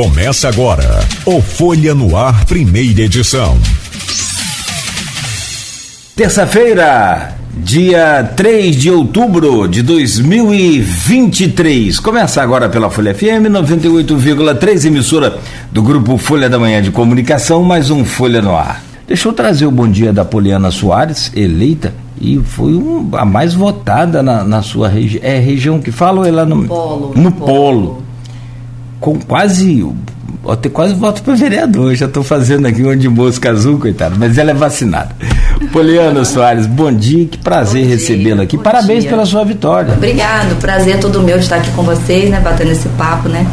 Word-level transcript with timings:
Começa 0.00 0.48
agora 0.48 1.00
o 1.26 1.42
Folha 1.42 1.94
no 1.94 2.16
Ar, 2.16 2.46
primeira 2.46 3.02
edição. 3.02 3.58
Terça-feira, 6.16 7.34
dia 7.54 8.24
3 8.34 8.76
de 8.76 8.90
outubro 8.90 9.68
de 9.68 9.82
2023. 9.82 12.00
Começa 12.00 12.40
agora 12.40 12.70
pela 12.70 12.88
Folha 12.88 13.14
FM 13.14 13.50
98,3, 13.50 14.86
emissora 14.86 15.38
do 15.70 15.82
grupo 15.82 16.16
Folha 16.16 16.48
da 16.48 16.58
Manhã 16.58 16.80
de 16.80 16.90
Comunicação, 16.90 17.62
mais 17.62 17.90
um 17.90 18.02
Folha 18.02 18.40
no 18.40 18.56
Ar. 18.56 18.82
Deixa 19.06 19.28
eu 19.28 19.34
trazer 19.34 19.66
o 19.66 19.70
bom 19.70 19.86
dia 19.86 20.14
da 20.14 20.24
Poliana 20.24 20.70
Soares, 20.70 21.30
eleita, 21.36 21.92
e 22.18 22.38
foi 22.38 22.72
um, 22.72 23.10
a 23.12 23.26
mais 23.26 23.52
votada 23.52 24.22
na, 24.22 24.44
na 24.44 24.62
sua 24.62 24.88
região. 24.88 25.20
É 25.22 25.38
região 25.38 25.78
que 25.78 25.92
fala 25.92 26.20
ou 26.20 26.26
é 26.26 26.30
lá 26.30 26.46
no 26.46 26.64
Polo. 26.64 27.12
No 27.14 27.30
polo. 27.30 27.46
polo. 27.46 28.09
Com 29.00 29.18
quase 29.18 29.82
ter 30.60 30.68
quase 30.70 30.94
voto 30.94 31.22
para 31.22 31.34
vereador. 31.34 31.94
Já 31.94 32.06
estou 32.06 32.22
fazendo 32.22 32.66
aqui 32.66 32.82
um 32.82 32.96
de 32.96 33.08
mosca 33.08 33.50
azul, 33.50 33.78
coitado. 33.78 34.16
Mas 34.18 34.38
ela 34.38 34.50
é 34.50 34.54
vacinada. 34.54 35.14
Poliana 35.72 36.24
Soares, 36.24 36.66
bom 36.66 36.92
dia. 36.92 37.26
Que 37.26 37.38
prazer 37.38 37.86
recebê-la 37.86 38.42
aqui. 38.42 38.56
Parabéns 38.58 39.02
dia. 39.02 39.10
pela 39.10 39.26
sua 39.26 39.44
vitória. 39.44 39.94
Obrigado. 39.94 40.58
Prazer 40.60 40.94
é 40.94 40.98
todo 40.98 41.20
meu 41.20 41.36
de 41.36 41.44
estar 41.44 41.56
aqui 41.56 41.70
com 41.72 41.82
vocês, 41.82 42.30
né? 42.30 42.40
Batendo 42.40 42.70
esse 42.70 42.88
papo, 42.90 43.28
né? 43.28 43.46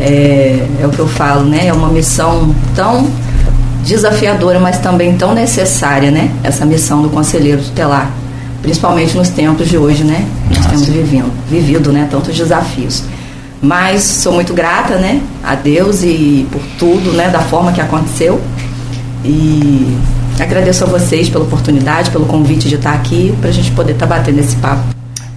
É, 0.00 0.66
é 0.82 0.86
o 0.86 0.90
que 0.90 0.98
eu 0.98 1.08
falo, 1.08 1.44
né? 1.44 1.66
É 1.66 1.72
uma 1.72 1.88
missão 1.88 2.54
tão 2.74 3.08
desafiadora, 3.84 4.58
mas 4.58 4.78
também 4.78 5.16
tão 5.16 5.34
necessária, 5.34 6.10
né? 6.10 6.30
Essa 6.42 6.64
missão 6.64 7.02
do 7.02 7.10
conselheiro 7.10 7.62
tutelar. 7.62 8.10
Principalmente 8.62 9.16
nos 9.16 9.28
tempos 9.28 9.68
de 9.68 9.76
hoje, 9.76 10.04
né? 10.04 10.24
Nós 10.48 10.58
Nossa. 10.58 10.70
temos 10.70 10.88
vivido, 10.88 11.32
vivido, 11.50 11.92
né? 11.92 12.08
Tantos 12.10 12.34
desafios. 12.34 13.04
Mas 13.62 14.02
sou 14.02 14.32
muito 14.32 14.52
grata, 14.52 14.96
né, 14.96 15.22
a 15.40 15.54
Deus 15.54 16.02
e 16.02 16.48
por 16.50 16.60
tudo, 16.80 17.12
né, 17.12 17.30
da 17.30 17.38
forma 17.38 17.72
que 17.72 17.80
aconteceu. 17.80 18.42
E 19.24 19.96
agradeço 20.40 20.82
a 20.82 20.86
vocês 20.88 21.28
pela 21.28 21.44
oportunidade, 21.44 22.10
pelo 22.10 22.26
convite 22.26 22.68
de 22.68 22.74
estar 22.74 22.92
aqui, 22.92 23.32
para 23.40 23.50
a 23.50 23.52
gente 23.52 23.70
poder 23.70 23.92
estar 23.92 24.08
tá 24.08 24.16
batendo 24.16 24.40
esse 24.40 24.56
papo. 24.56 24.82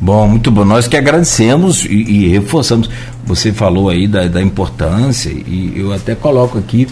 Bom, 0.02 0.28
muito 0.28 0.50
bom. 0.50 0.66
Nós 0.66 0.88
que 0.88 0.98
agradecemos 0.98 1.86
e, 1.86 1.94
e 1.94 2.28
reforçamos. 2.30 2.90
Você 3.26 3.54
falou 3.54 3.90
aí 3.90 4.08
da, 4.08 4.28
da, 4.28 4.42
importância, 4.42 5.30
e 5.30 5.74
eu 5.76 5.94
até 5.94 6.16
coloco 6.16 6.58
aqui 6.58 6.88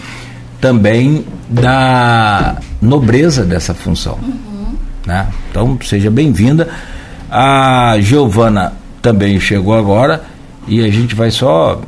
também 0.62 1.26
da 1.50 2.58
nobreza 2.80 3.44
dessa 3.44 3.74
função. 3.74 4.20
Uhum. 4.22 4.76
Né? 5.06 5.28
Então, 5.50 5.78
seja 5.84 6.12
bem-vinda. 6.12 6.70
A 7.30 7.96
Giovana 8.00 8.74
também 9.02 9.40
chegou 9.40 9.74
agora 9.74 10.33
e 10.68 10.84
a 10.84 10.90
gente 10.90 11.16
vai 11.16 11.32
só 11.32 11.82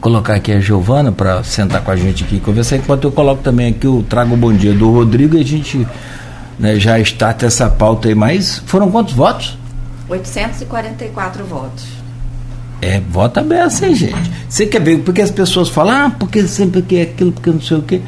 colocar 0.00 0.34
aqui 0.34 0.52
a 0.52 0.60
Giovana 0.60 1.10
para 1.10 1.42
sentar 1.42 1.82
com 1.82 1.90
a 1.90 1.96
gente 1.96 2.24
aqui 2.24 2.36
e 2.36 2.40
conversar, 2.40 2.76
enquanto 2.76 3.04
eu 3.04 3.12
coloco 3.12 3.42
também 3.42 3.68
aqui 3.68 3.86
o 3.86 4.02
Trago 4.02 4.36
Bom 4.36 4.52
Dia 4.52 4.72
do 4.72 4.90
Rodrigo 4.90 5.36
e 5.36 5.40
a 5.40 5.44
gente 5.44 5.86
né, 6.58 6.78
já 6.78 6.98
está 6.98 7.34
essa 7.40 7.68
pauta 7.70 8.08
aí. 8.08 8.14
Mas 8.14 8.62
foram 8.66 8.90
quantos 8.90 9.14
votos? 9.14 9.56
844 10.08 11.44
votos. 11.44 11.86
É, 12.80 13.00
vota 13.00 13.40
aberto, 13.40 13.82
hein, 13.84 13.94
gente? 13.94 14.30
Você 14.48 14.66
quer 14.66 14.80
ver, 14.80 14.98
porque 14.98 15.20
as 15.20 15.30
pessoas 15.30 15.68
falam, 15.68 16.06
ah, 16.06 16.10
porque 16.16 16.46
sempre 16.46 16.80
que 16.82 16.96
é 16.96 17.02
aquilo, 17.02 17.32
porque 17.32 17.50
não 17.50 17.60
sei 17.60 17.76
o 17.76 17.82
quê. 17.82 18.00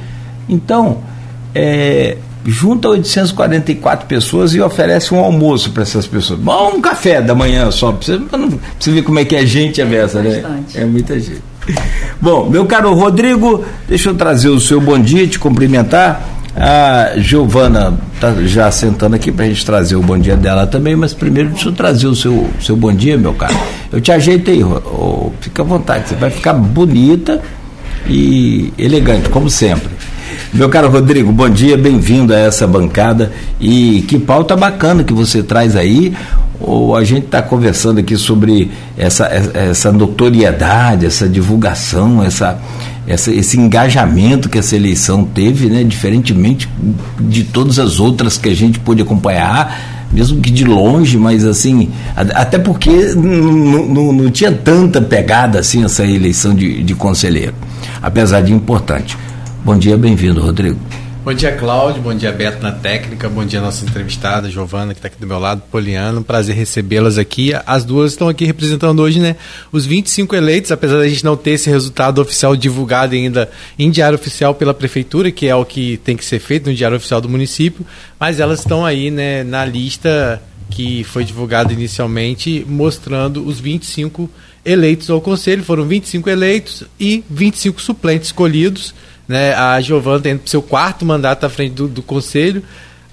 Então, 0.48 0.98
é, 1.54 2.16
junta 2.44 2.88
844 2.88 4.06
pessoas 4.06 4.54
e 4.54 4.60
oferece 4.60 5.14
um 5.14 5.18
almoço 5.18 5.70
para 5.70 5.82
essas 5.82 6.06
pessoas. 6.06 6.40
Bom, 6.40 6.74
um 6.76 6.80
café 6.80 7.20
da 7.20 7.34
manhã 7.34 7.70
só, 7.70 7.92
para 7.92 8.06
você, 8.06 8.20
você 8.78 8.90
ver 8.90 9.02
como 9.02 9.18
é 9.18 9.24
que 9.24 9.36
é 9.36 9.44
gente 9.44 9.80
a 9.80 9.86
beça, 9.86 10.22
né? 10.22 10.42
É 10.74 10.84
muita 10.84 11.18
gente. 11.18 11.42
Bom, 12.20 12.48
meu 12.48 12.66
caro 12.66 12.92
Rodrigo, 12.94 13.64
deixa 13.88 14.10
eu 14.10 14.14
trazer 14.14 14.48
o 14.48 14.60
seu 14.60 14.80
bom 14.80 14.98
dia, 14.98 15.26
te 15.26 15.38
cumprimentar. 15.38 16.22
A 16.56 17.12
Giovana 17.16 17.96
está 18.14 18.34
já 18.42 18.70
sentando 18.70 19.14
aqui 19.14 19.30
para 19.30 19.44
a 19.44 19.48
gente 19.48 19.64
trazer 19.64 19.94
o 19.94 20.02
bom 20.02 20.18
dia 20.18 20.36
dela 20.36 20.66
também, 20.66 20.96
mas 20.96 21.14
primeiro 21.14 21.50
deixa 21.50 21.68
eu 21.68 21.72
trazer 21.72 22.08
o 22.08 22.14
seu, 22.14 22.48
seu 22.60 22.76
bom 22.76 22.92
dia, 22.92 23.16
meu 23.16 23.32
caro. 23.32 23.56
Eu 23.92 24.00
te 24.00 24.10
ajeitei, 24.10 24.62
oh, 24.64 25.30
fica 25.40 25.62
à 25.62 25.64
vontade, 25.64 26.08
você 26.08 26.16
vai 26.16 26.28
ficar 26.28 26.52
bonita 26.52 27.40
e 28.06 28.72
elegante, 28.76 29.28
como 29.28 29.48
sempre. 29.48 29.99
Meu 30.52 30.68
caro 30.68 30.90
Rodrigo, 30.90 31.30
bom 31.30 31.48
dia, 31.48 31.78
bem-vindo 31.78 32.34
a 32.34 32.38
essa 32.38 32.66
bancada. 32.66 33.30
E 33.60 34.04
que 34.08 34.18
pauta 34.18 34.56
bacana 34.56 35.04
que 35.04 35.12
você 35.12 35.44
traz 35.44 35.76
aí. 35.76 36.12
Ou 36.58 36.96
a 36.96 37.04
gente 37.04 37.26
está 37.26 37.40
conversando 37.40 38.00
aqui 38.00 38.16
sobre 38.16 38.68
essa, 38.98 39.26
essa 39.26 39.92
notoriedade, 39.92 41.06
essa 41.06 41.28
divulgação, 41.28 42.20
essa, 42.22 42.58
essa, 43.06 43.32
esse 43.32 43.58
engajamento 43.58 44.48
que 44.48 44.58
essa 44.58 44.74
eleição 44.74 45.24
teve, 45.24 45.68
né? 45.68 45.84
diferentemente 45.84 46.68
de 47.20 47.44
todas 47.44 47.78
as 47.78 48.00
outras 48.00 48.36
que 48.36 48.48
a 48.48 48.54
gente 48.54 48.80
pôde 48.80 49.00
acompanhar, 49.00 50.08
mesmo 50.12 50.40
que 50.40 50.50
de 50.50 50.64
longe, 50.64 51.16
mas 51.16 51.46
assim, 51.46 51.90
até 52.16 52.58
porque 52.58 53.14
não 53.14 54.28
tinha 54.30 54.50
tanta 54.50 55.00
pegada 55.00 55.60
assim 55.60 55.84
essa 55.84 56.04
eleição 56.04 56.54
de, 56.54 56.82
de 56.82 56.94
conselheiro, 56.94 57.54
apesar 58.02 58.40
de 58.40 58.52
importante. 58.52 59.16
Bom 59.62 59.78
dia, 59.78 59.96
bem-vindo, 59.96 60.40
Rodrigo. 60.40 60.78
Bom 61.22 61.34
dia, 61.34 61.52
Cláudio. 61.52 62.00
Bom 62.00 62.14
dia, 62.14 62.32
Beto 62.32 62.62
na 62.62 62.72
técnica. 62.72 63.28
Bom 63.28 63.44
dia, 63.44 63.60
nossa 63.60 63.84
entrevistada, 63.84 64.48
Giovana, 64.50 64.94
que 64.94 65.00
está 65.00 65.08
aqui 65.08 65.20
do 65.20 65.26
meu 65.26 65.38
lado, 65.38 65.62
Poliano. 65.70 66.24
Prazer 66.24 66.56
recebê-las 66.56 67.18
aqui. 67.18 67.52
As 67.66 67.84
duas 67.84 68.12
estão 68.12 68.26
aqui 68.26 68.46
representando 68.46 69.00
hoje, 69.00 69.20
né? 69.20 69.36
Os 69.70 69.84
25 69.84 70.34
eleitos, 70.34 70.72
apesar 70.72 70.96
da 70.96 71.06
gente 71.06 71.22
não 71.22 71.36
ter 71.36 71.52
esse 71.52 71.68
resultado 71.68 72.22
oficial 72.22 72.56
divulgado 72.56 73.14
ainda 73.14 73.50
em 73.78 73.90
diário 73.90 74.16
oficial 74.16 74.54
pela 74.54 74.72
prefeitura, 74.72 75.30
que 75.30 75.46
é 75.46 75.54
o 75.54 75.62
que 75.62 75.98
tem 75.98 76.16
que 76.16 76.24
ser 76.24 76.38
feito 76.38 76.70
no 76.70 76.74
diário 76.74 76.96
oficial 76.96 77.20
do 77.20 77.28
município, 77.28 77.84
mas 78.18 78.40
elas 78.40 78.60
estão 78.60 78.84
aí, 78.84 79.10
né, 79.10 79.44
na 79.44 79.62
lista 79.62 80.42
que 80.70 81.04
foi 81.04 81.22
divulgada 81.22 81.70
inicialmente, 81.70 82.64
mostrando 82.66 83.46
os 83.46 83.60
25 83.60 84.30
eleitos 84.64 85.10
ao 85.10 85.20
conselho. 85.20 85.62
Foram 85.62 85.84
25 85.84 86.30
eleitos 86.30 86.84
e 86.98 87.22
25 87.28 87.82
suplentes 87.82 88.28
escolhidos 88.28 88.94
né? 89.30 89.54
A 89.54 89.80
Giovana 89.80 90.18
tem 90.18 90.40
seu 90.44 90.60
quarto 90.60 91.04
mandato 91.04 91.46
à 91.46 91.48
frente 91.48 91.72
do, 91.72 91.86
do 91.86 92.02
conselho. 92.02 92.64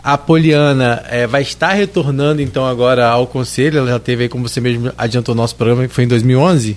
A 0.03 0.17
Poliana 0.17 1.03
é, 1.09 1.28
vai 1.28 1.44
estar 1.44 1.73
retornando 1.73 2.41
então 2.41 2.66
agora 2.66 3.07
ao 3.07 3.28
conselho. 3.28 3.78
Ela 3.78 3.89
já 3.91 4.00
teve 4.00 4.23
aí, 4.23 4.29
como 4.29 4.50
você 4.50 4.59
mesmo 4.59 4.91
adiantou 4.97 5.35
nosso 5.35 5.56
programa, 5.56 5.88
que 5.88 5.94
foi 5.94 6.06
em 6.06 6.07
2011. 6.07 6.75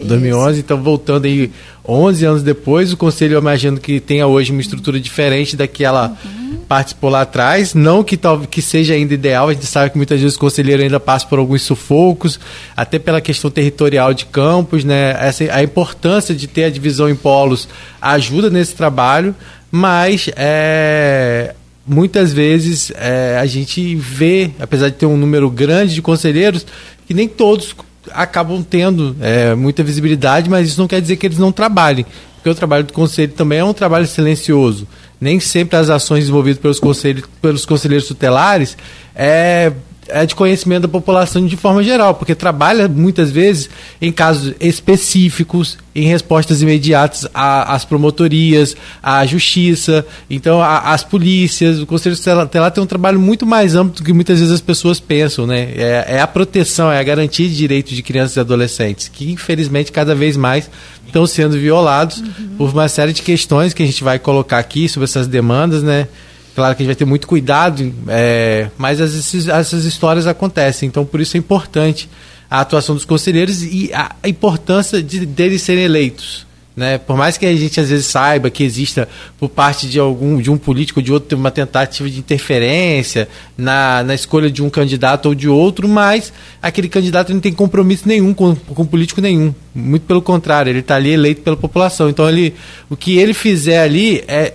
2011, 0.00 0.60
então 0.60 0.82
voltando 0.82 1.24
aí 1.24 1.50
11 1.88 2.24
anos 2.26 2.42
depois, 2.42 2.92
o 2.92 2.96
conselho 2.96 3.34
eu 3.34 3.40
imagino 3.40 3.80
que 3.80 4.00
tenha 4.00 4.26
hoje 4.26 4.52
uma 4.52 4.60
estrutura 4.60 5.00
diferente 5.00 5.56
da 5.56 5.66
que 5.66 5.82
ela 5.82 6.14
uhum. 6.54 6.64
participou 6.66 7.10
lá 7.10 7.22
atrás, 7.22 7.74
não 7.74 8.02
que 8.02 8.16
tal 8.16 8.40
que 8.40 8.62
seja 8.62 8.94
ainda 8.94 9.14
ideal, 9.14 9.48
a 9.48 9.52
gente 9.52 9.66
sabe 9.66 9.90
que 9.90 9.96
muitas 9.96 10.20
vezes 10.20 10.36
o 10.36 10.40
conselheiro 10.40 10.82
ainda 10.82 10.98
passa 10.98 11.26
por 11.26 11.38
alguns 11.38 11.62
sufocos, 11.62 12.38
até 12.76 12.98
pela 12.98 13.20
questão 13.20 13.50
territorial 13.50 14.14
de 14.14 14.26
campos, 14.26 14.84
né? 14.84 15.16
Essa, 15.20 15.44
a 15.52 15.62
importância 15.62 16.34
de 16.34 16.46
ter 16.46 16.64
a 16.64 16.70
divisão 16.70 17.08
em 17.08 17.16
polos 17.16 17.68
ajuda 18.00 18.50
nesse 18.50 18.74
trabalho, 18.74 19.34
mas 19.70 20.30
é, 20.36 21.54
muitas 21.86 22.32
vezes 22.32 22.92
é, 22.94 23.38
a 23.40 23.46
gente 23.46 23.94
vê, 23.96 24.50
apesar 24.58 24.88
de 24.88 24.96
ter 24.96 25.06
um 25.06 25.16
número 25.16 25.50
grande 25.50 25.94
de 25.94 26.02
conselheiros, 26.02 26.66
que 27.06 27.14
nem 27.14 27.28
todos 27.28 27.74
acabam 28.12 28.62
tendo 28.62 29.16
é, 29.20 29.54
muita 29.54 29.82
visibilidade, 29.82 30.48
mas 30.48 30.68
isso 30.68 30.80
não 30.80 30.88
quer 30.88 31.00
dizer 31.00 31.16
que 31.16 31.26
eles 31.26 31.38
não 31.38 31.52
trabalhem, 31.52 32.06
porque 32.34 32.48
o 32.48 32.54
trabalho 32.54 32.84
do 32.84 32.92
conselho 32.92 33.32
também 33.32 33.58
é 33.58 33.64
um 33.64 33.72
trabalho 33.72 34.06
silencioso. 34.06 34.86
Nem 35.24 35.40
sempre 35.40 35.78
as 35.78 35.88
ações 35.88 36.20
desenvolvidas 36.20 36.60
pelos, 36.60 36.78
conselhos, 36.78 37.24
pelos 37.40 37.64
conselheiros 37.64 38.06
tutelares 38.06 38.76
é 39.16 39.72
é 40.08 40.26
de 40.26 40.34
conhecimento 40.34 40.82
da 40.82 40.88
população 40.88 41.46
de 41.46 41.56
forma 41.56 41.82
geral, 41.82 42.14
porque 42.14 42.34
trabalha 42.34 42.88
muitas 42.88 43.30
vezes 43.30 43.70
em 44.00 44.12
casos 44.12 44.54
específicos, 44.60 45.78
em 45.94 46.06
respostas 46.06 46.60
imediatas 46.60 47.26
às 47.32 47.84
promotorias, 47.84 48.76
à 49.02 49.24
justiça, 49.24 50.04
então 50.28 50.62
às 50.62 51.04
polícias. 51.04 51.80
O 51.80 51.86
Conselho 51.86 52.16
Tutelar 52.16 52.70
tem 52.70 52.82
um 52.82 52.86
trabalho 52.86 53.18
muito 53.18 53.46
mais 53.46 53.74
amplo 53.74 53.96
do 53.96 54.04
que 54.04 54.12
muitas 54.12 54.40
vezes 54.40 54.52
as 54.52 54.60
pessoas 54.60 54.98
pensam, 55.00 55.46
né? 55.46 55.70
É, 55.76 56.04
é 56.16 56.20
a 56.20 56.26
proteção, 56.26 56.90
é 56.90 56.98
a 56.98 57.02
garantia 57.02 57.48
de 57.48 57.56
direitos 57.56 57.94
de 57.94 58.02
crianças 58.02 58.36
e 58.36 58.40
adolescentes, 58.40 59.08
que 59.08 59.30
infelizmente 59.30 59.92
cada 59.92 60.14
vez 60.14 60.36
mais 60.36 60.68
estão 61.14 61.26
sendo 61.28 61.56
violados 61.56 62.18
uhum. 62.18 62.56
por 62.58 62.70
uma 62.70 62.88
série 62.88 63.12
de 63.12 63.22
questões 63.22 63.72
que 63.72 63.82
a 63.84 63.86
gente 63.86 64.02
vai 64.02 64.18
colocar 64.18 64.58
aqui 64.58 64.88
sobre 64.88 65.04
essas 65.04 65.28
demandas, 65.28 65.82
né? 65.82 66.08
Claro 66.56 66.74
que 66.74 66.82
a 66.82 66.84
gente 66.84 66.94
vai 66.94 66.96
ter 66.96 67.04
muito 67.04 67.26
cuidado, 67.26 67.92
é, 68.08 68.68
mas 68.76 69.00
essas, 69.00 69.48
essas 69.48 69.84
histórias 69.84 70.26
acontecem, 70.26 70.88
então 70.88 71.04
por 71.04 71.20
isso 71.20 71.36
é 71.36 71.38
importante 71.38 72.08
a 72.50 72.60
atuação 72.60 72.94
dos 72.94 73.04
conselheiros 73.04 73.62
e 73.62 73.90
a 73.92 74.28
importância 74.28 75.02
de 75.02 75.24
deles 75.24 75.62
serem 75.62 75.84
eleitos. 75.84 76.46
Né? 76.76 76.98
Por 76.98 77.16
mais 77.16 77.38
que 77.38 77.46
a 77.46 77.54
gente 77.54 77.78
às 77.78 77.88
vezes 77.88 78.06
saiba 78.06 78.50
que 78.50 78.64
exista 78.64 79.08
por 79.38 79.48
parte 79.48 79.86
de 79.86 80.00
algum 80.00 80.42
de 80.42 80.50
um 80.50 80.58
político 80.58 80.98
ou 80.98 81.04
de 81.04 81.12
outro 81.12 81.38
uma 81.38 81.50
tentativa 81.50 82.10
de 82.10 82.18
interferência 82.18 83.28
na, 83.56 84.02
na 84.02 84.12
escolha 84.12 84.50
de 84.50 84.60
um 84.60 84.68
candidato 84.68 85.26
ou 85.26 85.36
de 85.36 85.48
outro, 85.48 85.88
mas 85.88 86.32
aquele 86.60 86.88
candidato 86.88 87.32
não 87.32 87.40
tem 87.40 87.52
compromisso 87.52 88.08
nenhum 88.08 88.34
com, 88.34 88.56
com 88.56 88.84
político 88.84 89.20
nenhum. 89.20 89.54
Muito 89.72 90.02
pelo 90.02 90.20
contrário, 90.20 90.70
ele 90.70 90.80
está 90.80 90.96
ali 90.96 91.10
eleito 91.10 91.42
pela 91.42 91.56
população. 91.56 92.08
Então 92.08 92.28
ele, 92.28 92.54
o 92.90 92.96
que 92.96 93.18
ele 93.18 93.34
fizer 93.34 93.80
ali 93.80 94.24
é 94.26 94.54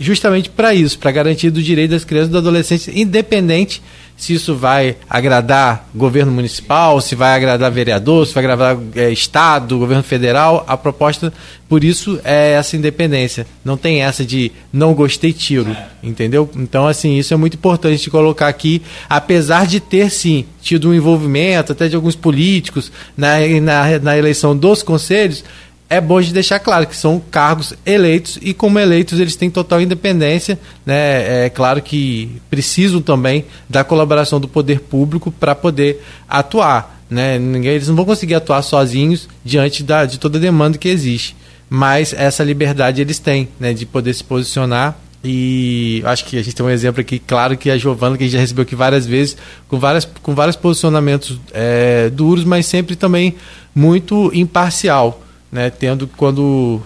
justamente 0.00 0.48
para 0.48 0.74
isso, 0.74 0.98
para 0.98 1.12
garantir 1.12 1.48
o 1.48 1.52
direito 1.52 1.90
das 1.90 2.04
crianças 2.04 2.30
e 2.30 2.32
dos 2.32 2.40
adolescentes, 2.40 2.88
independente 2.88 3.82
se 4.20 4.34
isso 4.34 4.54
vai 4.54 4.96
agradar 5.08 5.88
governo 5.94 6.30
municipal, 6.30 7.00
se 7.00 7.14
vai 7.14 7.34
agradar 7.34 7.70
vereador, 7.70 8.26
se 8.26 8.34
vai 8.34 8.44
agradar 8.44 8.76
é, 8.94 9.10
Estado, 9.10 9.78
governo 9.78 10.02
federal. 10.02 10.62
A 10.68 10.76
proposta, 10.76 11.32
por 11.66 11.82
isso, 11.82 12.20
é 12.22 12.52
essa 12.52 12.76
independência. 12.76 13.46
Não 13.64 13.78
tem 13.78 14.02
essa 14.02 14.22
de 14.22 14.52
não 14.70 14.92
gostei, 14.92 15.32
tiro. 15.32 15.74
Entendeu? 16.02 16.50
Então, 16.54 16.86
assim, 16.86 17.16
isso 17.16 17.32
é 17.32 17.36
muito 17.36 17.54
importante 17.54 18.02
de 18.02 18.10
colocar 18.10 18.48
aqui, 18.48 18.82
apesar 19.08 19.66
de 19.66 19.80
ter, 19.80 20.10
sim, 20.10 20.44
tido 20.60 20.90
um 20.90 20.94
envolvimento 20.94 21.72
até 21.72 21.88
de 21.88 21.96
alguns 21.96 22.14
políticos 22.14 22.92
na, 23.16 23.38
na, 23.62 23.98
na 24.00 24.18
eleição 24.18 24.54
dos 24.54 24.82
conselhos 24.82 25.42
é 25.90 26.00
bom 26.00 26.20
de 26.20 26.32
deixar 26.32 26.60
claro 26.60 26.86
que 26.86 26.96
são 26.96 27.20
cargos 27.32 27.74
eleitos 27.84 28.38
e 28.40 28.54
como 28.54 28.78
eleitos 28.78 29.18
eles 29.18 29.34
têm 29.34 29.50
total 29.50 29.80
independência, 29.80 30.56
né? 30.86 31.46
É 31.46 31.50
claro 31.50 31.82
que 31.82 32.40
precisam 32.48 33.02
também 33.02 33.44
da 33.68 33.82
colaboração 33.82 34.38
do 34.38 34.46
poder 34.46 34.78
público 34.82 35.32
para 35.32 35.52
poder 35.52 36.00
atuar, 36.28 37.02
né? 37.10 37.40
Ninguém, 37.40 37.72
eles 37.72 37.88
não 37.88 37.96
vão 37.96 38.04
conseguir 38.04 38.36
atuar 38.36 38.62
sozinhos 38.62 39.28
diante 39.44 39.82
da, 39.82 40.04
de 40.04 40.20
toda 40.20 40.38
a 40.38 40.40
demanda 40.40 40.78
que 40.78 40.88
existe, 40.88 41.34
mas 41.68 42.12
essa 42.12 42.44
liberdade 42.44 43.00
eles 43.00 43.18
têm, 43.18 43.48
né? 43.58 43.74
De 43.74 43.84
poder 43.84 44.14
se 44.14 44.22
posicionar 44.22 44.96
e 45.24 46.02
acho 46.06 46.24
que 46.24 46.38
a 46.38 46.42
gente 46.42 46.54
tem 46.54 46.64
um 46.64 46.70
exemplo 46.70 47.00
aqui, 47.00 47.18
claro 47.18 47.56
que 47.56 47.68
a 47.68 47.76
Giovana, 47.76 48.16
que 48.16 48.22
a 48.22 48.26
gente 48.26 48.34
já 48.34 48.40
recebeu 48.40 48.62
aqui 48.62 48.76
várias 48.76 49.06
vezes, 49.06 49.36
com, 49.66 49.76
várias, 49.76 50.08
com 50.22 50.36
vários 50.36 50.54
posicionamentos 50.54 51.38
é, 51.52 52.08
duros, 52.10 52.44
mas 52.44 52.64
sempre 52.64 52.94
também 52.94 53.34
muito 53.74 54.30
imparcial 54.32 55.20
né, 55.50 55.70
tendo 55.70 56.06
quando 56.06 56.80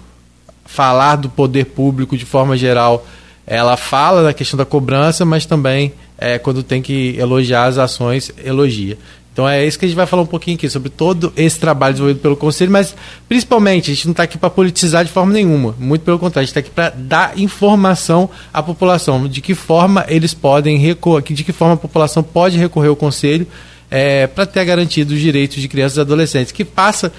falar 0.64 1.16
do 1.16 1.28
poder 1.28 1.66
público 1.66 2.16
de 2.16 2.25
forma 2.25 2.56
geral, 2.56 3.06
ela 3.46 3.76
fala 3.76 4.22
da 4.22 4.32
questão 4.32 4.56
da 4.56 4.64
cobrança, 4.64 5.25
mas 5.25 5.44
também 5.44 5.93
é, 6.16 6.38
quando 6.38 6.62
tem 6.62 6.81
que 6.81 7.16
elogiar 7.19 7.66
as 7.66 7.78
ações, 7.78 8.32
elogia. 8.43 8.96
Então 9.34 9.49
é 9.49 9.66
isso 9.66 9.76
que 9.76 9.84
a 9.84 9.88
gente 9.88 9.96
vai 9.96 10.06
falar 10.06 10.22
um 10.22 10.26
pouquinho 10.26 10.56
aqui, 10.56 10.70
sobre 10.70 10.88
todo 10.88 11.32
esse 11.37 11.58
trabalho 11.58 11.93
desenvolvido 11.93 12.22
pelo 12.22 12.37
Conselho, 12.37 12.70
mas 12.70 12.94
principalmente 13.28 13.90
a 13.90 13.94
gente 13.94 14.06
não 14.06 14.12
está 14.12 14.22
aqui 14.22 14.38
para 14.38 14.49
politizar 14.49 15.05
de 15.05 15.11
forma 15.11 15.32
nenhuma, 15.32 15.75
muito 15.76 16.02
pelo 16.02 16.20
contrário, 16.20 16.44
a 16.44 16.46
gente 16.46 16.56
está 16.56 16.61
aqui 16.61 16.70
para 16.70 16.90
dar 16.90 17.37
informação 17.37 18.31
à 18.52 18.62
população, 18.62 19.26
de 19.26 19.40
que 19.40 19.52
forma 19.52 20.06
eles 20.08 20.32
podem 20.32 20.78
recorrer, 20.78 21.25
de 21.34 21.43
que 21.43 21.52
forma 21.52 21.75
a 21.75 21.76
população 21.76 22.22
pode 22.22 22.56
recorrer 22.56 22.88
ao 22.88 22.96
Conselho 22.96 23.44
é, 23.90 24.28
para 24.28 24.46
ter 24.46 24.64
garantido 24.64 25.12
os 25.14 25.20
direitos 25.20 25.61
de 25.61 25.66
crianças 25.66 25.99
e 25.99 26.00
adolescentes, 26.00 26.52
que 26.52 26.64
passa 26.64 27.12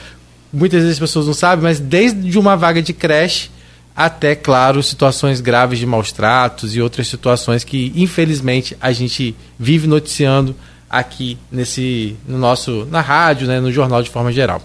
muitas 0.55 0.81
vezes 0.81 0.95
as 0.95 0.99
pessoas 0.99 1.27
não 1.27 1.33
sabem, 1.33 1.63
mas 1.63 1.79
desde 1.79 2.37
uma 2.37 2.55
vaga 2.55 2.81
de 2.81 2.93
creche 2.93 3.49
até, 3.95 4.35
claro, 4.35 4.83
situações 4.83 5.39
graves 5.39 5.79
de 5.79 5.85
maus 5.85 6.11
tratos 6.11 6.75
e 6.75 6.81
outras 6.81 7.07
situações 7.07 7.63
que, 7.63 7.93
infelizmente, 7.95 8.75
a 8.81 8.91
gente 8.91 9.35
vive 9.57 9.87
noticiando 9.87 10.55
aqui 10.89 11.37
nesse 11.51 12.15
no 12.27 12.37
nosso 12.37 12.85
na 12.91 13.01
rádio, 13.01 13.47
né, 13.47 13.59
no 13.59 13.71
jornal 13.71 14.01
de 14.03 14.09
forma 14.09 14.31
geral. 14.31 14.61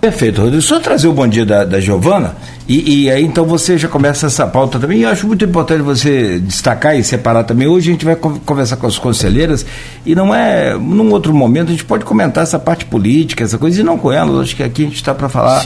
Perfeito, 0.00 0.40
Rodrigo. 0.40 0.62
Só 0.62 0.80
trazer 0.80 1.08
o 1.08 1.12
bom 1.12 1.26
dia 1.26 1.44
da, 1.44 1.64
da 1.64 1.80
Giovana, 1.80 2.36
e, 2.68 3.04
e, 3.04 3.10
aí 3.10 3.22
então 3.22 3.44
você 3.44 3.76
já 3.76 3.88
começa 3.88 4.26
essa 4.26 4.46
pauta 4.46 4.78
também. 4.78 4.98
E 4.98 5.02
eu 5.02 5.08
acho 5.08 5.26
muito 5.26 5.44
importante 5.44 5.82
você 5.82 6.38
destacar 6.38 6.96
e 6.98 7.04
separar 7.04 7.44
também. 7.44 7.68
Hoje 7.68 7.90
a 7.90 7.92
gente 7.92 8.04
vai 8.04 8.16
conversar 8.16 8.76
com 8.76 8.86
as 8.86 8.98
conselheiras, 8.98 9.64
e 10.04 10.14
não 10.14 10.34
é. 10.34 10.74
Num 10.74 11.10
outro 11.10 11.34
momento 11.34 11.68
a 11.68 11.72
gente 11.72 11.84
pode 11.84 12.04
comentar 12.04 12.42
essa 12.42 12.58
parte 12.58 12.84
política, 12.84 13.44
essa 13.44 13.58
coisa, 13.58 13.80
e 13.80 13.84
não 13.84 13.98
com 13.98 14.10
elas. 14.10 14.40
Acho 14.40 14.56
que 14.56 14.62
aqui 14.62 14.82
a 14.82 14.86
gente 14.86 14.96
está 14.96 15.14
para 15.14 15.28
falar 15.28 15.62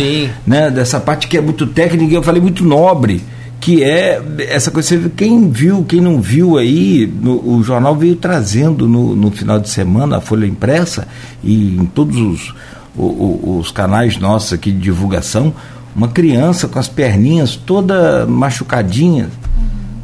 né, 0.46 0.70
dessa 0.70 0.98
parte 0.98 1.28
que 1.28 1.36
é 1.36 1.40
muito 1.40 1.66
técnica, 1.66 2.14
eu 2.14 2.22
falei 2.22 2.42
muito 2.42 2.64
nobre 2.64 3.22
que 3.60 3.82
é 3.82 4.22
essa 4.48 4.70
coisa. 4.70 5.10
Quem 5.16 5.50
viu, 5.50 5.84
quem 5.84 6.00
não 6.00 6.20
viu 6.20 6.56
aí, 6.56 7.12
no, 7.20 7.56
o 7.56 7.62
jornal 7.62 7.94
veio 7.96 8.16
trazendo 8.16 8.86
no, 8.86 9.16
no 9.16 9.30
final 9.30 9.58
de 9.58 9.68
semana 9.68 10.18
a 10.18 10.20
Folha 10.20 10.46
Impressa 10.46 11.08
e 11.42 11.76
em 11.76 11.86
todos 11.86 12.16
os 12.16 12.54
o, 12.98 13.04
o, 13.04 13.58
os 13.58 13.70
canais 13.70 14.18
nossos 14.18 14.52
aqui 14.52 14.72
de 14.72 14.78
divulgação, 14.78 15.54
uma 15.94 16.08
criança 16.08 16.66
com 16.68 16.78
as 16.78 16.88
perninhas 16.88 17.56
toda 17.56 18.26
machucadinha. 18.26 19.30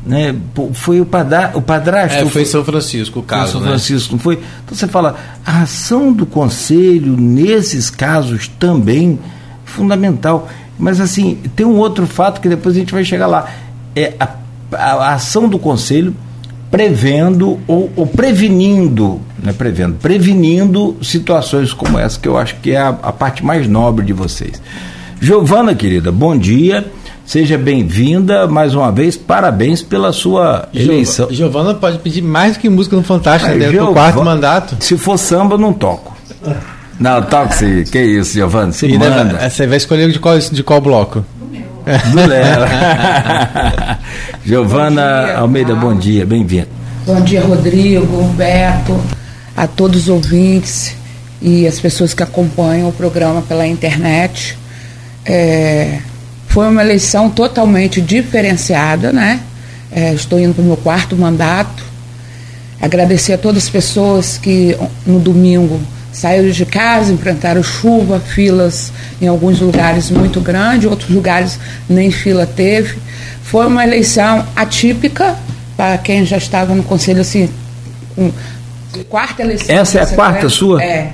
Né? 0.06 0.34
Foi 0.74 1.00
o, 1.00 1.06
padra, 1.06 1.52
o 1.54 1.62
padrasto. 1.62 2.18
É, 2.18 2.26
foi 2.26 2.44
São 2.44 2.64
Francisco 2.64 3.20
o 3.20 3.22
caso. 3.22 3.52
São 3.52 3.60
né? 3.60 3.68
Francisco, 3.68 4.12
não 4.12 4.18
foi? 4.18 4.34
Então 4.64 4.76
você 4.76 4.86
fala, 4.86 5.16
a 5.44 5.62
ação 5.62 6.12
do 6.12 6.26
conselho 6.26 7.16
nesses 7.16 7.90
casos 7.90 8.48
também 8.48 9.18
é 9.22 9.44
fundamental. 9.64 10.48
Mas 10.78 11.00
assim, 11.00 11.38
tem 11.56 11.64
um 11.66 11.76
outro 11.76 12.06
fato 12.06 12.40
que 12.40 12.48
depois 12.48 12.76
a 12.76 12.78
gente 12.78 12.92
vai 12.92 13.04
chegar 13.04 13.26
lá. 13.26 13.48
É 13.96 14.14
a, 14.20 14.28
a, 14.72 14.92
a 14.92 15.14
ação 15.14 15.48
do 15.48 15.58
conselho 15.58 16.14
prevendo 16.74 17.60
ou, 17.68 17.88
ou 17.94 18.04
prevenindo, 18.04 19.20
né, 19.40 19.52
prevendo, 19.52 19.94
prevenindo 19.94 20.96
situações 21.00 21.72
como 21.72 21.96
essa, 21.96 22.18
que 22.18 22.26
eu 22.26 22.36
acho 22.36 22.56
que 22.56 22.72
é 22.72 22.78
a, 22.78 22.88
a 22.88 23.12
parte 23.12 23.44
mais 23.44 23.68
nobre 23.68 24.04
de 24.04 24.12
vocês. 24.12 24.60
Giovana, 25.20 25.72
querida, 25.76 26.10
bom 26.10 26.36
dia. 26.36 26.84
Seja 27.24 27.56
bem-vinda 27.56 28.48
mais 28.48 28.74
uma 28.74 28.90
vez. 28.90 29.16
Parabéns 29.16 29.82
pela 29.82 30.12
sua 30.12 30.68
eleição. 30.74 31.28
Giovana 31.30 31.74
pode 31.74 31.98
pedir 31.98 32.22
mais 32.22 32.54
do 32.56 32.60
que 32.60 32.68
música 32.68 32.96
no 32.96 33.04
Fantástico 33.04 33.54
ah, 33.54 33.56
dentro 33.56 33.86
do 33.86 33.92
quarto 33.92 34.24
mandato. 34.24 34.76
Se 34.80 34.98
for 34.98 35.16
samba, 35.16 35.56
não 35.56 35.72
toco. 35.72 36.12
Não, 36.98 37.22
toque 37.22 37.54
sim. 37.54 37.84
Que 37.84 38.02
isso, 38.02 38.34
Giovana? 38.34 38.72
Você 38.72 38.88
e 38.88 38.98
manda. 38.98 39.24
Deve, 39.24 39.50
você 39.50 39.66
vai 39.66 39.76
escolher 39.76 40.10
de 40.10 40.18
qual, 40.18 40.38
de 40.38 40.62
qual 40.64 40.80
bloco? 40.80 41.24
Do 41.84 42.26
Lela. 42.26 43.98
Giovana 44.44 45.34
bom 45.34 45.40
Almeida, 45.40 45.74
bom 45.74 45.94
dia, 45.94 46.24
bem-vindo. 46.24 46.68
Bom 47.04 47.20
dia, 47.20 47.42
Rodrigo, 47.42 48.24
Beto, 48.28 48.98
a 49.54 49.66
todos 49.66 50.04
os 50.04 50.08
ouvintes 50.08 50.96
e 51.42 51.66
as 51.66 51.78
pessoas 51.78 52.14
que 52.14 52.22
acompanham 52.22 52.88
o 52.88 52.92
programa 52.92 53.42
pela 53.42 53.66
internet. 53.66 54.56
É, 55.26 55.98
foi 56.48 56.68
uma 56.68 56.82
eleição 56.82 57.28
totalmente 57.28 58.00
diferenciada, 58.00 59.12
né? 59.12 59.40
É, 59.92 60.14
estou 60.14 60.40
indo 60.40 60.54
para 60.54 60.62
o 60.62 60.66
meu 60.66 60.78
quarto 60.78 61.14
mandato. 61.14 61.84
Agradecer 62.80 63.34
a 63.34 63.38
todas 63.38 63.64
as 63.64 63.68
pessoas 63.68 64.38
que 64.38 64.74
no 65.06 65.18
domingo 65.18 65.78
saíram 66.14 66.48
de 66.48 66.64
casa, 66.64 67.12
enfrentaram 67.12 67.62
chuva, 67.62 68.18
filas 68.20 68.90
em 69.20 69.26
alguns 69.26 69.60
lugares 69.60 70.10
muito 70.10 70.40
grandes, 70.40 70.88
outros 70.88 71.10
lugares 71.10 71.58
nem 71.88 72.10
fila 72.10 72.46
teve. 72.46 72.96
Foi 73.42 73.66
uma 73.66 73.84
eleição 73.84 74.46
atípica 74.56 75.36
para 75.76 75.98
quem 75.98 76.24
já 76.24 76.38
estava 76.38 76.74
no 76.74 76.82
conselho 76.82 77.20
assim, 77.20 77.50
com 78.14 78.32
quarta 79.08 79.42
eleição. 79.42 79.76
Essa 79.76 79.98
é 79.98 80.02
a 80.02 80.06
quarta 80.06 80.48
sua? 80.48 80.82
É. 80.82 81.12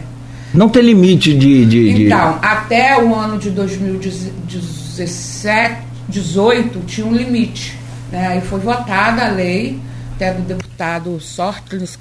Não 0.52 0.68
tem 0.68 0.82
limite 0.82 1.32
de, 1.32 1.64
de, 1.64 2.06
Então, 2.06 2.38
de... 2.38 2.46
até 2.46 3.02
o 3.02 3.14
ano 3.14 3.38
de 3.38 3.48
2017, 3.50 5.76
18 6.08 6.80
tinha 6.80 7.06
um 7.06 7.14
limite. 7.14 7.78
Né? 8.12 8.26
Aí 8.26 8.40
foi 8.40 8.58
votada 8.60 9.24
a 9.24 9.28
lei 9.28 9.80
até 10.16 10.34
do 10.34 10.42
deputado 10.42 11.18
Sortles 11.20 11.96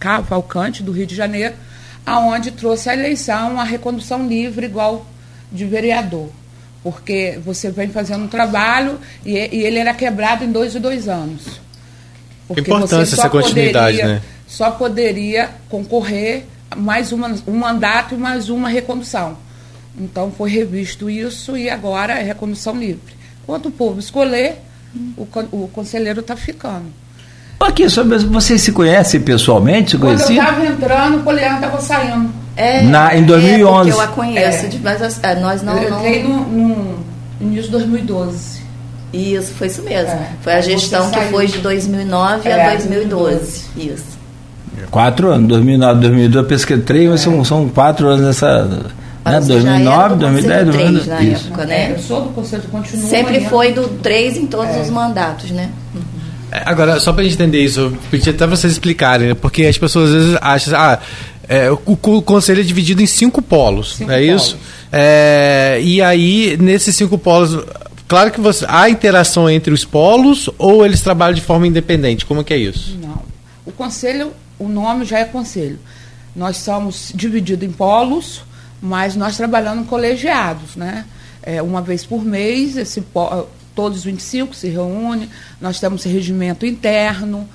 Cavalcante 0.00 0.82
do 0.82 0.90
Rio 0.90 1.06
de 1.06 1.14
Janeiro, 1.14 1.54
aonde 2.06 2.50
trouxe 2.50 2.88
a 2.88 2.94
eleição 2.94 3.60
a 3.60 3.64
recondução 3.64 4.26
livre 4.26 4.66
igual 4.66 5.06
de 5.50 5.64
vereador. 5.64 6.28
Porque 6.82 7.38
você 7.44 7.70
vem 7.70 7.88
fazendo 7.88 8.24
um 8.24 8.28
trabalho 8.28 8.98
e, 9.24 9.32
e 9.32 9.64
ele 9.64 9.78
era 9.78 9.94
quebrado 9.94 10.44
em 10.44 10.52
dois 10.52 10.74
e 10.74 10.80
dois 10.80 11.08
anos. 11.08 11.60
Porque 12.46 12.60
Importância 12.60 13.14
essa 13.14 13.30
continuidade, 13.30 13.96
poderia, 13.96 14.14
né? 14.16 14.22
Só 14.46 14.70
poderia 14.70 15.50
concorrer 15.70 16.44
mais 16.76 17.12
uma, 17.12 17.34
um 17.46 17.56
mandato 17.56 18.14
e 18.14 18.18
mais 18.18 18.50
uma 18.50 18.68
recondução. 18.68 19.38
Então 19.98 20.30
foi 20.30 20.50
revisto 20.50 21.08
isso 21.08 21.56
e 21.56 21.70
agora 21.70 22.18
é 22.18 22.22
recondução 22.22 22.76
livre. 22.76 23.14
Quando 23.46 23.66
o 23.66 23.70
povo 23.70 23.98
escolher, 23.98 24.58
o, 25.16 25.26
o 25.52 25.68
conselheiro 25.68 26.20
está 26.20 26.36
ficando. 26.36 26.86
Aqui, 27.60 27.86
vocês 27.88 28.60
se 28.60 28.72
conhecem 28.72 29.20
pessoalmente? 29.20 29.92
Se 29.92 29.98
Quando 29.98 30.20
eu 30.20 30.30
estava 30.30 30.66
entrando, 30.66 31.16
o 31.18 31.20
Poliana 31.20 31.54
estava 31.56 31.80
saindo. 31.80 32.30
É, 32.56 32.82
Na, 32.82 33.16
em 33.16 33.24
2011. 33.24 33.90
É 33.90 33.92
eu 33.92 34.00
a 34.00 34.06
conheço, 34.08 34.66
é. 34.66 34.70
mas 34.82 35.20
é, 35.22 35.34
nós 35.40 35.62
não. 35.62 35.76
Eu 35.76 35.94
entrei 35.96 36.22
não... 36.22 36.40
no, 36.44 36.68
no 36.68 37.04
início 37.40 37.64
de 37.64 37.70
2012. 37.70 38.62
Isso, 39.12 39.52
foi 39.54 39.68
isso 39.68 39.82
mesmo. 39.82 40.10
É. 40.10 40.28
Foi 40.42 40.52
a 40.54 40.60
gestão 40.60 41.10
que 41.10 41.20
foi 41.26 41.46
de 41.46 41.58
2009 41.58 42.48
é, 42.48 42.66
a 42.66 42.70
2012. 42.70 43.64
Isso. 43.76 44.14
Quatro 44.90 45.30
anos, 45.30 45.48
2009, 45.48 46.00
2012, 46.00 46.36
eu 46.44 46.48
pesquei 46.48 46.78
três, 46.78 47.08
mas 47.08 47.20
são, 47.20 47.44
são 47.44 47.68
quatro 47.68 48.08
anos 48.08 48.24
nessa. 48.26 48.80
É, 49.24 49.30
já 49.32 49.40
2009, 49.40 49.96
era 50.04 50.08
do 50.10 50.16
2010, 50.16 50.66
Conselho 50.66 50.72
3 50.72 51.06
na 51.06 51.22
isso. 51.22 51.46
época, 51.46 51.62
É, 51.62 51.66
né? 51.66 51.92
eu 51.92 51.98
sou 51.98 52.20
do 52.22 52.28
Conselho, 52.30 52.62
continuo. 52.70 53.06
Sempre 53.08 53.36
amanhã. 53.36 53.50
foi 53.50 53.72
do 53.72 53.88
3 53.88 54.36
em 54.36 54.46
todos 54.46 54.74
É. 54.74 54.80
os 54.80 54.90
mandatos, 54.90 55.50
né? 55.50 55.70
É, 55.94 55.98
Agora, 56.64 57.00
só 57.00 57.12
pra 57.12 57.24
gente 57.24 57.34
entender 57.34 57.62
isso, 57.64 57.80
eu 57.80 57.98
pedi 58.10 58.30
até 58.30 58.46
vocês 58.46 58.72
explicarem, 58.72 59.28
né? 59.28 59.34
porque 59.34 59.64
as 59.64 59.76
pessoas 59.78 60.10
às 60.10 60.14
vezes 60.22 60.38
acham, 60.40 60.78
ah, 60.78 60.98
é, 61.48 61.70
o, 61.70 61.78
o 61.86 62.22
conselho 62.22 62.60
é 62.60 62.62
dividido 62.64 63.02
em 63.02 63.06
cinco 63.06 63.42
polos, 63.42 63.96
Cinco 63.96 64.10
não 64.10 64.16
é 64.16 64.22
isso? 64.22 64.56
polos. 64.56 64.66
É, 64.92 65.80
e 65.82 66.00
aí, 66.00 66.56
nesses 66.60 66.94
cinco 66.94 67.18
polos, 67.18 67.64
claro 68.06 68.30
que 68.30 68.40
você, 68.40 68.64
há 68.68 68.88
interação 68.88 69.50
entre 69.50 69.72
os 69.74 69.84
polos 69.84 70.48
ou 70.56 70.84
eles 70.86 71.00
trabalham 71.00 71.34
de 71.34 71.40
forma 71.40 71.66
independente? 71.66 72.24
Como 72.24 72.44
que 72.44 72.54
é 72.54 72.58
isso? 72.58 72.96
Não. 73.02 73.22
O 73.66 73.72
conselho, 73.72 74.32
o 74.58 74.68
nome 74.68 75.04
já 75.04 75.18
é 75.18 75.24
conselho. 75.24 75.78
Nós 76.36 76.56
somos 76.58 77.10
divididos 77.14 77.66
em 77.68 77.72
polos, 77.72 78.42
mas 78.80 79.16
nós 79.16 79.36
trabalhamos 79.36 79.88
colegiados, 79.88 80.76
né? 80.76 81.04
É, 81.42 81.60
uma 81.62 81.80
vez 81.82 82.04
por 82.04 82.24
mês, 82.24 82.76
esse 82.76 83.00
po- 83.00 83.46
todos 83.74 83.98
os 83.98 84.04
25 84.04 84.54
se 84.54 84.68
reúnem, 84.68 85.28
nós 85.60 85.80
temos 85.80 86.04
regimento 86.04 86.64
interno 86.66 87.48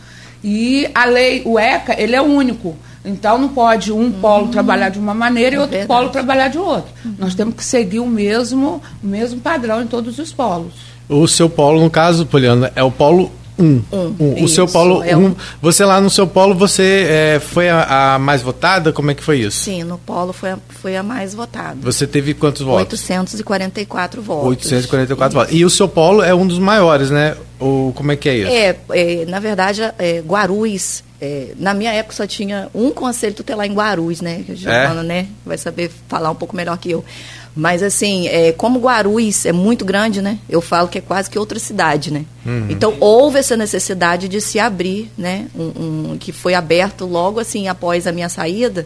e 0.44 0.90
a 0.94 1.06
lei, 1.06 1.42
o 1.46 1.58
ECA, 1.60 2.00
ele 2.02 2.16
é 2.16 2.22
único. 2.22 2.76
Então 3.04 3.38
não 3.38 3.50
pode 3.50 3.92
um 3.94 4.12
polo 4.12 4.50
trabalhar 4.50 4.90
de 4.90 5.00
uma 5.00 5.14
maneira 5.14 5.56
e 5.56 5.58
É 5.58 5.62
outro 5.62 5.78
verdade. 5.78 5.88
polo 5.88 6.10
trabalhar 6.10 6.50
de 6.50 6.58
outra. 6.58 6.92
Nós 7.18 7.34
temos 7.34 7.56
que 7.56 7.64
seguir 7.64 8.00
o 8.00 8.06
mesmo, 8.06 8.82
o 9.02 9.08
mesmo 9.08 9.40
padrão 9.40 9.82
em 9.82 9.88
todos 9.88 10.20
os 10.20 10.32
polos. 10.34 10.74
O 11.08 11.28
seu 11.28 11.50
polo, 11.50 11.80
no 11.82 11.90
caso, 11.90 12.26
Poliana, 12.26 12.72
é 12.76 12.84
o 12.84 12.92
polo 12.92 13.32
1. 13.60 13.82
Um, 13.92 14.44
O 14.44 14.48
seu 14.48 14.66
isso, 14.66 14.74
polo 14.74 15.04
é 15.04 15.16
1. 15.16 15.20
um. 15.20 15.36
Você 15.62 15.84
lá 15.84 16.00
no 16.00 16.10
seu 16.10 16.26
polo, 16.26 16.56
você 16.56 17.06
é, 17.10 17.40
foi 17.40 17.70
a, 17.70 18.16
a 18.16 18.20
mais 18.20 18.42
votada? 18.42 18.92
Como 18.94 19.12
é 19.12 19.14
que 19.14 19.24
foi 19.24 19.40
isso? 19.40 19.60
Sim, 19.60 19.84
no 19.84 19.98
Polo 19.98 20.32
foi 20.34 20.52
a, 20.52 20.58
foi 20.70 20.96
a 20.96 21.04
mais 21.04 21.34
votada. 21.34 21.78
Você 21.82 22.08
teve 22.08 22.34
quantos 22.34 22.62
votos? 22.62 23.02
844 23.02 24.22
votos. 24.22 24.48
844 24.48 25.40
votos. 25.40 25.54
E 25.56 25.66
o 25.66 25.70
seu 25.70 25.88
polo 25.88 26.24
é 26.24 26.34
um 26.34 26.48
dos 26.48 26.60
maiores, 26.60 27.10
né? 27.10 27.36
Ou 27.60 27.92
como 27.94 28.12
é 28.12 28.16
que 28.16 28.30
é 28.30 28.38
isso? 28.38 28.52
É, 28.52 28.76
é, 28.92 29.26
na 29.26 29.40
verdade, 29.40 29.82
é, 30.00 30.22
Guarulhos, 30.26 31.04
é, 31.22 31.50
na 31.58 31.74
minha 31.74 31.92
época 31.92 32.16
só 32.16 32.26
tinha 32.26 32.70
um 32.74 32.90
conselho 32.92 33.34
tutelar 33.34 33.66
em 33.68 33.74
Guarulhos, 33.74 34.22
né? 34.22 34.44
Que 34.46 34.54
a 34.54 34.56
Giovana, 34.56 35.04
né, 35.04 35.28
vai 35.46 35.58
saber 35.58 35.92
falar 36.08 36.32
um 36.32 36.36
pouco 36.36 36.56
melhor 36.56 36.78
que 36.78 36.92
eu. 36.92 37.04
Mas 37.56 37.82
assim, 37.84 38.28
é, 38.28 38.52
como 38.54 38.80
Guarulhos 38.80 39.46
é 39.46 39.52
muito 39.52 39.84
grande, 39.84 40.22
né? 40.22 40.38
Eu 40.50 40.62
falo 40.62 40.88
que 40.88 40.98
é 41.00 41.02
quase 41.02 41.30
que 41.30 41.38
outra 41.38 41.60
cidade, 41.60 42.12
né? 42.14 42.26
Então 42.70 42.96
houve 43.00 43.40
essa 43.40 43.58
necessidade 43.58 44.28
de 44.28 44.40
se 44.40 44.60
abrir, 44.60 45.12
né? 45.18 45.48
Um, 45.56 46.12
um- 46.14 46.18
que 46.18 46.32
foi 46.32 46.54
aberto 46.54 47.06
logo 47.06 47.40
assim 47.40 47.68
após 47.68 48.06
a 48.08 48.12
minha 48.12 48.30
saída. 48.30 48.86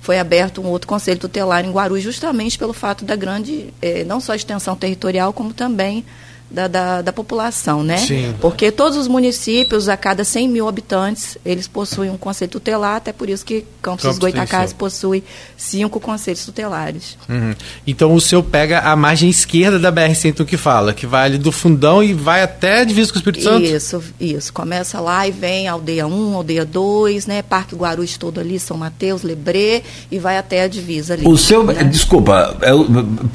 Foi 0.00 0.18
aberto 0.18 0.60
um 0.60 0.66
outro 0.66 0.86
conselho 0.86 1.18
tutelar 1.18 1.64
em 1.64 1.70
Guarulhos, 1.72 2.04
justamente 2.04 2.58
pelo 2.58 2.72
fato 2.74 3.04
da 3.04 3.16
grande, 3.16 3.72
eh, 3.80 4.04
não 4.04 4.20
só 4.20 4.34
extensão 4.34 4.76
territorial, 4.76 5.32
como 5.32 5.52
também 5.54 6.04
da, 6.50 6.68
da, 6.68 7.02
da 7.02 7.12
população, 7.12 7.82
né? 7.82 7.98
Sim. 7.98 8.34
Porque 8.40 8.70
todos 8.70 8.96
os 8.96 9.08
municípios, 9.08 9.88
a 9.88 9.96
cada 9.96 10.24
100 10.24 10.48
mil 10.48 10.68
habitantes, 10.68 11.36
eles 11.44 11.66
possuem 11.66 12.10
um 12.10 12.16
conselho 12.16 12.50
tutelar, 12.50 12.96
até 12.96 13.12
por 13.12 13.28
isso 13.28 13.44
que 13.44 13.64
Campos, 13.82 14.02
Campos 14.02 14.18
Goitacazes 14.18 14.70
seu. 14.70 14.78
possui 14.78 15.24
cinco 15.56 16.00
conselhos 16.00 16.44
tutelares. 16.44 17.18
Uhum. 17.28 17.54
Então 17.86 18.14
o 18.14 18.20
seu 18.20 18.42
pega 18.42 18.80
a 18.80 18.96
margem 18.96 19.28
esquerda 19.28 19.78
da 19.78 19.92
BR-101 19.92 20.44
que 20.44 20.56
fala, 20.56 20.94
que 20.94 21.06
vai 21.06 21.26
ali 21.26 21.38
do 21.38 21.52
fundão 21.52 22.02
e 22.02 22.14
vai 22.14 22.42
até 22.42 22.80
a 22.80 22.84
divisa 22.84 23.10
com 23.10 23.16
o 23.16 23.18
Espírito 23.18 23.42
Santo? 23.42 23.64
Isso, 23.64 24.02
isso. 24.20 24.52
Começa 24.52 25.00
lá 25.00 25.26
e 25.26 25.30
vem 25.30 25.68
aldeia 25.68 26.06
1, 26.06 26.36
aldeia 26.36 26.64
2, 26.64 27.26
né? 27.26 27.42
Parque 27.42 27.74
Guarulhos 27.74 28.16
todo 28.16 28.40
ali, 28.40 28.58
São 28.58 28.76
Mateus, 28.76 29.22
Lebré, 29.22 29.82
e 30.10 30.18
vai 30.18 30.38
até 30.38 30.62
a 30.62 30.68
divisa 30.68 31.14
ali. 31.14 31.26
O 31.26 31.36
seu, 31.36 31.64
né? 31.64 31.84
desculpa, 31.84 32.56
eu, 32.62 32.86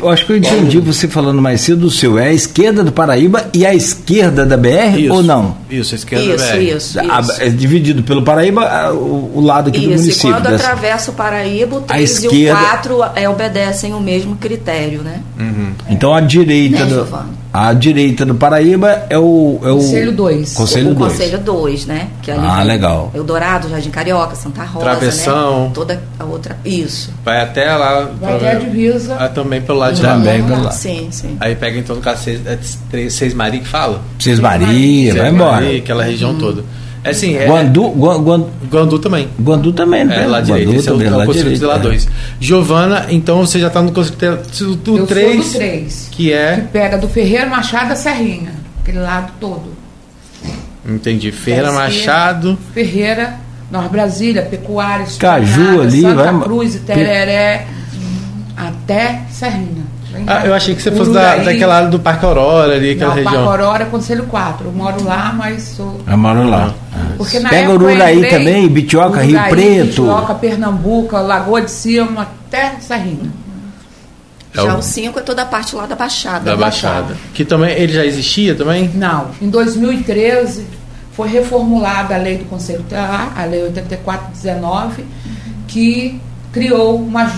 eu 0.01 0.09
acho 0.09 0.25
que 0.25 0.31
eu 0.31 0.37
entendi 0.37 0.79
você 0.79 1.07
falando 1.07 1.41
mais 1.41 1.61
cedo, 1.61 1.85
o 1.85 1.91
seu 1.91 2.17
é 2.17 2.29
a 2.29 2.33
esquerda 2.33 2.83
do 2.83 2.91
Paraíba 2.99 3.45
e 3.53 3.65
a 3.65 3.73
esquerda 3.73 4.45
da 4.45 4.57
BR 4.57 4.97
Isso. 4.99 5.13
ou 5.13 5.23
não? 5.23 5.55
Isso, 5.69 5.93
a 5.93 5.97
esquerda 5.97 6.25
Isso, 6.25 6.45
da 6.45 6.51
BR. 6.51 6.61
isso, 6.75 6.99
A- 6.99 7.19
isso. 7.21 7.41
é 7.41 7.49
dividido 7.49 8.03
pelo 8.03 8.23
Paraíba, 8.23 8.63
a- 8.63 8.93
o, 8.93 9.31
o 9.35 9.41
lado 9.41 9.69
aqui 9.69 9.79
do 9.79 9.85
Isso, 9.85 9.93
e 9.93 9.97
município. 10.01 10.31
quando 10.33 10.43
dessa- 10.49 10.55
atravessa 10.71 11.11
o 11.11 11.13
Paraíba, 11.13 11.77
o 11.77 11.81
3 11.81 12.09
e 12.23 12.25
esquerda- 12.27 12.59
o 12.59 12.65
4 12.65 13.03
é, 13.15 13.29
obedecem 13.29 13.93
o 13.93 13.99
mesmo 14.01 14.35
critério, 14.35 15.01
né? 15.01 15.21
Então 15.89 16.13
a 16.13 16.19
direita, 16.19 16.79
Né, 16.79 16.85
do, 16.85 16.95
Giovana? 16.95 17.29
A 17.51 17.73
direita 17.73 18.25
do 18.25 18.35
Paraíba 18.35 19.05
é 19.09 19.17
o. 19.17 19.59
É 19.63 19.71
o 19.71 19.77
Conselho 19.77 20.11
dois. 20.11 20.53
Conselho 20.53 20.91
o 20.91 20.93
2. 20.93 21.11
Conselho 21.11 21.37
2, 21.39 21.85
né? 21.87 22.09
Que 22.21 22.29
ali 22.31 22.45
Ah, 22.45 22.57
vem 22.57 22.65
legal. 22.65 23.11
Eldorado, 23.13 23.67
Jardim 23.69 23.89
Carioca, 23.89 24.35
Santa 24.35 24.63
Rosa, 24.63 24.85
Travessão. 24.85 25.63
né? 25.65 25.71
Toda 25.73 26.01
a 26.19 26.23
outra. 26.25 26.57
Isso. 26.63 27.11
Vai 27.25 27.41
até 27.41 27.75
lá. 27.75 28.09
Vai 28.21 28.35
até 28.35 28.51
a 28.51 28.55
divisa. 28.59 29.15
Ah, 29.19 29.27
também 29.29 29.61
pelo 29.61 29.79
lado 29.79 29.95
de 29.95 30.03
lá. 30.03 30.13
Também 30.13 30.43
pelo 30.43 30.63
lado. 30.63 30.73
Sim, 30.75 31.07
sim. 31.11 31.37
Aí 31.39 31.55
pega 31.55 31.77
então 31.79 31.95
no 31.95 32.01
caso 32.01 32.23
seis, 32.23 32.45
é, 32.45 32.57
três, 32.91 33.13
seis 33.13 33.33
Maria 33.33 33.59
que 33.59 33.67
fala? 33.67 34.01
Seis 34.19 34.39
Maria, 34.39 35.13
vai 35.13 35.21
Seis 35.23 35.33
embora. 35.33 35.51
Maria, 35.53 35.77
aquela 35.79 36.03
região 36.03 36.35
toda. 36.35 36.63
É 37.03 37.11
assim, 37.11 37.35
é, 37.35 37.47
Guandu, 37.47 37.89
Guan- 37.91 38.21
Guan- 38.21 38.45
Guandu 38.69 38.99
também. 38.99 39.29
Guandu 39.39 39.71
também, 39.71 40.03
né? 40.03 40.23
É, 40.23 40.27
lá 40.27 40.41
direito. 40.41 40.67
Guandu 40.67 40.79
Esse 40.79 40.89
é 40.89 40.91
o, 40.91 40.95
também, 40.95 41.07
é 41.07 41.11
o 41.11 41.17
lá 41.17 41.25
Conselho 41.25 41.43
direito, 41.55 41.71
é. 41.71 41.79
2. 41.79 42.07
Giovana, 42.39 43.05
então 43.09 43.37
você 43.45 43.59
já 43.59 43.67
está 43.67 43.81
no 43.81 43.91
Conselho 43.91 44.17
Eu 44.21 44.39
sou 44.51 44.75
do 44.75 45.07
3, 45.07 45.53
3. 45.53 46.07
que 46.11 46.17
Que 46.25 46.33
é. 46.33 46.57
pega 46.73 46.97
do 46.97 47.07
Ferreira 47.07 47.45
Machado 47.45 47.93
a 47.93 47.95
Serrinha. 47.95 48.51
Aquele 48.81 48.99
lado 48.99 49.31
todo. 49.39 49.73
Entendi. 50.87 51.31
Ferreira 51.31 51.67
Esquerda, 51.69 51.83
Machado. 51.85 52.57
Ferreira, 52.73 53.35
Nova 53.71 53.87
Brasília, 53.89 54.41
Pecuária, 54.41 55.05
Caju 55.19 55.45
Esplanada, 55.61 55.81
ali, 55.83 56.01
Santa 56.01 56.31
vai- 56.31 56.41
Cruz, 56.41 56.75
Tereré, 56.85 57.67
até 58.57 59.21
Serrinha. 59.31 59.88
Ah, 60.25 60.45
eu 60.45 60.53
achei 60.53 60.73
que 60.75 60.81
você 60.81 60.91
fosse 60.91 61.11
da, 61.11 61.37
daquela 61.37 61.75
área 61.77 61.89
do 61.89 61.99
Parque 61.99 62.25
Aurora 62.25 62.75
ali, 62.75 62.91
aquela 62.91 63.09
Não, 63.09 63.15
região. 63.15 63.33
Parque 63.33 63.49
Aurora, 63.49 63.83
é 63.83 63.85
Conselho 63.85 64.25
4. 64.25 64.65
Eu 64.65 64.71
moro 64.71 65.03
lá, 65.03 65.33
mas 65.37 65.63
sou. 65.63 66.01
Eu 66.07 66.17
moro 66.17 66.49
lá. 66.49 66.73
Porque 67.17 67.39
na 67.39 67.49
Pega 67.49 67.71
Ururaí 67.71 68.17
entrei, 68.17 68.31
também, 68.31 68.67
Bitioca, 68.67 69.21
Rio 69.21 69.39
Preto. 69.49 69.85
Bitioca, 69.85 70.35
Pernambuco, 70.35 71.15
Lagoa 71.17 71.61
de 71.61 71.71
Cima, 71.71 72.23
até 72.23 72.75
Serrinha. 72.79 73.31
É 74.55 74.61
já 74.61 74.75
o 74.75 74.81
5 74.81 75.19
é 75.19 75.21
toda 75.21 75.43
a 75.43 75.45
parte 75.45 75.75
lá 75.75 75.85
da 75.85 75.95
Baixada. 75.95 76.45
Da 76.45 76.57
Baixada. 76.57 77.01
Baixada. 77.01 77.17
Que 77.33 77.45
também, 77.45 77.71
ele 77.77 77.93
já 77.93 78.03
existia 78.03 78.55
também? 78.55 78.89
Não. 78.95 79.27
Em 79.39 79.49
2013 79.49 80.65
foi 81.13 81.29
reformulada 81.29 82.15
a 82.15 82.17
lei 82.17 82.37
do 82.37 82.45
Conselho 82.45 82.79
Tutelar, 82.79 83.33
a 83.37 83.45
lei 83.45 83.61
8419, 83.63 85.05
que 85.67 86.19
criou 86.51 86.95
uma 86.97 87.31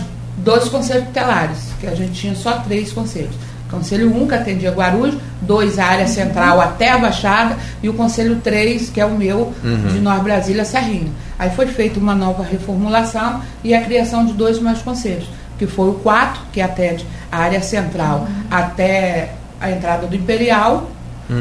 12 0.44 0.70
conselhos 0.70 1.06
tutelares, 1.08 1.60
que 1.80 1.88
a 1.88 1.96
gente 1.96 2.14
tinha 2.14 2.36
só 2.36 2.60
três 2.60 2.92
conselhos. 2.92 3.36
Conselho 3.70 4.14
1, 4.14 4.28
que 4.28 4.36
atendia 4.36 4.72
Guarulhos, 4.72 5.18
2, 5.44 5.80
a 5.80 5.86
área 5.86 6.06
uhum. 6.06 6.12
central 6.12 6.58
uhum. 6.58 6.62
até 6.62 6.92
a 6.92 6.98
Baixada, 6.98 7.58
e 7.82 7.88
o 7.88 7.94
Conselho 7.94 8.42
3, 8.44 8.90
que 8.90 9.00
é 9.00 9.06
o 9.06 9.12
meu, 9.12 9.54
uhum. 9.64 9.88
de 9.88 10.00
Nor 10.00 10.22
Brasília, 10.22 10.66
Serrinha. 10.66 11.12
Aí 11.40 11.50
foi 11.52 11.68
feita 11.68 11.98
uma 11.98 12.14
nova 12.14 12.44
reformulação 12.44 13.42
e 13.64 13.74
a 13.74 13.82
criação 13.82 14.26
de 14.26 14.34
dois 14.34 14.60
mais 14.60 14.82
conselhos, 14.82 15.28
que 15.58 15.66
foi 15.66 15.90
o 15.90 15.94
4, 15.94 16.42
que 16.52 16.62
atende 16.62 17.06
a 17.32 17.38
área 17.38 17.62
central 17.62 18.28
uhum. 18.28 18.44
até 18.52 19.36
a 19.60 19.72
entrada 19.72 20.06
do 20.06 20.16
Imperial, 20.16 20.90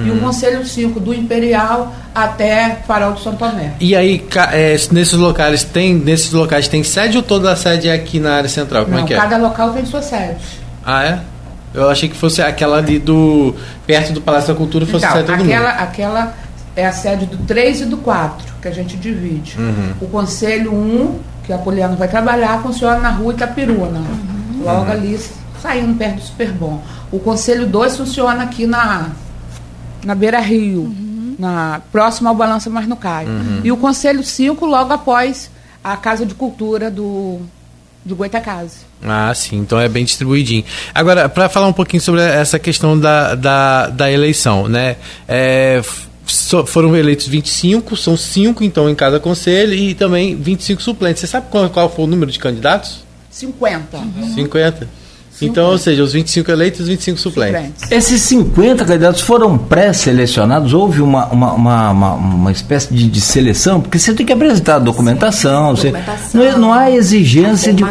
e 0.07 0.11
o 0.11 0.21
Conselho 0.21 0.65
5 0.65 1.01
do 1.01 1.13
Imperial 1.13 1.93
até 2.15 2.79
Farol 2.87 3.13
do 3.13 3.21
São 3.21 3.35
Tomé. 3.35 3.73
E 3.81 3.97
aí, 3.97 4.25
é, 4.53 4.77
nesses 4.93 5.15
locais 5.15 5.65
tem 5.65 5.95
nesses 5.95 6.33
locais 6.33 6.69
tem 6.69 6.83
sede 6.85 7.17
ou 7.17 7.23
toda 7.23 7.51
a 7.53 7.57
sede 7.57 7.89
é 7.89 7.93
aqui 7.93 8.21
na 8.21 8.35
área 8.37 8.49
central? 8.49 8.85
Como 8.85 8.97
Não, 8.97 9.05
é 9.05 9.07
que 9.07 9.15
é? 9.15 9.17
cada 9.17 9.37
local 9.37 9.73
tem 9.73 9.85
sua 9.85 10.01
sede. 10.03 10.39
Ah, 10.85 11.05
é? 11.05 11.19
Eu 11.75 11.89
achei 11.89 12.09
que 12.09 12.17
fosse 12.17 12.41
aquela 12.43 12.79
ali 12.79 12.99
do. 12.99 13.55
perto 13.87 14.13
do 14.13 14.21
Palácio 14.21 14.49
da 14.53 14.59
Cultura 14.59 14.85
fosse 14.87 15.05
a 15.05 15.09
Então, 15.11 15.21
sede 15.27 15.33
todo 15.39 15.45
aquela, 15.45 15.71
mundo. 15.73 15.81
aquela 15.83 16.35
é 16.77 16.87
a 16.87 16.93
sede 16.93 17.27
do 17.27 17.37
3 17.39 17.81
e 17.83 17.85
do 17.87 17.97
4, 17.99 18.55
que 18.63 18.69
a 18.69 18.71
gente 18.73 18.97
divide. 18.97 19.57
Uhum. 19.59 19.93
O 20.01 20.07
Conselho 20.09 20.73
1, 20.75 21.19
que 21.45 21.53
a 21.53 21.59
Poliana 21.59 21.95
vai 21.97 22.09
trabalhar, 22.09 22.61
funciona 22.63 22.99
na 22.99 23.11
rua 23.11 23.33
Itapiruna, 23.33 24.01
logo 24.65 24.85
Uhum. 24.85 24.91
ali, 24.91 25.21
saindo 25.63 25.97
perto 25.97 26.17
do 26.17 26.23
Superbom. 26.23 26.81
O 27.13 27.19
Conselho 27.21 27.67
2 27.67 27.97
funciona 27.97 28.43
aqui 28.45 28.67
na, 28.67 29.09
na 30.05 30.15
Beira 30.15 30.41
Rio, 30.41 30.95
na, 31.39 31.81
próximo 31.93 32.29
ao 32.29 32.35
Balança 32.35 32.69
no 32.71 32.97
Caio. 32.97 33.29
Uhum. 33.29 33.61
E 33.65 33.73
o 33.73 33.77
Conselho 33.77 34.23
5 34.23 34.65
logo 34.67 34.93
após 34.93 35.51
a 35.83 35.97
Casa 35.97 36.27
de 36.27 36.35
Cultura 36.35 36.91
do, 36.91 37.41
de 38.05 38.15
Goitacazes. 38.15 38.85
Ah, 39.03 39.33
sim, 39.35 39.57
então 39.59 39.81
é 39.81 39.89
bem 39.89 40.05
distribuidinho. 40.05 40.65
Agora, 40.95 41.29
para 41.29 41.49
falar 41.49 41.67
um 41.67 41.73
pouquinho 41.73 42.03
sobre 42.03 42.21
essa 42.21 42.59
questão 42.59 42.99
da, 42.99 43.35
da, 43.35 43.87
da 43.89 44.11
eleição, 44.13 44.69
né? 44.69 44.97
É, 45.27 45.81
so- 46.27 46.67
foram 46.67 46.95
eleitos 46.95 47.27
25, 47.27 47.97
são 47.97 48.17
5 48.17 48.63
então 48.63 48.91
em 48.91 48.95
cada 48.95 49.19
conselho 49.19 49.73
e 49.73 49.95
também 49.95 50.37
25 50.37 50.83
suplentes. 50.83 51.21
Você 51.21 51.27
sabe 51.27 51.47
qual, 51.51 51.71
qual 51.71 51.89
foi 51.89 52.05
o 52.05 52.09
número 52.09 52.31
de 52.31 52.39
candidatos? 52.39 53.03
50. 53.31 53.99
50. 54.35 54.89
Então, 55.47 55.71
ou 55.71 55.79
seja, 55.79 56.03
os 56.03 56.13
25 56.13 56.51
eleitos 56.51 56.81
e 56.81 56.83
os 56.83 56.89
25 56.89 57.19
suplentes. 57.19 57.61
suplentes. 57.61 57.93
Esses 57.93 58.23
50 58.23 58.85
candidatos 58.85 59.21
foram 59.21 59.57
pré-selecionados? 59.57 60.75
Houve 60.75 61.01
uma, 61.01 61.27
uma, 61.27 61.53
uma, 61.53 61.91
uma, 61.91 62.15
uma 62.15 62.53
espécie 62.53 62.93
de, 62.93 63.09
de, 63.09 63.21
seleção? 63.21 63.81
Porque 63.81 63.99
você 63.99 64.15
tem 64.15 64.27
que 64.27 64.33
apresentar 64.33 64.77
a 64.77 64.79
documentação. 64.79 65.77
Sim, 65.77 65.91
documentação 65.91 66.29
você, 66.31 66.39
não, 66.39 66.45
é, 66.45 66.59
não, 66.59 66.73
há 66.73 66.91
exigência 66.91 67.73
a 67.73 67.75
de. 67.75 67.85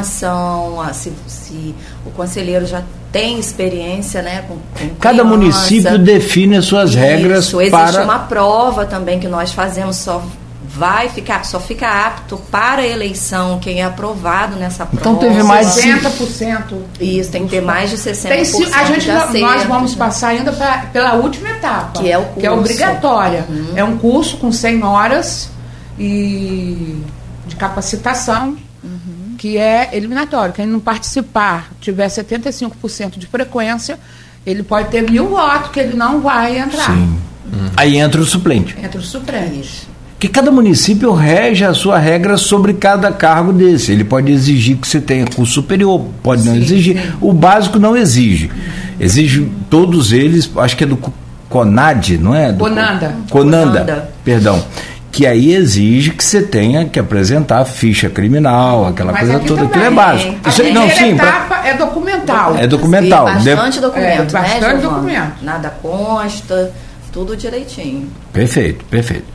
Se, 0.93 1.11
se 1.27 1.75
o 2.05 2.11
conselheiro 2.11 2.65
já 2.65 2.83
tem 3.11 3.39
experiência, 3.39 4.21
né? 4.21 4.43
Com, 4.47 4.55
com 4.55 4.95
Cada 4.99 5.23
município 5.23 5.97
define 5.97 6.57
as 6.57 6.65
suas 6.65 6.91
Isso, 6.91 6.99
regras 6.99 7.45
existe 7.53 7.71
para. 7.71 7.89
Existe 7.89 8.03
uma 8.03 8.19
prova 8.19 8.85
também 8.85 9.19
que 9.19 9.27
nós 9.27 9.51
fazemos 9.51 9.95
só 9.97 10.23
vai 10.69 11.09
ficar, 11.09 11.43
só 11.45 11.59
fica 11.59 11.89
apto 11.89 12.37
para 12.51 12.83
a 12.83 12.87
eleição 12.87 13.59
quem 13.59 13.81
é 13.81 13.85
aprovado 13.85 14.55
nessa 14.55 14.85
prova. 14.85 15.01
Então 15.01 15.15
teve 15.15 15.41
mais 15.41 15.73
de 15.73 15.81
60%. 15.81 16.61
Isso, 17.01 17.31
tem 17.31 17.45
que 17.45 17.49
ter 17.49 17.61
mais 17.61 17.89
de 17.89 17.97
60% 17.97 18.27
tem, 18.27 18.73
A 18.73 18.85
gente 18.85 19.41
nós 19.41 19.63
vamos 19.63 19.95
passar 19.95 20.29
ainda 20.29 20.53
pra, 20.53 20.85
pela 20.93 21.15
última 21.15 21.49
etapa, 21.49 21.99
que 21.99 22.11
é 22.11 22.17
o 22.17 22.21
curso. 22.21 22.39
que 22.39 22.45
é 22.45 22.51
obrigatória. 22.51 23.45
Uhum. 23.49 23.73
É 23.75 23.83
um 23.83 23.97
curso 23.97 24.37
com 24.37 24.51
100 24.51 24.83
horas 24.83 25.49
e 25.97 27.03
de 27.47 27.55
capacitação. 27.55 28.55
Uhum. 28.83 29.35
Que 29.37 29.57
é 29.57 29.89
eliminatório. 29.93 30.53
Quem 30.53 30.67
não 30.67 30.79
participar, 30.79 31.71
tiver 31.81 32.07
75% 32.07 33.17
de 33.17 33.25
frequência, 33.25 33.99
ele 34.45 34.63
pode 34.63 34.89
ter 34.89 35.09
mil 35.09 35.29
votos 35.29 35.71
que 35.71 35.79
ele 35.79 35.97
não 35.97 36.21
vai 36.21 36.59
entrar. 36.59 36.85
Sim. 36.85 37.19
Uhum. 37.51 37.71
Aí 37.75 37.97
entra 37.97 38.21
o 38.21 38.25
suplente. 38.25 38.77
Entra 38.79 38.99
o 38.99 39.03
suplente 39.03 39.88
que 40.19 40.27
cada 40.27 40.51
município 40.51 41.13
rege 41.13 41.63
a 41.63 41.73
sua 41.73 41.97
regra 41.97 42.35
sobre 42.35 42.73
cada 42.73 43.09
cargo 43.09 43.53
desse. 43.53 43.93
Ele 43.93 44.03
pode 44.03 44.29
exigir 44.31 44.75
que 44.75 44.85
você 44.85 44.99
tenha 44.99 45.25
curso 45.25 45.53
superior, 45.53 46.05
pode 46.21 46.41
sim, 46.41 46.49
não 46.49 46.55
exigir. 46.57 47.01
Sim. 47.01 47.13
O 47.21 47.31
básico 47.31 47.79
não 47.79 47.95
exige. 47.95 48.51
Exige 48.99 49.49
todos 49.69 50.11
eles, 50.11 50.51
acho 50.57 50.75
que 50.75 50.83
é 50.83 50.87
do 50.87 50.99
CONAD, 51.47 52.17
não 52.17 52.35
é? 52.35 52.51
Do 52.51 52.59
Conanda. 52.59 53.15
Conanda. 53.29 53.79
Conanda. 53.79 54.09
Perdão. 54.25 54.61
Que 55.09 55.25
aí 55.25 55.53
exige 55.53 56.11
que 56.11 56.23
você 56.23 56.41
tenha 56.41 56.85
que 56.85 56.99
apresentar 56.99 57.63
ficha 57.63 58.09
criminal, 58.09 58.85
aquela 58.85 59.13
Mas 59.13 59.21
coisa 59.21 59.39
toda. 59.39 59.63
Aquilo 59.63 59.85
é 59.85 59.89
básico. 59.89 60.35
A 60.43 60.49
Isso, 60.49 60.63
não, 60.73 60.89
sim, 60.89 61.13
etapa 61.13 61.65
é 61.65 61.73
documental. 61.75 62.57
É 62.57 62.67
documental. 62.67 63.27
Sim, 63.39 63.55
bastante 63.55 63.79
documento, 63.79 64.05
é, 64.05 64.17
né, 64.17 64.25
bastante 64.25 64.81
documento. 64.83 65.33
Nada 65.41 65.69
consta 65.81 66.71
tudo 67.11 67.35
direitinho. 67.35 68.09
Perfeito, 68.31 68.85
perfeito. 68.85 69.25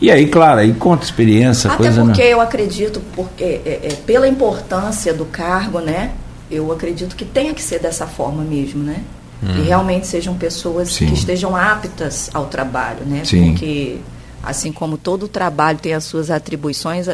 E 0.00 0.10
aí, 0.10 0.26
claro, 0.26 0.60
aí 0.60 0.72
conta 0.72 1.04
experiência, 1.04 1.68
Até 1.68 1.76
coisa. 1.76 2.02
Até 2.02 2.12
porque 2.12 2.22
eu 2.22 2.40
acredito, 2.40 3.00
porque 3.14 3.44
é, 3.44 3.80
é, 3.84 3.88
pela 4.06 4.26
importância 4.28 5.14
do 5.14 5.24
cargo, 5.24 5.80
né? 5.80 6.12
Eu 6.50 6.70
acredito 6.70 7.16
que 7.16 7.24
tenha 7.24 7.54
que 7.54 7.62
ser 7.62 7.80
dessa 7.80 8.06
forma 8.06 8.42
mesmo, 8.42 8.82
né? 8.82 9.02
Hum. 9.42 9.58
E 9.58 9.62
realmente 9.62 10.06
sejam 10.06 10.36
pessoas 10.36 10.92
Sim. 10.92 11.06
que 11.06 11.14
estejam 11.14 11.56
aptas 11.56 12.30
ao 12.32 12.46
trabalho, 12.46 13.04
né? 13.06 13.22
Sim. 13.24 13.52
Porque 13.52 13.96
assim 14.42 14.72
como 14.72 14.98
todo 14.98 15.28
trabalho 15.28 15.78
tem 15.78 15.94
as 15.94 16.04
suas 16.04 16.30
atribuições, 16.30 17.06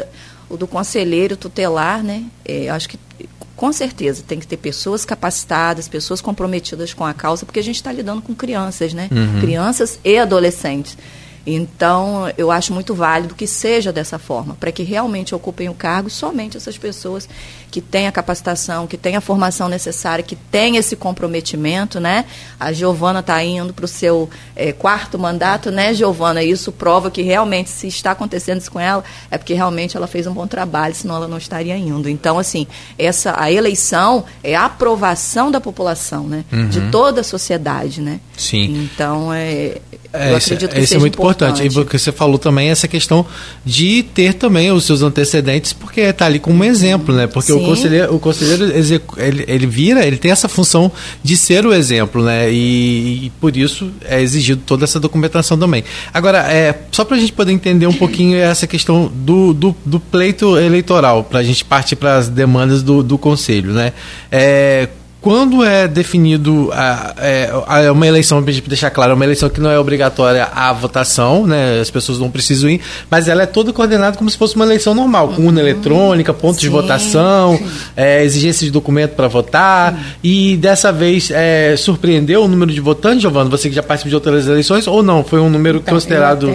o 0.49 0.57
do 0.57 0.67
conselheiro 0.67 1.37
tutelar, 1.37 2.03
né? 2.03 2.23
É, 2.43 2.69
acho 2.69 2.89
que 2.89 2.99
com 3.59 3.73
certeza 3.73 4.23
tem 4.25 4.39
que 4.39 4.47
ter 4.47 4.55
pessoas 4.55 5.03
capacitadas, 5.03 5.85
pessoas 5.85 6.21
comprometidas 6.21 6.93
com 6.93 7.03
a 7.03 7.13
causa, 7.13 7.45
porque 7.45 7.59
a 7.59 7.63
gente 7.63 7.75
está 7.75 7.91
lidando 7.91 8.21
com 8.21 8.33
crianças, 8.33 8.93
né? 8.93 9.09
Uhum. 9.11 9.41
Crianças 9.41 9.99
e 10.01 10.17
adolescentes. 10.17 10.97
Então, 11.55 12.31
eu 12.37 12.51
acho 12.51 12.73
muito 12.73 12.93
válido 12.93 13.33
que 13.33 13.47
seja 13.47 13.91
dessa 13.91 14.19
forma, 14.19 14.55
para 14.59 14.71
que 14.71 14.83
realmente 14.83 15.33
ocupem 15.33 15.67
o 15.67 15.73
cargo 15.73 16.09
somente 16.09 16.57
essas 16.57 16.77
pessoas 16.77 17.27
que 17.71 17.81
têm 17.81 18.07
a 18.07 18.11
capacitação, 18.11 18.87
que 18.87 18.97
têm 18.97 19.15
a 19.15 19.21
formação 19.21 19.67
necessária, 19.67 20.23
que 20.23 20.35
têm 20.35 20.77
esse 20.77 20.95
comprometimento, 20.95 21.99
né? 21.99 22.25
A 22.59 22.71
Giovana 22.71 23.19
está 23.19 23.43
indo 23.43 23.73
para 23.73 23.85
o 23.85 23.87
seu 23.87 24.29
é, 24.55 24.71
quarto 24.71 25.17
mandato, 25.17 25.71
né, 25.71 25.93
Giovana? 25.93 26.43
Isso 26.43 26.71
prova 26.71 27.11
que 27.11 27.21
realmente, 27.21 27.69
se 27.69 27.87
está 27.87 28.11
acontecendo 28.11 28.59
isso 28.59 28.71
com 28.71 28.79
ela, 28.79 29.03
é 29.29 29.37
porque 29.37 29.53
realmente 29.53 29.95
ela 29.95 30.07
fez 30.07 30.25
um 30.27 30.33
bom 30.33 30.47
trabalho, 30.47 30.95
senão 30.95 31.15
ela 31.15 31.27
não 31.27 31.37
estaria 31.37 31.77
indo. 31.77 32.09
Então, 32.09 32.39
assim, 32.39 32.67
essa 32.97 33.39
a 33.39 33.51
eleição 33.51 34.25
é 34.43 34.55
a 34.55 34.65
aprovação 34.65 35.51
da 35.51 35.61
população, 35.61 36.27
né? 36.27 36.43
Uhum. 36.51 36.69
De 36.69 36.89
toda 36.89 37.21
a 37.21 37.23
sociedade, 37.23 38.01
né? 38.01 38.19
Sim. 38.37 38.89
Então, 38.91 39.31
é, 39.33 39.79
é, 40.11 40.31
eu 40.31 40.37
acredito 40.37 40.73
que 40.73 40.79
isso 40.81 40.95
é 40.95 40.97
muito 40.97 41.13
importante. 41.13 41.63
importante. 41.63 41.81
E 41.81 41.85
que 41.85 41.99
você 41.99 42.11
falou 42.11 42.39
também 42.39 42.69
essa 42.69 42.87
questão 42.87 43.25
de 43.63 44.01
ter 44.01 44.33
também 44.33 44.71
os 44.71 44.83
seus 44.83 45.03
antecedentes, 45.03 45.71
porque 45.71 46.01
está 46.01 46.25
ali 46.25 46.39
como 46.39 46.63
um 46.63 46.63
exemplo, 46.63 47.13
né? 47.13 47.27
Porque 47.27 47.51
Sim. 47.51 47.61
o 47.61 47.65
conselheiro, 47.65 48.15
o 48.15 48.19
conselheiro 48.19 48.65
ele, 49.17 49.45
ele 49.47 49.67
vira, 49.67 50.03
ele 50.05 50.17
tem 50.17 50.31
essa 50.31 50.49
função 50.49 50.91
de 51.23 51.37
ser 51.37 51.63
o 51.63 51.73
exemplo, 51.73 52.23
né? 52.23 52.51
E, 52.51 53.25
e 53.25 53.31
por 53.39 53.55
isso 53.55 53.91
é 54.03 54.19
exigido 54.19 54.63
toda 54.65 54.83
essa 54.83 54.99
documentação 54.99 55.57
também. 55.57 55.83
Agora, 56.11 56.39
é, 56.51 56.75
só 56.91 57.05
para 57.05 57.15
a 57.15 57.19
gente 57.19 57.31
poder 57.31 57.51
entender 57.51 57.85
um 57.85 57.93
pouquinho 57.93 58.37
essa 58.37 58.65
questão 58.65 59.11
do, 59.13 59.53
do, 59.53 59.75
do 59.85 59.99
pleito 59.99 60.57
eleitoral, 60.57 61.23
para 61.23 61.39
a 61.39 61.43
gente 61.43 61.63
partir 61.63 61.95
para 61.95 62.17
as 62.17 62.27
demandas 62.27 62.81
do, 62.81 63.03
do 63.03 63.17
conselho, 63.17 63.73
né? 63.73 63.93
É, 64.31 64.89
quando 65.21 65.63
é 65.65 65.87
definido 65.87 66.69
a, 66.71 67.13
é, 67.17 67.51
a, 67.67 67.91
uma 67.91 68.07
eleição, 68.07 68.41
para 68.41 68.53
deixar 68.53 68.89
claro, 68.89 69.11
é 69.11 69.15
uma 69.15 69.25
eleição 69.25 69.49
que 69.49 69.59
não 69.59 69.69
é 69.69 69.77
obrigatória 69.77 70.45
a 70.45 70.71
votação, 70.71 71.45
né? 71.45 71.79
As 71.81 71.91
pessoas 71.91 72.19
não 72.19 72.31
precisam 72.31 72.69
ir, 72.69 72.81
mas 73.09 73.27
ela 73.27 73.43
é 73.43 73.45
toda 73.45 73.73
coordenada 73.73 74.17
como 74.17 74.29
se 74.29 74.37
fosse 74.37 74.55
uma 74.55 74.63
eleição 74.63 74.95
normal, 74.95 75.29
com 75.29 75.45
urna 75.45 75.59
eletrônica, 75.59 76.33
pontos 76.33 76.61
de 76.61 76.69
votação, 76.69 77.59
é, 77.97 78.23
exigência 78.23 78.65
de 78.65 78.71
documento 78.71 79.11
para 79.15 79.27
votar. 79.27 79.93
Sim. 79.93 79.99
E 80.23 80.57
dessa 80.57 80.91
vez 80.91 81.29
é, 81.31 81.75
surpreendeu 81.77 82.43
o 82.43 82.47
número 82.47 82.71
de 82.71 82.79
votantes, 82.79 83.21
Giovana? 83.21 83.49
Você 83.49 83.67
que 83.67 83.75
já 83.75 83.83
participou 83.83 84.09
de 84.09 84.15
outras 84.15 84.47
eleições, 84.47 84.87
ou 84.87 85.03
não? 85.03 85.23
Foi 85.23 85.39
um 85.39 85.49
número 85.49 85.79
então, 85.79 85.93
considerado. 85.93 86.49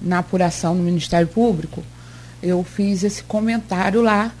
Na 0.00 0.18
apuração 0.18 0.74
no 0.74 0.82
Ministério 0.82 1.26
Público, 1.26 1.82
eu 2.42 2.64
fiz 2.64 3.02
esse 3.04 3.22
comentário 3.22 4.02
lá 4.02 4.32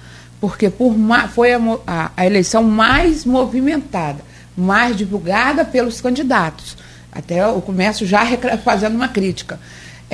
porque 0.44 0.68
por 0.68 0.94
foi 1.32 1.54
a, 1.54 1.60
a, 1.86 2.10
a 2.18 2.26
eleição 2.26 2.62
mais 2.62 3.24
movimentada, 3.24 4.18
mais 4.54 4.94
divulgada 4.94 5.64
pelos 5.64 6.02
candidatos. 6.02 6.76
Até 7.10 7.46
o 7.46 7.62
comércio 7.62 8.06
já 8.06 8.22
fazendo 8.62 8.94
uma 8.94 9.08
crítica. 9.08 9.58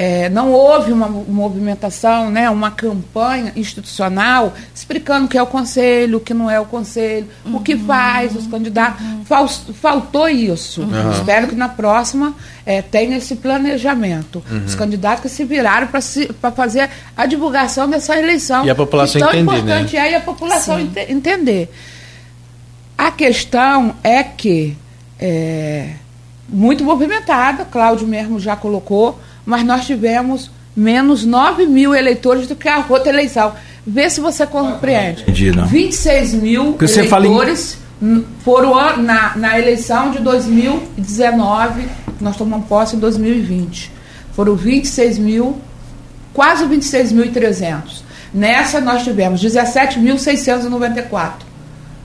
É, 0.02 0.30
não 0.30 0.50
houve 0.50 0.92
uma 0.92 1.06
movimentação, 1.06 2.30
né, 2.30 2.48
uma 2.48 2.70
campanha 2.70 3.52
institucional 3.54 4.54
explicando 4.74 5.26
o 5.26 5.28
que 5.28 5.36
é 5.36 5.42
o 5.42 5.46
conselho, 5.46 6.16
o 6.16 6.20
que 6.22 6.32
não 6.32 6.50
é 6.50 6.58
o 6.58 6.64
conselho, 6.64 7.28
uhum. 7.44 7.56
o 7.56 7.60
que 7.60 7.74
uhum. 7.74 7.84
faz 7.84 8.34
os 8.34 8.46
candidatos. 8.46 9.04
Uhum. 9.04 9.74
Faltou 9.74 10.26
isso. 10.26 10.80
Uhum. 10.80 11.10
Espero 11.10 11.48
que 11.48 11.54
na 11.54 11.68
próxima 11.68 12.34
é, 12.64 12.80
tenha 12.80 13.18
esse 13.18 13.36
planejamento. 13.36 14.42
Uhum. 14.50 14.64
Os 14.64 14.74
candidatos 14.74 15.20
que 15.20 15.28
se 15.28 15.44
viraram 15.44 15.88
para 15.88 16.50
fazer 16.50 16.88
a 17.14 17.26
divulgação 17.26 17.86
dessa 17.86 18.18
eleição. 18.18 18.64
E 18.64 18.70
a 18.70 18.74
população 18.74 19.20
entender. 19.20 19.36
Né? 19.36 19.42
importante 19.42 19.96
né? 19.96 20.12
é 20.12 20.16
a 20.16 20.20
população 20.20 20.80
ent 20.80 20.96
entender. 21.10 21.70
A 22.96 23.10
questão 23.10 23.96
é 24.02 24.22
que 24.22 24.74
é, 25.18 25.90
muito 26.48 26.82
movimentada, 26.84 27.66
Cláudio 27.66 28.06
mesmo 28.06 28.40
já 28.40 28.56
colocou 28.56 29.20
mas 29.50 29.64
nós 29.64 29.84
tivemos 29.84 30.48
menos 30.76 31.24
9 31.24 31.66
mil 31.66 31.92
eleitores 31.92 32.46
do 32.46 32.54
que 32.54 32.68
a 32.68 32.84
outra 32.88 33.08
eleição. 33.08 33.52
Vê 33.84 34.08
se 34.08 34.20
você 34.20 34.46
compreende. 34.46 35.22
Entendi, 35.22 35.50
não. 35.50 35.66
26 35.66 36.34
mil 36.34 36.74
Porque 36.74 36.84
eleitores 36.84 37.76
em... 38.00 38.24
foram 38.44 38.96
na, 38.98 39.36
na 39.36 39.58
eleição 39.58 40.12
de 40.12 40.20
2019, 40.20 41.84
nós 42.20 42.36
tomamos 42.36 42.68
posse 42.68 42.94
em 42.94 43.00
2020. 43.00 43.90
Foram 44.32 44.54
26 44.54 45.18
mil, 45.18 45.60
quase 46.32 46.64
26.300. 46.66 48.02
Nessa 48.32 48.80
nós 48.80 49.02
tivemos 49.02 49.42
17.694. 49.42 51.32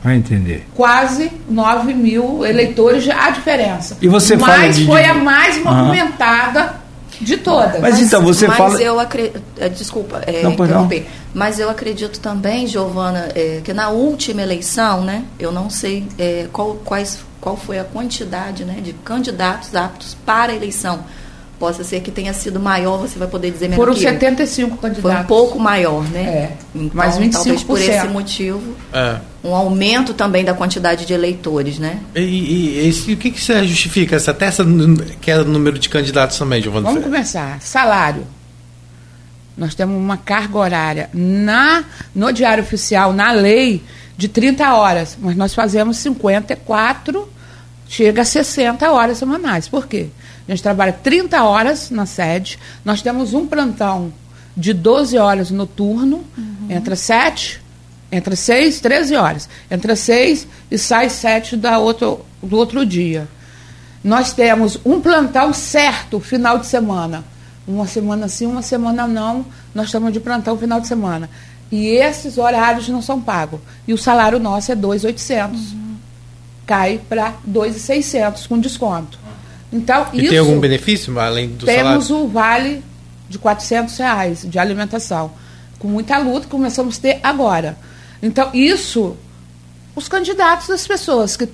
Vai 0.04 0.16
entender. 0.16 0.66
Quase 0.74 1.32
9 1.48 1.94
mil 1.94 2.44
eleitores, 2.44 3.08
a 3.08 3.30
diferença. 3.30 3.98
E 4.02 4.08
você 4.08 4.36
Mas 4.36 4.56
fala 4.56 4.70
de... 4.70 4.86
foi 4.86 5.06
a 5.06 5.14
mais 5.14 5.64
movimentada 5.64 6.85
de 7.22 7.38
todas. 7.38 7.82
Mas, 7.82 7.96
mas 7.96 8.00
então 8.00 8.22
você 8.22 8.48
mas 8.48 8.58
fala. 8.58 8.82
eu 8.82 9.00
acredito. 9.00 9.42
É, 9.58 9.70
desculpa, 9.70 10.22
é, 10.26 10.44
não, 10.44 10.52
interromper. 10.54 11.02
Não. 11.02 11.26
Mas 11.34 11.60
eu 11.60 11.70
acredito 11.70 12.20
também, 12.20 12.68
Giovana, 12.68 13.30
é, 13.36 13.62
que 13.64 13.74
na 13.74 13.90
última 13.90 14.42
eleição, 14.42 15.04
né, 15.04 15.26
eu 15.40 15.52
não 15.52 15.70
sei 15.70 16.08
é, 16.18 16.48
qual, 16.52 16.76
quais, 16.86 17.20
qual 17.42 17.58
foi 17.58 17.80
a 17.80 17.84
quantidade 17.84 18.64
né, 18.64 18.80
de 18.82 18.94
candidatos 18.94 19.76
aptos 19.76 20.16
para 20.26 20.54
a 20.54 20.56
eleição. 20.56 21.04
Possa 21.60 21.84
ser 21.84 22.02
que 22.02 22.12
tenha 22.12 22.34
sido 22.34 22.60
maior, 22.60 22.98
você 22.98 23.18
vai 23.18 23.28
poder 23.28 23.50
dizer 23.50 23.70
melhor 23.70 23.86
Foram 23.86 23.96
75 23.96 24.78
candidatos. 24.78 25.02
Foi 25.02 25.16
um 25.16 25.24
pouco 25.24 25.60
maior, 25.60 26.04
né? 26.10 26.22
É. 26.22 26.58
Então, 26.76 26.92
mas 26.94 27.18
25%. 27.18 27.32
talvez 27.32 27.64
por 27.64 27.80
esse 27.80 28.08
motivo. 28.08 28.76
É 28.92 29.20
um 29.46 29.54
aumento 29.54 30.14
também 30.14 30.44
da 30.44 30.54
quantidade 30.54 31.06
de 31.06 31.14
eleitores, 31.14 31.78
né? 31.78 32.00
E, 32.16 32.20
e, 32.20 32.90
e 33.08 33.14
o 33.14 33.18
que, 33.18 33.30
que 33.30 33.40
você 33.40 33.66
justifica? 33.68 34.16
Essa, 34.16 34.32
até 34.32 34.48
essa 34.48 34.66
que 35.22 35.30
é 35.30 35.40
o 35.40 35.46
número 35.46 35.78
de 35.78 35.88
candidatos 35.88 36.38
também, 36.40 36.62
Giovanni? 36.62 36.86
Vamos 36.86 37.04
começar. 37.04 37.62
Salário. 37.62 38.26
Nós 39.56 39.76
temos 39.76 39.96
uma 39.96 40.18
carga 40.18 40.58
horária 40.58 41.10
na, 41.14 41.86
no 42.14 42.34
Diário 42.34 42.64
Oficial, 42.64 43.14
na 43.14 43.32
lei, 43.32 43.82
de 44.18 44.28
30 44.28 44.74
horas, 44.74 45.18
mas 45.22 45.36
nós 45.36 45.54
fazemos 45.54 45.98
54, 45.98 47.30
chega 47.88 48.22
a 48.22 48.26
60 48.26 48.92
horas 48.92 49.18
semanais. 49.18 49.68
Por 49.68 49.88
quê? 49.88 50.08
A 50.48 50.52
gente 50.52 50.64
trabalha 50.64 50.94
30 50.94 51.44
horas 51.44 51.90
na 51.90 52.06
sede, 52.06 52.60
nós 52.84 53.02
temos 53.02 53.34
um 53.34 53.48
plantão 53.48 54.14
de 54.56 54.74
12 54.74 55.18
horas 55.18 55.52
noturno, 55.52 56.24
uhum. 56.38 56.68
entre 56.70 56.96
7, 56.96 57.62
entre 58.12 58.36
6, 58.36 58.80
13 58.80 59.16
horas. 59.16 59.50
Entre 59.70 59.96
6 59.96 60.48
e 60.72 60.78
sai 60.78 61.10
7 61.10 61.58
da 61.58 61.80
outro, 61.80 62.26
do 62.42 62.56
outro 62.58 62.86
dia. 62.86 63.28
Nós 64.04 64.34
temos 64.34 64.80
um 64.86 65.02
plantão 65.02 65.52
certo 65.52 66.20
final 66.20 66.60
de 66.60 66.68
semana. 66.68 67.24
Uma 67.68 67.88
semana 67.88 68.28
sim, 68.28 68.46
uma 68.46 68.62
semana 68.62 69.08
não. 69.08 69.46
Nós 69.74 69.88
estamos 69.88 70.14
de 70.14 70.20
plantão 70.20 70.58
final 70.58 70.80
de 70.80 70.88
semana. 70.88 71.30
E 71.72 71.88
esses 71.88 72.38
horários 72.38 72.88
não 72.88 73.02
são 73.02 73.20
pagos. 73.20 73.60
E 73.88 73.94
o 73.94 73.98
salário 73.98 74.40
nosso 74.40 74.72
é 74.72 74.76
2.800. 74.76 75.52
Uhum. 75.52 75.85
Cai 76.66 77.00
para 77.08 77.36
2.600 77.48 78.48
com 78.48 78.60
desconto. 78.60 79.20
Então, 79.72 80.08
e 80.14 80.22
isso, 80.22 80.30
tem 80.30 80.40
algum 80.40 80.60
benefício 80.60 81.18
além 81.20 81.50
do 81.50 81.66
temos 81.66 81.84
salário? 81.84 82.08
Temos 82.08 82.10
o 82.10 82.28
vale 82.28 82.84
de 83.30 83.38
400 83.38 83.98
reais 83.98 84.46
de 84.48 84.58
alimentação. 84.58 85.32
Com 85.78 85.88
muita 85.88 86.18
luta, 86.18 86.48
começamos 86.48 86.98
a 86.98 87.02
ter 87.02 87.20
agora. 87.22 87.78
Então, 88.22 88.50
isso, 88.54 89.18
os 89.96 90.08
candidatos 90.08 90.68
das 90.68 90.88
pessoas 90.88 91.36
que 91.36 91.48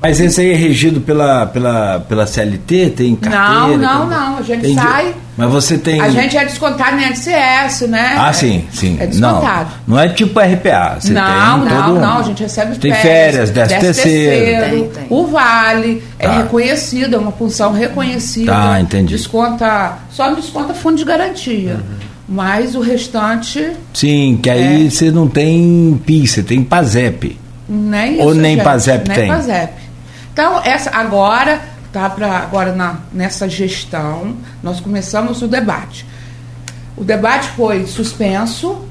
mas 0.00 0.20
esse 0.20 0.40
aí 0.40 0.52
é 0.52 0.54
regido 0.54 1.00
pela, 1.00 1.46
pela, 1.46 2.00
pela 2.00 2.26
CLT? 2.26 2.90
Tem 2.90 3.16
carteira? 3.16 3.78
Não, 3.78 4.06
não, 4.06 4.06
não. 4.06 4.38
A 4.38 4.42
gente 4.42 4.60
tem 4.60 4.74
sai. 4.74 5.14
Mas 5.36 5.50
você 5.50 5.76
tem. 5.76 6.00
A 6.00 6.08
gente 6.08 6.36
é 6.36 6.44
descontado 6.44 6.96
no 6.96 7.02
NCS, 7.02 7.82
né? 7.88 8.14
Ah, 8.18 8.32
sim, 8.32 8.64
sim. 8.72 8.96
É 8.98 9.06
descontado. 9.06 9.70
Não, 9.86 9.96
não 9.96 10.02
é 10.02 10.08
tipo 10.08 10.38
RPA. 10.38 10.96
Você 10.98 11.12
não, 11.12 11.60
tem 11.60 11.74
não, 11.74 11.84
todo... 11.84 12.00
não. 12.00 12.18
A 12.18 12.22
gente 12.22 12.42
recebe 12.42 12.78
tem 12.78 12.92
férias. 12.92 13.50
Tem 13.50 13.66
férias, 13.66 13.80
10 13.80 13.80
terceiro. 13.80 14.70
Tem, 14.70 14.88
tem. 14.88 15.06
O 15.10 15.26
vale 15.26 16.02
é 16.18 16.26
tá. 16.26 16.34
é 16.34 16.36
reconhecido, 16.38 17.16
é 17.16 17.18
uma 17.18 17.32
função 17.32 17.72
reconhecida. 17.72 18.52
Tá, 18.52 18.80
entendi. 18.80 19.14
Desconta. 19.14 19.98
Só 20.10 20.28
não 20.28 20.36
desconta 20.36 20.72
fundo 20.72 20.96
de 20.96 21.04
garantia. 21.04 21.74
Uhum. 21.74 22.06
Mas 22.28 22.74
o 22.74 22.80
restante. 22.80 23.72
Sim, 23.92 24.38
que 24.42 24.50
aí 24.50 24.86
é... 24.86 24.90
você 24.90 25.10
não 25.10 25.28
tem 25.28 26.00
PIS, 26.04 26.30
você 26.30 26.42
tem 26.42 26.62
PASEP. 26.62 27.38
Nem 27.68 28.20
Ou 28.20 28.30
isso, 28.30 28.40
nem 28.40 28.54
gente, 28.54 28.64
PASEP 28.64 29.08
nem 29.08 29.18
tem? 29.18 29.28
PASEP. 29.28 29.85
Então, 30.36 30.60
essa, 30.62 30.90
agora, 30.90 31.62
tá 31.90 32.10
para 32.10 32.40
agora 32.40 32.74
na, 32.74 32.98
nessa 33.10 33.48
gestão, 33.48 34.36
nós 34.62 34.80
começamos 34.80 35.40
o 35.40 35.48
debate. 35.48 36.04
O 36.94 37.02
debate 37.02 37.48
foi 37.52 37.86
suspenso, 37.86 38.86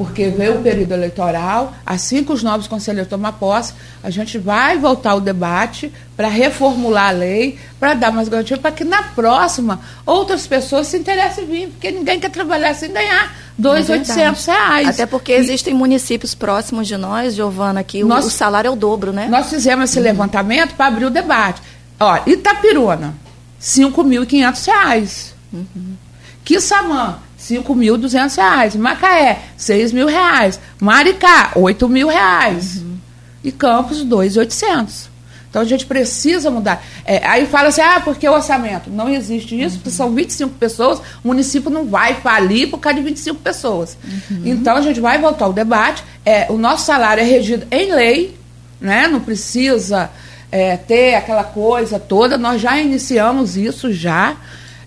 porque 0.00 0.30
veio 0.30 0.54
o 0.54 0.62
período 0.62 0.92
eleitoral. 0.92 1.74
Assim 1.84 2.24
que 2.24 2.32
os 2.32 2.42
novos 2.42 2.66
conselheiros 2.66 3.10
tomar 3.10 3.32
posse, 3.32 3.74
a 4.02 4.08
gente 4.08 4.38
vai 4.38 4.78
voltar 4.78 5.10
ao 5.10 5.20
debate 5.20 5.92
para 6.16 6.26
reformular 6.26 7.08
a 7.08 7.10
lei, 7.10 7.58
para 7.78 7.92
dar 7.92 8.10
mais 8.10 8.26
garantia, 8.26 8.56
para 8.56 8.72
que 8.72 8.82
na 8.82 9.02
próxima 9.02 9.78
outras 10.06 10.46
pessoas 10.46 10.86
se 10.86 10.96
interessem 10.96 11.44
em 11.44 11.46
vir, 11.46 11.68
porque 11.68 11.90
ninguém 11.90 12.18
quer 12.18 12.30
trabalhar 12.30 12.72
sem 12.72 12.90
ganhar 12.90 13.36
dois 13.58 13.90
é 13.90 13.92
oitocentos 13.92 14.46
reais. 14.46 14.88
Até 14.88 15.04
porque 15.04 15.32
e, 15.32 15.36
existem 15.36 15.74
municípios 15.74 16.34
próximos 16.34 16.88
de 16.88 16.96
nós, 16.96 17.34
Giovana, 17.34 17.84
que 17.84 18.02
nós, 18.02 18.24
o, 18.24 18.30
salário 18.30 18.68
é 18.68 18.70
o 18.70 18.76
dobro, 18.76 19.12
né? 19.12 19.28
Nós 19.28 19.50
fizemos 19.50 19.90
esse 19.90 19.98
uhum. 19.98 20.04
levantamento 20.04 20.76
para 20.76 20.86
abrir 20.86 21.04
o 21.04 21.10
debate. 21.10 21.60
Ó, 22.00 22.20
Itapiruna, 22.26 23.12
cinco 23.58 24.02
mil 24.02 24.24
quinhentos 24.24 24.64
reais. 24.64 25.34
Uhum. 25.52 25.94
Quissamã, 26.42 27.18
cinco 27.50 27.74
mil 27.74 27.98
duzentos 27.98 28.36
reais. 28.36 28.76
Macaé, 28.76 29.40
seis 29.56 29.92
mil 29.92 30.06
reais. 30.06 30.60
Maricá, 30.80 31.50
oito 31.56 31.88
mil 31.88 32.06
reais. 32.06 32.76
Uhum. 32.76 32.96
E 33.42 33.50
Campos, 33.50 34.04
dois 34.04 34.36
oitocentos. 34.36 35.10
Então 35.48 35.62
a 35.62 35.64
gente 35.64 35.84
precisa 35.84 36.48
mudar. 36.48 36.80
É, 37.04 37.26
aí 37.26 37.44
fala 37.44 37.70
assim, 37.70 37.80
ah, 37.80 38.00
porque 38.04 38.28
o 38.28 38.32
orçamento? 38.32 38.88
Não 38.88 39.08
existe 39.08 39.60
isso, 39.60 39.78
porque 39.78 39.90
são 39.90 40.14
25 40.14 40.54
pessoas, 40.54 41.00
o 41.24 41.26
município 41.26 41.68
não 41.68 41.86
vai 41.86 42.14
falir 42.14 42.70
por 42.70 42.78
causa 42.78 43.00
de 43.00 43.04
25 43.04 43.40
pessoas. 43.40 43.98
Uhum. 44.04 44.42
Então 44.44 44.76
a 44.76 44.80
gente 44.80 45.00
vai 45.00 45.18
voltar 45.18 45.46
ao 45.46 45.52
debate. 45.52 46.04
É, 46.24 46.46
o 46.50 46.56
nosso 46.56 46.86
salário 46.86 47.20
é 47.20 47.24
regido 47.24 47.66
em 47.68 47.92
lei, 47.92 48.38
né? 48.80 49.08
não 49.08 49.18
precisa 49.18 50.08
é, 50.52 50.76
ter 50.76 51.16
aquela 51.16 51.42
coisa 51.42 51.98
toda. 51.98 52.38
Nós 52.38 52.60
já 52.60 52.80
iniciamos 52.80 53.56
isso 53.56 53.92
já. 53.92 54.36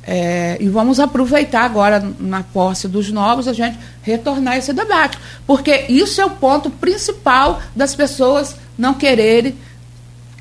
É, 0.05 0.57
e 0.59 0.67
vamos 0.67 0.99
aproveitar 0.99 1.63
agora, 1.63 2.03
na 2.19 2.43
posse 2.43 2.87
dos 2.87 3.09
novos, 3.09 3.47
a 3.47 3.53
gente 3.53 3.79
retornar 4.01 4.57
esse 4.57 4.73
debate. 4.73 5.17
Porque 5.47 5.85
isso 5.87 6.19
é 6.19 6.25
o 6.25 6.29
ponto 6.29 6.69
principal 6.69 7.61
das 7.75 7.95
pessoas 7.95 8.55
não 8.77 8.93
quererem 8.93 9.55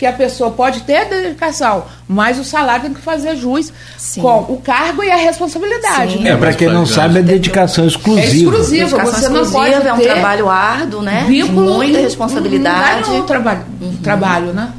que 0.03 0.07
a 0.07 0.13
pessoa 0.13 0.51
pode 0.51 0.81
ter 0.81 1.05
dedicação, 1.05 1.85
mas 2.09 2.37
o 2.37 2.43
salário 2.43 2.87
tem 2.87 2.93
que 2.93 3.01
fazer 3.01 3.37
jus 3.37 3.73
Sim. 3.97 4.21
com 4.21 4.41
o 4.53 4.61
cargo 4.61 5.01
e 5.05 5.09
a 5.09 5.15
responsabilidade. 5.15 6.19
Né? 6.19 6.31
É, 6.31 6.37
para 6.37 6.53
quem 6.55 6.67
não 6.67 6.85
sabe, 6.85 7.21
é 7.21 7.23
dedicação 7.23 7.87
exclusiva. 7.87 8.27
É 8.27 8.35
exclusiva, 8.35 8.99
dedicação 8.99 9.21
você 9.21 9.29
não 9.29 9.49
pode 9.49 9.81
ter 9.81 9.87
é 9.87 9.93
um 9.93 10.01
trabalho 10.01 10.49
árduo, 10.49 11.03
né? 11.03 11.25
Vínculo, 11.29 11.75
muita 11.75 12.01
responsabilidade. 12.01 13.11
Não 13.11 13.17
é 13.19 13.21
um 13.21 13.27
trabalho, 13.27 13.65
uhum. 13.81 13.97
trabalho, 13.99 14.53
né? 14.53 14.73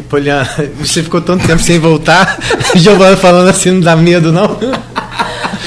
Poliana, 0.00 0.48
você 0.78 1.02
ficou 1.02 1.20
tanto 1.20 1.46
tempo 1.46 1.62
sem 1.62 1.78
voltar, 1.78 2.38
Giovana 2.74 3.16
falando 3.16 3.48
assim, 3.48 3.72
não 3.72 3.80
dá 3.80 3.94
medo, 3.94 4.32
não? 4.32 4.58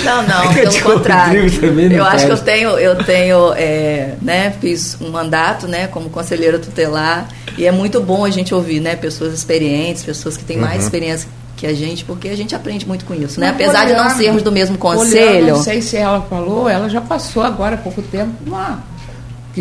Não, 0.03 0.23
não, 0.23 0.53
pelo 0.53 0.81
contrário. 0.81 1.45
Eu 1.91 2.03
acho 2.03 2.25
que 2.25 2.31
eu 2.31 2.37
tenho, 2.37 2.69
eu 2.79 2.95
tenho, 2.95 3.53
é, 3.53 4.13
né, 4.21 4.53
fiz 4.59 4.97
um 5.01 5.09
mandato, 5.09 5.67
né, 5.67 5.87
como 5.87 6.09
conselheira 6.09 6.57
tutelar 6.57 7.27
e 7.57 7.65
é 7.65 7.71
muito 7.71 8.01
bom 8.01 8.25
a 8.25 8.29
gente 8.29 8.53
ouvir, 8.53 8.79
né, 8.79 8.95
pessoas 8.95 9.33
experientes, 9.33 10.03
pessoas 10.03 10.37
que 10.37 10.43
têm 10.43 10.57
mais 10.57 10.77
uhum. 10.77 10.83
experiência 10.83 11.29
que 11.55 11.65
a 11.65 11.73
gente, 11.73 12.03
porque 12.03 12.27
a 12.27 12.35
gente 12.35 12.53
aprende 12.53 12.85
muito 12.85 13.05
com 13.05 13.13
isso, 13.13 13.39
né? 13.39 13.49
Apesar 13.49 13.85
de 13.85 13.93
não 13.93 14.09
sermos 14.09 14.43
do 14.43 14.51
mesmo 14.51 14.77
conselho. 14.77 15.55
não 15.55 15.63
sei 15.63 15.81
se 15.81 15.95
ela 15.95 16.21
falou, 16.29 16.67
ela 16.67 16.89
já 16.89 16.99
passou 16.99 17.43
agora 17.43 17.75
há 17.75 17.77
pouco 17.77 18.01
tempo 18.01 18.33
uma 18.45 18.83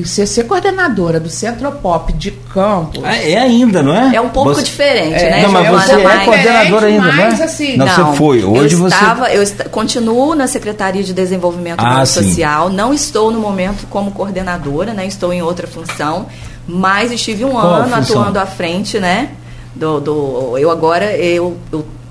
que 0.02 0.08
você 0.08 0.26
ser 0.26 0.44
coordenadora 0.44 1.20
do 1.20 1.30
Centro 1.30 1.70
Pop 1.70 2.12
de 2.12 2.32
Campos. 2.32 3.02
É, 3.04 3.32
é 3.32 3.38
ainda, 3.38 3.80
não 3.80 3.94
é? 3.94 4.16
É 4.16 4.20
um 4.20 4.28
pouco 4.28 4.52
você, 4.52 4.62
diferente, 4.62 5.22
é, 5.22 5.30
né? 5.30 5.42
Não, 5.42 5.52
mas 5.52 5.70
você 5.70 5.92
é 5.92 6.24
coordenadora 6.24 6.86
ainda, 6.88 7.12
mas, 7.12 7.38
né? 7.38 7.44
Assim, 7.44 7.76
não, 7.76 7.86
não, 7.86 7.94
você 7.94 8.16
foi. 8.16 8.42
Hoje 8.42 8.74
eu 8.74 8.80
você. 8.80 8.94
Estava, 8.94 9.32
eu 9.32 9.40
est 9.40 9.68
continuo 9.70 10.34
na 10.34 10.48
Secretaria 10.48 11.02
de 11.04 11.12
Desenvolvimento 11.12 11.80
ah, 11.80 12.04
Social. 12.04 12.70
Não 12.70 12.92
estou 12.92 13.30
no 13.30 13.38
momento 13.38 13.86
como 13.88 14.10
coordenadora, 14.10 14.92
né? 14.92 15.06
Estou 15.06 15.32
em 15.32 15.42
outra 15.42 15.68
função, 15.68 16.26
mas 16.66 17.12
estive 17.12 17.44
um 17.44 17.52
Qual 17.52 17.64
ano 17.64 17.94
atuando 17.94 18.40
à 18.40 18.46
frente, 18.46 18.98
né? 18.98 19.30
Do, 19.76 20.00
do, 20.00 20.58
eu 20.58 20.72
agora 20.72 21.16
eu 21.16 21.56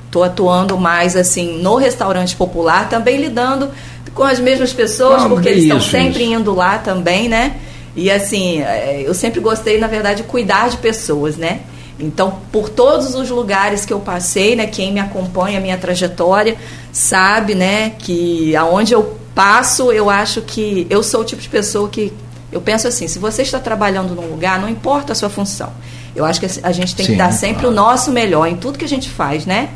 estou 0.06 0.24
atuando 0.24 0.78
mais 0.78 1.18
assim 1.18 1.62
no 1.62 1.76
restaurante 1.76 2.34
popular, 2.34 2.88
também 2.88 3.18
lidando 3.18 3.70
com 4.14 4.24
as 4.24 4.40
mesmas 4.40 4.72
pessoas, 4.72 5.24
ah, 5.24 5.30
porque 5.30 5.50
eles 5.50 5.64
estão 5.64 5.82
sempre 5.82 6.24
isso. 6.24 6.34
indo 6.34 6.54
lá 6.56 6.78
também, 6.78 7.28
né? 7.28 7.58
E 7.96 8.10
assim, 8.10 8.62
é, 8.62 9.04
eu 9.06 9.14
sempre 9.14 9.40
gostei, 9.40 9.80
na 9.80 9.88
verdade, 9.88 10.24
de 10.24 10.28
cuidar 10.28 10.70
de 10.70 10.78
pessoas, 10.78 11.38
né? 11.38 11.62
Então, 12.00 12.40
por 12.52 12.70
todos 12.70 13.14
os 13.14 13.30
lugares 13.30 13.86
que 13.86 13.94
eu 13.94 14.00
passei, 14.00 14.56
né, 14.56 14.66
quem 14.66 14.92
me 14.92 15.00
acompanha 15.00 15.60
a 15.60 15.62
minha 15.62 15.78
trajetória 15.78 16.58
sabe, 16.92 17.54
né, 17.54 17.92
que 18.00 18.56
aonde 18.56 18.94
eu 18.94 19.18
passo, 19.36 19.92
eu 19.92 20.10
acho 20.10 20.42
que 20.42 20.88
eu 20.90 21.04
sou 21.04 21.22
o 21.22 21.24
tipo 21.24 21.42
de 21.42 21.50
pessoa 21.50 21.88
que 21.88 22.12
eu 22.52 22.62
penso 22.62 22.88
assim, 22.88 23.08
se 23.08 23.20
você 23.20 23.42
está 23.42 23.60
trabalhando 23.60 24.14
num 24.16 24.28
lugar, 24.28 24.60
não 24.60 24.70
importa 24.70 25.14
a 25.14 25.16
sua 25.16 25.30
função. 25.30 25.72
Eu 26.16 26.24
acho 26.24 26.40
que 26.40 26.46
a 26.62 26.72
gente 26.72 26.96
tem 26.96 27.06
Sim, 27.06 27.14
que 27.14 27.18
dar 27.18 27.32
sempre 27.32 27.62
claro. 27.62 27.72
o 27.72 27.76
nosso 27.76 28.12
melhor 28.12 28.48
em 28.48 28.56
tudo 28.56 28.78
que 28.78 28.86
a 28.86 28.90
gente 28.90 29.10
faz, 29.10 29.46
né? 29.46 29.70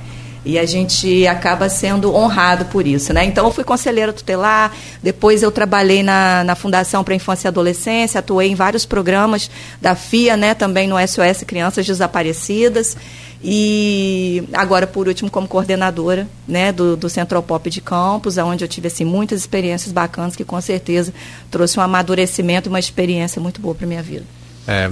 E 0.46 0.58
a 0.58 0.66
gente 0.66 1.28
acaba 1.28 1.68
sendo 1.70 2.14
honrado 2.16 2.66
por 2.66 2.88
isso, 2.88 3.14
né? 3.14 3.26
Então, 3.26 3.46
eu 3.46 3.52
fui 3.52 3.64
conselheira 3.64 4.14
tutelar, 4.14 4.72
depois 5.04 5.44
eu 5.44 5.52
trabalhei 5.52 6.04
na, 6.04 6.44
na 6.44 6.56
Fundação 6.56 7.04
para 7.04 7.16
Infância 7.16 7.48
e 7.48 7.50
Adolescência, 7.50 8.20
atuei 8.20 8.50
em 8.50 8.56
vários 8.56 8.86
programas 8.86 9.50
da 9.82 9.96
FIA, 9.96 10.38
né? 10.38 10.54
Também 10.54 10.88
no 10.88 10.96
SOS 11.06 11.44
Crianças 11.46 11.86
Desaparecidas. 11.86 12.96
E 13.44 14.44
agora, 14.54 14.88
por 14.88 15.08
último, 15.08 15.30
como 15.30 15.48
coordenadora 15.48 16.28
né, 16.48 16.72
do, 16.72 16.98
do 16.98 17.08
Central 17.08 17.44
Pop 17.44 17.70
de 17.70 17.82
Campos, 17.82 18.38
onde 18.38 18.64
eu 18.64 18.68
tive 18.68 18.88
assim, 18.88 19.06
muitas 19.06 19.40
experiências 19.40 19.92
bacanas 19.92 20.36
que 20.36 20.44
com 20.44 20.60
certeza 20.60 21.14
trouxe 21.52 21.80
um 21.80 21.84
amadurecimento 21.84 22.68
e 22.68 22.70
uma 22.70 22.80
experiência 22.80 23.40
muito 23.42 23.62
boa 23.62 23.76
para 23.76 23.86
minha 23.86 24.02
vida. 24.02 24.26
É, 24.68 24.92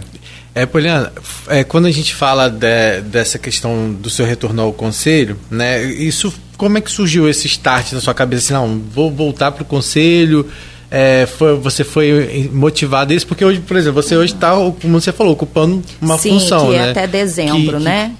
é 0.56 0.65
Poliana, 0.65 1.12
é, 1.50 1.65
quando 1.65 1.86
a 1.86 1.91
gente 1.91 2.15
fala 2.15 2.50
de, 2.50 3.02
dessa 3.02 3.38
questão 3.38 3.91
do 3.91 4.10
seu 4.10 4.26
retorno 4.26 4.62
ao 4.62 4.72
conselho, 4.72 5.38
né, 5.52 5.84
isso, 5.84 6.34
como 6.56 6.78
é 6.78 6.82
que 6.82 6.89
surgiu 6.89 7.30
esse 7.30 7.46
start 7.46 7.91
na 7.91 8.00
sua 8.00 8.13
cabeça? 8.13 8.46
Assim, 8.46 8.54
não, 8.54 8.82
vou 8.89 9.12
voltar 9.12 9.52
para 9.52 9.63
o 9.63 9.65
conselho, 9.65 10.48
é, 10.89 11.26
foi, 11.26 11.58
você 11.58 11.84
foi 11.84 12.50
motivado 12.54 13.12
a 13.12 13.15
isso? 13.15 13.28
Porque 13.28 13.44
hoje, 13.44 13.60
por 13.60 13.76
exemplo, 13.76 14.02
você 14.02 14.15
hoje 14.15 14.34
está, 14.34 14.52
como 14.54 15.02
você 15.02 15.12
falou, 15.12 15.34
ocupando 15.34 15.84
uma 16.02 16.18
Sim, 16.18 16.39
função, 16.39 16.70
que 16.70 16.76
é 16.76 16.80
né? 16.80 16.91
até 16.91 17.06
dezembro, 17.06 17.78
que, 17.78 17.84
né? 17.84 18.13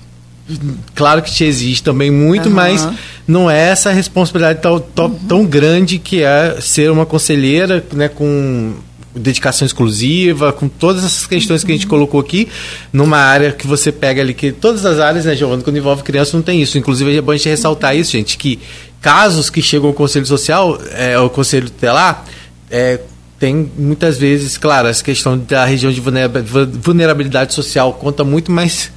Que, 0.45 0.60
claro 0.93 1.21
que 1.21 1.32
te 1.32 1.45
exige 1.45 1.82
também 1.82 2.12
muito, 2.12 2.50
uhum. 2.50 2.56
mas 2.56 2.86
não 3.26 3.50
é 3.50 3.69
essa 3.69 3.91
responsabilidade 3.91 4.60
tão, 4.62 4.78
tão, 4.78 5.06
uhum. 5.06 5.19
tão 5.28 5.45
grande 5.45 6.00
que 6.00 6.21
é 6.21 6.58
ser 6.60 6.91
uma 6.91 7.06
conselheira 7.06 7.82
né, 7.93 8.10
com 8.10 8.74
dedicação 9.15 9.65
exclusiva, 9.65 10.51
com 10.51 10.67
todas 10.67 11.04
essas 11.04 11.25
questões 11.25 11.63
que 11.63 11.71
a 11.71 11.75
gente 11.75 11.88
colocou 11.88 12.19
aqui, 12.19 12.47
numa 12.91 13.17
área 13.17 13.51
que 13.51 13.65
você 13.65 13.91
pega 13.91 14.21
ali, 14.21 14.34
que 14.34 14.51
todas 14.51 14.86
as 14.86 14.99
áreas, 14.99 15.25
né, 15.25 15.36
Giovana, 15.36 15.63
quando 15.63 15.78
envolve 15.78 16.04
criança 16.04 16.36
não 16.36 16.43
tem 16.43 16.62
isso. 16.62 16.78
Inclusive 16.78 17.17
é 17.17 17.21
bom 17.21 17.32
a 17.32 17.38
gente 17.38 17.49
ressaltar 17.49 17.95
isso, 17.95 18.12
gente, 18.12 18.38
que 18.38 18.60
casos 19.01 19.49
que 19.49 19.62
chegam 19.62 19.88
ao 19.88 19.93
Conselho 19.93 20.25
Social, 20.25 20.80
é, 20.91 21.13
ao 21.13 21.30
Conselho 21.30 21.69
Tutelar, 21.69 22.25
é, 22.69 22.99
tem 23.39 23.69
muitas 23.78 24.17
vezes, 24.17 24.58
claro, 24.58 24.88
essa 24.88 25.04
questão 25.04 25.38
da 25.38 25.65
região 25.65 25.91
de 25.91 26.01
vulnerabilidade 26.01 27.54
social 27.54 27.93
conta 27.93 28.23
muito, 28.23 28.51
mas 28.51 28.91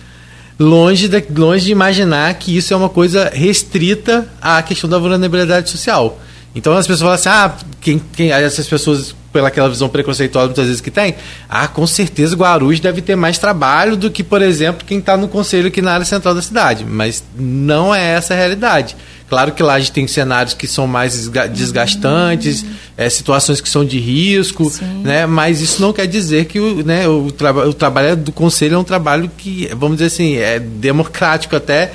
longe 0.59 1.09
de, 1.09 1.25
longe 1.37 1.67
de 1.67 1.73
imaginar 1.73 2.33
que 2.35 2.57
isso 2.57 2.73
é 2.73 2.77
uma 2.77 2.89
coisa 2.89 3.31
restrita 3.33 4.29
à 4.41 4.63
questão 4.63 4.89
da 4.89 4.99
vulnerabilidade 4.99 5.71
social. 5.71 6.19
Então 6.59 6.77
as 6.77 6.89
pessoas 6.89 7.01
falam 7.01 7.15
assim, 7.15 7.29
ah, 7.29 7.57
quem, 7.81 8.03
quem, 8.15 8.33
essas 8.33 8.67
pessoas, 8.67 9.15
pelaquela 9.33 9.69
visão 9.69 9.89
preconceituosa 9.89 10.47
muitas 10.47 10.67
vezes 10.67 10.81
que 10.81 10.91
tem, 10.91 11.15
ah, 11.49 11.69
com 11.69 11.87
certeza 11.87 12.35
Guarulhos 12.35 12.81
deve 12.81 13.01
ter 13.01 13.15
mais 13.15 13.39
trabalho 13.39 13.97
do 13.97 14.11
que, 14.11 14.25
por 14.25 14.43
exemplo, 14.43 14.85
quem 14.85 14.99
está 14.99 15.17
no 15.17 15.29
conselho 15.29 15.69
aqui 15.69 15.81
na 15.81 15.93
área 15.93 16.05
central 16.05 16.35
da 16.35 16.43
cidade. 16.43 16.85
Mas 16.85 17.23
não 17.39 17.95
é 17.95 18.03
essa 18.03 18.35
a 18.35 18.37
realidade. 18.37 18.97
Claro 19.29 19.53
que 19.53 19.63
lá 19.63 19.75
a 19.75 19.79
gente 19.79 19.93
tem 19.93 20.07
cenários 20.09 20.55
que 20.55 20.67
são 20.67 20.87
mais 20.87 21.29
desgastantes, 21.53 22.63
uhum. 22.63 22.71
é, 22.97 23.11
situações 23.11 23.61
que 23.61 23.69
são 23.69 23.85
de 23.85 23.99
risco, 23.99 24.73
né? 25.05 25.27
mas 25.27 25.61
isso 25.61 25.83
não 25.83 25.93
quer 25.93 26.07
dizer 26.07 26.47
que 26.47 26.59
o, 26.59 26.83
né, 26.83 27.07
o, 27.07 27.31
traba 27.31 27.69
o 27.69 27.75
trabalho 27.75 28.17
do 28.17 28.33
conselho 28.33 28.77
é 28.77 28.79
um 28.79 28.85
trabalho 28.85 29.31
que, 29.37 29.69
vamos 29.77 29.99
dizer 29.99 30.07
assim, 30.07 30.37
é 30.37 30.59
democrático 30.59 31.55
até, 31.55 31.93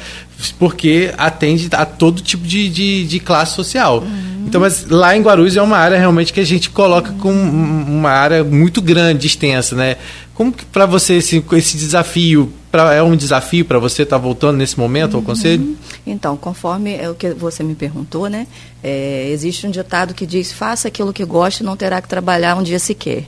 porque 0.59 1.13
atende 1.17 1.69
a 1.71 1.85
todo 1.85 2.21
tipo 2.21 2.45
de, 2.45 2.69
de, 2.69 3.05
de 3.05 3.19
classe 3.19 3.55
social. 3.55 3.99
Uhum. 3.99 4.45
Então, 4.45 4.59
mas 4.59 4.85
lá 4.87 5.15
em 5.15 5.21
Guarulhos 5.21 5.55
é 5.55 5.61
uma 5.61 5.77
área 5.77 5.97
realmente 5.97 6.33
que 6.33 6.39
a 6.39 6.45
gente 6.45 6.69
coloca 6.69 7.11
uhum. 7.11 7.17
como 7.17 7.39
uma 7.39 8.11
área 8.11 8.43
muito 8.43 8.81
grande, 8.81 9.27
extensa, 9.27 9.75
né? 9.75 9.97
Como 10.33 10.51
que 10.51 10.65
para 10.65 10.85
você 10.85 11.15
esse, 11.15 11.43
esse 11.53 11.77
desafio 11.77 12.51
pra, 12.71 12.93
é 12.93 13.01
um 13.01 13.15
desafio 13.15 13.63
para 13.63 13.79
você 13.79 14.03
estar 14.03 14.17
tá 14.17 14.21
voltando 14.21 14.57
nesse 14.57 14.77
momento 14.77 15.15
ao 15.15 15.19
uhum. 15.19 15.25
conselho? 15.25 15.77
Então, 16.05 16.35
conforme 16.35 16.95
é 16.95 17.09
o 17.09 17.15
que 17.15 17.29
você 17.31 17.63
me 17.63 17.75
perguntou, 17.75 18.27
né? 18.27 18.47
É, 18.83 19.29
existe 19.31 19.65
um 19.65 19.71
ditado 19.71 20.13
que 20.13 20.25
diz: 20.25 20.51
faça 20.51 20.87
aquilo 20.87 21.13
que 21.13 21.23
gosta 21.23 21.63
e 21.63 21.65
não 21.65 21.77
terá 21.77 22.01
que 22.01 22.07
trabalhar 22.07 22.55
um 22.55 22.63
dia 22.63 22.79
sequer. 22.79 23.25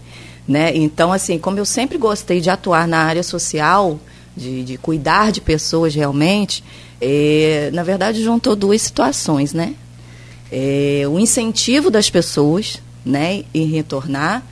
Né? 0.48 0.76
Então, 0.76 1.12
assim, 1.12 1.40
como 1.40 1.58
eu 1.58 1.66
sempre 1.66 1.98
gostei 1.98 2.40
de 2.40 2.50
atuar 2.50 2.88
na 2.88 3.00
área 3.00 3.24
social, 3.24 4.00
de, 4.36 4.64
de 4.64 4.78
cuidar 4.78 5.32
de 5.32 5.42
pessoas 5.42 5.96
realmente, 5.96 6.64
é, 7.02 7.70
na 7.74 7.84
verdade 7.84 8.24
juntou 8.24 8.56
duas 8.56 8.82
situações, 8.82 9.54
né? 9.54 9.76
É, 10.52 11.04
o 11.10 11.20
incentivo 11.20 11.90
das 11.90 12.10
pessoas, 12.10 12.82
né, 13.06 13.44
em 13.54 13.66
retornar 13.66 14.44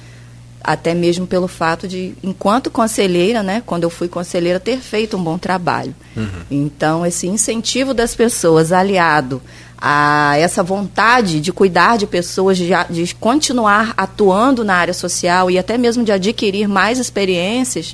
até 0.64 0.94
mesmo 0.94 1.28
pelo 1.28 1.48
fato 1.48 1.88
de, 1.88 2.16
enquanto 2.24 2.72
conselheira, 2.72 3.44
né, 3.44 3.62
quando 3.66 3.84
eu 3.84 3.90
fui 3.90 4.08
conselheira, 4.08 4.60
ter 4.60 4.78
feito 4.78 5.18
um 5.18 5.24
bom 5.24 5.38
trabalho. 5.38 5.94
Uhum. 6.16 6.28
Então, 6.50 7.06
esse 7.06 7.28
incentivo 7.28 7.94
das 7.94 8.16
pessoas, 8.16 8.72
aliado 8.72 9.42
a 9.78 10.38
essa 10.38 10.64
vontade 10.64 11.42
de 11.42 11.52
cuidar 11.52 11.98
de 11.98 12.08
pessoas, 12.08 12.58
de, 12.58 12.70
de 12.90 13.14
continuar 13.16 13.94
atuando 13.98 14.64
na 14.64 14.76
área 14.76 14.94
social 14.94 15.52
e 15.52 15.60
até 15.60 15.78
mesmo 15.78 16.06
de 16.06 16.12
adquirir 16.14 16.70
mais 16.70 16.98
experiências, 16.98 17.94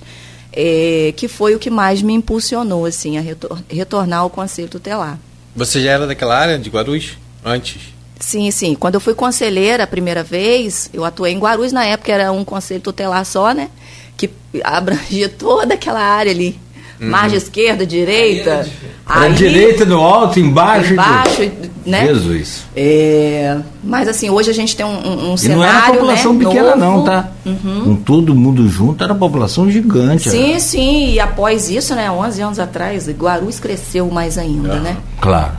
é, 0.52 1.14
que 1.16 1.28
foi 1.28 1.56
o 1.56 1.60
que 1.60 1.70
mais 1.70 2.02
me 2.02 2.14
impulsionou 2.14 2.86
assim, 2.86 3.18
a 3.18 3.22
retor 3.22 3.62
retornar 3.70 4.20
ao 4.20 4.30
Conselho 4.30 4.68
Tutelar. 4.68 5.20
Você 5.56 5.82
já 5.82 5.92
era 5.92 6.08
daquela 6.08 6.38
área 6.38 6.58
de 6.58 6.70
Guarulhos 6.70 7.18
antes? 7.44 7.82
Sim, 8.20 8.52
sim. 8.52 8.76
Quando 8.76 8.96
eu 8.96 9.00
fui 9.00 9.14
conselheira 9.14 9.84
a 9.84 9.88
primeira 9.88 10.24
vez, 10.24 10.90
eu 10.94 11.06
atuei 11.06 11.34
em 11.34 11.40
Guarulhos, 11.40 11.72
na 11.72 11.86
época 11.86 12.12
era 12.12 12.32
um 12.32 12.44
conselho 12.44 12.82
tutelar 12.82 13.26
só, 13.26 13.54
né? 13.54 13.70
Que 14.18 14.30
abrangia 14.64 15.30
toda 15.30 15.76
aquela 15.76 16.02
área 16.02 16.32
ali. 16.32 16.60
Uhum. 17.00 17.10
Margem 17.10 17.38
esquerda, 17.38 17.86
direita. 17.86 18.68
Aí, 19.06 19.28
aí, 19.28 19.34
direita 19.34 19.86
no 19.86 20.00
alto, 20.02 20.40
embaixo. 20.40 20.94
Embaixo, 20.94 21.50
né? 21.86 22.08
Jesus. 22.08 22.66
É, 22.76 23.58
mas 23.84 24.08
assim, 24.08 24.30
hoje 24.30 24.50
a 24.50 24.54
gente 24.54 24.76
tem 24.76 24.86
um, 24.86 25.32
um, 25.32 25.38
cenário. 25.38 25.62
Não 25.62 25.70
era 25.70 25.80
a 25.80 25.92
população 25.94 26.34
né, 26.34 26.46
pequena, 26.46 26.76
novo. 26.76 26.98
não, 26.98 27.04
tá? 27.06 27.32
Uhum. 27.46 27.82
Com 27.86 27.96
todo 27.96 28.36
mundo 28.36 28.68
junto, 28.68 29.04
era 29.04 29.16
população 29.16 29.72
gigante. 29.72 30.30
Sim, 30.30 30.52
era. 30.52 30.60
sim. 30.60 31.14
E 31.14 31.20
após 31.20 31.70
isso, 31.70 31.96
né, 31.96 32.12
11 32.12 32.42
anos 32.42 32.60
atrás, 32.60 33.10
Guarulhos 33.10 33.60
cresceu 33.60 34.10
mais 34.12 34.38
ainda, 34.38 34.76
né? 34.80 34.98
Claro. 35.22 35.54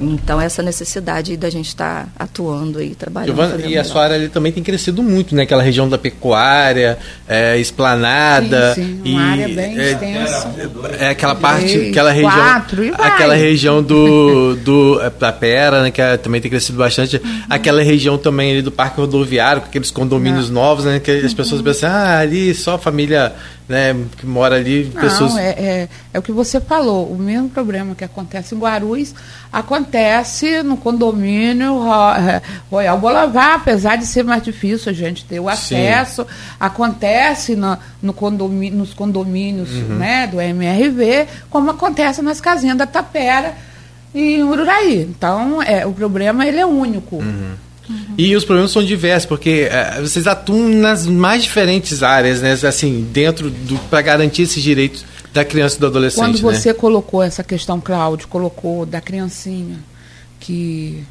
Então, 0.00 0.40
essa 0.40 0.62
necessidade 0.62 1.36
da 1.36 1.48
gente 1.48 1.68
estar 1.68 2.06
tá 2.06 2.24
atuando 2.24 2.82
e 2.82 2.94
trabalhando. 2.94 3.36
Giovana, 3.36 3.66
e 3.66 3.78
a 3.78 3.84
sua 3.84 4.04
área 4.04 4.16
ali 4.16 4.28
também 4.28 4.50
tem 4.50 4.62
crescido 4.62 5.02
muito, 5.02 5.34
né? 5.34 5.44
Aquela 5.44 5.62
região 5.62 5.88
da 5.88 5.96
pecuária, 5.96 6.98
é, 7.28 7.58
esplanada. 7.58 8.74
Sim, 8.74 9.00
sim, 9.04 9.12
uma 9.12 9.36
e, 9.36 9.40
área 9.42 9.54
bem 9.54 9.78
é, 9.78 9.92
extensa. 9.92 10.54
É, 10.98 11.08
aquela 11.10 11.34
parte, 11.34 11.72
Três, 11.72 11.90
aquela 11.90 12.10
região. 12.10 12.32
Quatro, 12.32 12.84
e 12.84 12.90
vai. 12.90 13.08
Aquela 13.08 13.34
região 13.34 13.82
do, 13.82 14.56
do 14.56 15.00
é, 15.00 15.10
da 15.10 15.32
Pera, 15.32 15.82
né? 15.82 15.90
Que 15.90 16.02
é, 16.02 16.16
também 16.16 16.40
tem 16.40 16.50
crescido 16.50 16.78
bastante. 16.78 17.16
Uhum. 17.16 17.42
Aquela 17.48 17.82
região 17.82 18.18
também 18.18 18.50
ali 18.50 18.62
do 18.62 18.72
Parque 18.72 19.00
Rodoviário, 19.00 19.62
com 19.62 19.68
aqueles 19.68 19.90
condomínios 19.90 20.50
Não. 20.50 20.62
novos, 20.62 20.84
né? 20.84 20.98
Que 20.98 21.10
as 21.10 21.34
pessoas 21.34 21.60
uhum. 21.60 21.66
pensam, 21.66 21.90
ah, 21.90 22.18
ali 22.18 22.52
só 22.54 22.76
família 22.76 23.32
né, 23.68 23.94
que 24.18 24.26
mora 24.26 24.56
ali, 24.56 24.90
Não, 24.94 25.00
pessoas. 25.00 25.36
É, 25.36 25.48
é, 25.50 25.88
é, 26.12 26.18
o 26.18 26.22
que 26.22 26.32
você 26.32 26.60
falou, 26.60 27.10
o 27.10 27.16
mesmo 27.16 27.48
problema 27.48 27.94
que 27.94 28.04
acontece 28.04 28.54
em 28.54 28.58
Guarulhos 28.58 29.14
acontece 29.50 30.62
no 30.62 30.76
condomínio 30.76 31.80
é, 32.16 32.42
Royal 32.70 32.98
Bolavar, 32.98 33.54
apesar 33.54 33.96
de 33.96 34.06
ser 34.06 34.22
mais 34.22 34.42
difícil 34.42 34.90
a 34.90 34.94
gente 34.94 35.24
ter 35.24 35.40
o 35.40 35.48
acesso, 35.48 36.24
Sim. 36.24 36.28
acontece 36.60 37.56
no, 37.56 37.78
no 38.02 38.12
condomínio, 38.12 38.78
nos 38.78 38.92
condomínios 38.92 39.70
uhum. 39.70 39.96
né, 39.96 40.26
do 40.26 40.40
MRV, 40.40 41.26
como 41.48 41.70
acontece 41.70 42.20
nas 42.20 42.40
casinhas 42.40 42.76
da 42.76 42.86
Tapera 42.86 43.54
e 44.14 44.36
em 44.36 44.42
Ururaí. 44.42 45.00
Então, 45.02 45.62
é, 45.62 45.86
o 45.86 45.92
problema 45.92 46.46
ele 46.46 46.60
é 46.60 46.66
único. 46.66 47.16
Uhum. 47.16 47.63
Uhum. 47.88 48.14
E 48.16 48.34
os 48.34 48.44
problemas 48.44 48.70
são 48.70 48.82
diversos, 48.82 49.26
porque 49.26 49.68
é, 49.70 50.00
vocês 50.00 50.26
atuam 50.26 50.68
nas 50.68 51.06
mais 51.06 51.42
diferentes 51.42 52.02
áreas, 52.02 52.40
né? 52.40 52.52
Assim, 52.52 53.06
dentro 53.12 53.50
do 53.50 53.78
para 53.90 54.00
garantir 54.00 54.42
esses 54.42 54.62
direitos 54.62 55.04
da 55.32 55.44
criança 55.44 55.76
e 55.76 55.80
do 55.80 55.86
adolescente. 55.86 56.20
Quando 56.20 56.34
né? 56.36 56.40
você 56.40 56.68
né? 56.68 56.74
colocou 56.74 57.22
essa 57.22 57.42
questão, 57.42 57.80
Cláudio, 57.80 58.28
colocou 58.28 58.86
da 58.86 59.00
criancinha, 59.00 59.78
que 60.40 61.04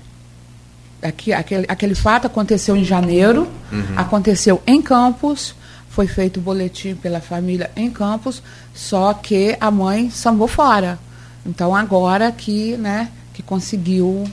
aqui, 1.02 1.34
aquele, 1.34 1.66
aquele 1.68 1.96
fato 1.96 2.26
aconteceu 2.26 2.76
em 2.76 2.84
janeiro, 2.84 3.48
uhum. 3.72 3.84
aconteceu 3.96 4.62
em 4.66 4.82
Campos, 4.82 5.54
foi 5.90 6.08
feito 6.08 6.38
o 6.38 6.42
boletim 6.42 6.96
pela 6.96 7.20
família 7.20 7.70
em 7.76 7.90
Campos, 7.90 8.42
só 8.74 9.14
que 9.14 9.56
a 9.60 9.70
mãe 9.70 10.10
sambou 10.10 10.48
fora. 10.48 10.98
Então 11.46 11.76
agora 11.76 12.32
que, 12.32 12.78
né, 12.78 13.10
que 13.34 13.44
conseguiu 13.44 14.24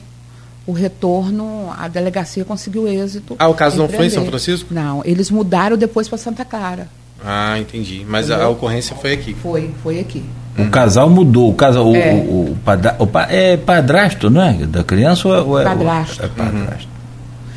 o 0.70 0.72
retorno, 0.72 1.72
a 1.76 1.88
delegacia 1.88 2.44
conseguiu 2.44 2.86
êxito. 2.86 3.34
Ah, 3.38 3.48
o 3.48 3.54
caso 3.54 3.76
não 3.76 3.88
foi 3.88 4.06
em 4.06 4.10
São 4.10 4.24
Francisco? 4.24 4.72
Não, 4.72 5.02
eles 5.04 5.30
mudaram 5.30 5.76
depois 5.76 6.08
para 6.08 6.16
Santa 6.16 6.44
Clara. 6.44 6.86
Ah, 7.24 7.58
entendi. 7.58 8.06
Mas 8.08 8.30
a, 8.30 8.44
a, 8.44 8.48
ocorrência 8.48 8.94
foi 8.94 9.12
aqui. 9.12 9.34
Foi, 9.34 9.70
foi 9.82 9.98
aqui. 9.98 10.22
O 10.56 10.70
casal 10.70 11.10
mudou, 11.10 11.50
o 11.50 11.54
casal, 11.54 11.94
é. 11.94 12.12
o, 12.12 12.16
o, 12.16 12.52
o, 12.52 12.56
padra, 12.64 12.96
o 12.98 13.08
é 13.28 13.56
padrasto, 13.56 14.30
não 14.30 14.42
é? 14.42 14.52
Da 14.52 14.84
criança 14.84 15.28
ou 15.28 15.58
é, 15.58 15.64
padrasto. 15.64 16.24
é 16.24 16.28
padrasto? 16.28 16.88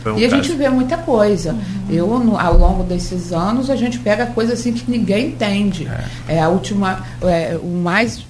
Uhum. 0.06 0.18
e 0.18 0.26
a 0.26 0.30
gente 0.30 0.54
vê 0.54 0.70
muita 0.70 0.98
coisa. 0.98 1.54
Uhum. 1.54 1.60
Eu, 1.90 2.20
no, 2.20 2.38
ao 2.38 2.58
longo 2.58 2.84
desses 2.84 3.32
anos, 3.32 3.70
a 3.70 3.76
gente 3.76 4.00
pega 4.00 4.26
coisa 4.26 4.54
assim 4.54 4.74
que 4.74 4.90
ninguém 4.90 5.28
entende. 5.28 5.88
É, 6.28 6.36
é 6.36 6.42
a 6.42 6.50
última, 6.50 7.04
é, 7.22 7.58
o 7.62 7.68
mais 7.68 8.26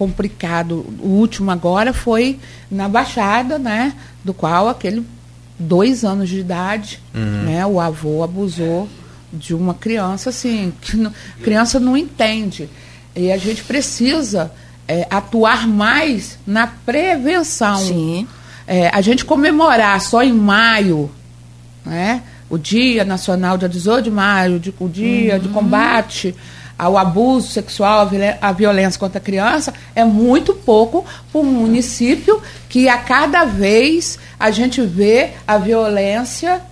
complicado. 0.00 0.86
O 0.98 1.08
último 1.08 1.50
agora 1.50 1.92
foi 1.92 2.38
na 2.70 2.88
Baixada, 2.88 3.58
né? 3.58 3.92
Do 4.24 4.32
qual 4.32 4.66
aquele 4.66 5.04
dois 5.58 6.06
anos 6.06 6.30
de 6.30 6.38
idade, 6.38 6.98
uhum. 7.14 7.42
né? 7.42 7.66
O 7.66 7.78
avô 7.78 8.24
abusou 8.24 8.88
de 9.30 9.54
uma 9.54 9.74
criança, 9.74 10.30
assim, 10.30 10.72
que 10.80 10.96
não, 10.96 11.12
criança 11.42 11.78
não 11.78 11.98
entende. 11.98 12.66
E 13.14 13.30
a 13.30 13.36
gente 13.36 13.62
precisa 13.62 14.50
é, 14.88 15.06
atuar 15.10 15.68
mais 15.68 16.38
na 16.46 16.66
prevenção. 16.66 17.76
Sim. 17.76 18.26
É, 18.66 18.88
a 18.88 19.02
gente 19.02 19.22
comemorar 19.22 20.00
só 20.00 20.22
em 20.22 20.32
maio, 20.32 21.10
né? 21.84 22.22
O 22.48 22.56
Dia 22.56 23.04
Nacional, 23.04 23.58
dia 23.58 23.68
18 23.68 24.04
de 24.04 24.10
maio, 24.10 24.58
de, 24.58 24.74
o 24.80 24.88
Dia 24.88 25.34
uhum. 25.34 25.40
de 25.40 25.48
Combate 25.50 26.34
ao 26.80 26.96
abuso 26.96 27.48
sexual, 27.48 28.08
à 28.40 28.52
violência 28.52 28.98
contra 28.98 29.18
a 29.18 29.20
criança, 29.20 29.74
é 29.94 30.02
muito 30.02 30.54
pouco 30.54 31.04
para 31.30 31.42
um 31.42 31.44
município 31.44 32.40
que 32.70 32.88
a 32.88 32.96
cada 32.96 33.44
vez 33.44 34.18
a 34.38 34.50
gente 34.50 34.80
vê 34.80 35.32
a 35.46 35.58
violência 35.58 36.62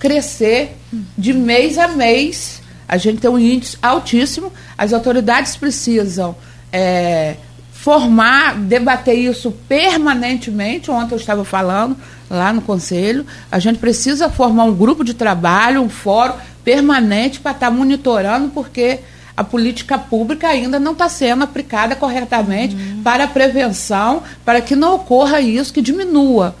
crescer 0.00 0.76
de 1.16 1.32
mês 1.32 1.78
a 1.78 1.86
mês. 1.86 2.60
A 2.88 2.96
gente 2.96 3.20
tem 3.20 3.30
um 3.30 3.38
índice 3.38 3.78
altíssimo. 3.80 4.52
As 4.76 4.92
autoridades 4.92 5.54
precisam 5.54 6.34
é, 6.72 7.36
formar, 7.70 8.56
debater 8.58 9.16
isso 9.16 9.52
permanentemente. 9.68 10.90
Ontem 10.90 11.14
eu 11.14 11.18
estava 11.20 11.44
falando 11.44 11.96
lá 12.28 12.52
no 12.52 12.62
conselho. 12.62 13.24
A 13.48 13.60
gente 13.60 13.78
precisa 13.78 14.28
formar 14.28 14.64
um 14.64 14.74
grupo 14.74 15.04
de 15.04 15.14
trabalho, 15.14 15.82
um 15.82 15.88
fórum 15.88 16.34
permanente 16.68 17.40
para 17.40 17.52
estar 17.52 17.70
tá 17.70 17.72
monitorando, 17.72 18.50
porque 18.50 19.00
a 19.34 19.42
política 19.42 19.96
pública 19.96 20.48
ainda 20.48 20.78
não 20.78 20.92
está 20.92 21.08
sendo 21.08 21.42
aplicada 21.44 21.96
corretamente 21.96 22.76
uhum. 22.76 23.02
para 23.02 23.24
a 23.24 23.26
prevenção, 23.26 24.22
para 24.44 24.60
que 24.60 24.76
não 24.76 24.96
ocorra 24.96 25.40
isso, 25.40 25.72
que 25.72 25.80
diminua, 25.80 26.54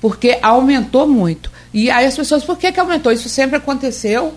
porque 0.00 0.36
aumentou 0.42 1.06
muito. 1.06 1.48
E 1.72 1.88
aí 1.92 2.06
as 2.06 2.16
pessoas, 2.16 2.42
por 2.42 2.58
que, 2.58 2.72
que 2.72 2.80
aumentou? 2.80 3.12
Isso 3.12 3.28
sempre 3.28 3.54
aconteceu, 3.54 4.34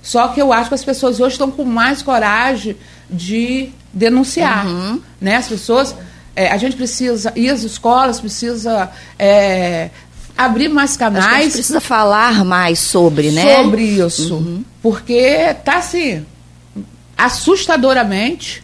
só 0.00 0.28
que 0.28 0.40
eu 0.40 0.52
acho 0.52 0.68
que 0.68 0.74
as 0.76 0.84
pessoas 0.84 1.18
hoje 1.18 1.32
estão 1.32 1.50
com 1.50 1.64
mais 1.64 2.00
coragem 2.00 2.76
de 3.10 3.70
denunciar. 3.92 4.68
Uhum. 4.68 5.02
Né? 5.20 5.34
As 5.34 5.48
pessoas, 5.48 5.96
é, 6.36 6.48
a 6.48 6.56
gente 6.58 6.76
precisa, 6.76 7.32
e 7.34 7.50
as 7.50 7.64
escolas 7.64 8.20
precisa 8.20 8.88
é, 9.18 9.90
abrir 10.38 10.68
mais 10.68 10.96
canais. 10.96 11.26
a 11.26 11.40
gente 11.42 11.52
precisa 11.52 11.80
falar 11.80 12.44
mais 12.44 12.78
sobre, 12.78 13.32
né? 13.32 13.62
Sobre 13.62 13.82
isso. 13.82 14.36
Uhum. 14.36 14.64
Porque 14.80 15.12
está 15.12 15.78
assim 15.78 16.24
assustadoramente, 17.16 18.62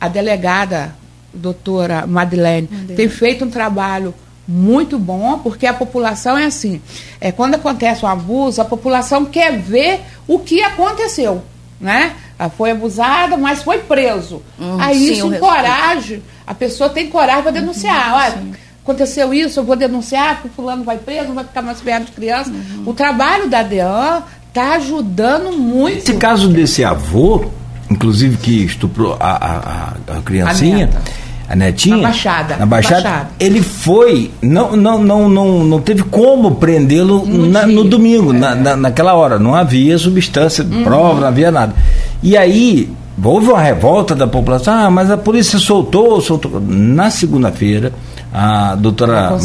a 0.00 0.08
delegada 0.08 0.96
doutora 1.32 2.06
Madeleine, 2.06 2.68
Madeleine, 2.68 2.96
tem 2.96 3.08
feito 3.08 3.44
um 3.44 3.50
trabalho 3.50 4.12
muito 4.48 4.98
bom, 4.98 5.38
porque 5.38 5.66
a 5.66 5.74
população 5.74 6.36
é 6.36 6.46
assim, 6.46 6.80
é 7.20 7.30
quando 7.30 7.54
acontece 7.54 8.04
um 8.04 8.08
abuso, 8.08 8.60
a 8.60 8.64
população 8.64 9.24
quer 9.26 9.56
ver 9.58 10.00
o 10.26 10.40
que 10.40 10.62
aconteceu, 10.62 11.44
né? 11.80 12.16
Ela 12.36 12.50
foi 12.50 12.70
abusada, 12.70 13.36
mas 13.36 13.62
foi 13.62 13.78
preso. 13.78 14.42
Hum, 14.58 14.76
Aí 14.80 14.98
sim, 14.98 15.12
isso 15.12 15.32
encoraja, 15.32 16.20
a 16.46 16.54
pessoa 16.54 16.88
tem 16.88 17.08
coragem 17.10 17.42
para 17.42 17.52
denunciar. 17.52 18.08
Uhum, 18.08 18.16
Olha, 18.16 18.58
aconteceu 18.88 19.34
isso, 19.34 19.60
eu 19.60 19.64
vou 19.64 19.76
denunciar, 19.76 20.36
porque 20.36 20.48
fulano 20.56 20.82
vai 20.82 20.96
preso, 20.96 21.28
não 21.28 21.34
vai 21.34 21.44
ficar 21.44 21.60
mais 21.60 21.80
perto 21.80 22.06
de 22.06 22.12
criança. 22.12 22.50
Uhum. 22.50 22.84
O 22.86 22.94
trabalho 22.94 23.48
da 23.48 23.62
DEAN 23.62 24.22
está 24.48 24.76
ajudando 24.76 25.52
muito. 25.52 25.98
Esse 25.98 26.14
caso 26.14 26.48
desse 26.48 26.82
avô, 26.82 27.44
inclusive 27.90 28.38
que 28.38 28.64
estuprou 28.64 29.16
a, 29.20 29.94
a, 30.08 30.16
a 30.18 30.22
criancinha. 30.22 30.90
A, 31.14 31.28
a 31.52 31.56
netinha 31.56 31.96
na 31.96 32.02
baixada, 32.02 32.56
na 32.58 32.66
baixada, 32.66 33.02
baixada, 33.02 33.28
ele 33.40 33.62
foi 33.62 34.30
não 34.42 34.76
não 34.76 35.02
não 35.02 35.28
não, 35.30 35.64
não 35.64 35.80
teve 35.80 36.02
como 36.02 36.56
prendê-lo 36.56 37.24
no, 37.24 37.66
no, 37.66 37.84
domingo 37.84 38.34
é. 38.34 38.38
na, 38.38 38.54
na, 38.54 38.76
naquela 38.76 39.14
hora 39.14 39.38
não 39.38 39.54
havia 39.54 39.96
substância 39.96 40.62
uhum. 40.62 40.84
prova 40.84 41.22
não 41.22 41.28
havia 41.28 41.50
nada 41.50 41.74
e 42.22 42.36
aí 42.36 42.92
houve 43.24 43.48
uma 43.48 43.62
revolta 43.62 44.14
da 44.14 44.26
população 44.26 44.74
ah 44.74 44.90
mas 44.90 45.10
a 45.10 45.16
polícia 45.16 45.58
soltou 45.58 46.20
soltou 46.20 46.60
na 46.60 47.08
segunda-feira 47.08 47.94
a 48.32 48.74
doutora 48.74 49.38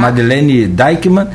Madeleine 0.00 0.66
Deichmann 0.66 1.28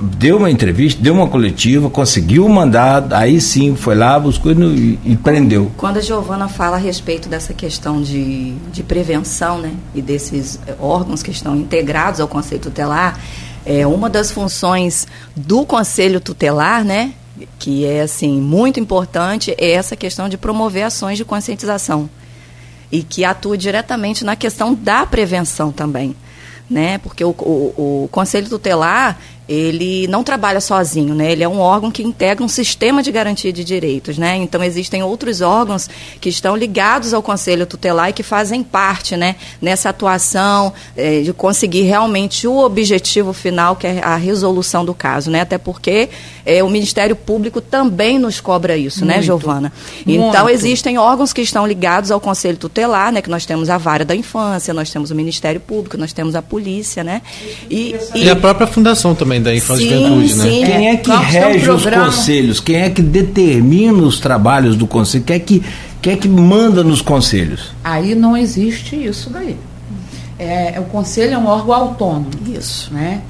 deu 0.00 0.36
uma 0.36 0.50
entrevista, 0.50 1.02
deu 1.02 1.14
uma 1.14 1.28
coletiva, 1.28 1.90
conseguiu 1.90 2.46
o 2.46 2.48
mandado, 2.48 3.14
aí 3.14 3.40
sim 3.40 3.74
foi 3.76 3.94
lá, 3.94 4.18
buscou 4.18 4.52
e, 4.52 4.98
e 5.04 5.16
prendeu. 5.16 5.70
Quando 5.76 5.98
a 5.98 6.00
Giovana 6.00 6.48
fala 6.48 6.76
a 6.76 6.78
respeito 6.78 7.28
dessa 7.28 7.52
questão 7.52 8.00
de, 8.02 8.52
de 8.72 8.82
prevenção, 8.82 9.58
né, 9.58 9.72
e 9.94 10.02
desses 10.02 10.58
eh, 10.66 10.74
órgãos 10.80 11.22
que 11.22 11.30
estão 11.30 11.56
integrados 11.56 12.20
ao 12.20 12.28
Conselho 12.28 12.60
Tutelar, 12.60 13.18
é 13.64 13.86
uma 13.86 14.08
das 14.08 14.30
funções 14.30 15.06
do 15.36 15.64
Conselho 15.64 16.20
Tutelar, 16.20 16.84
né, 16.84 17.12
que 17.58 17.84
é 17.84 18.02
assim 18.02 18.40
muito 18.40 18.80
importante, 18.80 19.54
é 19.58 19.72
essa 19.72 19.96
questão 19.96 20.28
de 20.28 20.36
promover 20.36 20.84
ações 20.84 21.18
de 21.18 21.24
conscientização 21.24 22.08
e 22.90 23.02
que 23.02 23.24
atua 23.24 23.56
diretamente 23.56 24.24
na 24.24 24.36
questão 24.36 24.74
da 24.74 25.04
prevenção 25.06 25.70
também 25.70 26.16
né? 26.68 26.98
Porque 26.98 27.24
o, 27.24 27.30
o, 27.30 28.04
o, 28.04 28.08
Conselho 28.10 28.48
Tutelar 28.48 29.18
ele 29.48 30.06
não 30.08 30.22
trabalha 30.22 30.60
sozinho, 30.60 31.14
né? 31.14 31.32
Ele 31.32 31.42
é 31.42 31.48
um 31.48 31.58
órgão 31.58 31.90
que 31.90 32.02
integra 32.02 32.44
um 32.44 32.48
sistema 32.48 33.02
de 33.02 33.10
garantia 33.10 33.50
de 33.50 33.64
direitos, 33.64 34.18
né? 34.18 34.36
Então 34.36 34.62
existem 34.62 35.02
outros 35.02 35.40
órgãos 35.40 35.88
que 36.20 36.28
estão 36.28 36.54
ligados 36.54 37.14
ao 37.14 37.22
Conselho 37.22 37.64
Tutelar 37.64 38.10
e 38.10 38.12
que 38.12 38.22
fazem 38.22 38.62
parte, 38.62 39.16
né? 39.16 39.36
Nessa 39.60 39.88
atuação 39.88 40.72
eh, 40.94 41.22
de 41.22 41.32
conseguir 41.32 41.82
realmente 41.82 42.46
o 42.46 42.58
objetivo 42.58 43.32
final, 43.32 43.74
que 43.76 43.86
é 43.86 44.00
a 44.04 44.16
resolução 44.16 44.84
do 44.84 44.92
caso, 44.92 45.30
né? 45.30 45.40
Até 45.40 45.56
porque 45.56 46.10
eh, 46.44 46.62
o 46.62 46.68
Ministério 46.68 47.16
Público 47.16 47.60
também 47.60 48.18
nos 48.18 48.40
cobra 48.40 48.76
isso, 48.76 49.00
né, 49.00 49.14
Muito. 49.14 49.16
né, 49.16 49.22
Giovana? 49.22 49.72
Então 50.06 50.44
Muito. 50.44 50.48
existem 50.50 50.98
órgãos 50.98 51.32
que 51.32 51.40
estão 51.40 51.66
ligados 51.66 52.10
ao 52.10 52.20
Conselho 52.20 52.58
Tutelar, 52.58 53.10
né? 53.12 53.22
Que 53.22 53.30
nós 53.30 53.46
temos 53.46 53.70
a 53.70 53.78
Vara 53.78 54.04
da 54.04 54.14
Infância, 54.14 54.74
nós 54.74 54.90
temos 54.90 55.10
o 55.10 55.14
Ministério 55.14 55.60
Público, 55.60 55.96
nós 55.96 56.12
temos 56.12 56.34
a 56.34 56.42
Polícia, 56.42 57.02
né? 57.02 57.22
E, 57.70 57.96
e, 58.14 58.24
e 58.24 58.30
a 58.30 58.36
própria 58.36 58.66
Fundação 58.66 59.14
também 59.14 59.37
da 59.40 59.54
Infância 59.54 59.88
sim, 59.88 59.94
e 59.94 59.98
Juventude, 59.98 60.34
né? 60.34 60.44
Sim. 60.44 60.64
Quem 60.64 60.88
é 60.88 60.96
que 60.96 61.10
rege 61.10 61.70
os 61.70 61.84
conselhos? 61.84 62.60
Quem 62.60 62.76
é 62.76 62.90
que 62.90 63.02
determina 63.02 64.02
os 64.02 64.20
trabalhos 64.20 64.76
do 64.76 64.86
conselho? 64.86 65.24
Quem 65.24 65.36
é 65.36 65.38
que, 65.38 65.62
quem 66.00 66.12
é 66.12 66.16
que 66.16 66.28
manda 66.28 66.82
nos 66.82 67.00
conselhos? 67.00 67.72
Aí 67.82 68.14
não 68.14 68.36
existe 68.36 68.96
isso 68.96 69.30
daí. 69.30 69.56
É, 70.38 70.78
o 70.78 70.84
conselho 70.84 71.34
é 71.34 71.38
um 71.38 71.46
órgão 71.46 71.74
autônomo. 71.74 72.30
Isso. 72.46 72.92
Né? 72.92 73.20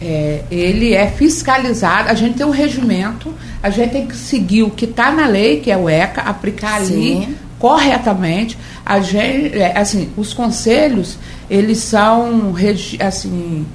É, 0.00 0.42
ele 0.50 0.92
é 0.92 1.06
fiscalizado, 1.06 2.10
a 2.10 2.14
gente 2.14 2.36
tem 2.36 2.46
um 2.46 2.50
regimento, 2.50 3.32
a 3.62 3.70
gente 3.70 3.90
tem 3.90 4.06
que 4.06 4.14
seguir 4.14 4.62
o 4.62 4.70
que 4.70 4.84
está 4.84 5.10
na 5.10 5.26
lei, 5.26 5.60
que 5.60 5.70
é 5.70 5.76
o 5.76 5.88
ECA, 5.88 6.20
aplicar 6.20 6.80
Sim. 6.82 6.92
ali 6.94 7.36
corretamente. 7.58 8.58
A 8.84 9.00
gente, 9.00 9.58
é, 9.58 9.76
assim, 9.76 10.10
os 10.16 10.32
conselhos, 10.34 11.18
eles 11.48 11.78
são 11.78 12.54
assim, 13.00 13.66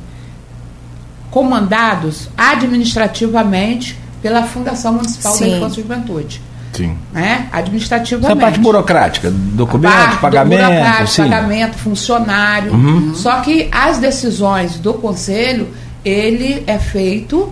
comandados 1.32 2.30
administrativamente 2.38 3.98
pela 4.22 4.44
Fundação 4.44 4.94
Municipal 4.94 5.34
Sim. 5.34 5.50
da 5.50 5.58
Infância 5.58 5.80
e 5.80 5.84
Juventude. 5.84 6.42
Sim. 6.74 6.98
Né? 7.12 7.48
Administrativamente. 7.52 8.32
Essa 8.32 8.42
parte 8.42 8.60
burocrática, 8.60 9.32
documento, 9.32 9.94
parte 9.94 10.18
pagamento. 10.18 11.08
Sim. 11.08 11.24
Pagamento, 11.24 11.78
funcionário. 11.78 12.74
Uhum. 12.74 13.14
Só 13.16 13.42
que 13.42 13.68
as 13.72 13.98
decisões 13.98 14.78
do 14.78 14.94
conselho, 14.94 15.70
ele 16.06 16.64
é 16.68 16.78
feito 16.78 17.52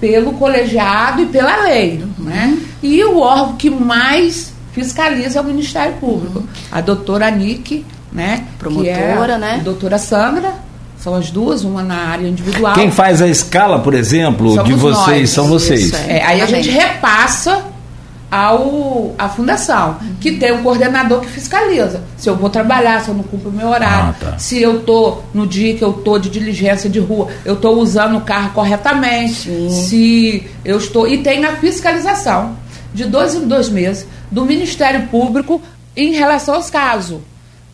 pelo 0.00 0.32
colegiado 0.34 1.22
e 1.22 1.26
pela 1.26 1.62
lei. 1.62 2.02
Uhum. 2.18 2.24
Né? 2.24 2.58
E 2.82 3.04
o 3.04 3.18
órgão 3.18 3.56
que 3.56 3.70
mais 3.70 4.52
fiscaliza 4.72 5.38
é 5.38 5.42
o 5.42 5.44
Ministério 5.44 5.94
Público. 5.94 6.40
Uhum. 6.40 6.46
A 6.72 6.80
doutora 6.80 7.30
Nick, 7.30 7.84
né? 8.12 8.44
Promotora, 8.58 9.34
é 9.34 9.38
né? 9.38 9.60
Doutora 9.62 9.98
Sandra, 9.98 10.63
são 11.04 11.14
as 11.14 11.30
duas, 11.30 11.64
uma 11.64 11.82
na 11.82 11.96
área 11.96 12.26
individual. 12.26 12.72
Quem 12.72 12.90
faz 12.90 13.20
a 13.20 13.28
escala, 13.28 13.78
por 13.78 13.92
exemplo, 13.92 14.54
Somos 14.54 14.64
de 14.64 14.72
vocês 14.72 15.20
nós. 15.20 15.30
são 15.30 15.46
vocês. 15.46 15.82
Isso, 15.82 15.96
é. 15.96 16.16
É, 16.16 16.24
aí 16.24 16.40
a 16.40 16.46
gente 16.46 16.70
repassa 16.70 17.62
ao 18.30 19.14
a 19.18 19.28
fundação, 19.28 19.98
que 20.18 20.32
tem 20.32 20.50
um 20.52 20.62
coordenador 20.62 21.20
que 21.20 21.28
fiscaliza. 21.28 22.02
Se 22.16 22.30
eu 22.30 22.34
vou 22.34 22.48
trabalhar, 22.48 23.02
se 23.02 23.10
eu 23.10 23.14
não 23.14 23.22
cumpro 23.22 23.50
o 23.50 23.52
meu 23.52 23.68
horário, 23.68 24.14
ah, 24.18 24.30
tá. 24.30 24.38
se 24.38 24.62
eu 24.62 24.80
tô 24.80 25.18
no 25.34 25.46
dia 25.46 25.74
que 25.74 25.84
eu 25.84 25.92
tô 25.92 26.18
de 26.18 26.30
diligência 26.30 26.88
de 26.88 27.00
rua, 27.00 27.28
eu 27.44 27.52
estou 27.52 27.78
usando 27.78 28.16
o 28.16 28.22
carro 28.22 28.52
corretamente, 28.54 29.50
Sim. 29.50 29.68
se 29.68 30.46
eu 30.64 30.78
estou 30.78 31.06
e 31.06 31.18
tem 31.18 31.44
a 31.44 31.56
fiscalização 31.56 32.56
de 32.94 33.04
dois 33.04 33.34
em 33.34 33.46
dois 33.46 33.68
meses 33.68 34.06
do 34.30 34.46
Ministério 34.46 35.06
Público 35.08 35.60
em 35.94 36.14
relação 36.14 36.54
aos 36.54 36.70
casos 36.70 37.20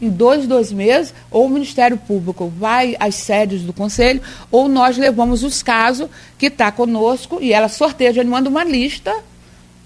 em 0.01 0.09
dois, 0.09 0.47
dois 0.47 0.73
meses, 0.73 1.13
ou 1.31 1.47
o 1.47 1.49
Ministério 1.49 1.97
Público 1.97 2.53
vai 2.59 2.97
às 2.99 3.15
sedes 3.17 3.63
do 3.63 3.73
Conselho, 3.73 4.23
ou 4.51 4.69
nós 4.69 4.97
levamos 4.97 5.43
os 5.43 5.63
casos 5.63 6.09
que 6.39 6.47
está 6.47 6.73
conosco 6.73 7.39
e 7.41 7.53
ela 7.53 7.69
sorteia, 7.69 8.13
gente 8.13 8.27
manda 8.27 8.49
uma 8.49 8.65
lista, 8.65 9.15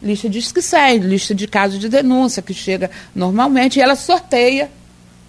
lista 0.03 0.29
de 0.29 0.39
inscrição, 0.39 0.97
lista 0.99 1.35
de 1.35 1.47
casos 1.49 1.79
de 1.79 1.89
denúncia 1.89 2.43
que 2.43 2.55
chega 2.55 2.91
normalmente, 3.15 3.79
e 3.79 3.83
ela 3.83 3.97
sorteia 3.97 4.71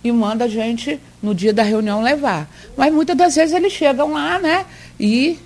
e 0.03 0.11
manda 0.11 0.45
a 0.45 0.47
gente, 0.47 0.99
no 1.21 1.33
dia 1.33 1.51
da 1.51 1.63
reunião, 1.63 2.01
levar. 2.01 2.47
Mas 2.77 2.93
muitas 2.93 3.17
das 3.17 3.35
vezes 3.35 3.55
eles 3.55 3.73
chegam 3.73 4.13
lá, 4.13 4.37
né, 4.37 4.65
e 4.99 5.39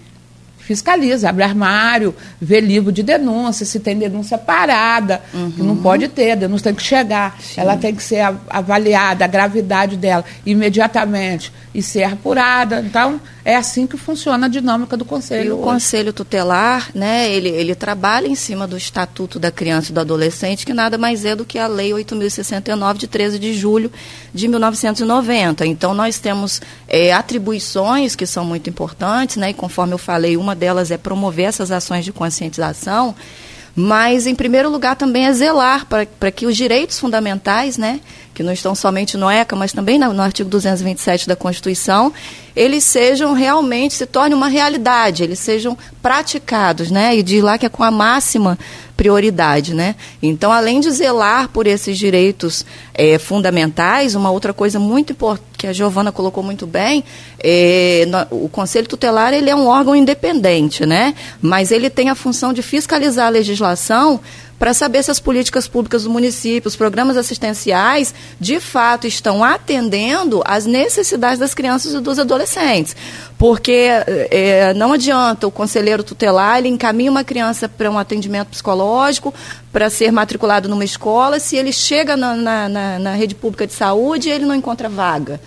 fiscaliza, 0.69 1.27
abre 1.27 1.43
armário, 1.43 2.13
vê 2.39 2.59
livro 2.59 2.91
de 2.91 3.01
denúncia, 3.01 3.65
se 3.65 3.79
tem 3.79 3.97
denúncia 3.97 4.37
parada, 4.37 5.19
uhum. 5.33 5.49
que 5.49 5.63
não 5.63 5.75
pode 5.77 6.07
ter, 6.07 6.33
a 6.33 6.35
denúncia 6.35 6.65
tem 6.65 6.75
que 6.75 6.83
chegar, 6.83 7.35
Sim. 7.41 7.61
ela 7.61 7.75
tem 7.75 7.95
que 7.95 8.03
ser 8.03 8.21
avaliada, 8.47 9.25
a 9.25 9.27
gravidade 9.27 9.97
dela, 9.97 10.23
imediatamente 10.45 11.51
e 11.73 11.81
ser 11.81 12.03
apurada. 12.03 12.81
Então, 12.81 13.19
é 13.45 13.55
assim 13.55 13.87
que 13.87 13.97
funciona 13.97 14.45
a 14.45 14.49
dinâmica 14.49 14.97
do 14.97 15.05
Conselho. 15.05 15.47
E 15.47 15.51
o 15.51 15.55
hoje. 15.55 15.63
Conselho 15.63 16.13
Tutelar, 16.13 16.89
né, 16.93 17.31
ele, 17.31 17.49
ele 17.49 17.73
trabalha 17.73 18.27
em 18.27 18.35
cima 18.35 18.67
do 18.67 18.77
Estatuto 18.77 19.39
da 19.39 19.51
Criança 19.51 19.91
e 19.91 19.93
do 19.93 19.99
Adolescente, 19.99 20.65
que 20.65 20.73
nada 20.73 20.97
mais 20.97 21.25
é 21.25 21.35
do 21.35 21.45
que 21.45 21.57
a 21.57 21.67
Lei 21.67 21.91
8.069, 21.91 22.97
de 22.97 23.07
13 23.07 23.39
de 23.39 23.53
julho 23.53 23.91
de 24.33 24.47
1990. 24.47 25.65
Então, 25.65 25.93
nós 25.93 26.19
temos 26.19 26.61
é, 26.87 27.13
atribuições 27.13 28.15
que 28.15 28.25
são 28.25 28.45
muito 28.45 28.69
importantes, 28.69 29.37
né, 29.37 29.51
e 29.51 29.53
conforme 29.53 29.93
eu 29.93 29.97
falei, 29.97 30.37
uma 30.37 30.55
delas 30.59 30.91
é 30.91 30.97
promover 30.97 31.45
essas 31.45 31.71
ações 31.71 32.05
de 32.05 32.11
conscientização 32.11 33.15
mas 33.75 34.27
em 34.27 34.35
primeiro 34.35 34.69
lugar 34.69 34.97
também 34.97 35.25
é 35.25 35.31
zelar 35.31 35.85
para 35.85 36.31
que 36.31 36.45
os 36.45 36.57
direitos 36.57 36.99
fundamentais, 36.99 37.77
né, 37.77 38.01
que 38.33 38.43
não 38.43 38.51
estão 38.51 38.75
somente 38.75 39.15
no 39.15 39.29
ECA, 39.29 39.55
mas 39.55 39.71
também 39.71 39.97
no, 39.97 40.11
no 40.11 40.21
artigo 40.21 40.49
227 40.49 41.27
da 41.27 41.35
Constituição, 41.35 42.11
eles 42.55 42.83
sejam 42.83 43.31
realmente, 43.31 43.93
se 43.93 44.05
tornem 44.05 44.35
uma 44.35 44.49
realidade, 44.49 45.23
eles 45.23 45.39
sejam 45.39 45.77
praticados, 46.01 46.91
né? 46.91 47.15
E 47.15 47.23
diz 47.23 47.41
lá 47.41 47.57
que 47.57 47.65
é 47.65 47.69
com 47.69 47.83
a 47.83 47.91
máxima 47.91 48.59
prioridade, 48.99 49.73
né? 49.73 49.95
Então, 50.21 50.51
além 50.51 50.81
de 50.81 50.91
zelar 50.91 51.47
por 51.47 51.65
esses 51.65 51.97
direitos 51.97 52.65
é, 52.93 53.17
fundamentais, 53.17 54.13
uma 54.13 54.29
outra 54.29 54.51
coisa 54.51 54.77
muito 54.77 55.13
importante 55.13 55.47
que 55.57 55.67
a 55.67 55.71
Giovana 55.71 56.11
colocou 56.11 56.43
muito 56.43 56.67
bem, 56.67 57.03
é, 57.41 58.05
no, 58.07 58.45
o 58.45 58.49
Conselho 58.49 58.87
Tutelar 58.87 59.33
ele 59.33 59.49
é 59.49 59.55
um 59.55 59.67
órgão 59.67 59.95
independente, 59.95 60.85
né? 60.85 61.15
Mas 61.41 61.71
ele 61.71 61.89
tem 61.89 62.09
a 62.09 62.15
função 62.15 62.51
de 62.51 62.61
fiscalizar 62.61 63.27
a 63.27 63.29
legislação 63.29 64.19
para 64.59 64.73
saber 64.73 65.01
se 65.01 65.09
as 65.09 65.19
políticas 65.19 65.67
públicas 65.67 66.03
do 66.03 66.09
município, 66.09 66.67
os 66.67 66.75
programas 66.75 67.15
assistenciais, 67.15 68.13
de 68.37 68.59
fato 68.59 69.07
estão 69.07 69.41
atendendo 69.41 70.43
às 70.45 70.65
necessidades 70.65 71.39
das 71.39 71.53
crianças 71.53 71.93
e 71.93 71.99
dos 72.01 72.19
adolescentes. 72.19 72.95
Porque 73.37 73.87
é, 74.29 74.73
não 74.73 74.91
adianta 74.91 75.47
o 75.47 75.51
conselheiro 75.51 76.03
tutelar, 76.03 76.59
ele 76.59 76.67
encaminha 76.67 77.09
uma 77.09 77.23
criança 77.23 77.69
para 77.69 77.89
um 77.89 77.97
atendimento 77.97 78.49
psicológico, 78.49 79.33
para 79.71 79.89
ser 79.89 80.11
matriculado 80.11 80.67
numa 80.67 80.83
escola, 80.83 81.39
se 81.39 81.55
ele 81.55 81.71
chega 81.71 82.17
na, 82.17 82.35
na, 82.35 82.69
na, 82.69 82.99
na 82.99 83.13
rede 83.13 83.35
pública 83.35 83.65
de 83.65 83.73
saúde, 83.73 84.29
ele 84.29 84.45
não 84.45 84.55
encontra 84.55 84.89
vaga. 84.89 85.39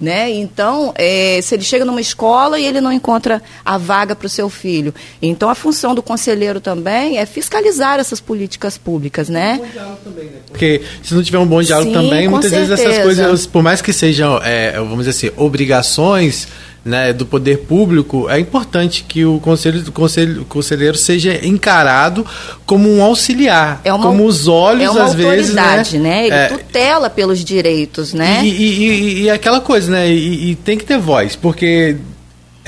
Né? 0.00 0.30
Então, 0.30 0.94
é, 0.96 1.40
se 1.42 1.54
ele 1.54 1.62
chega 1.62 1.84
numa 1.84 2.00
escola 2.00 2.58
e 2.58 2.64
ele 2.64 2.80
não 2.80 2.90
encontra 2.90 3.42
a 3.62 3.76
vaga 3.76 4.16
para 4.16 4.24
o 4.24 4.30
seu 4.30 4.48
filho. 4.48 4.94
Então, 5.20 5.50
a 5.50 5.54
função 5.54 5.94
do 5.94 6.02
conselheiro 6.02 6.58
também 6.58 7.18
é 7.18 7.26
fiscalizar 7.26 8.00
essas 8.00 8.18
políticas 8.18 8.78
públicas, 8.78 9.28
né? 9.28 9.60
Também, 10.02 10.24
né? 10.24 10.30
Porque 10.46 10.80
se 11.02 11.14
não 11.14 11.22
tiver 11.22 11.38
um 11.38 11.46
bom 11.46 11.62
diálogo 11.62 11.90
Sim, 11.90 11.94
também, 11.94 12.28
muitas 12.28 12.50
certeza. 12.50 12.76
vezes 12.76 12.86
essas 12.86 13.04
coisas, 13.04 13.46
por 13.46 13.62
mais 13.62 13.82
que 13.82 13.92
sejam, 13.92 14.40
é, 14.42 14.72
vamos 14.78 15.04
dizer 15.04 15.10
assim, 15.10 15.30
obrigações 15.36 16.48
né, 16.84 17.12
do 17.12 17.26
poder 17.26 17.58
público, 17.58 18.28
é 18.28 18.38
importante 18.38 19.04
que 19.06 19.24
o 19.24 19.38
conselho, 19.38 19.90
conselho, 19.92 20.44
conselheiro 20.46 20.96
seja 20.96 21.46
encarado 21.46 22.24
como 22.64 22.88
um 22.88 23.02
auxiliar, 23.02 23.80
é 23.84 23.92
uma, 23.92 24.06
como 24.06 24.24
os 24.24 24.48
olhos, 24.48 24.82
é 24.82 24.90
uma 24.90 25.04
às 25.04 25.14
vezes. 25.14 25.54
Né? 25.54 25.84
né? 25.98 26.26
Ele 26.26 26.34
é, 26.34 26.48
tutela 26.48 27.10
pelos 27.10 27.44
direitos, 27.44 28.14
né? 28.14 28.40
E, 28.42 28.48
e, 28.48 28.88
e, 28.88 29.22
e 29.22 29.30
aquela 29.30 29.60
coisa, 29.60 29.90
né? 29.90 30.10
E, 30.10 30.54
tem 30.54 30.78
que 30.78 30.84
ter 30.84 30.98
voz, 30.98 31.36
porque 31.36 31.96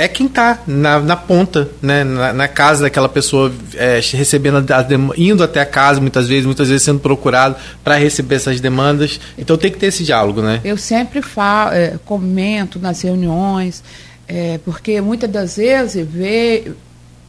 é 0.03 0.09
quem 0.09 0.27
está 0.27 0.59
na, 0.67 0.99
na 0.99 1.17
ponta, 1.17 1.69
né? 1.81 2.03
Na, 2.03 2.33
na, 2.33 2.49
casa 2.49 2.83
daquela 2.83 3.09
pessoa, 3.09 3.53
é, 3.75 4.01
recebendo, 4.13 4.59
a, 4.59 4.87
indo 5.17 5.45
até 5.45 5.61
a 5.61 5.67
casa 5.67 6.01
muitas 6.01 6.27
vezes, 6.29 6.45
muitas 6.45 6.69
vezes 6.69 6.83
sendo 6.83 6.99
procurado 6.99 7.55
para 7.85 7.95
receber 7.97 8.35
essas 8.35 8.61
demandas. 8.61 9.21
Então 9.39 9.57
tem 9.57 9.71
que 9.71 9.79
ter 9.79 9.87
esse 9.87 10.03
diálogo, 10.03 10.43
né? 10.43 10.61
Eu 10.65 10.77
sempre 10.77 11.23
falo, 11.23 11.73
é, 11.73 11.99
comento 12.05 12.81
nas 12.81 13.01
reuniões, 13.01 13.85
é, 14.27 14.59
porque 14.65 15.01
muitas 15.01 15.31
das 15.31 15.57
vezes 15.57 16.05
vê 16.05 16.73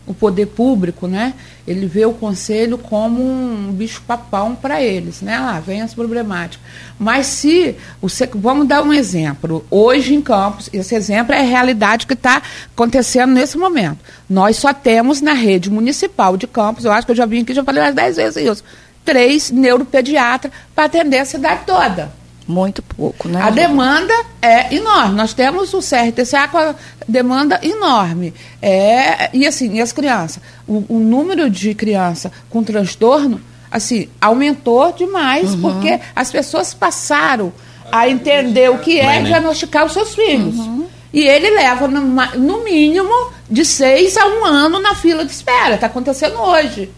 o 0.05 0.13
poder 0.13 0.47
público, 0.47 1.07
né? 1.07 1.33
Ele 1.65 1.85
vê 1.85 2.05
o 2.05 2.13
conselho 2.13 2.77
como 2.77 3.23
um 3.23 3.71
bicho 3.71 4.01
papão 4.05 4.53
para 4.53 4.81
eles, 4.81 5.21
né? 5.21 5.39
Lá 5.39 5.59
vem 5.59 5.81
as 5.81 5.93
problemáticas. 5.93 6.65
Mas 6.99 7.27
se 7.27 7.75
o 8.01 8.07
vamos 8.35 8.67
dar 8.67 8.83
um 8.83 8.93
exemplo. 8.93 9.65
Hoje 9.71 10.13
em 10.13 10.21
Campos, 10.21 10.69
esse 10.73 10.93
exemplo 10.93 11.33
é 11.33 11.39
a 11.39 11.43
realidade 11.43 12.05
que 12.05 12.13
está 12.13 12.41
acontecendo 12.73 13.31
nesse 13.33 13.57
momento. 13.57 13.99
Nós 14.29 14.57
só 14.57 14.73
temos 14.73 15.21
na 15.21 15.33
rede 15.33 15.69
municipal 15.69 16.35
de 16.35 16.47
Campos, 16.47 16.83
eu 16.83 16.91
acho 16.91 17.05
que 17.05 17.11
eu 17.11 17.15
já 17.15 17.25
vim 17.25 17.41
aqui 17.41 17.53
já 17.53 17.63
falei 17.63 17.83
umas 17.83 17.95
10 17.95 18.15
vezes 18.17 18.43
isso, 18.43 18.63
três 19.05 19.51
neuropediatras 19.51 20.51
para 20.75 20.85
atender 20.85 21.19
a 21.19 21.25
cidade 21.25 21.61
toda. 21.65 22.22
Muito 22.47 22.81
pouco, 22.81 23.29
né? 23.29 23.41
A 23.41 23.49
demanda 23.49 24.13
é 24.41 24.73
enorme. 24.75 25.15
Nós 25.15 25.33
temos 25.33 25.73
o 25.73 25.79
CRTCA 25.79 26.47
com 26.49 26.57
a 26.57 26.75
demanda 27.07 27.59
enorme. 27.63 28.33
É, 28.61 29.29
e 29.33 29.47
assim, 29.47 29.75
e 29.75 29.81
as 29.81 29.93
crianças? 29.93 30.41
O, 30.67 30.83
o 30.89 30.99
número 30.99 31.49
de 31.49 31.73
crianças 31.73 32.31
com 32.49 32.63
transtorno, 32.63 33.39
assim, 33.71 34.09
aumentou 34.19 34.91
demais, 34.91 35.53
uhum. 35.53 35.61
porque 35.61 35.99
as 36.15 36.31
pessoas 36.31 36.73
passaram 36.73 37.53
a 37.91 38.09
entender 38.09 38.69
o 38.69 38.79
que 38.79 38.99
é 38.99 39.19
né? 39.19 39.23
diagnosticar 39.23 39.85
os 39.85 39.93
seus 39.93 40.13
filhos. 40.13 40.55
Uhum. 40.55 40.87
E 41.13 41.21
ele 41.21 41.51
leva, 41.51 41.87
no, 41.87 42.01
no 42.01 42.63
mínimo, 42.63 43.31
de 43.49 43.63
seis 43.63 44.17
a 44.17 44.25
um 44.25 44.45
ano 44.45 44.79
na 44.79 44.95
fila 44.95 45.23
de 45.23 45.31
espera. 45.31 45.75
Está 45.75 45.87
acontecendo 45.87 46.39
hoje 46.41 46.91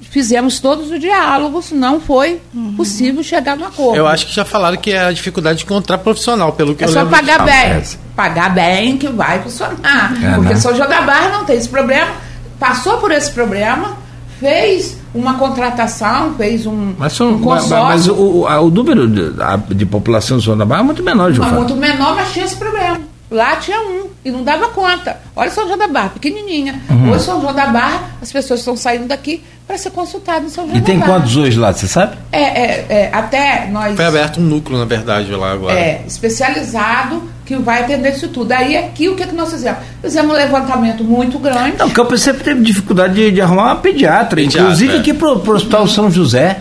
fizemos 0.00 0.60
todos 0.60 0.90
os 0.90 1.00
diálogos, 1.00 1.72
não 1.72 2.00
foi 2.00 2.40
uhum. 2.54 2.74
possível 2.74 3.22
chegar 3.22 3.56
no 3.56 3.66
acordo. 3.66 3.96
Eu 3.96 4.06
acho 4.06 4.26
que 4.26 4.34
já 4.34 4.44
falaram 4.44 4.76
que 4.76 4.92
é 4.92 5.06
a 5.06 5.12
dificuldade 5.12 5.58
de 5.58 5.64
encontrar 5.64 5.98
profissional, 5.98 6.52
pelo 6.52 6.74
que 6.74 6.84
é 6.84 6.86
eu 6.86 6.92
lembro. 6.92 7.14
É 7.14 7.18
só 7.18 7.22
pagar 7.22 7.44
bem. 7.44 7.82
Pagar 8.16 8.54
bem 8.54 8.96
que 8.96 9.08
vai 9.08 9.42
funcionar. 9.42 10.14
É, 10.22 10.34
porque 10.34 10.54
né? 10.54 10.56
São 10.56 10.74
João 10.74 10.88
Barra 10.88 11.30
não 11.30 11.44
tem 11.44 11.56
esse 11.56 11.68
problema, 11.68 12.12
passou 12.58 12.98
por 12.98 13.10
esse 13.10 13.30
problema, 13.32 13.96
fez 14.38 14.96
uma 15.14 15.34
contratação, 15.34 16.34
fez 16.34 16.64
um, 16.66 16.94
mas 16.96 17.12
são, 17.12 17.32
um 17.32 17.40
consórcio. 17.40 17.76
Mas, 17.76 18.06
mas 18.06 18.08
o, 18.08 18.44
o, 18.44 18.70
número 18.70 19.08
de, 19.08 19.32
de 19.74 19.86
população 19.86 20.38
de 20.38 20.44
São 20.44 20.56
Barra 20.56 20.80
é 20.80 20.84
muito 20.84 21.02
menor, 21.02 21.32
Gilfar. 21.32 21.54
Muito 21.54 21.74
menor, 21.74 22.14
mas 22.14 22.32
tinha 22.32 22.44
esse 22.44 22.56
problema. 22.56 23.00
Lá 23.30 23.56
tinha 23.56 23.78
um 23.80 24.06
e 24.24 24.30
não 24.30 24.42
dava 24.42 24.68
conta. 24.68 25.18
Olha 25.36 25.50
São 25.50 25.66
João 25.66 25.78
da 25.78 25.86
Barra, 25.86 26.10
pequenininha. 26.10 26.80
Uhum. 26.88 27.10
Hoje 27.10 27.24
São 27.24 27.40
João 27.40 27.54
da 27.54 27.66
Barra, 27.66 28.10
as 28.22 28.32
pessoas 28.32 28.60
estão 28.60 28.74
saindo 28.74 29.06
daqui 29.06 29.42
para 29.66 29.76
ser 29.76 29.90
consultado 29.90 30.46
em 30.46 30.48
São 30.48 30.64
João 30.64 30.78
E 30.78 30.80
tem 30.80 30.98
quantos 30.98 31.36
hoje 31.36 31.58
lá, 31.58 31.70
você 31.70 31.86
sabe? 31.86 32.16
É, 32.32 32.40
é, 32.40 32.86
é, 32.88 33.10
até 33.12 33.66
nós. 33.70 33.94
Foi 33.94 34.04
aberto 34.06 34.40
um 34.40 34.44
núcleo, 34.44 34.78
na 34.78 34.86
verdade, 34.86 35.30
lá 35.32 35.52
agora. 35.52 35.78
É, 35.78 36.02
especializado 36.06 37.22
que 37.44 37.54
vai 37.56 37.82
atender 37.82 38.14
isso 38.14 38.28
tudo. 38.28 38.52
Aí 38.52 38.76
aqui 38.78 39.10
o 39.10 39.14
que, 39.14 39.26
que 39.26 39.34
nós 39.34 39.50
fizemos? 39.50 39.80
Fizemos 40.00 40.32
um 40.32 40.34
levantamento 40.34 41.04
muito 41.04 41.38
grande. 41.38 41.76
Não, 41.78 41.88
o 41.88 41.90
Campos 41.90 42.22
sempre 42.22 42.44
teve 42.44 42.62
dificuldade 42.62 43.14
de, 43.14 43.30
de 43.30 43.40
arrumar 43.42 43.64
uma 43.64 43.76
pediatra. 43.76 44.36
pediatra 44.36 44.62
inclusive 44.62 44.96
é. 44.96 44.98
aqui 45.00 45.12
para 45.12 45.28
o 45.28 45.50
Hospital 45.50 45.86
São 45.86 46.10
José 46.10 46.58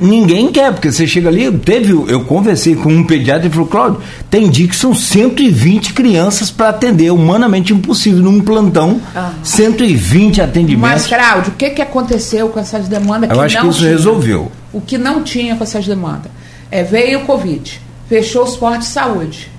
ninguém 0.00 0.50
quer, 0.50 0.72
porque 0.72 0.90
você 0.90 1.06
chega 1.06 1.28
ali, 1.28 1.50
teve, 1.58 1.92
eu 1.92 2.24
conversei 2.24 2.74
com 2.74 2.92
um 2.92 3.04
pediatra 3.04 3.46
e 3.46 3.50
falou, 3.50 3.66
Cláudio, 3.66 4.02
tem 4.28 4.48
dia 4.48 4.66
que 4.66 4.76
são 4.76 4.94
120 4.94 5.92
crianças 5.92 6.50
para 6.50 6.70
atender, 6.70 7.10
humanamente 7.10 7.72
impossível 7.72 8.22
num 8.22 8.40
plantão, 8.40 9.00
ah. 9.14 9.32
120 9.42 10.40
atendimentos. 10.40 10.90
Mas, 10.90 11.06
Cláudio, 11.06 11.52
o 11.52 11.56
que, 11.56 11.70
que 11.70 11.82
aconteceu 11.82 12.48
com 12.48 12.58
essas 12.58 12.88
demandas 12.88 13.30
eu 13.30 13.36
que 13.36 13.42
acho 13.42 13.60
que 13.60 13.66
isso 13.66 13.78
tinha? 13.78 13.90
resolveu. 13.90 14.52
O 14.72 14.80
que 14.80 14.96
não 14.96 15.22
tinha 15.22 15.56
com 15.56 15.64
essas 15.64 15.86
demandas? 15.86 16.30
É, 16.70 16.82
veio 16.82 17.20
o 17.20 17.26
Covid, 17.26 17.80
fechou 18.08 18.44
os 18.44 18.56
postos 18.56 18.86
de 18.86 18.92
saúde. 18.92 19.50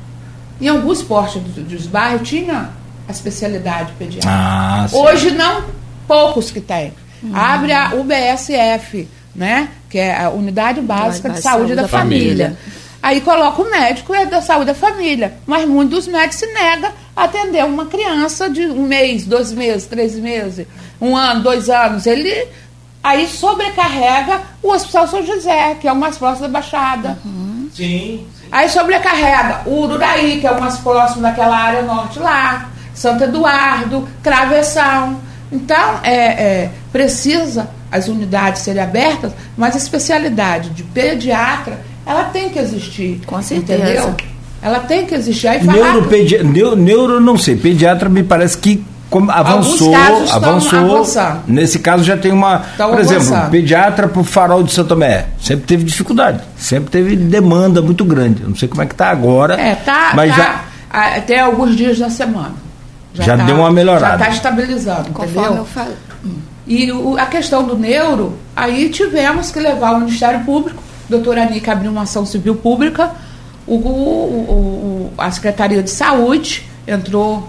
Em 0.59 0.67
alguns 0.67 1.01
postos 1.01 1.41
dos 1.41 1.87
bairros 1.87 2.27
tinha 2.27 2.69
a 3.07 3.11
especialidade 3.11 3.91
pediátrica. 3.97 4.29
Ah, 4.29 4.87
Hoje 4.91 5.31
não, 5.31 5.63
poucos 6.07 6.51
que 6.51 6.61
tem. 6.61 6.93
Uhum. 7.21 7.35
Abre 7.35 7.71
a 7.73 7.93
UBSF, 7.95 9.07
né? 9.35 9.69
Que 9.91 9.99
é 9.99 10.23
a 10.23 10.29
Unidade 10.29 10.79
Básica 10.79 11.29
de 11.29 11.41
Saúde, 11.41 11.59
saúde 11.59 11.75
da, 11.75 11.81
da 11.81 11.87
família. 11.87 12.45
família. 12.45 12.57
Aí 13.03 13.19
coloca 13.19 13.61
o 13.61 13.69
médico 13.69 14.13
é 14.13 14.25
da 14.25 14.41
saúde 14.41 14.67
da 14.67 14.75
família, 14.75 15.33
mas 15.45 15.67
muitos 15.67 16.05
dos 16.05 16.07
médicos 16.07 16.37
se 16.37 16.45
negam 16.53 16.91
a 17.15 17.23
atender 17.23 17.65
uma 17.65 17.87
criança 17.87 18.49
de 18.49 18.67
um 18.67 18.83
mês, 18.83 19.25
dois 19.25 19.51
meses, 19.51 19.85
três 19.87 20.15
meses, 20.15 20.65
um 20.99 21.17
ano, 21.17 21.41
dois 21.41 21.69
anos. 21.69 22.05
Ele 22.05 22.47
aí 23.03 23.27
sobrecarrega 23.27 24.41
o 24.63 24.71
Hospital 24.71 25.07
São 25.07 25.25
José, 25.25 25.75
que 25.81 25.87
é 25.87 25.91
o 25.91 25.95
mais 25.95 26.17
próximo 26.17 26.47
da 26.47 26.53
Baixada. 26.53 27.17
Uhum. 27.25 27.69
Sim, 27.73 28.27
sim. 28.39 28.47
Aí 28.51 28.69
sobrecarrega 28.69 29.61
o 29.65 29.81
Ururaí, 29.81 30.39
que 30.39 30.47
é 30.47 30.51
o 30.51 30.59
mais 30.59 30.77
próximo 30.77 31.23
daquela 31.23 31.57
área 31.57 31.81
norte 31.81 32.19
lá, 32.19 32.69
Santo 32.93 33.23
Eduardo, 33.23 34.07
Travessão. 34.21 35.19
Então, 35.51 35.99
é, 36.03 36.15
é 36.15 36.71
precisa 36.91 37.69
as 37.91 38.07
unidades 38.07 38.61
serem 38.61 38.81
abertas, 38.81 39.31
mas 39.57 39.75
a 39.75 39.77
especialidade 39.77 40.69
de 40.69 40.83
pediatra, 40.83 41.79
ela 42.05 42.25
tem 42.25 42.49
que 42.49 42.59
existir. 42.59 43.21
Com 43.25 43.41
certeza. 43.41 43.83
Entendeu? 43.83 44.15
Ela 44.61 44.79
tem 44.79 45.05
que 45.05 45.15
existir. 45.15 45.47
Aí 45.47 45.63
Neuropedi... 45.65 46.43
Neuro, 46.43 46.75
neuro, 46.75 47.19
não 47.19 47.37
sei, 47.37 47.55
pediatra 47.55 48.07
me 48.07 48.23
parece 48.23 48.57
que 48.57 48.83
como 49.09 49.29
avançou, 49.29 49.93
avançou. 50.31 51.05
Nesse 51.45 51.79
caso 51.79 52.01
já 52.01 52.15
tem 52.15 52.31
uma, 52.31 52.63
estão 52.71 52.91
por 52.91 52.99
exemplo, 53.01 53.27
avançando. 53.27 53.51
pediatra 53.51 54.07
para 54.07 54.21
o 54.21 54.23
Farol 54.23 54.63
de 54.63 54.71
São 54.71 54.85
Tomé, 54.85 55.25
sempre 55.37 55.65
teve 55.65 55.83
dificuldade, 55.83 56.39
sempre 56.55 56.89
teve 56.89 57.17
demanda 57.17 57.81
muito 57.81 58.05
grande. 58.05 58.41
não 58.41 58.55
sei 58.55 58.69
como 58.69 58.81
é 58.81 58.85
que 58.85 58.93
está 58.93 59.09
agora, 59.09 59.59
é, 59.59 59.75
tá, 59.75 60.13
mas 60.15 60.33
tá, 60.33 60.37
já 60.37 60.61
até 60.89 61.41
alguns 61.41 61.75
dias 61.75 61.99
da 61.99 62.09
semana. 62.09 62.53
Já, 63.13 63.23
já 63.25 63.37
tá, 63.37 63.43
deu 63.43 63.57
uma 63.57 63.69
melhorada. 63.69 64.17
Já 64.19 64.29
está 64.29 64.29
estabilizando, 64.29 65.09
Conforme 65.09 65.39
entendeu? 65.39 65.57
eu 65.57 65.65
falo. 65.65 65.91
E 66.65 66.91
o, 66.91 67.17
a 67.17 67.25
questão 67.25 67.65
do 67.65 67.77
neuro, 67.77 68.37
aí 68.55 68.89
tivemos 68.89 69.51
que 69.51 69.59
levar 69.59 69.93
o 69.93 69.99
Ministério 69.99 70.43
Público, 70.45 70.81
a 71.07 71.09
doutora 71.09 71.43
Anica 71.43 71.71
abriu 71.71 71.91
uma 71.91 72.03
ação 72.03 72.25
civil 72.25 72.55
pública, 72.55 73.15
o, 73.67 73.75
o, 73.75 75.13
a 75.17 75.31
Secretaria 75.31 75.81
de 75.81 75.89
Saúde 75.89 76.65
entrou, 76.87 77.47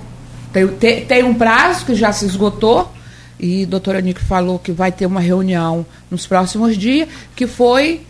tem, 0.52 0.68
tem, 0.68 1.06
tem, 1.06 1.22
um 1.24 1.34
prazo 1.34 1.84
que 1.84 1.94
já 1.94 2.12
se 2.12 2.24
esgotou, 2.24 2.90
e 3.38 3.64
a 3.64 3.66
doutora 3.66 4.00
Nick 4.00 4.20
falou 4.22 4.58
que 4.58 4.72
vai 4.72 4.92
ter 4.92 5.06
uma 5.06 5.20
reunião 5.20 5.84
nos 6.10 6.26
próximos 6.26 6.76
dias, 6.76 7.08
que 7.34 7.46
foi 7.46 8.02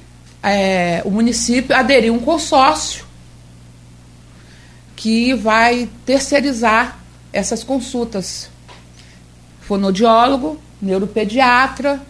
é, 0.43 1.03
o 1.05 1.11
município 1.11 1.75
aderir 1.75 2.13
um 2.13 2.19
consórcio 2.19 3.05
que 4.97 5.35
vai 5.35 5.89
terceirizar 6.05 6.99
essas 7.33 7.65
consultas. 7.65 8.51
Fonodiólogo, 9.63 10.61
neuropediatra, 10.83 12.01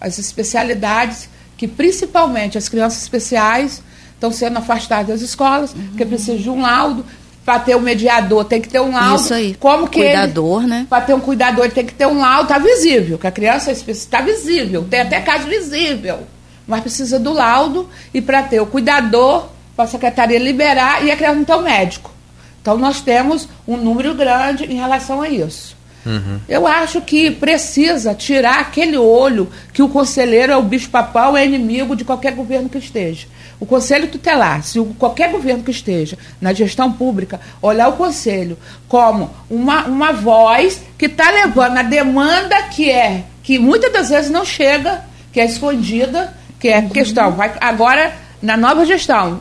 as 0.00 0.18
especialidades 0.18 1.28
que 1.56 1.68
principalmente 1.68 2.58
as 2.58 2.68
crianças 2.68 3.02
especiais 3.02 3.82
estão 4.14 4.32
sendo 4.32 4.58
afastadas 4.58 5.08
das 5.08 5.20
escolas, 5.20 5.72
uhum. 5.72 5.88
porque 5.88 6.04
precisa 6.04 6.38
de 6.38 6.50
um 6.50 6.60
laudo. 6.60 7.04
Para 7.44 7.58
ter 7.58 7.76
um 7.76 7.80
mediador 7.80 8.44
tem 8.44 8.60
que 8.60 8.68
ter 8.68 8.80
um 8.80 8.92
laudo. 8.92 9.20
Isso 9.20 9.34
aí. 9.34 9.56
Como 9.58 9.88
que 9.88 10.00
cuidador, 10.00 10.60
ele, 10.60 10.70
né? 10.70 10.86
Para 10.88 11.04
ter 11.04 11.14
um 11.14 11.18
cuidador 11.20 11.64
ele 11.64 11.74
tem 11.74 11.84
que 11.84 11.92
ter 11.92 12.06
um 12.06 12.20
laudo, 12.20 12.44
está 12.44 12.58
visível, 12.58 13.18
que 13.18 13.26
a 13.26 13.32
criança 13.32 13.72
está 13.72 14.20
visível, 14.20 14.86
tem 14.88 15.00
até 15.00 15.20
caso 15.20 15.48
visível. 15.48 16.20
Mas 16.68 16.82
precisa 16.82 17.18
do 17.18 17.32
laudo 17.32 17.88
e 18.14 18.20
para 18.20 18.44
ter 18.44 18.60
o 18.60 18.66
cuidador, 18.66 19.48
para 19.74 19.86
a 19.86 19.88
secretaria 19.88 20.38
liberar 20.38 21.04
e 21.04 21.10
a 21.10 21.16
criança 21.16 21.34
não 21.36 21.44
tem 21.44 21.56
o 21.56 21.62
médico. 21.62 22.12
Então 22.60 22.78
nós 22.78 23.00
temos 23.00 23.48
um 23.66 23.76
número 23.76 24.14
grande 24.14 24.64
em 24.64 24.76
relação 24.76 25.20
a 25.20 25.28
isso. 25.28 25.76
Uhum. 26.04 26.40
Eu 26.48 26.66
acho 26.66 27.00
que 27.00 27.30
precisa 27.30 28.14
tirar 28.14 28.60
aquele 28.60 28.96
olho 28.96 29.48
que 29.72 29.82
o 29.82 29.88
conselheiro 29.88 30.52
é 30.52 30.56
o 30.56 30.62
bicho-papão, 30.62 31.36
é 31.36 31.44
inimigo 31.44 31.94
de 31.94 32.04
qualquer 32.04 32.32
governo 32.32 32.68
que 32.68 32.78
esteja. 32.78 33.26
O 33.60 33.66
conselho 33.66 34.08
tutelar, 34.08 34.64
se 34.64 34.80
qualquer 34.98 35.30
governo 35.30 35.62
que 35.62 35.70
esteja 35.70 36.18
na 36.40 36.52
gestão 36.52 36.92
pública 36.92 37.40
olhar 37.60 37.88
o 37.88 37.92
conselho 37.92 38.58
como 38.88 39.30
uma, 39.48 39.84
uma 39.84 40.12
voz 40.12 40.82
que 40.98 41.06
está 41.06 41.30
levando 41.30 41.78
a 41.78 41.82
demanda 41.82 42.60
que 42.64 42.90
é, 42.90 43.24
que 43.42 43.58
muitas 43.58 43.92
das 43.92 44.08
vezes 44.10 44.30
não 44.30 44.44
chega, 44.44 45.04
que 45.32 45.40
é 45.40 45.44
escondida, 45.44 46.34
que 46.58 46.68
é 46.68 46.78
uhum. 46.78 46.88
questão. 46.88 47.32
Vai, 47.32 47.52
agora, 47.60 48.12
na 48.40 48.56
nova 48.56 48.84
gestão, 48.84 49.40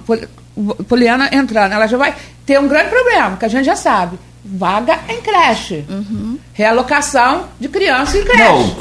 Poliana 0.88 1.30
entrando, 1.32 1.74
ela 1.74 1.88
já 1.88 1.98
vai 1.98 2.14
ter 2.46 2.60
um 2.60 2.68
grande 2.68 2.90
problema, 2.90 3.38
que 3.38 3.46
a 3.46 3.48
gente 3.48 3.66
já 3.66 3.76
sabe 3.76 4.20
vaga 4.44 5.00
em 5.08 5.22
creche. 5.22 5.86
Uhum. 5.90 6.38
Realocação 6.54 7.46
de 7.60 7.68
criança 7.68 8.18
em 8.18 8.24
creche. 8.24 8.44
Não, 8.44 8.76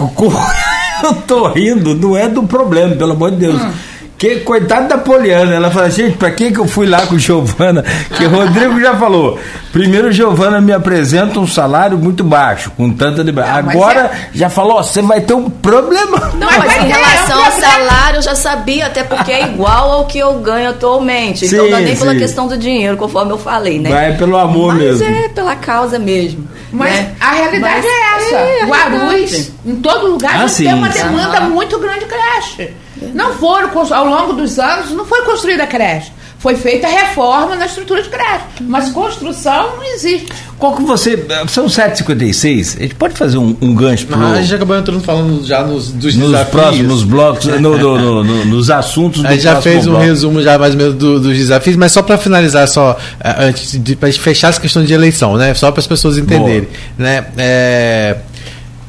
eu 1.04 1.14
tô 1.22 1.48
rindo, 1.48 1.94
não 1.94 2.16
é 2.16 2.28
do 2.28 2.42
problema, 2.44 2.96
pelo 2.96 3.12
amor 3.12 3.30
de 3.30 3.38
Deus. 3.38 3.60
Hum. 3.60 3.72
Que 4.20 4.40
coitado 4.40 4.86
da 4.86 4.98
Poliana, 4.98 5.54
ela 5.54 5.70
fala, 5.70 5.88
gente, 5.88 6.18
pra 6.18 6.30
que 6.30 6.52
que 6.52 6.60
eu 6.60 6.68
fui 6.68 6.86
lá 6.86 7.06
com 7.06 7.18
Giovana? 7.18 7.82
Que 8.18 8.26
o 8.26 8.28
Rodrigo 8.28 8.78
já 8.78 8.94
falou. 8.94 9.38
Primeiro, 9.72 10.12
Giovana 10.12 10.60
me 10.60 10.74
apresenta 10.74 11.40
um 11.40 11.46
salário 11.46 11.96
muito 11.96 12.22
baixo, 12.22 12.70
com 12.76 12.92
tanta 12.92 13.22
liberdade. 13.22 13.70
Agora, 13.70 14.10
é... 14.12 14.28
já 14.34 14.50
falou, 14.50 14.82
você 14.82 15.00
vai 15.00 15.22
ter 15.22 15.32
um 15.32 15.48
problema. 15.48 16.32
Não, 16.34 16.46
mas, 16.46 16.58
mas 16.58 16.84
em 16.84 16.88
relação 16.88 17.38
é 17.38 17.42
um 17.42 17.46
ao 17.46 17.52
salário, 17.52 18.16
eu 18.18 18.22
já 18.22 18.34
sabia, 18.34 18.88
até 18.88 19.02
porque 19.02 19.32
é 19.32 19.44
igual 19.44 19.90
ao 19.90 20.04
que 20.04 20.18
eu 20.18 20.34
ganho 20.40 20.68
atualmente. 20.68 21.48
Sim, 21.48 21.54
então 21.54 21.70
não 21.70 21.78
é 21.78 21.80
nem 21.80 21.96
sim. 21.96 22.02
pela 22.02 22.14
questão 22.14 22.46
do 22.46 22.58
dinheiro, 22.58 22.98
conforme 22.98 23.32
eu 23.32 23.38
falei, 23.38 23.78
né? 23.78 23.88
Vai 23.88 24.18
pelo 24.18 24.36
amor 24.36 24.74
mas 24.74 24.82
mesmo. 24.82 25.08
Mas 25.08 25.24
é 25.24 25.28
pela 25.28 25.56
causa 25.56 25.98
mesmo. 25.98 26.46
Mas 26.70 26.92
né? 26.92 27.14
a 27.18 27.32
realidade 27.32 27.62
mas 27.62 27.84
é 27.86 28.16
essa. 28.16 28.36
É 28.36 28.66
Guarulhos, 28.66 29.50
em 29.64 29.76
todo 29.76 30.08
lugar, 30.08 30.42
ah, 30.42 30.46
já 30.46 30.56
tem 30.56 30.74
uma 30.74 30.90
demanda 30.90 31.40
muito 31.40 31.78
grande 31.78 32.00
de 32.00 32.04
creche. 32.04 32.74
Não 33.14 33.34
foram, 33.34 33.70
ao 33.92 34.06
longo 34.06 34.32
dos 34.34 34.58
anos, 34.58 34.90
não 34.90 35.04
foi 35.04 35.22
construída 35.22 35.64
a 35.64 35.66
creche. 35.66 36.12
Foi 36.38 36.56
feita 36.56 36.88
reforma 36.88 37.54
na 37.54 37.66
estrutura 37.66 38.02
de 38.02 38.08
creche. 38.08 38.44
Mas 38.62 38.88
construção 38.90 39.76
não 39.76 39.84
existe. 39.84 40.32
Qual 40.58 40.74
que 40.74 40.82
você. 40.82 41.26
São 41.48 41.66
7h56. 41.66 42.78
A 42.78 42.82
gente 42.82 42.94
pode 42.94 43.14
fazer 43.14 43.36
um, 43.36 43.54
um 43.60 43.74
gancho 43.74 44.06
para. 44.06 44.16
Ah, 44.18 44.32
a 44.32 44.40
gente 44.40 44.54
acabou 44.54 44.74
entrando 44.74 45.02
falando 45.02 45.44
já 45.46 45.62
nos, 45.62 45.90
dos 45.90 46.16
nos 46.16 46.30
desafios. 46.30 46.50
próximos 46.50 47.02
blocos, 47.02 47.44
no, 47.60 47.76
no, 47.76 48.24
no, 48.24 48.44
nos 48.46 48.70
assuntos 48.70 49.20
do 49.20 49.28
A 49.28 49.32
gente 49.32 49.42
já 49.42 49.60
fez 49.60 49.86
um 49.86 49.90
bloco. 49.90 50.04
resumo 50.06 50.42
já 50.42 50.58
mais 50.58 50.72
ou 50.72 50.78
menos 50.78 50.94
do, 50.94 51.20
dos 51.20 51.36
desafios, 51.36 51.76
mas 51.76 51.92
só 51.92 52.02
para 52.02 52.16
finalizar, 52.16 52.66
só 52.68 52.96
eh, 53.22 53.34
antes 53.40 53.78
de 53.82 53.94
pra 53.94 54.08
gente 54.10 54.20
fechar 54.22 54.48
essa 54.48 54.60
questão 54.60 54.82
de 54.82 54.94
eleição, 54.94 55.36
né? 55.36 55.52
Só 55.52 55.70
para 55.70 55.80
as 55.80 55.86
pessoas 55.86 56.16
entenderem. 56.16 56.68
Né? 56.96 57.26
É, 57.36 58.16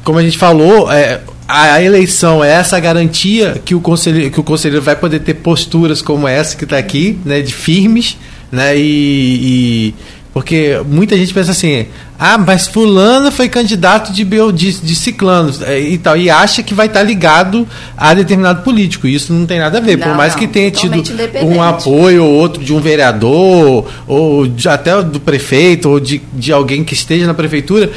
como 0.04 0.18
a 0.18 0.22
gente 0.22 0.38
falou, 0.38 0.90
é, 0.90 1.20
a 1.54 1.82
eleição 1.82 2.42
é 2.42 2.50
essa 2.50 2.80
garantia 2.80 3.60
que 3.62 3.74
o 3.74 3.80
conselheiro, 3.80 4.30
que 4.30 4.40
o 4.40 4.42
conselheiro 4.42 4.82
vai 4.82 4.96
poder 4.96 5.20
ter 5.20 5.34
posturas 5.34 6.00
como 6.00 6.26
essa 6.26 6.56
que 6.56 6.64
está 6.64 6.78
aqui, 6.78 7.18
né, 7.26 7.42
de 7.42 7.52
firmes, 7.52 8.16
né, 8.50 8.74
e, 8.74 8.80
e, 8.80 9.94
porque 10.32 10.80
muita 10.86 11.14
gente 11.14 11.34
pensa 11.34 11.50
assim, 11.50 11.86
ah, 12.18 12.38
mas 12.38 12.68
fulano 12.68 13.32
foi 13.32 13.48
candidato 13.48 14.12
de, 14.12 14.24
de, 14.24 14.72
de 14.80 14.94
ciclano 14.94 15.52
é, 15.66 15.80
e 15.80 15.98
tal, 15.98 16.16
e 16.16 16.30
acha 16.30 16.62
que 16.62 16.72
vai 16.72 16.86
estar 16.86 17.00
tá 17.00 17.04
ligado 17.04 17.66
a 17.96 18.14
determinado 18.14 18.62
político. 18.62 19.08
Isso 19.08 19.32
não 19.32 19.44
tem 19.44 19.58
nada 19.58 19.78
a 19.78 19.80
ver, 19.80 19.98
não, 19.98 20.06
por 20.06 20.16
mais 20.16 20.34
que 20.34 20.46
tenha 20.46 20.70
tido 20.70 21.02
um 21.42 21.60
apoio 21.60 22.24
ou 22.24 22.32
outro 22.32 22.62
de 22.62 22.72
um 22.72 22.80
vereador, 22.80 23.86
ou 24.06 24.46
de, 24.46 24.68
até 24.68 25.02
do 25.02 25.18
prefeito, 25.18 25.90
ou 25.90 25.98
de, 25.98 26.22
de 26.32 26.52
alguém 26.52 26.84
que 26.84 26.94
esteja 26.94 27.26
na 27.26 27.34
prefeitura, 27.34 27.90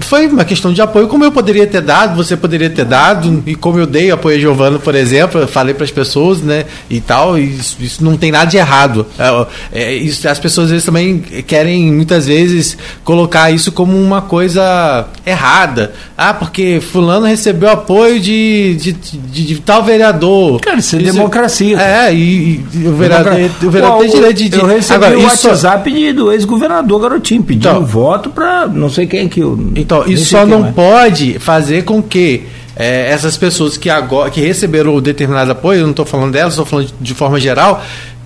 foi 0.00 0.26
uma 0.26 0.44
questão 0.44 0.72
de 0.72 0.80
apoio, 0.80 1.08
como 1.08 1.24
eu 1.24 1.32
poderia 1.32 1.66
ter 1.66 1.80
dado, 1.80 2.16
você 2.16 2.36
poderia 2.36 2.70
ter 2.70 2.84
dado, 2.84 3.42
e 3.46 3.54
como 3.54 3.78
eu 3.78 3.86
dei 3.86 4.10
apoio 4.10 4.36
a 4.36 4.40
Giovana, 4.40 4.78
por 4.78 4.94
exemplo, 4.94 5.40
eu 5.40 5.48
falei 5.48 5.74
para 5.74 5.84
as 5.84 5.90
pessoas, 5.90 6.40
né, 6.40 6.64
e 6.88 7.00
tal, 7.00 7.38
e 7.38 7.56
isso, 7.56 7.76
isso, 7.80 8.04
não 8.04 8.16
tem 8.16 8.30
nada 8.30 8.46
de 8.46 8.56
errado. 8.56 9.06
É, 9.18 9.46
é, 9.80 9.94
isso, 9.94 10.28
as 10.28 10.38
pessoas 10.38 10.66
às 10.66 10.70
vezes 10.70 10.86
também 10.86 11.18
querem, 11.46 11.92
muitas 11.92 12.26
vezes, 12.26 12.76
colocar 13.04 13.50
isso 13.50 13.72
como 13.72 13.96
uma 13.96 14.22
coisa 14.22 15.06
errada. 15.24 15.92
Ah, 16.16 16.34
porque 16.34 16.80
fulano 16.80 17.26
recebeu 17.26 17.70
apoio 17.70 18.18
de, 18.18 18.74
de, 18.76 18.92
de, 18.92 19.46
de 19.46 19.60
tal 19.60 19.82
vereador. 19.84 20.60
Cara, 20.60 20.78
isso 20.78 20.96
é 20.96 21.02
isso, 21.02 21.12
democracia. 21.12 21.78
É, 21.78 22.14
e, 22.14 22.64
e 22.74 22.88
o 22.88 22.96
vereador, 22.96 23.32
o 23.62 23.70
vereador 23.70 24.00
tem 24.00 24.10
direito 24.10 24.48
de... 24.48 24.58
Eu 24.58 24.66
recebi 24.66 25.04
Agora, 25.04 25.18
o 25.18 25.24
WhatsApp 25.24 25.90
isso... 25.90 26.14
do 26.14 26.32
ex-governador 26.32 27.00
Garotinho, 27.00 27.42
pedindo 27.42 27.68
então, 27.68 27.84
voto 27.84 28.30
para 28.30 28.66
não 28.66 28.88
sei 28.90 29.06
quem 29.06 29.28
que 29.28 29.40
eu 29.40 29.56
então, 29.86 30.04
isso 30.04 30.24
só 30.24 30.44
não 30.44 30.72
pode 30.72 31.38
fazer 31.38 31.84
com 31.84 32.02
que 32.02 32.42
é, 32.74 33.08
essas 33.08 33.36
pessoas 33.36 33.76
que 33.76 33.88
agora 33.88 34.30
que 34.30 34.40
receberam 34.40 35.00
determinado 35.00 35.52
apoio, 35.52 35.78
eu 35.78 35.84
não 35.84 35.92
estou 35.92 36.04
falando 36.04 36.32
delas, 36.32 36.54
estou 36.54 36.66
falando 36.66 36.88
de, 36.88 36.94
de 37.00 37.14
forma 37.14 37.38
geral, 37.38 37.84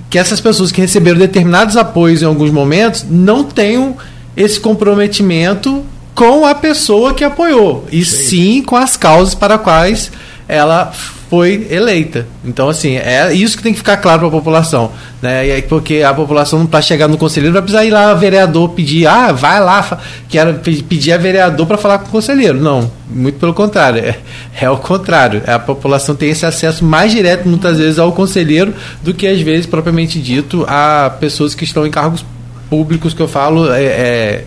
que 0.08 0.18
essas 0.18 0.40
pessoas 0.40 0.72
que 0.72 0.80
receberam 0.80 1.18
determinados 1.18 1.76
apoios 1.76 2.22
em 2.22 2.24
alguns 2.24 2.50
momentos 2.50 3.04
não 3.08 3.44
tenham 3.44 3.94
esse 4.34 4.58
comprometimento 4.58 5.84
com 6.14 6.46
a 6.46 6.54
pessoa 6.54 7.12
que 7.12 7.22
apoiou, 7.22 7.84
e 7.92 8.04
sim, 8.06 8.26
sim 8.26 8.62
com 8.62 8.76
as 8.76 8.96
causas 8.96 9.34
para 9.34 9.58
quais 9.58 10.10
ela 10.48 10.92
foi 11.30 11.68
eleita. 11.70 12.26
Então, 12.44 12.68
assim, 12.68 12.96
é 12.96 13.32
isso 13.32 13.56
que 13.56 13.62
tem 13.62 13.72
que 13.72 13.78
ficar 13.78 13.98
claro 13.98 14.18
para 14.18 14.26
a 14.26 14.32
população. 14.32 14.90
Né? 15.22 15.60
Porque 15.62 16.02
a 16.02 16.12
população, 16.12 16.66
para 16.66 16.82
chegar 16.82 17.06
no 17.06 17.16
conselheiro, 17.16 17.52
vai 17.52 17.62
precisar 17.62 17.84
ir 17.84 17.90
lá, 17.90 18.12
vereador, 18.14 18.70
pedir, 18.70 19.06
ah, 19.06 19.30
vai 19.30 19.60
lá, 19.60 20.00
quero 20.28 20.54
pedir 20.54 21.12
a 21.12 21.16
vereador 21.16 21.68
para 21.68 21.78
falar 21.78 21.98
com 21.98 22.08
o 22.08 22.10
conselheiro. 22.10 22.60
Não, 22.60 22.90
muito 23.08 23.38
pelo 23.38 23.54
contrário. 23.54 24.00
É, 24.04 24.18
é 24.60 24.68
o 24.68 24.76
contrário. 24.76 25.40
A 25.46 25.56
população 25.56 26.16
tem 26.16 26.30
esse 26.30 26.44
acesso 26.44 26.84
mais 26.84 27.12
direto, 27.12 27.48
muitas 27.48 27.78
vezes, 27.78 28.00
ao 28.00 28.10
conselheiro 28.10 28.74
do 29.00 29.14
que, 29.14 29.28
às 29.28 29.40
vezes, 29.40 29.66
propriamente 29.66 30.18
dito, 30.20 30.66
a 30.68 31.16
pessoas 31.20 31.54
que 31.54 31.62
estão 31.62 31.86
em 31.86 31.92
cargos 31.92 32.24
públicos, 32.68 33.14
que 33.14 33.22
eu 33.22 33.28
falo, 33.28 33.72
é, 33.72 33.84
é 33.84 34.44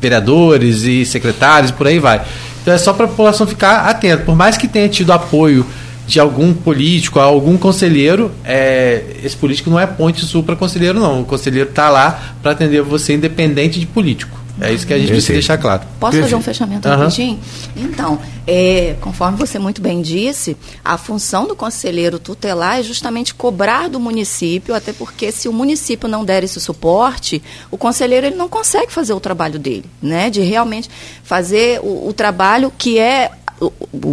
vereadores 0.00 0.84
e 0.84 1.04
secretários, 1.04 1.70
por 1.70 1.86
aí 1.86 1.98
vai. 1.98 2.22
Então 2.62 2.72
é 2.72 2.78
só 2.78 2.94
para 2.94 3.04
a 3.04 3.08
população 3.08 3.46
ficar 3.46 3.80
atenta. 3.88 4.24
Por 4.24 4.34
mais 4.34 4.56
que 4.56 4.66
tenha 4.66 4.88
tido 4.88 5.12
apoio 5.12 5.64
de 6.06 6.20
algum 6.20 6.54
político, 6.54 7.18
algum 7.18 7.56
conselheiro, 7.56 8.30
é, 8.44 9.16
esse 9.24 9.36
político 9.36 9.68
não 9.68 9.78
é 9.78 9.86
ponte 9.86 10.24
sul 10.24 10.42
para 10.42 10.54
conselheiro, 10.54 11.00
não. 11.00 11.22
O 11.22 11.24
conselheiro 11.24 11.68
está 11.68 11.88
lá 11.88 12.36
para 12.42 12.52
atender 12.52 12.82
você, 12.82 13.14
independente 13.14 13.80
de 13.80 13.86
político. 13.86 14.46
É 14.60 14.72
isso 14.72 14.86
que 14.86 14.94
a 14.94 14.98
gente 14.98 15.08
precisa 15.08 15.34
deixar 15.34 15.58
claro. 15.58 15.82
Posso 16.00 16.12
Perfeito. 16.12 16.22
fazer 16.24 16.34
um 16.36 16.42
fechamento 16.42 16.88
rapidinho? 16.88 17.38
Uhum. 17.76 17.84
Então, 17.84 18.18
é, 18.46 18.96
conforme 19.02 19.36
você 19.36 19.58
muito 19.58 19.82
bem 19.82 20.00
disse, 20.00 20.56
a 20.82 20.96
função 20.96 21.46
do 21.46 21.54
conselheiro 21.54 22.18
tutelar 22.18 22.80
é 22.80 22.82
justamente 22.82 23.34
cobrar 23.34 23.88
do 23.88 24.00
município, 24.00 24.74
até 24.74 24.94
porque 24.94 25.30
se 25.30 25.46
o 25.46 25.52
município 25.52 26.08
não 26.08 26.24
der 26.24 26.42
esse 26.42 26.58
suporte, 26.58 27.42
o 27.70 27.76
conselheiro 27.76 28.26
ele 28.26 28.36
não 28.36 28.48
consegue 28.48 28.90
fazer 28.90 29.12
o 29.12 29.20
trabalho 29.20 29.58
dele, 29.58 29.84
né? 30.00 30.30
De 30.30 30.40
realmente 30.40 30.88
fazer 31.22 31.80
o, 31.82 32.08
o 32.08 32.12
trabalho 32.14 32.72
que 32.78 32.98
é 32.98 33.30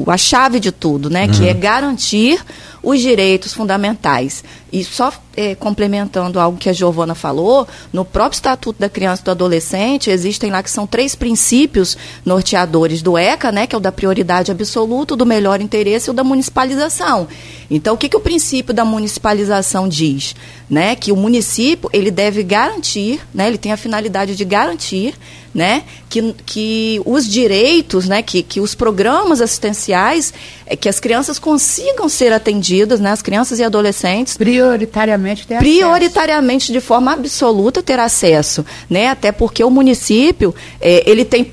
a 0.07 0.17
chave 0.17 0.59
de 0.59 0.71
tudo, 0.71 1.09
né? 1.09 1.25
Uhum. 1.25 1.31
Que 1.31 1.47
é 1.47 1.53
garantir 1.53 2.43
os 2.81 2.99
direitos 2.99 3.53
fundamentais. 3.53 4.43
E 4.73 4.83
só 4.83 5.13
é, 5.37 5.53
complementando 5.53 6.39
algo 6.39 6.57
que 6.57 6.67
a 6.67 6.73
Giovana 6.73 7.13
falou, 7.13 7.67
no 7.93 8.03
próprio 8.03 8.37
Estatuto 8.37 8.79
da 8.79 8.89
Criança 8.89 9.21
e 9.21 9.25
do 9.25 9.31
Adolescente, 9.31 10.09
existem 10.09 10.49
lá 10.49 10.63
que 10.63 10.71
são 10.71 10.87
três 10.87 11.13
princípios 11.13 11.95
norteadores 12.25 13.03
do 13.03 13.15
ECA, 13.15 13.51
né, 13.51 13.67
que 13.67 13.75
é 13.75 13.77
o 13.77 13.81
da 13.81 13.91
prioridade 13.91 14.51
absoluta, 14.51 15.15
do 15.15 15.27
melhor 15.27 15.61
interesse 15.61 16.09
e 16.09 16.11
o 16.11 16.13
da 16.13 16.23
municipalização. 16.23 17.27
Então, 17.69 17.93
o 17.93 17.97
que, 17.97 18.09
que 18.09 18.17
o 18.17 18.19
princípio 18.19 18.73
da 18.73 18.83
municipalização 18.83 19.87
diz? 19.87 20.35
Né, 20.67 20.95
que 20.95 21.11
o 21.11 21.15
município 21.15 21.87
ele 21.93 22.09
deve 22.09 22.41
garantir, 22.41 23.21
né, 23.31 23.47
ele 23.47 23.59
tem 23.59 23.71
a 23.71 23.77
finalidade 23.77 24.35
de 24.35 24.43
garantir 24.43 25.13
né, 25.53 25.83
que, 26.09 26.33
que 26.45 27.01
os 27.05 27.29
direitos, 27.29 28.07
né, 28.07 28.23
que, 28.23 28.41
que 28.41 28.59
os 28.59 28.73
programas 28.73 29.39
assistenciais, 29.39 30.33
é, 30.65 30.75
que 30.75 30.89
as 30.89 30.99
crianças 30.99 31.37
consigam 31.37 32.09
ser 32.09 32.33
atendidas, 32.33 32.99
né, 32.99 33.11
as 33.11 33.21
crianças 33.21 33.59
e 33.59 33.63
adolescentes. 33.63 34.35
Prioritariamente 34.63 35.47
ter 35.47 35.57
Prioritariamente, 35.57 36.63
acesso. 36.63 36.73
de 36.73 36.81
forma 36.81 37.13
absoluta, 37.13 37.83
ter 37.83 37.99
acesso. 37.99 38.65
Né, 38.89 39.09
até 39.09 39.31
porque 39.31 39.63
o 39.63 39.69
município, 39.69 40.53
é, 40.79 41.09
ele 41.09 41.25
tem 41.25 41.51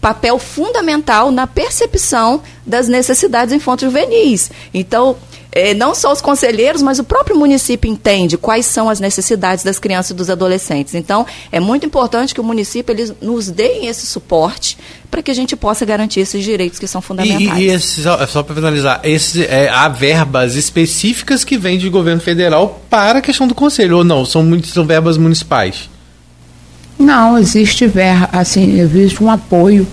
papel 0.00 0.38
fundamental 0.38 1.30
na 1.30 1.46
percepção 1.46 2.42
das 2.66 2.88
necessidades 2.88 3.52
infanto-juvenis. 3.52 4.50
Então, 4.72 5.16
é, 5.52 5.74
não 5.74 5.94
só 5.94 6.12
os 6.12 6.20
conselheiros, 6.20 6.80
mas 6.80 6.98
o 6.98 7.04
próprio 7.04 7.36
município 7.36 7.90
entende 7.90 8.36
quais 8.36 8.66
são 8.66 8.88
as 8.88 9.00
necessidades 9.00 9.64
das 9.64 9.78
crianças 9.78 10.12
e 10.12 10.14
dos 10.14 10.30
adolescentes. 10.30 10.94
Então, 10.94 11.26
é 11.50 11.58
muito 11.58 11.84
importante 11.84 12.32
que 12.32 12.40
o 12.40 12.44
município 12.44 12.92
eles 12.92 13.12
nos 13.20 13.50
deem 13.50 13.86
esse 13.86 14.06
suporte 14.06 14.78
para 15.10 15.22
que 15.22 15.30
a 15.30 15.34
gente 15.34 15.56
possa 15.56 15.84
garantir 15.84 16.20
esses 16.20 16.44
direitos 16.44 16.78
que 16.78 16.86
são 16.86 17.02
fundamentais. 17.02 17.58
E, 17.58 17.62
e 17.62 17.66
esse, 17.66 18.02
só, 18.02 18.24
só 18.26 18.42
para 18.42 18.54
finalizar, 18.54 19.00
esse, 19.02 19.44
é, 19.44 19.68
há 19.68 19.88
verbas 19.88 20.54
específicas 20.54 21.42
que 21.42 21.58
vêm 21.58 21.78
do 21.78 21.90
governo 21.90 22.20
federal 22.20 22.80
para 22.88 23.18
a 23.18 23.22
questão 23.22 23.48
do 23.48 23.54
conselho, 23.54 23.98
ou 23.98 24.04
não? 24.04 24.24
São, 24.24 24.46
são 24.62 24.86
verbas 24.86 25.18
municipais? 25.18 25.90
Não, 26.96 27.36
existe 27.36 27.86
ver, 27.88 28.28
assim, 28.30 28.78
existe 28.78 29.22
um 29.24 29.30
apoio 29.30 29.86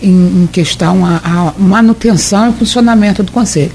em, 0.00 0.44
em 0.44 0.48
questão 0.50 1.04
a 1.04 1.52
manutenção 1.58 2.50
e 2.50 2.52
funcionamento 2.54 3.22
do 3.22 3.32
conselho. 3.32 3.72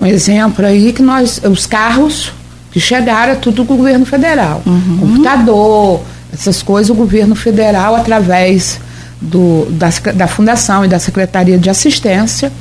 Um 0.00 0.06
exemplo 0.06 0.64
aí 0.64 0.92
que 0.92 1.02
nós, 1.02 1.40
os 1.44 1.66
carros 1.66 2.32
que 2.70 2.80
chegaram 2.80 3.32
é 3.32 3.36
tudo 3.36 3.58
do 3.58 3.64
governo 3.64 4.04
federal. 4.04 4.62
Uhum. 4.66 4.98
Computador, 4.98 6.02
essas 6.32 6.62
coisas, 6.62 6.90
o 6.90 6.94
governo 6.94 7.34
federal, 7.34 7.94
através 7.94 8.80
do, 9.20 9.66
da, 9.70 9.88
da 10.12 10.26
Fundação 10.26 10.84
e 10.84 10.88
da 10.88 10.98
Secretaria 10.98 11.56
de 11.56 11.70
Assistência, 11.70 12.52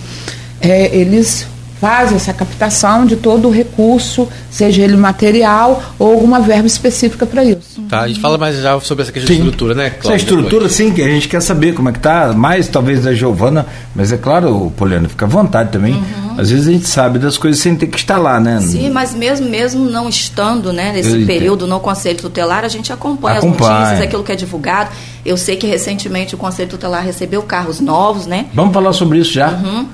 é, 0.62 0.96
eles 0.96 1.48
faz 1.84 2.14
essa 2.14 2.32
captação 2.32 3.06
de 3.06 3.18
todo 3.18 3.50
o 3.50 3.52
recurso, 3.52 4.30
seja 4.50 4.82
ele 4.82 4.96
material 4.96 5.84
ou 6.00 6.14
alguma 6.14 6.40
verba 6.40 6.66
específica 6.66 7.26
para 7.26 7.44
isso. 7.44 7.82
Tá, 7.90 8.04
a 8.04 8.08
gente 8.08 8.22
fala 8.22 8.38
mais 8.38 8.56
já 8.62 8.80
sobre 8.80 9.02
essa 9.02 9.12
questão 9.12 9.28
sim. 9.28 9.42
de 9.42 9.48
estrutura, 9.50 9.76
né? 9.76 9.90
Cláudio, 9.90 10.12
essa 10.12 10.16
estrutura, 10.16 10.50
depois. 10.50 10.72
sim, 10.72 10.94
que 10.94 11.02
a 11.02 11.10
gente 11.10 11.28
quer 11.28 11.42
saber 11.42 11.74
como 11.74 11.90
é 11.90 11.92
que 11.92 12.00
tá, 12.00 12.32
mais 12.32 12.70
talvez 12.70 13.04
da 13.04 13.14
Giovana, 13.14 13.66
mas 13.94 14.14
é 14.14 14.18
claro, 14.18 14.72
Poliana, 14.78 15.10
fica 15.10 15.26
à 15.26 15.28
vontade 15.28 15.74
também. 15.74 15.96
Uhum. 15.96 16.40
Às 16.40 16.52
vezes 16.52 16.70
a 16.70 16.72
gente 16.72 16.88
sabe 16.88 17.20
das 17.20 17.38
coisas 17.38 17.62
sem 17.62 17.76
ter 17.76 17.88
que 17.88 17.98
estar 17.98 18.18
lá, 18.18 18.40
né? 18.40 18.62
Sim, 18.62 18.90
mas 18.90 19.14
mesmo, 19.14 19.50
mesmo 19.50 19.84
não 19.84 20.08
estando, 20.08 20.72
né, 20.72 20.94
nesse 20.94 21.26
período 21.26 21.68
no 21.68 21.82
Conselho 21.82 22.18
Tutelar, 22.18 22.64
a 22.64 22.70
gente 22.70 22.94
acompanha, 22.94 23.40
acompanha, 23.40 23.72
as 23.72 23.80
notícias, 23.80 24.02
aquilo 24.08 24.24
que 24.24 24.32
é 24.32 24.36
divulgado. 24.38 24.90
Eu 25.26 25.36
sei 25.36 25.58
que 25.58 25.68
recentemente 25.68 26.34
o 26.34 26.38
Conselho 26.38 26.70
Tutelar 26.70 27.04
recebeu 27.04 27.44
carros 27.44 27.82
novos, 27.82 28.26
né? 28.26 28.46
Vamos 28.54 28.74
falar 28.74 28.94
sobre 28.94 29.20
isso 29.20 29.34
já. 29.34 29.50
Uhum. 29.50 29.86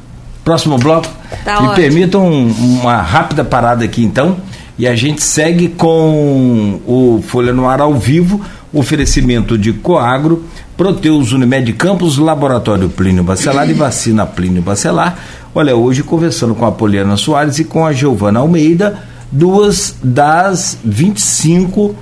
Próximo 0.43 0.77
bloco. 0.77 1.07
Tá 1.43 1.61
Me 1.61 1.67
ótimo. 1.67 1.75
permitam 1.75 2.27
uma 2.27 3.01
rápida 3.01 3.43
parada 3.43 3.85
aqui 3.85 4.03
então. 4.03 4.37
E 4.77 4.87
a 4.87 4.95
gente 4.95 5.21
segue 5.21 5.67
com 5.67 6.79
o 6.87 7.21
Folha 7.27 7.51
no 7.51 7.67
Ar 7.67 7.81
ao 7.81 7.95
vivo, 7.95 8.39
oferecimento 8.73 9.57
de 9.57 9.73
Coagro, 9.73 10.45
Proteus 10.77 11.33
Unimed 11.33 11.73
Campos, 11.73 12.17
Laboratório 12.17 12.87
Plínio 12.87 13.21
Bacelar 13.21 13.69
e 13.69 13.73
Vacina 13.73 14.25
Plínio 14.25 14.61
Bacelar. 14.61 15.17
Olha, 15.53 15.75
hoje 15.75 16.01
conversando 16.01 16.55
com 16.55 16.65
a 16.65 16.71
Poliana 16.71 17.17
Soares 17.17 17.59
e 17.59 17.65
com 17.65 17.85
a 17.85 17.91
Giovana 17.91 18.39
Almeida, 18.39 18.99
duas 19.29 19.95
das 20.01 20.77
25 20.83 21.93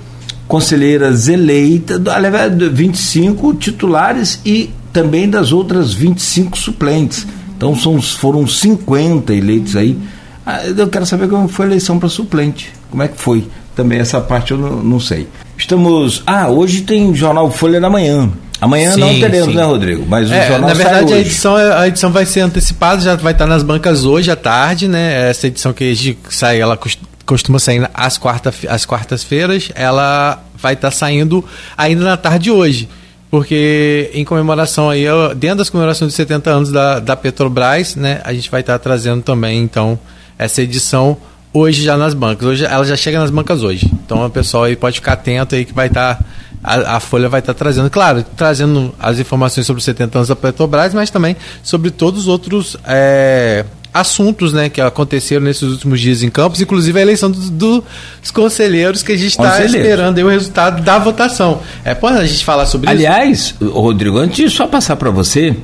conselheiras 0.46 1.28
eleitas, 1.28 2.00
aliás, 2.06 2.52
25 2.56 3.54
titulares 3.54 4.40
e 4.46 4.70
também 4.92 5.28
das 5.28 5.52
outras 5.52 5.92
25 5.92 6.56
suplentes. 6.56 7.26
Então 7.58 7.74
são, 7.74 8.00
foram 8.00 8.46
50 8.46 9.34
eleitos 9.34 9.74
aí. 9.74 9.98
Ah, 10.46 10.64
eu 10.64 10.86
quero 10.86 11.04
saber 11.04 11.28
como 11.28 11.48
foi 11.48 11.66
a 11.66 11.68
eleição 11.70 11.98
para 11.98 12.08
suplente. 12.08 12.72
Como 12.88 13.02
é 13.02 13.08
que 13.08 13.20
foi? 13.20 13.48
Também 13.74 13.98
essa 13.98 14.20
parte 14.20 14.52
eu 14.52 14.58
não, 14.58 14.76
não, 14.76 15.00
sei. 15.00 15.26
Estamos. 15.56 16.22
Ah, 16.24 16.48
hoje 16.48 16.82
tem 16.82 17.12
Jornal 17.12 17.50
Folha 17.50 17.80
da 17.80 17.90
Manhã. 17.90 18.30
Amanhã 18.60 18.92
sim, 18.92 19.00
não 19.00 19.20
teremos, 19.20 19.48
sim. 19.48 19.56
né, 19.56 19.64
Rodrigo? 19.64 20.06
Mas 20.08 20.30
o 20.30 20.34
é, 20.34 20.48
jornal 20.48 20.68
Na 20.68 20.74
verdade, 20.74 21.12
a 21.12 21.18
edição, 21.18 21.56
a 21.56 21.88
edição 21.88 22.12
vai 22.12 22.24
ser 22.24 22.40
antecipada, 22.40 23.00
já 23.00 23.16
vai 23.16 23.32
estar 23.32 23.46
nas 23.46 23.64
bancas 23.64 24.04
hoje 24.04 24.30
à 24.30 24.36
tarde, 24.36 24.86
né? 24.86 25.28
Essa 25.30 25.48
edição 25.48 25.72
que 25.72 26.16
sai, 26.30 26.60
ela 26.60 26.78
costuma 27.26 27.58
sair 27.58 27.88
às, 27.92 28.16
quarta, 28.18 28.54
às 28.68 28.86
quartas-feiras, 28.86 29.70
ela 29.74 30.42
vai 30.56 30.74
estar 30.74 30.92
saindo 30.92 31.44
ainda 31.76 32.04
na 32.04 32.16
tarde 32.16 32.44
de 32.44 32.50
hoje 32.52 32.88
porque 33.30 34.10
em 34.14 34.24
comemoração 34.24 34.88
aí, 34.88 35.04
dentro 35.36 35.58
das 35.58 35.70
comemorações 35.70 36.10
de 36.10 36.16
70 36.16 36.50
anos 36.50 36.72
da, 36.72 36.98
da 36.98 37.16
Petrobras, 37.16 37.94
né, 37.94 38.20
a 38.24 38.32
gente 38.32 38.50
vai 38.50 38.60
estar 38.60 38.78
trazendo 38.78 39.22
também, 39.22 39.62
então, 39.62 39.98
essa 40.38 40.62
edição 40.62 41.16
hoje 41.52 41.82
já 41.82 41.96
nas 41.96 42.14
bancas. 42.14 42.46
Hoje 42.46 42.64
ela 42.64 42.84
já 42.84 42.96
chega 42.96 43.18
nas 43.18 43.30
bancas 43.30 43.62
hoje. 43.62 43.90
Então 44.04 44.24
o 44.24 44.30
pessoal 44.30 44.64
aí 44.64 44.76
pode 44.76 44.96
ficar 44.96 45.14
atento 45.14 45.54
aí 45.54 45.64
que 45.64 45.72
vai 45.72 45.88
estar 45.88 46.22
a, 46.62 46.96
a, 46.96 47.00
Folha 47.00 47.28
vai 47.28 47.40
estar 47.40 47.54
trazendo, 47.54 47.88
claro, 47.88 48.24
trazendo 48.36 48.94
as 48.98 49.18
informações 49.18 49.66
sobre 49.66 49.78
os 49.78 49.84
70 49.84 50.18
anos 50.18 50.28
da 50.28 50.36
Petrobras, 50.36 50.92
mas 50.92 51.10
também 51.10 51.36
sobre 51.62 51.90
todos 51.90 52.22
os 52.22 52.28
outros 52.28 52.76
é, 52.84 53.64
assuntos 53.92 54.52
né, 54.52 54.68
que 54.68 54.80
aconteceram 54.80 55.44
nesses 55.44 55.62
últimos 55.62 56.00
dias 56.00 56.22
em 56.22 56.30
Campos, 56.30 56.60
inclusive 56.60 56.98
a 56.98 57.02
eleição 57.02 57.30
do, 57.30 57.50
do, 57.50 57.84
dos 58.20 58.30
conselheiros 58.30 59.02
que 59.02 59.12
a 59.12 59.16
gente 59.16 59.30
está 59.30 59.64
esperando 59.64 60.18
o 60.18 60.28
resultado 60.28 60.82
da 60.82 60.98
votação. 60.98 61.60
É, 61.84 61.94
pode 61.94 62.18
a 62.18 62.26
gente 62.26 62.44
falar 62.44 62.66
sobre 62.66 62.90
Aliás, 62.90 63.38
isso? 63.38 63.56
Aliás, 63.60 63.74
Rodrigo, 63.74 64.18
antes 64.18 64.36
de 64.36 64.56
só 64.56 64.66
passar 64.66 64.96
para 64.96 65.10
você, 65.10 65.56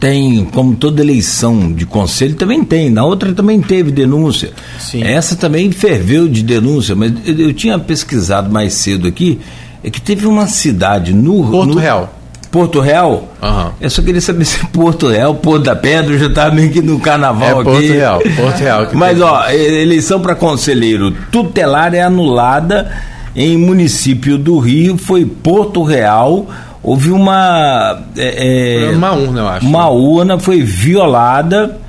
tem, 0.00 0.44
como 0.46 0.74
toda 0.74 1.02
eleição 1.02 1.72
de 1.72 1.84
conselho, 1.84 2.34
também 2.34 2.64
tem. 2.64 2.90
Na 2.90 3.04
outra 3.04 3.32
também 3.32 3.60
teve 3.60 3.90
denúncia. 3.90 4.52
Sim. 4.78 5.02
Essa 5.02 5.36
também 5.36 5.70
ferveu 5.70 6.26
de 6.28 6.42
denúncia, 6.42 6.94
mas 6.94 7.12
eu, 7.26 7.38
eu 7.38 7.52
tinha 7.52 7.78
pesquisado 7.78 8.50
mais 8.50 8.74
cedo 8.74 9.06
aqui, 9.06 9.40
é 9.82 9.90
que 9.90 10.00
teve 10.00 10.26
uma 10.26 10.46
cidade 10.46 11.12
no. 11.12 11.50
Porto 11.50 11.74
no, 11.74 11.78
Real. 11.78 12.23
Porto 12.54 12.78
Real? 12.78 13.28
Uhum. 13.42 13.70
Eu 13.80 13.90
só 13.90 14.00
queria 14.00 14.20
saber 14.20 14.44
se 14.44 14.64
Porto 14.66 15.08
Real, 15.08 15.34
Porto 15.34 15.64
da 15.64 15.74
Pedra, 15.74 16.16
já 16.16 16.26
estava 16.26 16.54
meio 16.54 16.70
que 16.70 16.80
no 16.80 17.00
carnaval 17.00 17.48
é, 17.48 17.50
aqui. 17.50 17.64
Porto 17.64 17.92
Real, 17.92 18.20
Porto 18.36 18.58
Real. 18.60 18.88
Mas, 18.92 19.20
ó, 19.20 19.50
eleição 19.50 20.20
para 20.20 20.36
conselheiro 20.36 21.10
tutelar 21.32 21.92
é 21.96 22.02
anulada 22.02 22.92
em 23.34 23.58
município 23.58 24.38
do 24.38 24.60
Rio, 24.60 24.96
foi 24.96 25.26
Porto 25.26 25.82
Real. 25.82 26.46
Houve 26.80 27.10
uma. 27.10 28.00
É, 28.16 28.92
uma 28.94 29.12
urna, 29.14 29.40
eu 29.40 29.48
acho. 29.48 29.66
Uma 29.66 29.88
urna 29.88 30.38
foi 30.38 30.62
violada. 30.62 31.80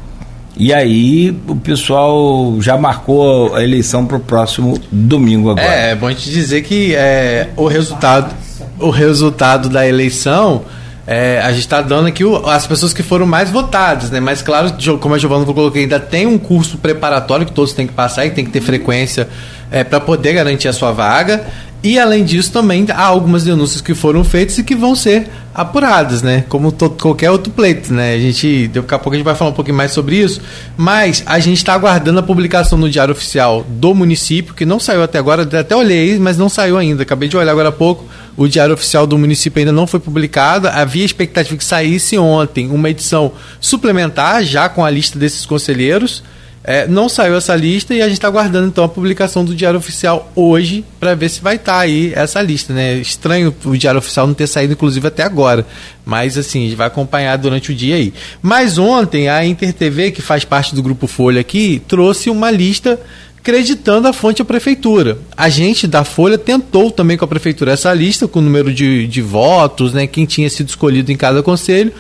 E 0.57 0.73
aí 0.73 1.37
o 1.47 1.57
pessoal 1.57 2.55
já 2.59 2.75
marcou 2.75 3.53
a 3.53 3.63
eleição 3.63 4.03
para 4.07 4.17
o 4.17 4.19
próximo 4.19 4.79
domingo 4.91 5.51
agora. 5.51 5.67
É, 5.67 5.91
é 5.91 5.95
bom 5.95 6.09
gente 6.09 6.31
dizer 6.31 6.63
que 6.63 6.95
é, 6.95 7.49
o 7.55 7.67
resultado 7.67 8.33
o 8.79 8.89
resultado 8.89 9.69
da 9.69 9.87
eleição, 9.87 10.65
é, 11.07 11.39
a 11.43 11.51
gente 11.51 11.61
está 11.61 11.81
dando 11.81 12.07
aqui 12.07 12.23
o, 12.23 12.47
as 12.47 12.65
pessoas 12.65 12.93
que 12.93 13.03
foram 13.03 13.25
mais 13.25 13.51
votadas, 13.51 14.09
né? 14.09 14.19
Mas 14.19 14.41
claro, 14.41 14.73
como 14.99 15.13
a 15.13 15.17
Giovana 15.17 15.45
colocou, 15.45 15.71
ainda 15.79 15.99
tem 15.99 16.25
um 16.25 16.37
curso 16.37 16.77
preparatório 16.77 17.45
que 17.45 17.51
todos 17.51 17.73
têm 17.73 17.85
que 17.85 17.93
passar 17.93 18.25
e 18.25 18.31
tem 18.31 18.43
que 18.43 18.51
ter 18.51 18.61
frequência 18.61 19.29
é, 19.71 19.83
para 19.83 19.99
poder 19.99 20.33
garantir 20.33 20.67
a 20.67 20.73
sua 20.73 20.91
vaga. 20.91 21.45
E 21.85 21.99
além 21.99 22.23
disso, 22.23 22.51
também 22.51 22.83
há 22.89 23.03
algumas 23.03 23.43
denúncias 23.43 23.79
que 23.79 23.93
foram 23.93 24.23
feitas 24.23 24.57
e 24.57 24.63
que 24.63 24.73
vão 24.73 24.95
ser 24.95 25.29
apuradas, 25.53 26.23
né? 26.23 26.43
Como 26.49 26.71
todo, 26.71 26.99
qualquer 26.99 27.29
outro 27.29 27.53
pleito, 27.53 27.93
né? 27.93 28.15
A 28.15 28.17
gente, 28.17 28.67
daqui 28.69 28.95
a 28.95 28.97
pouco 28.97 29.11
a 29.11 29.17
gente 29.17 29.23
vai 29.23 29.35
falar 29.35 29.51
um 29.51 29.53
pouquinho 29.53 29.77
mais 29.77 29.91
sobre 29.91 30.15
isso, 30.15 30.41
mas 30.75 31.21
a 31.27 31.37
gente 31.37 31.57
está 31.57 31.75
aguardando 31.75 32.17
a 32.17 32.23
publicação 32.23 32.75
no 32.75 32.89
Diário 32.89 33.11
Oficial 33.11 33.63
do 33.69 33.93
município, 33.93 34.55
que 34.55 34.65
não 34.65 34.79
saiu 34.79 35.03
até 35.03 35.19
agora, 35.19 35.43
até 35.43 35.75
olhei, 35.75 36.17
mas 36.17 36.39
não 36.39 36.49
saiu 36.49 36.75
ainda. 36.75 37.03
Acabei 37.03 37.29
de 37.29 37.37
olhar 37.37 37.51
agora 37.51 37.69
há 37.69 37.71
pouco, 37.71 38.03
o 38.35 38.47
Diário 38.47 38.73
Oficial 38.73 39.05
do 39.05 39.15
município 39.15 39.59
ainda 39.59 39.71
não 39.71 39.85
foi 39.85 39.99
publicado. 39.99 40.67
Havia 40.67 41.05
expectativa 41.05 41.55
que 41.55 41.63
saísse 41.63 42.17
ontem 42.17 42.67
uma 42.71 42.89
edição 42.89 43.31
suplementar, 43.61 44.43
já 44.43 44.67
com 44.67 44.83
a 44.83 44.89
lista 44.89 45.19
desses 45.19 45.45
conselheiros. 45.45 46.23
É, 46.67 46.87
não 46.87 47.07
saiu 47.07 47.35
essa 47.35 47.55
lista 47.55 47.93
e 47.93 48.01
a 48.01 48.05
gente 48.05 48.17
está 48.17 48.27
aguardando 48.27 48.67
então 48.67 48.83
a 48.83 48.89
publicação 48.89 49.45
do 49.45 49.53
Diário 49.53 49.77
Oficial 49.77 50.31
hoje 50.35 50.83
para 50.99 51.13
ver 51.13 51.29
se 51.29 51.39
vai 51.39 51.57
estar 51.57 51.73
tá 51.73 51.79
aí 51.79 52.11
essa 52.15 52.41
lista, 52.41 52.73
né? 52.73 52.95
Estranho 52.95 53.53
o 53.63 53.77
Diário 53.77 53.99
Oficial 53.99 54.25
não 54.25 54.33
ter 54.33 54.47
saído 54.47 54.73
inclusive 54.73 55.07
até 55.07 55.21
agora, 55.21 55.63
mas 56.03 56.39
assim, 56.39 56.61
a 56.61 56.63
gente 56.63 56.75
vai 56.75 56.87
acompanhar 56.87 57.37
durante 57.37 57.71
o 57.71 57.75
dia 57.75 57.97
aí. 57.97 58.11
Mas 58.41 58.79
ontem 58.79 59.29
a 59.29 59.45
Inter 59.45 59.71
TV, 59.73 60.09
que 60.09 60.23
faz 60.23 60.43
parte 60.43 60.73
do 60.73 60.81
grupo 60.81 61.05
Folha 61.05 61.39
aqui, 61.39 61.83
trouxe 61.87 62.31
uma 62.31 62.49
lista 62.49 62.99
creditando 63.43 64.07
a 64.07 64.13
fonte 64.13 64.41
à 64.41 64.45
prefeitura. 64.45 65.19
A 65.37 65.49
gente 65.49 65.85
da 65.85 66.03
Folha 66.03 66.35
tentou 66.35 66.89
também 66.89 67.15
com 67.15 67.25
a 67.25 67.27
prefeitura 67.27 67.73
essa 67.73 67.93
lista 67.93 68.27
com 68.27 68.39
o 68.39 68.41
número 68.41 68.73
de, 68.73 69.05
de 69.05 69.21
votos, 69.21 69.93
né, 69.93 70.07
quem 70.07 70.25
tinha 70.25 70.49
sido 70.49 70.69
escolhido 70.69 71.11
em 71.11 71.15
cada 71.15 71.43
conselho, 71.43 71.93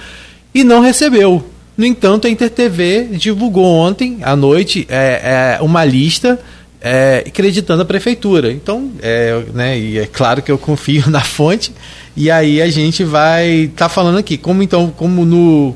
e 0.55 0.63
não 0.63 0.81
recebeu. 0.81 1.45
No 1.77 1.85
entanto, 1.85 2.27
a 2.27 2.29
InterTV 2.29 3.09
divulgou 3.11 3.65
ontem 3.65 4.19
à 4.21 4.35
noite 4.35 4.85
é, 4.89 5.57
é, 5.59 5.61
uma 5.61 5.83
lista 5.83 6.39
é, 6.81 7.23
acreditando 7.27 7.81
a 7.81 7.85
prefeitura. 7.85 8.51
Então, 8.51 8.91
é, 9.01 9.43
né, 9.53 9.77
e 9.77 9.99
é 9.99 10.05
claro 10.05 10.41
que 10.41 10.51
eu 10.51 10.57
confio 10.57 11.03
na 11.11 11.21
fonte. 11.21 11.73
E 12.15 12.31
aí 12.31 12.61
a 12.61 12.69
gente 12.69 13.03
vai 13.03 13.47
estar 13.65 13.85
tá 13.85 13.89
falando 13.89 14.17
aqui, 14.17 14.37
como 14.37 14.63
então, 14.63 14.89
como 14.95 15.25
no 15.25 15.75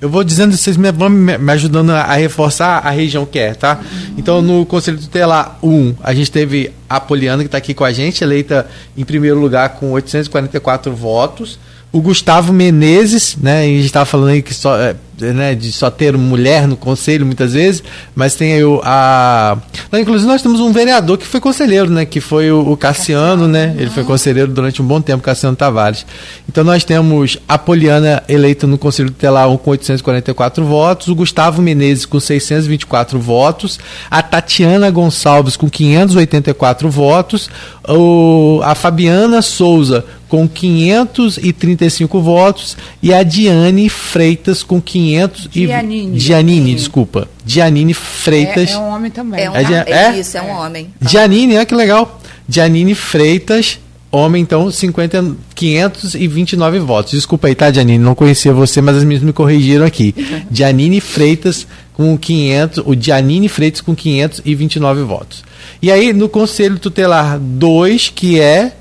eu 0.00 0.08
vou 0.08 0.22
dizendo, 0.22 0.56
vocês 0.56 0.76
me, 0.76 0.92
vão 0.92 1.08
me 1.10 1.52
ajudando 1.52 1.90
a, 1.90 2.12
reforçar 2.14 2.78
a 2.86 2.90
região 2.90 3.26
que 3.26 3.38
é, 3.38 3.52
tá? 3.52 3.80
Então, 4.16 4.40
no 4.40 4.64
Conselho 4.64 4.96
Tutelar 4.96 5.58
1, 5.60 5.96
a 6.02 6.14
gente 6.14 6.30
teve 6.30 6.70
a 6.88 7.00
Poliana, 7.00 7.42
que 7.42 7.48
está 7.48 7.58
aqui 7.58 7.74
com 7.74 7.84
a 7.84 7.90
gente, 7.92 8.22
eleita 8.22 8.68
em 8.96 9.04
primeiro 9.04 9.40
lugar 9.40 9.70
com 9.70 9.90
844 9.90 10.94
votos. 10.94 11.58
O 11.90 12.02
Gustavo 12.02 12.52
Menezes, 12.52 13.36
né? 13.40 13.62
A 13.62 13.64
gente 13.64 13.86
estava 13.86 14.04
falando 14.04 14.28
aí 14.28 14.42
que 14.42 14.52
só, 14.52 14.78
é, 14.78 14.94
né, 15.20 15.54
de 15.54 15.72
só 15.72 15.90
ter 15.90 16.16
mulher 16.18 16.68
no 16.68 16.76
conselho 16.76 17.24
muitas 17.24 17.54
vezes, 17.54 17.82
mas 18.14 18.34
tem 18.34 18.52
aí 18.52 18.64
o, 18.64 18.80
a. 18.84 19.56
Não, 19.90 19.98
inclusive 19.98 20.30
nós 20.30 20.42
temos 20.42 20.60
um 20.60 20.70
vereador 20.70 21.16
que 21.16 21.26
foi 21.26 21.40
conselheiro, 21.40 21.90
né? 21.90 22.04
Que 22.04 22.20
foi 22.20 22.52
o, 22.52 22.72
o 22.72 22.76
Cassiano, 22.76 23.48
né? 23.48 23.74
Ele 23.78 23.88
foi 23.88 24.04
conselheiro 24.04 24.52
durante 24.52 24.82
um 24.82 24.84
bom 24.84 25.00
tempo, 25.00 25.22
Cassiano 25.22 25.56
Tavares. 25.56 26.04
Então 26.46 26.62
nós 26.62 26.84
temos 26.84 27.38
a 27.48 27.56
Poliana 27.56 28.22
eleita 28.28 28.66
no 28.66 28.76
Conselho 28.76 29.10
Tutelar 29.10 29.48
1 29.48 29.56
com 29.56 29.70
844 29.70 30.64
votos, 30.66 31.08
o 31.08 31.14
Gustavo 31.14 31.62
Menezes 31.62 32.04
com 32.04 32.20
624 32.20 33.18
votos, 33.18 33.78
a 34.10 34.22
Tatiana 34.22 34.90
Gonçalves 34.90 35.56
com 35.56 35.70
584 35.70 36.90
votos, 36.90 37.48
o, 37.88 38.60
a 38.62 38.74
Fabiana 38.74 39.40
Souza 39.40 40.04
com 40.28 40.46
535 40.46 42.20
votos 42.20 42.76
e 43.02 43.12
a 43.12 43.22
Diane 43.22 43.88
Freitas 43.88 44.62
com 44.62 44.80
500 44.80 45.48
Giannini. 45.50 46.16
e 46.16 46.20
Giannini, 46.20 46.74
desculpa. 46.74 47.28
Giannini 47.44 47.94
Freitas. 47.94 48.70
É, 48.70 48.74
é 48.74 48.78
um 48.78 48.88
homem 48.88 49.10
também. 49.10 49.40
É, 49.42 49.50
um, 49.50 49.56
É 49.56 49.84
é, 49.86 49.92
é? 49.92 50.18
isso, 50.18 50.36
é 50.36 50.42
um 50.42 50.50
homem. 50.50 50.92
Giannini, 51.00 51.56
olha 51.56 51.64
que 51.66 51.74
legal. 51.74 52.20
Giannini 52.46 52.94
Freitas, 52.94 53.78
homem, 54.12 54.42
então, 54.42 54.70
50, 54.70 55.36
529 55.54 56.78
votos. 56.78 57.12
Desculpa 57.12 57.48
aí, 57.48 57.54
tá, 57.54 57.70
Giannini? 57.70 57.98
Não 57.98 58.14
conhecia 58.14 58.52
você, 58.52 58.80
mas 58.80 58.96
as 58.96 59.04
minhas 59.04 59.22
me 59.22 59.32
corrigiram 59.32 59.86
aqui. 59.86 60.14
Giannini 60.52 61.00
Freitas 61.00 61.66
com 61.94 62.16
500, 62.16 62.84
o 62.86 62.94
Giannini 62.94 63.48
Freitas 63.48 63.80
com 63.80 63.94
529 63.94 65.02
votos. 65.02 65.42
E 65.80 65.90
aí, 65.90 66.12
no 66.12 66.28
Conselho 66.28 66.78
Tutelar 66.78 67.38
2, 67.38 68.12
que 68.14 68.38
é 68.40 68.72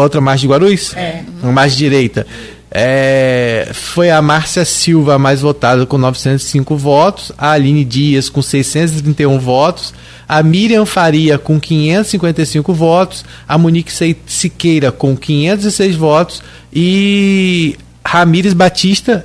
outra 0.00 0.20
margem 0.20 0.48
de 0.48 0.52
Guarulhos? 0.52 0.94
É. 0.96 1.22
Uma 1.42 1.52
margem 1.52 1.78
direita. 1.78 2.26
É, 2.70 3.70
foi 3.72 4.10
a 4.10 4.20
Márcia 4.20 4.64
Silva 4.64 5.16
mais 5.18 5.40
votada 5.40 5.86
com 5.86 5.96
905 5.96 6.76
votos, 6.76 7.30
a 7.38 7.52
Aline 7.52 7.84
Dias 7.84 8.28
com 8.28 8.42
631 8.42 9.38
votos, 9.38 9.94
a 10.28 10.42
Miriam 10.42 10.84
Faria 10.84 11.38
com 11.38 11.60
555 11.60 12.74
votos, 12.74 13.24
a 13.46 13.56
Monique 13.56 13.92
Siqueira 14.26 14.90
com 14.90 15.16
506 15.16 15.94
votos 15.94 16.42
e 16.72 17.76
Ramires 18.04 18.54
Batista 18.54 19.24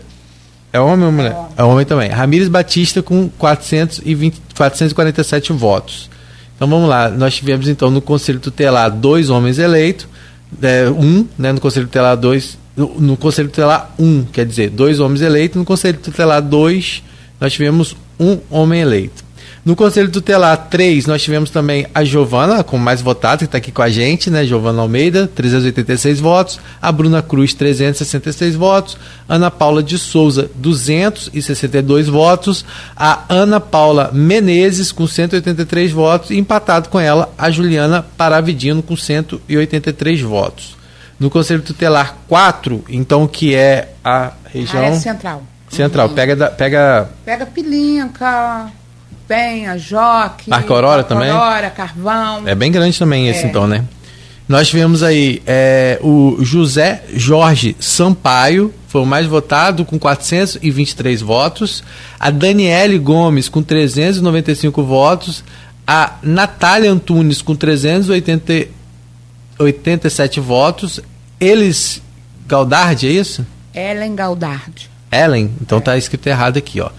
é 0.72 0.80
homem 0.80 1.06
ou 1.06 1.12
mulher? 1.12 1.36
É 1.58 1.64
homem 1.64 1.86
também. 1.86 2.10
Ramires 2.10 2.48
Batista 2.48 3.02
com 3.02 3.30
420, 3.38 4.40
447 4.56 5.52
votos. 5.54 6.10
Então 6.56 6.68
vamos 6.68 6.88
lá, 6.88 7.10
nós 7.10 7.36
tivemos 7.36 7.68
então 7.68 7.90
no 7.90 8.02
Conselho 8.02 8.40
Tutelar 8.40 8.92
dois 8.92 9.30
homens 9.30 9.58
eleitos, 9.58 10.08
é, 10.62 10.90
um, 10.90 11.28
né, 11.38 11.52
no 11.52 11.60
Conselho 11.60 11.88
Tutelar 11.88 12.18
dois, 12.18 12.58
no, 12.76 13.00
no 13.00 13.18
Conselho 13.18 13.50
Tutelar 13.50 13.94
um, 14.00 14.24
quer 14.24 14.46
dizer, 14.46 14.70
dois 14.70 15.00
homens 15.00 15.22
eleitos, 15.22 15.58
no 15.58 15.66
Conselho 15.66 15.98
Tutelar 16.00 16.42
dois, 16.42 17.04
nós 17.40 17.54
tivemos 17.54 17.96
um 18.20 18.40
homem 18.50 18.82
eleito. 18.82 19.24
No 19.66 19.76
Conselho 19.76 20.10
Tutelar 20.10 20.68
3, 20.70 21.06
nós 21.06 21.22
tivemos 21.22 21.50
também 21.50 21.86
a 21.94 22.04
Giovana, 22.04 22.64
como 22.64 22.84
mais 22.84 23.02
votada, 23.02 23.40
que 23.40 23.44
está 23.46 23.58
aqui 23.58 23.72
com 23.72 23.82
a 23.82 23.90
gente, 23.90 24.30
né? 24.30 24.46
Giovana 24.46 24.82
Almeida, 24.82 25.28
386 25.36 26.20
votos. 26.20 26.60
A 26.82 26.92
Bruna 26.92 27.22
Cruz, 27.22 27.54
366 27.54 28.56
votos. 28.56 28.98
Ana 29.28 29.52
Paula 29.52 29.84
de 29.84 29.98
Souza, 29.98 30.50
262 30.56 32.08
votos. 32.08 32.66
A 32.96 33.24
Ana 33.30 33.60
Paula 33.60 34.10
Menezes, 34.14 34.92
com 34.92 35.06
183 35.06 35.92
votos. 35.92 36.32
E 36.32 36.38
empatado 36.38 36.90
com 36.90 37.00
ela, 37.00 37.32
a 37.38 37.52
Juliana 37.52 38.04
Paravidino, 38.18 38.82
com 38.82 38.96
183 38.96 40.22
votos. 40.22 40.78
No 41.20 41.30
Conselho 41.30 41.62
Tutelar 41.62 42.16
4, 42.30 42.84
então, 42.90 43.28
que 43.28 43.54
é 43.54 43.90
a 44.04 44.32
região 44.46 44.84
Área 44.86 44.96
central. 44.98 45.44
central, 45.70 46.10
pega, 46.10 46.34
da- 46.36 46.50
pega 46.50 47.10
Pega 47.26 47.46
Pilinca, 47.46 48.72
Penha, 49.30 49.78
Joque. 49.78 50.52
Arco 50.52 50.74
Aurora 50.74 51.04
também? 51.04 51.30
Aurora, 51.30 51.70
Carvão. 51.70 52.48
É 52.48 52.56
bem 52.56 52.72
grande 52.72 52.98
também 52.98 53.30
esse, 53.30 53.46
É. 53.46 53.48
então, 53.48 53.68
né? 53.68 53.86
Nós 54.48 54.68
tivemos 54.68 55.04
aí 55.04 55.44
é, 55.46 56.00
o 56.02 56.38
José 56.42 57.04
Jorge 57.14 57.76
Sampaio, 57.80 58.74
foi 58.88 59.02
o 59.02 59.06
mais 59.06 59.28
votado, 59.28 59.86
com 59.86 60.00
423 60.00 61.22
votos. 61.22 61.84
A 62.20 62.32
Daniele 62.32 62.98
Gomes, 62.98 63.48
com 63.48 63.62
395 63.62 64.82
votos. 64.84 65.44
A 65.86 66.14
Natália 66.24 66.92
Antunes, 66.92 67.44
com 67.44 67.56
387 67.56 70.40
votos. 70.40 71.00
Eles. 71.40 72.02
Galdardi, 72.48 73.06
é 73.08 73.12
isso? 73.12 73.46
Ellen 73.76 74.16
Galdardi. 74.16 74.90
Ellen, 75.12 75.52
então 75.62 75.82
tá 75.82 75.98
escrito 75.98 76.28
errado 76.28 76.58
aqui, 76.58 76.80
ó. 76.80 76.90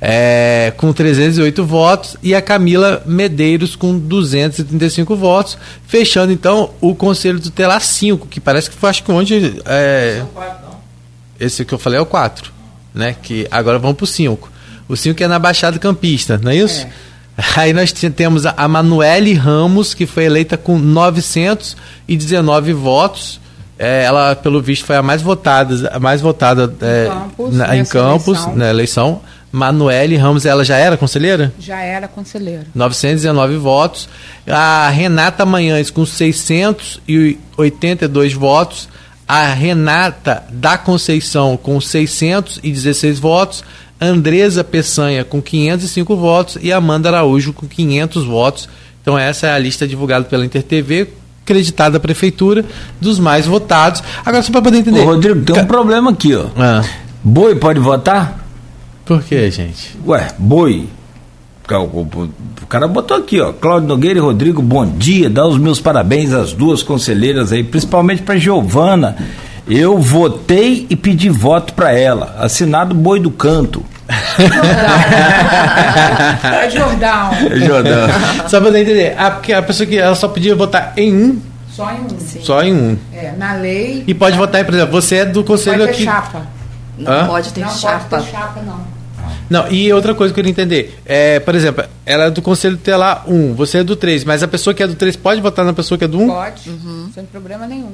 É, 0.00 0.72
com 0.76 0.92
308 0.92 1.64
votos 1.64 2.16
e 2.22 2.34
a 2.34 2.40
Camila 2.40 3.02
Medeiros 3.04 3.76
com 3.76 3.98
235 3.98 5.14
votos, 5.16 5.58
fechando 5.86 6.32
então 6.32 6.70
o 6.80 6.94
Conselho 6.94 7.40
Tutelar 7.40 7.80
5, 7.80 8.26
que 8.26 8.40
parece 8.40 8.70
que 8.70 8.76
foi 8.76 8.88
acho 8.88 9.02
que 9.02 9.12
onde 9.12 9.60
é, 9.66 10.22
esse 11.38 11.64
que 11.64 11.74
eu 11.74 11.78
falei 11.78 11.98
é 11.98 12.02
o 12.02 12.06
4, 12.06 12.50
né? 12.94 13.16
Que 13.22 13.46
agora 13.50 13.78
vamos 13.78 13.96
pro 13.96 14.06
5. 14.06 14.50
O 14.88 14.96
5 14.96 15.22
é 15.22 15.28
na 15.28 15.38
Baixada 15.38 15.78
Campista, 15.78 16.40
não 16.42 16.50
é 16.50 16.56
isso? 16.56 16.86
Aí 17.56 17.72
nós 17.72 17.92
temos 17.92 18.46
a 18.46 18.54
a 18.56 18.66
Manuele 18.66 19.34
Ramos, 19.34 19.94
que 19.94 20.06
foi 20.06 20.24
eleita 20.24 20.56
com 20.56 20.78
919 20.78 22.72
votos. 22.72 23.40
É, 23.78 24.02
ela, 24.04 24.34
pelo 24.34 24.60
visto, 24.60 24.84
foi 24.84 24.96
a 24.96 25.02
mais 25.02 25.22
votada, 25.22 25.88
a 25.94 26.00
mais 26.00 26.20
votada 26.20 26.74
é, 26.80 27.08
na- 27.52 27.76
em 27.76 27.84
Campos, 27.84 28.36
eleição. 28.38 28.56
na 28.56 28.68
eleição. 28.70 29.20
Manuele 29.50 30.14
Ramos, 30.16 30.44
ela 30.44 30.62
já 30.62 30.76
era 30.76 30.94
conselheira? 30.96 31.54
Já 31.58 31.80
era 31.80 32.06
conselheiro. 32.06 32.64
919 32.74 33.56
votos. 33.56 34.06
A 34.46 34.90
Renata 34.90 35.46
Manhães 35.46 35.88
com 35.90 36.04
682 36.04 38.34
votos. 38.34 38.88
A 39.26 39.46
Renata 39.52 40.44
da 40.50 40.76
Conceição 40.78 41.56
com 41.56 41.80
616 41.80 43.18
votos. 43.18 43.64
Andresa 44.00 44.62
Peçanha 44.62 45.24
com 45.24 45.42
505 45.42 46.14
votos 46.16 46.56
e 46.62 46.72
Amanda 46.72 47.08
Araújo 47.08 47.52
com 47.52 47.66
500 47.66 48.24
votos. 48.24 48.68
Então 49.02 49.18
essa 49.18 49.48
é 49.48 49.52
a 49.52 49.58
lista 49.58 49.88
divulgada 49.88 50.24
pela 50.24 50.44
InterTV, 50.44 51.08
acreditada 51.52 51.96
à 51.96 52.00
prefeitura, 52.00 52.64
dos 53.00 53.18
mais 53.18 53.46
votados. 53.46 54.02
Agora 54.24 54.42
só 54.42 54.52
para 54.52 54.62
poder 54.62 54.78
entender. 54.78 55.00
Ô, 55.00 55.06
Rodrigo, 55.06 55.40
tem 55.44 55.56
um 55.56 55.58
Ca- 55.60 55.64
problema 55.66 56.10
aqui, 56.10 56.34
ó. 56.34 56.46
Ah, 56.56 56.84
Boi 57.24 57.54
pode 57.56 57.80
votar? 57.80 58.44
por 59.04 59.22
que, 59.22 59.50
gente? 59.50 59.96
Ué, 60.06 60.28
boi. 60.38 60.86
O 62.62 62.66
cara 62.66 62.86
botou 62.88 63.16
aqui, 63.16 63.40
ó. 63.40 63.52
Cláudio 63.52 63.88
Nogueira 63.88 64.18
e 64.18 64.22
Rodrigo, 64.22 64.62
bom 64.62 64.86
dia. 64.86 65.28
Dá 65.28 65.46
os 65.46 65.58
meus 65.58 65.80
parabéns 65.80 66.32
às 66.32 66.52
duas 66.52 66.82
conselheiras 66.82 67.52
aí, 67.52 67.62
principalmente 67.64 68.22
para 68.22 68.38
Giovana. 68.38 69.16
Eu 69.66 69.98
votei 69.98 70.86
e 70.88 70.96
pedi 70.96 71.28
voto 71.28 71.74
para 71.74 71.92
ela. 71.92 72.36
Assinado 72.38 72.94
Boi 72.94 73.20
do 73.20 73.30
Canto. 73.30 73.82
É 76.52 76.70
Jordão. 76.70 77.30
Jordão. 77.66 78.08
Só 78.48 78.60
para 78.60 78.62
poder 78.62 78.82
entender. 78.82 79.14
Ah, 79.18 79.30
porque 79.32 79.52
a 79.52 79.62
pessoa 79.62 79.86
que 79.86 79.96
ela 79.98 80.14
só 80.14 80.28
podia 80.28 80.54
votar 80.54 80.92
em 80.96 81.14
um, 81.14 81.40
Só 81.70 81.90
em 81.92 82.00
um. 82.00 82.18
só 82.42 82.62
em 82.62 82.72
um. 82.74 82.98
É, 83.12 83.32
na 83.36 83.54
lei. 83.54 84.04
E 84.06 84.14
pode 84.14 84.36
votar, 84.36 84.64
por 84.64 84.74
exemplo, 84.74 84.92
você 84.92 85.16
é 85.16 85.24
do 85.24 85.44
conselho 85.44 85.78
pode 85.80 85.88
ter 85.90 85.94
aqui. 85.94 86.04
chapa. 86.04 86.46
Não 86.98 87.12
Hã? 87.12 87.26
pode 87.26 87.52
ter 87.52 87.60
não 87.60 87.70
chapa. 87.70 88.04
pode 88.08 88.24
ter 88.26 88.30
chapa, 88.32 88.60
não. 88.62 88.98
Não, 89.50 89.66
e 89.70 89.90
outra 89.92 90.14
coisa 90.14 90.32
que 90.34 90.40
eu 90.40 90.44
queria 90.44 90.50
entender. 90.50 90.98
É, 91.06 91.40
por 91.40 91.54
exemplo, 91.54 91.82
ela 92.04 92.24
é 92.24 92.30
do 92.30 92.42
conselho 92.42 92.76
tutelar 92.76 93.24
1, 93.26 93.54
você 93.54 93.78
é 93.78 93.84
do 93.84 93.96
3, 93.96 94.24
mas 94.24 94.42
a 94.42 94.48
pessoa 94.48 94.74
que 94.74 94.82
é 94.82 94.86
do 94.86 94.94
3 94.94 95.16
pode 95.16 95.40
votar 95.40 95.64
na 95.64 95.72
pessoa 95.72 95.96
que 95.96 96.04
é 96.04 96.08
do 96.08 96.20
1? 96.20 96.28
Pode, 96.28 96.60
sem 97.14 97.24
problema 97.24 97.66
nenhum. 97.66 97.92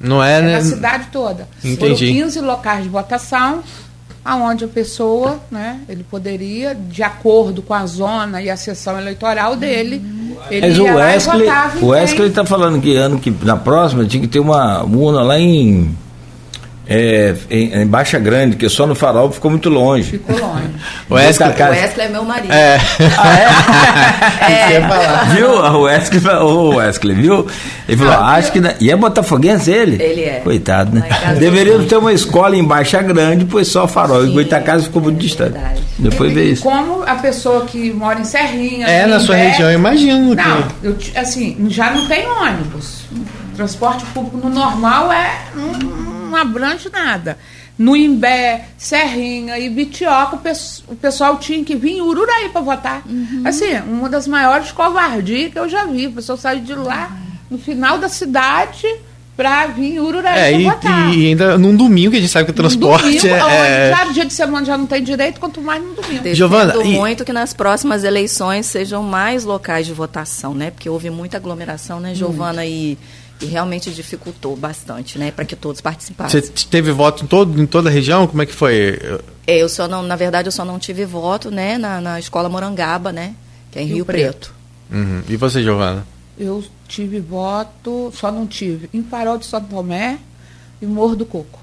Não 0.00 0.22
é, 0.22 0.38
É 0.38 0.42
né? 0.42 0.52
na 0.58 0.60
cidade 0.62 1.06
toda. 1.12 1.48
Entendi. 1.64 2.06
Foram 2.06 2.24
15 2.24 2.40
locais 2.40 2.82
de 2.84 2.88
votação, 2.88 3.62
aonde 4.24 4.64
a 4.64 4.68
pessoa, 4.68 5.40
né, 5.50 5.80
ele 5.88 6.04
poderia, 6.04 6.74
de 6.74 7.02
acordo 7.02 7.62
com 7.62 7.74
a 7.74 7.84
zona 7.86 8.40
e 8.40 8.48
a 8.48 8.56
sessão 8.56 8.98
eleitoral 8.98 9.56
dele, 9.56 10.02
Ele 10.50 10.68
Mas 10.68 10.78
o 10.78 10.82
ia 10.82 10.94
lá 10.94 11.00
e 11.00 11.14
Wesley, 11.14 11.38
votava 11.40 11.78
em 11.78 11.82
o 11.82 11.86
Wesley 11.88 12.28
está 12.28 12.44
falando 12.44 12.80
que 12.80 12.96
ano 12.96 13.18
que 13.18 13.30
na 13.30 13.56
próxima 13.56 14.04
tinha 14.04 14.20
que 14.20 14.28
ter 14.28 14.40
uma 14.40 14.82
urna 14.82 15.22
lá 15.22 15.38
em, 15.38 15.96
é, 16.86 17.34
em, 17.50 17.72
em 17.82 17.86
Baixa 17.86 18.18
Grande, 18.18 18.56
que 18.56 18.68
só 18.68 18.86
no 18.86 18.94
farol 18.94 19.30
ficou 19.30 19.50
muito 19.50 19.68
longe. 19.68 20.12
Ficou 20.12 20.36
longe. 20.38 20.62
O 21.08 21.14
Wesley- 21.14 21.46
Muita 21.48 21.64
O 21.64 21.68
casa- 21.68 21.80
Wesley 21.80 22.06
é 22.06 22.08
meu 22.08 22.24
marido. 22.24 22.52
É. 22.52 22.80
É. 24.48 24.72
ia 24.72 24.88
falar. 24.88 25.24
Viu? 25.34 25.50
O 25.50 25.80
Wesley, 25.82 26.20
o 26.42 26.68
Wesley, 26.76 27.14
viu? 27.16 27.46
Ele 27.88 27.96
falou, 27.98 28.12
Ah, 28.14 28.32
acho 28.34 28.50
que. 28.52 28.60
na- 28.60 28.74
E 28.80 28.90
é 28.90 28.96
botafoguense 28.96 29.70
ele? 29.70 30.02
Ele 30.02 30.22
é. 30.22 30.40
Coitado, 30.42 30.94
né? 30.94 31.06
casa 31.08 31.38
Deveríamos 31.38 31.86
ter 31.86 31.96
uma 31.96 32.12
escola 32.12 32.56
em 32.56 32.64
Baixa 32.64 33.00
Grande, 33.02 33.44
pois 33.44 33.68
só 33.68 33.86
farol. 33.86 34.24
E 34.24 34.28
Sim, 34.28 34.32
Goitacazes 34.32 34.86
ficou 34.86 35.02
muito 35.02 35.18
é 35.18 35.20
distante. 35.20 35.52
verdade. 35.52 35.82
Depois 35.98 36.32
vê 36.32 36.44
E 36.44 36.52
isso. 36.52 36.62
Como 36.62 37.02
a 37.06 37.14
pessoa 37.16 37.64
que 37.66 37.92
mora 37.92 38.20
em 38.20 38.24
Serrinha. 38.24 38.86
É, 38.86 39.06
na 39.06 39.20
sua 39.20 39.36
região, 39.36 39.70
eu 39.70 39.78
imagino 39.78 40.30
que. 40.34 40.42
Não, 40.42 40.64
eu 40.82 40.94
ti- 40.96 41.12
assim, 41.16 41.56
já 41.68 41.90
não 41.90 42.06
tem 42.08 42.26
ônibus. 42.26 43.02
Transporte 43.56 44.04
público 44.14 44.38
no 44.38 44.48
normal 44.48 45.12
é 45.12 45.30
não, 45.54 45.72
não 46.32 46.38
abrange 46.38 46.88
nada. 46.90 47.38
No 47.78 47.96
Imbé, 47.96 48.66
Serrinha 48.76 49.58
e 49.58 49.68
Bitioca, 49.70 50.36
o, 50.36 50.38
pes- 50.38 50.84
o 50.88 50.94
pessoal 50.94 51.38
tinha 51.38 51.64
que 51.64 51.74
vir 51.74 51.92
em 51.96 52.00
Ururaí 52.02 52.48
para 52.50 52.60
votar. 52.60 53.02
Assim, 53.44 53.74
uma 53.86 54.08
das 54.08 54.26
maiores 54.28 54.70
covardias 54.72 55.52
que 55.52 55.58
eu 55.58 55.68
já 55.68 55.84
vi. 55.86 56.06
O 56.08 56.12
pessoal 56.12 56.36
saiu 56.38 56.60
de 56.60 56.74
lá 56.74 57.10
no 57.50 57.58
final 57.58 57.98
da 57.98 58.08
cidade 58.08 58.86
para 59.34 59.66
vir 59.68 59.94
em 59.94 59.98
Ururaí 60.00 60.38
É, 60.38 60.50
para 60.52 60.60
e, 60.60 60.64
votar. 60.64 61.14
e 61.14 61.26
ainda 61.28 61.56
num 61.58 61.74
domingo, 61.74 62.10
que 62.10 62.18
a 62.18 62.20
gente 62.20 62.30
sabe 62.30 62.44
que 62.44 62.50
o 62.50 62.54
transporte 62.54 63.04
Domingo, 63.04 63.26
é. 63.26 63.88
é- 63.90 63.94
já 63.96 64.04
no 64.04 64.12
dia 64.12 64.24
de 64.26 64.32
semana 64.34 64.66
já 64.66 64.76
não 64.76 64.86
tem 64.86 65.02
direito, 65.02 65.40
quanto 65.40 65.60
mais 65.62 65.82
no 65.82 65.94
domingo. 65.94 66.22
Defendo 66.22 66.34
Giovana, 66.34 66.74
e- 66.84 66.88
muito 66.94 67.24
que 67.24 67.32
nas 67.32 67.54
próximas 67.54 68.04
eleições 68.04 68.66
sejam 68.66 69.02
mais 69.02 69.44
locais 69.44 69.86
de 69.86 69.92
votação, 69.94 70.54
né? 70.54 70.70
Porque 70.70 70.88
houve 70.88 71.08
muita 71.08 71.38
aglomeração, 71.38 71.98
né, 71.98 72.14
Giovana? 72.14 72.64
E, 72.66 72.98
e 73.42 73.46
realmente 73.46 73.90
dificultou 73.90 74.56
bastante, 74.56 75.18
né? 75.18 75.30
Para 75.30 75.44
que 75.44 75.56
todos 75.56 75.80
participassem. 75.80 76.40
Você 76.40 76.66
teve 76.70 76.92
voto 76.92 77.24
em, 77.24 77.26
todo, 77.26 77.60
em 77.60 77.66
toda 77.66 77.88
a 77.88 77.92
região? 77.92 78.26
Como 78.26 78.42
é 78.42 78.46
que 78.46 78.52
foi? 78.52 78.98
É, 79.46 79.58
eu 79.58 79.68
só 79.68 79.88
não, 79.88 80.02
na 80.02 80.16
verdade, 80.16 80.48
eu 80.48 80.52
só 80.52 80.64
não 80.64 80.78
tive 80.78 81.04
voto, 81.04 81.50
né? 81.50 81.76
Na, 81.78 82.00
na 82.00 82.18
escola 82.18 82.48
Morangaba, 82.48 83.12
né? 83.12 83.34
Que 83.70 83.78
é 83.78 83.82
em 83.82 83.86
Rio, 83.86 83.96
Rio 83.96 84.04
Preto. 84.04 84.54
Uhum. 84.90 85.22
E 85.28 85.36
você, 85.36 85.62
Giovana? 85.62 86.06
Eu 86.38 86.64
tive 86.88 87.20
voto, 87.20 88.12
só 88.14 88.30
não 88.30 88.46
tive, 88.46 88.88
em 88.92 89.02
Farol 89.02 89.38
de 89.38 89.46
Santo 89.46 89.68
Tomé 89.68 90.18
e 90.80 90.86
Morro 90.86 91.16
do 91.16 91.26
Coco. 91.26 91.60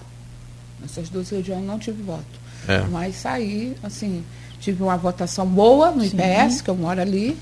Nessas 0.81 1.09
duas 1.09 1.29
regiões 1.29 1.63
não 1.65 1.77
tive 1.77 2.01
voto. 2.01 2.23
É. 2.67 2.81
Mas 2.89 3.15
saí, 3.15 3.75
assim, 3.83 4.23
tive 4.59 4.83
uma 4.83 4.97
votação 4.97 5.45
boa 5.45 5.91
no 5.91 6.03
IPS, 6.03 6.61
que 6.61 6.69
eu 6.69 6.75
moro 6.75 7.01
ali. 7.01 7.37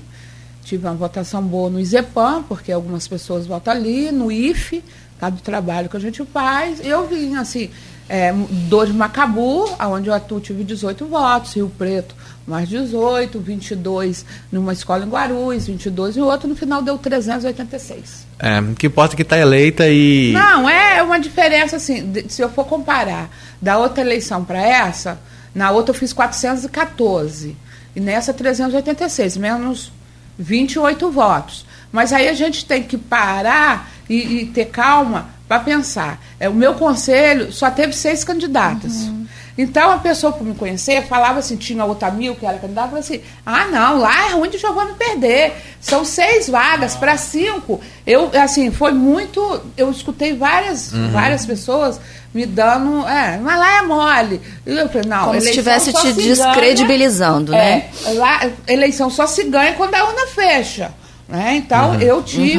Tive 0.68 0.86
uma 0.86 0.94
votação 0.94 1.42
boa 1.42 1.70
no 1.70 1.80
IZEPAM, 1.80 2.42
porque 2.42 2.70
algumas 2.70 3.08
pessoas 3.08 3.46
votam 3.46 3.72
ali, 3.72 4.12
no 4.12 4.30
IFE, 4.30 4.84
do 5.32 5.40
trabalho 5.40 5.88
que 5.88 5.96
a 5.96 6.00
gente 6.00 6.22
faz. 6.26 6.84
Eu 6.84 7.08
vim, 7.08 7.36
assim, 7.36 7.70
é, 8.06 8.34
dois 8.68 8.90
Macabu, 8.90 9.64
onde 9.80 10.10
eu 10.10 10.14
atuo, 10.14 10.40
tive 10.40 10.64
18 10.64 11.06
votos, 11.06 11.54
Rio 11.54 11.72
Preto 11.78 12.14
mais 12.46 12.68
18, 12.68 13.38
22 13.38 14.24
numa 14.50 14.72
escola 14.72 15.04
em 15.04 15.08
Guarulhos, 15.08 15.66
22 15.66 16.16
e 16.16 16.20
outro, 16.20 16.48
no 16.48 16.56
final 16.56 16.82
deu 16.82 16.96
386. 16.96 18.26
É, 18.38 18.60
que 18.76 18.86
importa 18.86 19.14
que 19.14 19.22
está 19.22 19.38
eleita 19.38 19.86
e. 19.88 20.32
Não, 20.32 20.68
é 20.68 21.02
uma 21.02 21.18
diferença 21.18 21.76
assim, 21.76 22.12
se 22.28 22.40
eu 22.40 22.48
for 22.50 22.64
comparar 22.64 23.30
da 23.60 23.78
outra 23.78 24.02
eleição 24.02 24.44
para 24.44 24.60
essa, 24.60 25.18
na 25.54 25.70
outra 25.70 25.94
eu 25.94 25.98
fiz 25.98 26.12
414 26.12 27.56
e 27.94 28.00
nessa 28.00 28.32
386, 28.32 29.36
menos 29.36 29.92
28 30.38 31.10
votos. 31.10 31.66
Mas 31.90 32.12
aí 32.12 32.28
a 32.28 32.34
gente 32.34 32.64
tem 32.64 32.82
que 32.82 32.96
parar 32.96 33.90
e, 34.08 34.40
e 34.40 34.46
ter 34.46 34.66
calma 34.66 35.28
para 35.48 35.60
pensar. 35.60 36.20
É, 36.38 36.48
o 36.48 36.54
meu 36.54 36.74
conselho 36.74 37.50
só 37.52 37.70
teve 37.70 37.94
seis 37.94 38.22
candidatas. 38.22 39.08
Então 39.56 39.90
a 39.90 39.98
pessoa 39.98 40.32
por 40.32 40.46
me 40.46 40.54
conhecer 40.54 41.02
falava 41.08 41.40
assim, 41.40 41.56
tinha 41.56 41.84
outra 41.84 42.12
mil 42.12 42.36
que 42.36 42.46
era 42.46 42.58
candidata, 42.58 42.90
falava 42.90 43.04
assim, 43.04 43.20
ah 43.44 43.64
não, 43.66 43.98
lá 43.98 44.28
é 44.28 44.32
ruim 44.34 44.48
de 44.48 44.56
Giovanni 44.56 44.94
perder. 44.94 45.52
São 45.80 46.04
seis 46.04 46.48
vagas 46.48 46.94
para 46.94 47.16
cinco. 47.16 47.80
Eu, 48.06 48.30
assim, 48.40 48.70
foi 48.70 48.92
muito. 48.92 49.60
Eu 49.76 49.90
escutei 49.90 50.36
várias, 50.36 50.92
várias 51.10 51.44
pessoas 51.44 52.00
me 52.34 52.44
dando. 52.46 53.06
É, 53.08 53.38
mas 53.38 53.58
lá 53.58 53.78
é 53.78 53.82
mole. 53.82 54.40
Eu 54.66 54.88
falei, 54.88 55.08
não, 55.08 55.24
Como 55.26 55.40
se 55.40 55.48
estivesse 55.50 55.92
te 55.92 56.00
se 56.00 56.12
ganha- 56.12 56.34
descredibilizando, 56.34 57.52
né? 57.52 57.90
é, 58.06 58.10
lá, 58.12 58.40
eleição 58.66 59.10
só 59.10 59.26
se 59.26 59.44
ganha 59.44 59.72
quando 59.74 59.94
a 59.94 60.04
urna 60.04 60.26
fecha. 60.28 60.92
Né? 61.28 61.56
Então 61.56 61.94
eu 62.00 62.22
tive. 62.22 62.58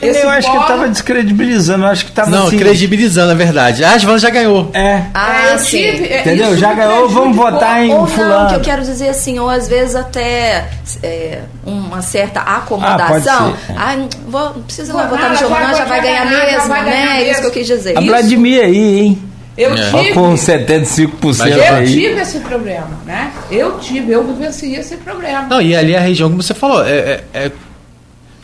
esse 0.00 0.22
eu 0.22 0.30
acho 0.30 0.46
que 0.46 0.52
polo- 0.52 0.62
estava 0.62 0.88
descredibilizando, 0.88 1.84
eu 1.84 1.88
acho 1.90 2.04
que 2.04 2.10
estava 2.12 2.30
Não, 2.30 2.46
assim. 2.46 2.56
credibilizando, 2.56 3.32
é 3.32 3.34
verdade. 3.34 3.82
Ah, 3.82 3.92
a 3.94 3.98
Giovana 3.98 4.18
já 4.20 4.30
ganhou. 4.30 4.70
É. 4.72 5.02
Ah, 5.12 5.48
É, 5.48 5.54
eu 5.54 5.58
sim. 5.58 5.66
tive, 5.78 6.04
é, 6.06 6.20
Entendeu? 6.20 6.50
isso 6.52 6.58
Já 6.58 6.72
ganhou, 6.72 7.08
vamos 7.08 7.36
votar 7.36 7.84
em 7.84 7.90
Ou 7.92 8.02
não, 8.02 8.06
fulano. 8.06 8.48
que 8.48 8.54
eu 8.54 8.60
quero 8.60 8.82
dizer 8.82 9.08
assim, 9.08 9.40
ou 9.40 9.50
às 9.50 9.66
vezes 9.66 9.96
até 9.96 10.68
é, 11.02 11.40
uma 11.66 12.00
certa 12.00 12.38
Ah, 12.40 12.58
acomodação. 12.58 13.50
pode 13.50 13.60
ser. 13.66 13.74
Ah, 13.76 13.96
não, 13.96 14.08
vou, 14.28 14.44
não 14.54 14.62
precisa 14.62 14.92
não 14.92 15.00
Não, 15.00 15.08
votar 15.08 15.30
no 15.30 15.48
vai- 15.48 15.74
já 15.74 15.84
vai 15.84 16.00
ganhar 16.00 16.24
ganhar, 16.26 16.46
mesmo, 16.46 16.68
vai 16.68 16.84
ganhar 16.84 17.06
né? 17.06 17.12
É 17.12 17.16
isso 17.16 17.26
mesmo. 17.26 17.40
que 17.40 17.46
eu 17.46 17.50
quis 17.50 17.66
dizer. 17.66 17.98
A 17.98 18.00
Isso. 18.00 18.08
Vladimir 18.10 18.62
aí, 18.64 19.00
hein? 19.00 19.22
Eu 19.58 19.74
É. 19.74 19.90
Tive. 19.90 20.14
com 20.14 20.36
75% 20.36 21.48
Eu 21.48 21.74
aí. 21.74 21.86
tive 21.92 22.20
esse 22.20 22.38
problema, 22.38 22.88
né? 23.04 23.32
Eu 23.50 23.78
tive, 23.80 24.12
eu 24.12 24.22
vivenciei 24.24 24.76
esse 24.76 24.96
problema. 24.96 25.42
Não, 25.50 25.60
e 25.60 25.74
ali 25.76 25.94
a 25.96 26.00
região, 26.00 26.30
como 26.30 26.40
você 26.40 26.54
falou, 26.54 26.86
é. 26.86 26.90
é- 26.90 27.20
é- 27.34 27.50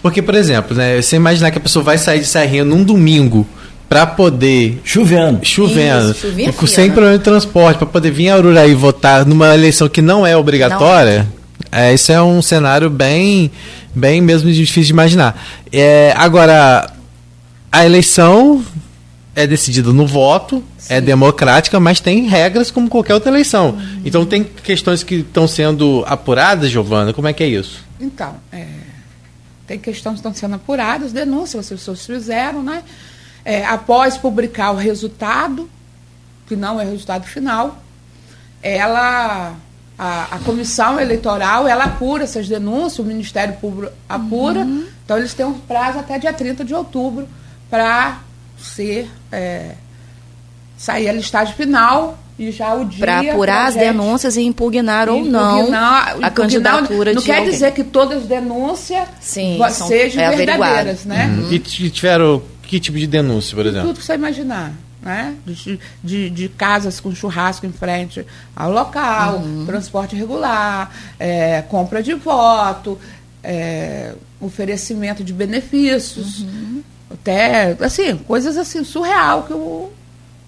Porque, 0.07 0.22
por 0.22 0.36
exemplo, 0.36 0.76
né, 0.76 1.02
você 1.02 1.16
imaginar 1.16 1.50
que 1.50 1.59
a 1.59 1.61
pessoa 1.61 1.82
vai 1.82 1.98
sair 1.98 2.20
de 2.20 2.26
Serrinha 2.26 2.64
num 2.64 2.84
domingo 2.84 3.44
para 3.88 4.07
poder 4.07 4.80
Chovendo. 4.84 5.40
chovendo, 5.42 6.12
Isso, 6.12 6.32
fia, 6.32 6.52
sem 6.68 6.86
né? 6.86 6.94
problema 6.94 7.18
de 7.18 7.24
transporte, 7.24 7.78
para 7.78 7.88
poder 7.88 8.12
vir 8.12 8.28
a 8.28 8.36
Ururaí 8.36 8.72
votar 8.72 9.26
numa 9.26 9.52
eleição 9.52 9.88
que 9.88 10.00
não 10.00 10.24
é 10.24 10.36
obrigatória, 10.36 11.26
é, 11.72 11.92
isso 11.92 12.12
é 12.12 12.22
um 12.22 12.40
cenário 12.40 12.88
bem, 12.88 13.50
bem 13.92 14.20
mesmo 14.20 14.48
difícil 14.52 14.84
de 14.84 14.92
imaginar. 14.92 15.44
É, 15.72 16.14
agora, 16.16 16.88
a 17.72 17.84
eleição 17.84 18.64
é 19.34 19.44
decidida 19.44 19.92
no 19.92 20.07
voto, 20.07 20.62
é 20.88 21.00
democrática, 21.00 21.80
mas 21.80 21.98
tem 21.98 22.28
regras 22.28 22.70
como 22.70 22.88
qualquer 22.88 23.14
outra 23.14 23.28
eleição. 23.28 23.70
Uhum. 23.70 24.02
Então 24.04 24.24
tem 24.24 24.44
questões 24.44 25.02
que 25.02 25.16
estão 25.16 25.48
sendo 25.48 26.04
apuradas, 26.07 26.70
Giovana, 26.70 27.12
como 27.12 27.26
é 27.26 27.32
que 27.32 27.42
é 27.42 27.48
isso? 27.48 27.84
Então, 28.00 28.36
é, 28.52 28.86
tem 29.66 29.78
questões 29.78 30.14
que 30.14 30.18
estão 30.20 30.34
sendo 30.34 30.54
apuradas, 30.54 31.12
denúncias 31.12 31.68
que 31.68 31.74
as 31.74 31.80
pessoas 31.80 32.06
fizeram, 32.06 32.62
né? 32.62 32.82
É, 33.44 33.64
após 33.64 34.16
publicar 34.16 34.72
o 34.72 34.76
resultado, 34.76 35.68
que 36.46 36.56
não 36.56 36.80
é 36.80 36.84
o 36.84 36.90
resultado 36.90 37.24
final, 37.24 37.82
ela, 38.62 39.54
a, 39.98 40.36
a 40.36 40.38
comissão 40.40 40.98
eleitoral, 41.00 41.66
ela 41.68 41.84
apura 41.84 42.24
essas 42.24 42.48
denúncias, 42.48 42.98
o 42.98 43.04
Ministério 43.04 43.54
Público 43.56 43.92
apura, 44.08 44.66
então 45.04 45.16
eles 45.16 45.34
têm 45.34 45.46
um 45.46 45.58
prazo 45.60 45.98
até 45.98 46.18
dia 46.18 46.32
30 46.32 46.64
de 46.64 46.74
outubro 46.74 47.28
para 47.70 48.20
ser 48.58 49.08
é, 49.30 49.74
sair 50.76 51.08
a 51.08 51.12
listagem 51.12 51.54
final 51.54 52.18
e 52.39 52.51
já 52.51 52.74
o 52.74 52.84
dia 52.84 52.99
Para 52.99 53.20
apurar 53.20 53.66
as 53.68 53.74
denúncias 53.74 54.37
e 54.37 54.43
impugnar 54.43 55.09
ou 55.09 55.24
não 55.24 55.61
Impugnar- 55.61 56.07
a 56.07 56.11
impugnar 56.12 56.32
candidatura 56.32 57.14
não 57.14 57.20
de 57.20 57.26
quer 57.26 57.37
alguém. 57.39 57.51
dizer 57.51 57.72
que 57.72 57.82
todas 57.84 58.22
as 58.22 58.26
denúncias 58.28 59.09
Sim, 59.20 59.59
são- 59.70 59.87
sejam 59.89 60.22
é 60.22 60.37
verdadeiras, 60.37 61.05
né? 61.05 61.30
E 61.51 61.59
t- 61.59 61.91
tiveram 61.91 62.43
que 62.62 62.78
tipo 62.80 62.99
de 62.99 63.07
denúncia, 63.07 63.55
por 63.57 63.64
exemplo? 63.64 63.89
Tudo 63.89 63.99
que 64.01 64.05
você 64.05 64.14
imaginar. 64.14 64.72
Né? 65.03 65.37
De, 65.47 65.78
de, 66.03 66.30
de 66.30 66.49
casas 66.49 66.99
com 66.99 67.14
churrasco 67.14 67.64
em 67.64 67.70
frente 67.70 68.26
ao 68.57 68.72
local, 68.72 69.37
Uhum. 69.37 69.64
transporte 69.64 70.16
regular, 70.16 70.91
é, 71.20 71.62
compra 71.68 72.03
de 72.03 72.12
voto, 72.14 72.99
é, 73.45 74.14
oferecimento 74.41 75.22
de 75.22 75.32
benefícios, 75.32 76.41
Uhum. 76.41 76.82
até 77.09 77.76
assim, 77.80 78.16
coisas 78.16 78.57
assim, 78.57 78.82
surreal 78.82 79.45
que 79.45 79.53
o 79.53 79.91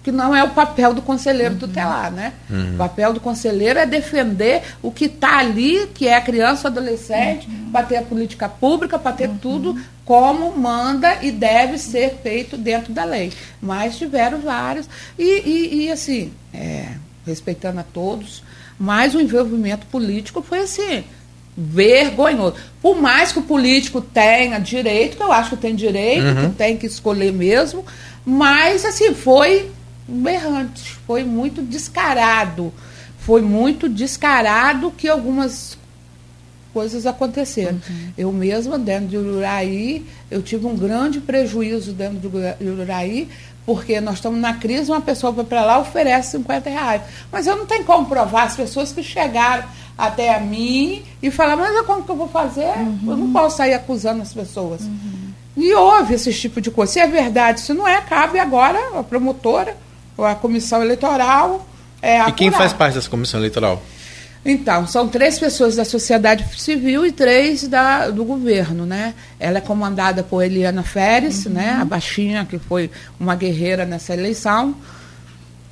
que 0.03 0.11
não 0.11 0.35
é 0.35 0.43
o 0.43 0.49
papel 0.51 0.93
do 0.93 1.01
conselheiro 1.01 1.55
tutelar, 1.55 2.11
né? 2.11 2.33
O 2.73 2.77
papel 2.77 3.13
do 3.13 3.19
conselheiro 3.19 3.79
é 3.79 3.85
defender 3.85 4.63
o 4.81 4.91
que 4.91 5.05
está 5.05 5.39
ali, 5.39 5.87
que 5.93 6.07
é 6.07 6.15
a 6.15 6.21
criança 6.21 6.67
ou 6.67 6.71
adolescente, 6.71 7.47
para 7.71 7.85
ter 7.85 7.97
a 7.97 8.01
política 8.01 8.47
pública, 8.47 8.97
para 8.97 9.11
ter 9.11 9.29
tudo 9.41 9.77
como 10.05 10.57
manda 10.57 11.19
e 11.21 11.31
deve 11.31 11.77
ser 11.77 12.17
feito 12.23 12.57
dentro 12.57 12.93
da 12.93 13.03
lei. 13.03 13.31
Mas 13.61 13.97
tiveram 13.97 14.39
vários. 14.39 14.89
E, 15.17 15.23
e, 15.23 15.85
e, 15.85 15.91
assim, 15.91 16.31
é, 16.53 16.93
respeitando 17.25 17.79
a 17.79 17.83
todos, 17.83 18.41
mas 18.79 19.13
o 19.13 19.21
envolvimento 19.21 19.85
político 19.87 20.41
foi 20.41 20.59
assim, 20.59 21.03
vergonhoso. 21.55 22.55
Por 22.81 22.99
mais 22.99 23.31
que 23.33 23.39
o 23.39 23.43
político 23.43 23.99
tenha 23.99 24.57
direito, 24.59 25.17
que 25.17 25.23
eu 25.23 25.31
acho 25.31 25.51
que 25.51 25.57
tem 25.57 25.75
direito, 25.75 26.23
que 26.41 26.55
tem 26.55 26.77
que 26.77 26.85
escolher 26.85 27.33
mesmo, 27.33 27.85
mas 28.25 28.85
assim, 28.85 29.13
foi 29.13 29.69
berrante, 30.09 30.95
foi 31.05 31.23
muito 31.23 31.61
descarado. 31.61 32.73
Foi 33.19 33.41
muito 33.41 33.87
descarado 33.87 34.91
que 34.91 35.07
algumas 35.07 35.77
coisas 36.73 37.05
acontecerem. 37.05 37.81
Uhum. 37.89 38.13
Eu 38.17 38.31
mesma, 38.31 38.77
dentro 38.77 39.07
de 39.07 39.17
Ururaí, 39.17 40.05
eu 40.29 40.41
tive 40.41 40.65
um 40.65 40.75
grande 40.75 41.19
prejuízo 41.19 41.93
dentro 41.93 42.29
de 42.29 42.65
Ururaí, 42.65 43.27
porque 43.65 43.99
nós 44.01 44.15
estamos 44.15 44.39
na 44.39 44.55
crise, 44.55 44.89
uma 44.89 45.01
pessoa 45.01 45.31
vai 45.31 45.45
para 45.45 45.63
lá 45.63 45.79
oferece 45.79 46.31
50 46.31 46.69
reais. 46.69 47.01
Mas 47.31 47.45
eu 47.45 47.55
não 47.55 47.65
tenho 47.65 47.83
como 47.83 48.07
provar 48.07 48.43
as 48.43 48.55
pessoas 48.55 48.91
que 48.91 49.03
chegaram 49.03 49.65
até 49.97 50.33
a 50.33 50.39
mim 50.39 51.03
e 51.21 51.29
falar, 51.29 51.55
mas 51.55 51.85
como 51.85 52.03
que 52.03 52.09
eu 52.09 52.15
vou 52.15 52.29
fazer? 52.29 52.69
Uhum. 52.77 52.99
Eu 53.05 53.17
não 53.17 53.31
posso 53.31 53.57
sair 53.57 53.73
acusando 53.73 54.21
as 54.21 54.33
pessoas. 54.33 54.81
Uhum. 54.81 55.29
E 55.57 55.73
houve 55.73 56.13
esse 56.13 56.33
tipo 56.33 56.61
de 56.61 56.71
coisa. 56.71 56.93
Se 56.93 56.99
é 56.99 57.07
verdade, 57.07 57.59
se 57.59 57.73
não 57.73 57.87
é, 57.87 57.99
cabe 58.01 58.39
agora 58.39 58.79
a 58.97 59.03
promotora 59.03 59.75
a 60.25 60.35
comissão 60.35 60.81
eleitoral. 60.81 61.67
É, 62.01 62.21
e 62.27 62.31
quem 62.31 62.51
faz 62.51 62.71
parte 62.73 62.95
dessa 62.95 63.09
comissão 63.09 63.39
eleitoral? 63.39 63.81
Então, 64.43 64.87
são 64.87 65.07
três 65.07 65.37
pessoas 65.37 65.75
da 65.75 65.83
sociedade 65.83 66.45
civil 66.57 67.05
e 67.05 67.11
três 67.11 67.67
da, 67.67 68.09
do 68.09 68.23
governo, 68.23 68.85
né? 68.85 69.13
Ela 69.37 69.57
é 69.57 69.61
comandada 69.61 70.23
por 70.23 70.41
Eliana 70.41 70.81
Feres, 70.81 71.45
uhum. 71.45 71.53
né? 71.53 71.77
A 71.81 71.83
baixinha, 71.83 72.45
que 72.45 72.57
foi 72.57 72.89
uma 73.19 73.35
guerreira 73.35 73.85
nessa 73.85 74.13
eleição. 74.13 74.75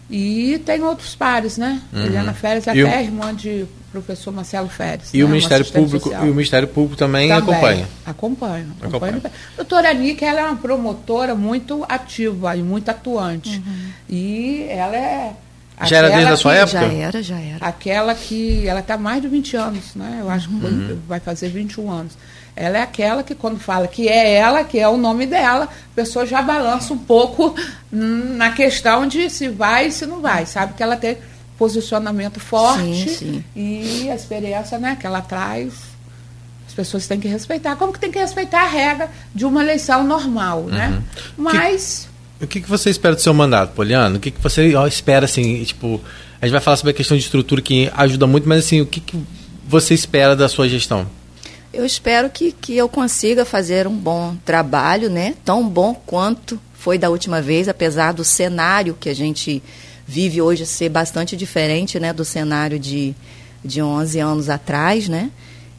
E 0.09 0.61
tem 0.65 0.81
outros 0.83 1.15
pares, 1.15 1.57
né? 1.57 1.81
Uhum. 1.91 2.05
Eliana 2.05 2.33
Feres 2.33 2.65
é 2.67 2.71
até 2.71 2.97
o... 2.97 3.01
irmã 3.01 3.35
de 3.35 3.65
professor 3.91 4.31
Marcelo 4.31 4.69
Feres. 4.69 5.13
E 5.13 5.17
né? 5.17 5.25
o 5.25 5.27
Ministério 5.27 5.65
Público 5.65 6.09
e 6.09 6.29
o 6.29 6.33
Ministério 6.33 6.67
Público 6.67 6.95
também, 6.95 7.27
também 7.27 7.43
acompanha. 7.43 7.87
Acompanha. 8.05 8.67
acompanha. 8.81 9.17
acompanha. 9.17 9.33
Doutora 9.55 9.93
Nica, 9.93 10.25
ela 10.25 10.39
é 10.39 10.43
uma 10.45 10.55
promotora 10.55 11.35
muito 11.35 11.85
ativa 11.89 12.55
e 12.55 12.63
muito 12.63 12.89
atuante. 12.89 13.57
Uhum. 13.57 13.89
E 14.09 14.67
ela 14.69 14.95
é 14.95 15.33
já 15.85 15.97
era 15.97 16.09
desde 16.09 16.31
a 16.31 16.35
sua 16.35 16.55
época? 16.55 16.79
Já 16.79 16.93
era, 16.93 17.23
já 17.23 17.39
era. 17.39 17.65
Aquela 17.65 18.15
que 18.15 18.67
ela 18.67 18.79
está 18.79 18.97
mais 18.97 19.21
de 19.21 19.27
20 19.27 19.57
anos, 19.57 19.95
né? 19.95 20.17
Eu 20.21 20.29
acho 20.29 20.49
que 20.49 20.55
uhum. 20.55 20.99
vai 21.07 21.19
fazer 21.19 21.49
21 21.49 21.91
anos. 21.91 22.17
Ela 22.59 22.79
é 22.79 22.81
aquela 22.81 23.21
que 23.21 23.35
quando 23.35 23.59
fala 23.59 23.87
que 23.87 24.09
é 24.09 24.33
ela, 24.33 24.63
que 24.63 24.79
é 24.79 24.87
o 24.87 24.97
nome 24.97 25.27
dela, 25.27 25.65
a 25.65 25.95
pessoa 25.95 26.25
já 26.25 26.41
balança 26.41 26.91
um 26.91 26.97
pouco 26.97 27.55
na 27.91 28.51
questão 28.51 29.07
de 29.07 29.29
se 29.29 29.47
vai 29.47 29.87
e 29.87 29.91
se 29.91 30.07
não 30.07 30.21
vai. 30.21 30.47
Sabe 30.47 30.73
que 30.73 30.81
ela 30.81 30.97
tem 30.97 31.17
posicionamento 31.55 32.39
forte 32.39 33.09
sim, 33.09 33.15
sim. 33.15 33.43
e 33.55 34.09
a 34.09 34.15
experiência 34.15 34.79
né, 34.79 34.97
que 34.99 35.05
ela 35.05 35.21
traz. 35.21 35.73
As 36.67 36.73
pessoas 36.73 37.07
têm 37.07 37.19
que 37.19 37.27
respeitar. 37.27 37.75
Como 37.75 37.93
que 37.93 37.99
tem 37.99 38.11
que 38.11 38.19
respeitar 38.19 38.63
a 38.63 38.67
regra 38.67 39.09
de 39.33 39.45
uma 39.45 39.61
eleição 39.61 40.03
normal, 40.03 40.63
né? 40.63 40.87
uhum. 40.87 40.93
né? 40.95 41.03
Mas. 41.37 42.09
Que, 42.39 42.45
o 42.45 42.47
que, 42.47 42.61
que 42.61 42.69
você 42.69 42.89
espera 42.89 43.15
do 43.15 43.21
seu 43.21 43.33
mandato, 43.35 43.73
Poliano? 43.73 44.17
O 44.17 44.19
que, 44.19 44.31
que 44.31 44.41
você 44.41 44.75
ó, 44.75 44.87
espera, 44.87 45.25
assim, 45.25 45.63
tipo. 45.63 46.01
A 46.41 46.45
gente 46.45 46.53
vai 46.53 46.61
falar 46.61 46.77
sobre 46.77 46.91
a 46.91 46.93
questão 46.93 47.17
de 47.17 47.23
estrutura 47.23 47.61
que 47.61 47.91
ajuda 47.95 48.27
muito, 48.27 48.47
mas 48.47 48.65
assim, 48.65 48.81
o 48.81 48.85
que, 48.85 48.99
que 48.99 49.17
você 49.67 49.93
espera 49.93 50.35
da 50.35 50.47
sua 50.47 50.67
gestão? 50.67 51.07
Eu 51.73 51.85
espero 51.85 52.29
que, 52.29 52.51
que 52.51 52.75
eu 52.75 52.87
consiga 52.87 53.43
fazer 53.45 53.87
um 53.87 53.95
bom 53.95 54.35
trabalho, 54.45 55.09
né? 55.09 55.35
Tão 55.43 55.67
bom 55.67 55.93
quanto 55.93 56.59
foi 56.73 56.97
da 56.97 57.09
última 57.09 57.41
vez, 57.41 57.67
apesar 57.67 58.13
do 58.13 58.23
cenário 58.23 58.95
que 58.99 59.09
a 59.09 59.15
gente 59.15 59.61
vive 60.07 60.41
hoje 60.41 60.65
ser 60.65 60.87
bastante 60.87 61.35
diferente, 61.35 61.99
né, 61.99 62.13
do 62.13 62.23
cenário 62.23 62.79
de, 62.79 63.13
de 63.63 63.81
11 63.81 64.19
anos 64.19 64.49
atrás, 64.49 65.09
né? 65.09 65.29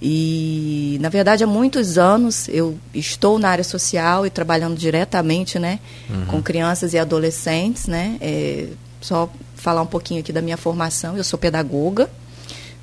E, 0.00 0.98
na 1.00 1.08
verdade, 1.08 1.42
há 1.42 1.46
muitos 1.46 1.98
anos 1.98 2.46
eu 2.48 2.78
estou 2.94 3.38
na 3.38 3.48
área 3.48 3.64
social 3.64 4.26
e 4.26 4.30
trabalhando 4.30 4.76
diretamente, 4.76 5.58
né, 5.58 5.80
uhum. 6.10 6.26
com 6.26 6.42
crianças 6.42 6.92
e 6.92 6.98
adolescentes, 6.98 7.86
né? 7.86 8.16
É, 8.20 8.68
só 9.00 9.30
falar 9.54 9.80
um 9.82 9.86
pouquinho 9.86 10.20
aqui 10.20 10.32
da 10.32 10.42
minha 10.42 10.56
formação, 10.56 11.16
eu 11.16 11.24
sou 11.24 11.38
pedagoga, 11.38 12.08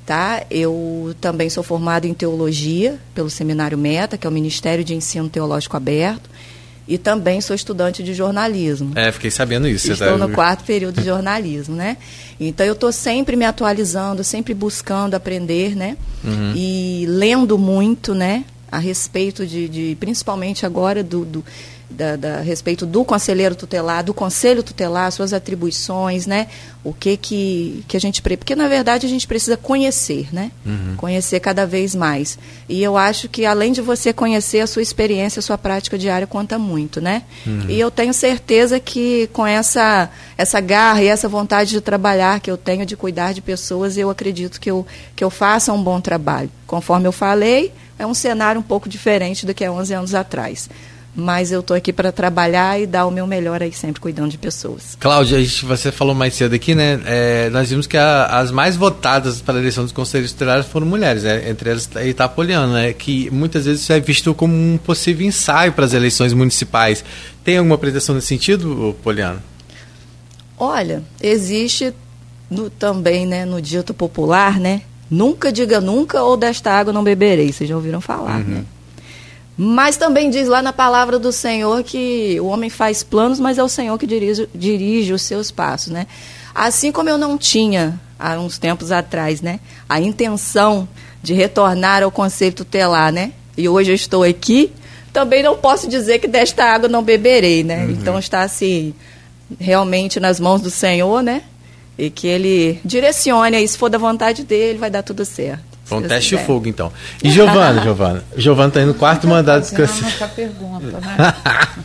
Tá? 0.06 0.44
Eu 0.48 1.16
também 1.20 1.50
sou 1.50 1.64
formado 1.64 2.06
em 2.06 2.14
teologia 2.14 2.96
pelo 3.12 3.28
Seminário 3.28 3.76
Meta, 3.76 4.16
que 4.16 4.24
é 4.24 4.30
o 4.30 4.32
Ministério 4.32 4.84
de 4.84 4.94
Ensino 4.94 5.28
Teológico 5.28 5.76
Aberto, 5.76 6.30
e 6.86 6.96
também 6.96 7.40
sou 7.40 7.56
estudante 7.56 8.04
de 8.04 8.14
jornalismo. 8.14 8.92
É, 8.94 9.10
fiquei 9.10 9.32
sabendo 9.32 9.66
isso. 9.66 9.90
Estou 9.90 10.16
no 10.16 10.28
quarto 10.28 10.64
período 10.64 11.00
de 11.00 11.06
jornalismo, 11.06 11.74
né? 11.74 11.96
Então 12.38 12.64
eu 12.64 12.74
estou 12.74 12.92
sempre 12.92 13.34
me 13.34 13.44
atualizando, 13.44 14.22
sempre 14.22 14.54
buscando 14.54 15.14
aprender, 15.14 15.74
né? 15.74 15.96
Uhum. 16.22 16.52
E 16.54 17.04
lendo 17.08 17.58
muito, 17.58 18.14
né? 18.14 18.44
A 18.70 18.78
respeito 18.78 19.44
de, 19.44 19.68
de 19.68 19.96
principalmente 19.98 20.64
agora 20.64 21.02
do, 21.02 21.24
do 21.24 21.44
da, 21.88 22.16
da, 22.16 22.38
a 22.38 22.40
respeito 22.40 22.84
do 22.84 23.04
conselheiro 23.04 23.54
tutelar, 23.54 24.02
do 24.02 24.12
conselho 24.12 24.62
tutelar, 24.62 25.10
suas 25.12 25.32
atribuições, 25.32 26.26
né? 26.26 26.48
O 26.82 26.92
que 26.92 27.16
que, 27.16 27.84
que 27.88 27.96
a 27.96 28.00
gente... 28.00 28.20
Porque, 28.22 28.54
na 28.54 28.68
verdade, 28.68 29.06
a 29.06 29.08
gente 29.08 29.26
precisa 29.26 29.56
conhecer, 29.56 30.28
né? 30.32 30.50
Uhum. 30.64 30.94
Conhecer 30.96 31.40
cada 31.40 31.66
vez 31.66 31.94
mais. 31.94 32.38
E 32.68 32.82
eu 32.82 32.96
acho 32.96 33.28
que, 33.28 33.46
além 33.46 33.72
de 33.72 33.80
você 33.80 34.12
conhecer, 34.12 34.60
a 34.60 34.66
sua 34.66 34.82
experiência, 34.82 35.40
a 35.40 35.42
sua 35.42 35.56
prática 35.56 35.96
diária 35.96 36.26
conta 36.26 36.58
muito, 36.58 37.00
né? 37.00 37.22
Uhum. 37.46 37.66
E 37.68 37.78
eu 37.78 37.90
tenho 37.90 38.12
certeza 38.12 38.78
que, 38.80 39.28
com 39.32 39.46
essa, 39.46 40.10
essa 40.36 40.60
garra 40.60 41.02
e 41.02 41.06
essa 41.06 41.28
vontade 41.28 41.70
de 41.70 41.80
trabalhar 41.80 42.40
que 42.40 42.50
eu 42.50 42.56
tenho, 42.56 42.84
de 42.84 42.96
cuidar 42.96 43.32
de 43.32 43.40
pessoas, 43.40 43.96
eu 43.96 44.10
acredito 44.10 44.60
que 44.60 44.70
eu, 44.70 44.86
que 45.14 45.22
eu 45.22 45.30
faça 45.30 45.72
um 45.72 45.82
bom 45.82 46.00
trabalho. 46.00 46.50
Conforme 46.66 47.06
eu 47.06 47.12
falei, 47.12 47.72
é 47.98 48.06
um 48.06 48.14
cenário 48.14 48.60
um 48.60 48.64
pouco 48.64 48.88
diferente 48.88 49.46
do 49.46 49.54
que 49.54 49.64
há 49.64 49.72
11 49.72 49.94
anos 49.94 50.14
atrás 50.14 50.68
mas 51.16 51.50
eu 51.50 51.60
estou 51.60 51.74
aqui 51.74 51.94
para 51.94 52.12
trabalhar 52.12 52.78
e 52.78 52.86
dar 52.86 53.06
o 53.06 53.10
meu 53.10 53.26
melhor 53.26 53.62
aí 53.62 53.72
sempre 53.72 54.00
cuidando 54.00 54.30
de 54.30 54.36
pessoas. 54.36 54.96
Cláudia, 55.00 55.38
você 55.62 55.90
falou 55.90 56.14
mais 56.14 56.34
cedo 56.34 56.54
aqui, 56.54 56.74
né? 56.74 57.00
É, 57.06 57.48
nós 57.48 57.70
vimos 57.70 57.86
que 57.86 57.96
a, 57.96 58.26
as 58.26 58.50
mais 58.50 58.76
votadas 58.76 59.40
para 59.40 59.56
a 59.56 59.58
eleição 59.58 59.82
dos 59.82 59.92
conselhos 59.92 60.32
tutelares 60.32 60.66
foram 60.66 60.86
mulheres, 60.86 61.22
né? 61.22 61.48
entre 61.48 61.70
elas 61.70 61.88
Itapoliana, 62.04 62.70
né? 62.70 62.92
que 62.92 63.30
muitas 63.30 63.64
vezes 63.64 63.88
é 63.88 63.98
visto 63.98 64.34
como 64.34 64.52
um 64.54 64.76
possível 64.76 65.26
ensaio 65.26 65.72
para 65.72 65.86
as 65.86 65.94
eleições 65.94 66.34
municipais. 66.34 67.02
Tem 67.42 67.56
alguma 67.56 67.78
pretensão 67.78 68.14
nesse 68.14 68.26
sentido, 68.26 68.94
Poliano? 69.02 69.42
Olha, 70.58 71.02
existe 71.22 71.94
no, 72.50 72.68
também, 72.68 73.26
né, 73.26 73.44
no 73.44 73.60
dito 73.62 73.94
popular, 73.94 74.60
né? 74.60 74.82
Nunca 75.10 75.52
diga 75.52 75.80
nunca 75.80 76.22
ou 76.22 76.36
desta 76.36 76.72
água 76.72 76.92
não 76.92 77.04
beberei. 77.04 77.52
Vocês 77.52 77.68
já 77.68 77.76
ouviram 77.76 78.00
falar, 78.00 78.40
uhum. 78.40 78.44
né? 78.48 78.64
Mas 79.56 79.96
também 79.96 80.28
diz 80.28 80.48
lá 80.48 80.60
na 80.60 80.72
palavra 80.72 81.18
do 81.18 81.32
Senhor 81.32 81.82
que 81.82 82.38
o 82.40 82.46
homem 82.46 82.68
faz 82.68 83.02
planos, 83.02 83.40
mas 83.40 83.56
é 83.56 83.62
o 83.62 83.68
Senhor 83.68 83.96
que 83.98 84.06
dirige, 84.06 84.48
dirige 84.54 85.12
os 85.12 85.22
seus 85.22 85.50
passos, 85.50 85.90
né? 85.92 86.06
Assim 86.54 86.92
como 86.92 87.08
eu 87.08 87.16
não 87.16 87.38
tinha, 87.38 87.98
há 88.18 88.38
uns 88.38 88.58
tempos 88.58 88.92
atrás, 88.92 89.40
né, 89.40 89.60
a 89.88 90.00
intenção 90.00 90.88
de 91.22 91.34
retornar 91.34 92.02
ao 92.02 92.10
conselho 92.10 92.54
tutelar, 92.54 93.12
né? 93.12 93.32
E 93.56 93.68
hoje 93.68 93.90
eu 93.90 93.94
estou 93.94 94.22
aqui, 94.22 94.72
também 95.12 95.42
não 95.42 95.56
posso 95.56 95.88
dizer 95.88 96.18
que 96.18 96.28
desta 96.28 96.64
água 96.64 96.88
não 96.88 97.02
beberei, 97.02 97.64
né? 97.64 97.84
Uhum. 97.84 97.90
Então 97.92 98.18
está 98.18 98.42
assim, 98.42 98.94
realmente 99.58 100.20
nas 100.20 100.38
mãos 100.38 100.60
do 100.60 100.70
Senhor, 100.70 101.22
né? 101.22 101.42
E 101.98 102.10
que 102.10 102.26
ele 102.26 102.78
direcione 102.84 103.56
aí, 103.56 103.66
se 103.66 103.78
for 103.78 103.88
da 103.88 103.96
vontade 103.96 104.44
dele, 104.44 104.78
vai 104.78 104.90
dar 104.90 105.02
tudo 105.02 105.24
certo. 105.24 105.64
Foi 105.86 105.98
um 105.98 106.02
teste 106.02 106.36
de 106.36 106.42
fogo, 106.44 106.66
então. 106.66 106.92
E 107.22 107.30
Giovana, 107.30 107.80
Giovana? 107.80 108.24
Giovana 108.36 108.68
está 108.68 108.80
indo 108.80 108.88
no 108.88 108.94
quarto 108.94 109.28
mandato 109.28 109.72
de 109.72 109.82
essa 109.82 110.26
pergunta, 110.26 110.98
né? 110.98 111.34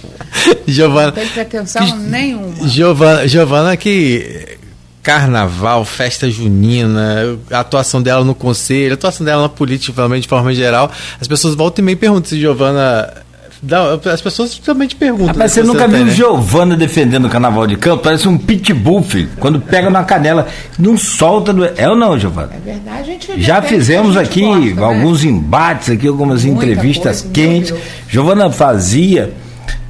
Giovana. 0.66 1.06
Não 1.06 1.14
tem 1.14 1.28
pretensão 1.28 1.86
que, 1.86 1.93
nenhuma. 1.93 2.68
Giovana, 2.68 3.28
Giovana 3.28 3.78
que 3.78 4.58
carnaval, 5.04 5.86
festa 5.86 6.30
junina, 6.32 7.38
a 7.52 7.60
atuação 7.60 8.02
dela 8.02 8.26
no 8.26 8.34
conselho, 8.34 8.91
a 8.91 8.95
atuação 8.95 9.24
dela 9.24 9.43
na 9.43 9.49
política, 9.49 10.08
de 10.20 10.28
forma 10.28 10.54
geral, 10.54 10.91
as 11.20 11.28
pessoas 11.28 11.54
voltam 11.54 11.84
e 11.84 11.86
meio 11.86 11.97
perguntam 11.97 12.30
se 12.30 12.39
Giovana 12.39 13.08
as 14.12 14.22
pessoas 14.22 14.57
também 14.57 14.88
te 14.88 14.95
perguntam. 14.95 15.28
Rapaz, 15.28 15.51
você, 15.51 15.62
você 15.62 15.68
nunca 15.68 15.88
viu 15.88 16.07
Giovana 16.07 16.76
defendendo 16.76 17.26
o 17.26 17.30
carnaval 17.30 17.68
de 17.68 17.76
campo? 17.76 18.01
Parece 18.01 18.28
um 18.28 18.36
pitbull, 18.38 19.03
filho. 19.03 19.30
Quando 19.39 19.62
pega 19.62 19.89
na 19.89 20.03
canela, 20.03 20.47
não 20.80 20.97
solta. 20.97 21.53
Do... 21.53 21.66
É 21.66 21.88
ou 21.88 21.95
não, 21.95 22.18
Giovana? 22.18 22.49
É 22.55 22.59
verdade, 22.59 22.99
a 22.99 23.03
gente 23.03 23.41
Já 23.41 23.62
fizemos 23.62 24.18
aqui 24.18 24.41
gosta, 24.41 24.76
né? 24.76 24.84
alguns 24.84 25.24
né? 25.24 25.30
embates, 25.30 25.89
aqui, 25.91 26.07
algumas 26.07 26.43
Muita 26.43 26.66
entrevistas 26.66 27.22
coisa, 27.22 27.34
quentes. 27.34 27.74
Giovana 28.07 28.49
fazia 28.51 29.32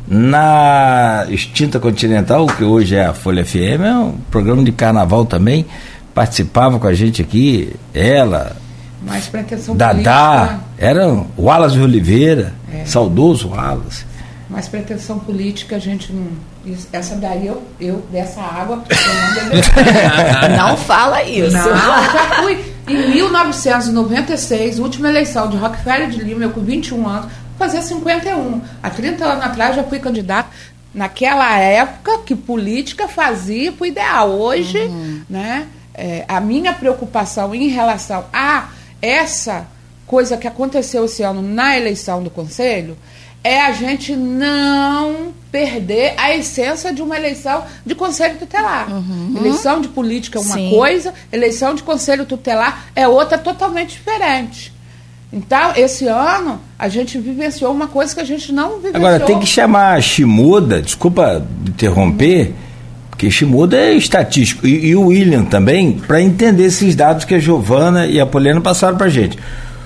na 0.05 1.25
extinta 1.29 1.79
Continental, 1.79 2.47
que 2.47 2.65
hoje 2.65 2.95
é 2.95 3.05
a 3.05 3.13
Folha 3.13 3.45
FM, 3.45 3.81
é 3.85 3.93
um 3.95 4.15
programa 4.29 4.61
de 4.61 4.73
carnaval 4.73 5.23
também. 5.25 5.65
Participava 6.13 6.77
com 6.77 6.87
a 6.87 6.93
gente 6.93 7.21
aqui, 7.21 7.73
ela, 7.93 8.57
mais 9.01 9.27
pretensão 9.27 9.75
Dadá, 9.75 10.45
política. 10.45 10.61
era 10.77 11.07
o 11.09 11.27
Wallace 11.37 11.75
de 11.75 11.81
Oliveira, 11.81 12.53
é. 12.71 12.85
saudoso 12.85 13.49
Wallace. 13.49 14.05
Mas 14.49 14.67
pretensão 14.67 15.17
política 15.17 15.77
a 15.77 15.79
gente 15.79 16.11
não. 16.11 16.27
Essa 16.91 17.15
daí 17.15 17.47
eu, 17.47 17.63
eu 17.79 18.05
dessa 18.11 18.41
água, 18.41 18.83
eu 18.89 20.49
não 20.49 20.57
Não 20.69 20.77
fala 20.77 21.23
isso. 21.23 21.55
Não, 21.55 21.67
eu 21.67 22.11
já 22.11 22.41
fui 22.41 22.73
em 22.87 23.09
1996, 23.11 24.79
última 24.79 25.09
eleição 25.09 25.49
de 25.49 25.55
Rockefeller 25.55 26.09
de 26.09 26.21
Lima, 26.21 26.43
eu 26.43 26.51
com 26.51 26.61
21 26.61 27.07
anos, 27.07 27.31
fazer 27.57 27.81
51. 27.81 28.61
Há 28.83 28.89
30 28.89 29.25
anos 29.25 29.45
atrás 29.45 29.75
já 29.75 29.83
fui 29.83 29.99
candidato. 29.99 30.49
Naquela 30.93 31.57
época 31.57 32.19
que 32.25 32.35
política 32.35 33.07
fazia 33.07 33.71
para 33.71 33.83
o 33.83 33.87
ideal. 33.87 34.29
Hoje, 34.29 34.77
uhum. 34.77 35.21
né, 35.29 35.67
é, 35.93 36.25
a 36.27 36.41
minha 36.41 36.73
preocupação 36.73 37.55
em 37.55 37.69
relação 37.69 38.25
a 38.33 38.67
essa 39.01 39.67
coisa 40.05 40.37
que 40.37 40.47
aconteceu 40.47 41.05
esse 41.05 41.23
ano 41.23 41.41
na 41.41 41.77
eleição 41.77 42.21
do 42.21 42.29
Conselho 42.29 42.97
é 43.43 43.61
a 43.61 43.71
gente 43.71 44.15
não 44.15 45.33
perder 45.51 46.13
a 46.17 46.35
essência 46.35 46.93
de 46.93 47.01
uma 47.01 47.17
eleição 47.17 47.63
de 47.85 47.95
conselho 47.95 48.37
tutelar. 48.37 48.89
Uhum. 48.91 49.33
Eleição 49.35 49.81
de 49.81 49.87
política 49.87 50.37
é 50.37 50.41
uma 50.41 50.53
Sim. 50.53 50.69
coisa, 50.69 51.13
eleição 51.31 51.73
de 51.73 51.81
conselho 51.83 52.25
tutelar 52.25 52.85
é 52.95 53.07
outra 53.07 53.37
totalmente 53.37 53.93
diferente. 53.93 54.71
Então, 55.33 55.73
esse 55.75 56.07
ano, 56.07 56.59
a 56.77 56.89
gente 56.89 57.17
vivenciou 57.17 57.71
uma 57.71 57.87
coisa 57.87 58.13
que 58.13 58.19
a 58.19 58.25
gente 58.25 58.51
não 58.51 58.75
vivenciou. 58.75 58.97
Agora, 58.97 59.19
tem 59.21 59.39
que 59.39 59.45
chamar 59.45 59.97
a 59.97 60.01
Shimoda, 60.01 60.81
desculpa 60.81 61.45
interromper, 61.67 62.53
porque 63.11 63.29
Shimoda 63.29 63.77
é 63.77 63.93
estatístico, 63.93 64.65
e, 64.65 64.87
e 64.87 64.95
o 64.95 65.07
William 65.07 65.43
também, 65.43 65.91
para 65.91 66.19
entender 66.19 66.63
esses 66.63 66.95
dados 66.95 67.23
que 67.23 67.35
a 67.35 67.39
Giovana 67.39 68.07
e 68.07 68.19
a 68.19 68.25
Poliana 68.25 68.59
passaram 68.59 68.97
para 68.97 69.05
a 69.05 69.09
gente. 69.09 69.37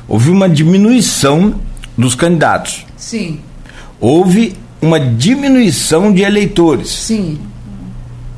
Houve 0.07 0.30
uma 0.30 0.47
diminuição 0.47 1.55
dos 1.97 2.15
candidatos. 2.15 2.86
Sim. 2.95 3.41
Houve 3.99 4.55
uma 4.82 4.99
diminuição 4.99 6.13
de 6.13 6.21
eleitores. 6.21 6.89
Sim. 6.89 7.39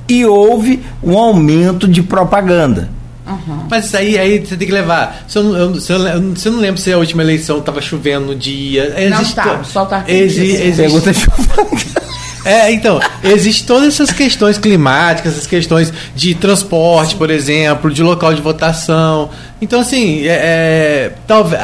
E 0.07 0.25
houve 0.25 0.81
um 1.03 1.17
aumento 1.17 1.88
de 1.88 2.01
propaganda. 2.01 2.89
Uhum. 3.27 3.67
Mas 3.69 3.85
isso 3.85 3.97
aí, 3.97 4.17
aí 4.17 4.39
você 4.39 4.55
tem 4.55 4.67
que 4.67 4.73
levar. 4.73 5.25
Você 5.27 5.39
não, 5.43 5.57
eu, 5.57 5.73
você, 5.73 5.97
não, 5.97 6.29
você 6.33 6.49
não 6.49 6.59
lembra 6.59 6.81
se 6.81 6.91
a 6.91 6.97
última 6.97 7.21
eleição 7.21 7.59
estava 7.59 7.81
chovendo 7.81 8.27
no 8.27 8.35
dia. 8.35 8.95
Existe 8.97 9.35
não 9.35 9.43
tá, 9.43 9.63
só 9.65 9.85
tá 9.85 10.05
exi, 10.07 10.53
existe, 10.53 10.77
Pergunta 10.77 11.11
É, 12.47 12.71
então, 12.71 12.99
existem 13.23 13.67
todas 13.67 13.87
essas 13.87 14.11
questões 14.11 14.57
climáticas, 14.57 15.33
essas 15.33 15.47
questões 15.47 15.93
de 16.15 16.33
transporte, 16.33 17.15
por 17.15 17.29
exemplo, 17.29 17.91
de 17.91 18.01
local 18.01 18.33
de 18.33 18.41
votação. 18.41 19.29
Então, 19.61 19.81
assim, 19.81 20.25
é, 20.25 20.31
é 20.31 21.13
talvez. 21.27 21.61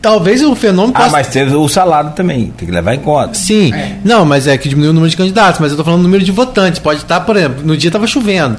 Talvez 0.00 0.40
o 0.42 0.54
fenômeno. 0.54 0.94
Ah, 0.96 1.08
mas 1.10 1.26
teve 1.26 1.52
o 1.56 1.68
salário 1.68 2.12
também, 2.12 2.52
tem 2.56 2.68
que 2.68 2.72
levar 2.72 2.94
em 2.94 3.00
conta. 3.00 3.34
Sim. 3.34 3.74
É. 3.74 3.96
Não, 4.04 4.24
mas 4.24 4.46
é 4.46 4.56
que 4.56 4.68
diminuiu 4.68 4.92
o 4.92 4.94
número 4.94 5.10
de 5.10 5.16
candidatos, 5.16 5.60
mas 5.60 5.72
eu 5.72 5.76
tô 5.76 5.82
falando 5.82 6.00
do 6.00 6.04
número 6.04 6.22
de 6.22 6.30
votantes. 6.30 6.78
Pode 6.78 7.00
estar, 7.00 7.20
por 7.22 7.36
exemplo, 7.36 7.66
no 7.66 7.76
dia 7.76 7.88
estava 7.88 8.06
chovendo. 8.06 8.58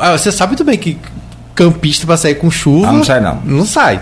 Ah, 0.00 0.18
você 0.18 0.32
sabe 0.32 0.50
muito 0.50 0.64
bem 0.64 0.76
que 0.76 0.98
campista 1.54 2.04
para 2.06 2.16
sair 2.16 2.34
com 2.34 2.50
chuva. 2.50 2.88
Ah, 2.88 2.92
não 2.92 3.04
sai 3.04 3.20
não. 3.20 3.40
Não 3.44 3.64
sai. 3.64 4.00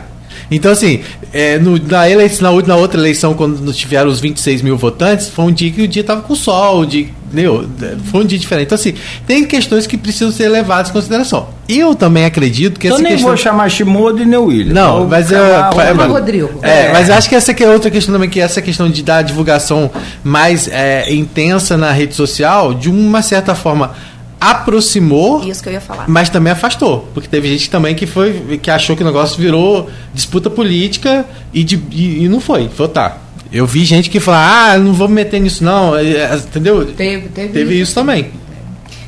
Então, 0.50 0.72
assim, 0.72 1.02
é, 1.32 1.58
no, 1.58 1.78
na, 1.78 2.08
eleição, 2.08 2.56
na, 2.56 2.66
na, 2.68 2.76
outra 2.76 3.00
eleição, 3.00 3.32
quando 3.32 3.72
tiveram 3.72 4.10
os 4.10 4.20
26 4.20 4.60
mil 4.60 4.76
votantes, 4.76 5.28
foi 5.28 5.46
um 5.46 5.52
dia 5.52 5.70
que 5.70 5.82
o 5.82 5.88
dia 5.88 6.02
estava 6.02 6.20
com 6.20 6.34
sol, 6.34 6.80
o 6.80 6.86
dia, 6.86 7.08
entendeu? 7.26 7.66
foi 8.10 8.22
um 8.22 8.26
dia 8.26 8.38
diferente. 8.38 8.66
Então, 8.66 8.76
assim, 8.76 8.94
tem 9.26 9.44
questões 9.44 9.86
que 9.86 9.96
precisam 9.96 10.30
ser 10.30 10.48
levadas 10.48 10.90
em 10.90 10.92
consideração. 10.92 11.48
Eu 11.66 11.94
também 11.94 12.26
acredito 12.26 12.78
que 12.78 12.86
então 12.86 12.96
essa 12.96 13.02
nem 13.02 13.12
questão... 13.12 13.28
vou 13.28 13.36
chamar 13.36 13.70
Shimoda 13.70 14.22
e 14.22 14.26
nem 14.26 14.38
William. 14.38 14.74
Não, 14.74 15.06
mas 15.06 15.32
eu... 15.32 15.42
É, 15.42 15.92
Rodrigo. 16.06 16.50
É, 16.60 16.86
é, 16.86 16.92
mas 16.92 17.08
eu 17.08 17.14
acho 17.14 17.28
que 17.30 17.34
essa 17.34 17.52
aqui 17.52 17.64
é 17.64 17.70
outra 17.70 17.90
questão 17.90 18.12
também, 18.14 18.28
que 18.28 18.38
é 18.38 18.42
essa 18.42 18.60
questão 18.60 18.90
de 18.90 19.02
dar 19.02 19.22
divulgação 19.22 19.90
mais 20.22 20.68
é, 20.68 21.10
intensa 21.14 21.78
na 21.78 21.92
rede 21.92 22.14
social, 22.14 22.74
de 22.74 22.90
uma 22.90 23.22
certa 23.22 23.54
forma 23.54 23.92
aproximou. 24.50 25.44
Isso 25.44 25.62
que 25.62 25.68
eu 25.68 25.72
ia 25.72 25.80
falar. 25.80 26.08
Mas 26.08 26.28
também 26.28 26.52
afastou. 26.52 27.08
Porque 27.14 27.28
teve 27.28 27.48
gente 27.48 27.70
também 27.70 27.94
que 27.94 28.06
foi 28.06 28.58
que 28.60 28.70
achou 28.70 28.96
que 28.96 29.02
o 29.02 29.06
negócio 29.06 29.38
virou 29.38 29.88
disputa 30.12 30.50
política 30.50 31.24
e, 31.52 31.62
de, 31.62 31.80
e, 31.90 32.24
e 32.24 32.28
não 32.28 32.40
foi. 32.40 32.68
Foi 32.68 32.88
tá. 32.88 33.18
Eu 33.52 33.66
vi 33.66 33.84
gente 33.84 34.10
que 34.10 34.18
falou, 34.18 34.40
ah, 34.40 34.78
não 34.78 34.94
vou 34.94 35.08
me 35.08 35.14
meter 35.14 35.38
nisso, 35.40 35.62
não. 35.62 35.96
É, 35.96 36.04
é, 36.04 36.34
entendeu? 36.36 36.84
Teve, 36.86 37.28
teve, 37.28 37.52
teve 37.52 37.74
isso. 37.74 37.82
isso 37.82 37.94
também. 37.94 38.30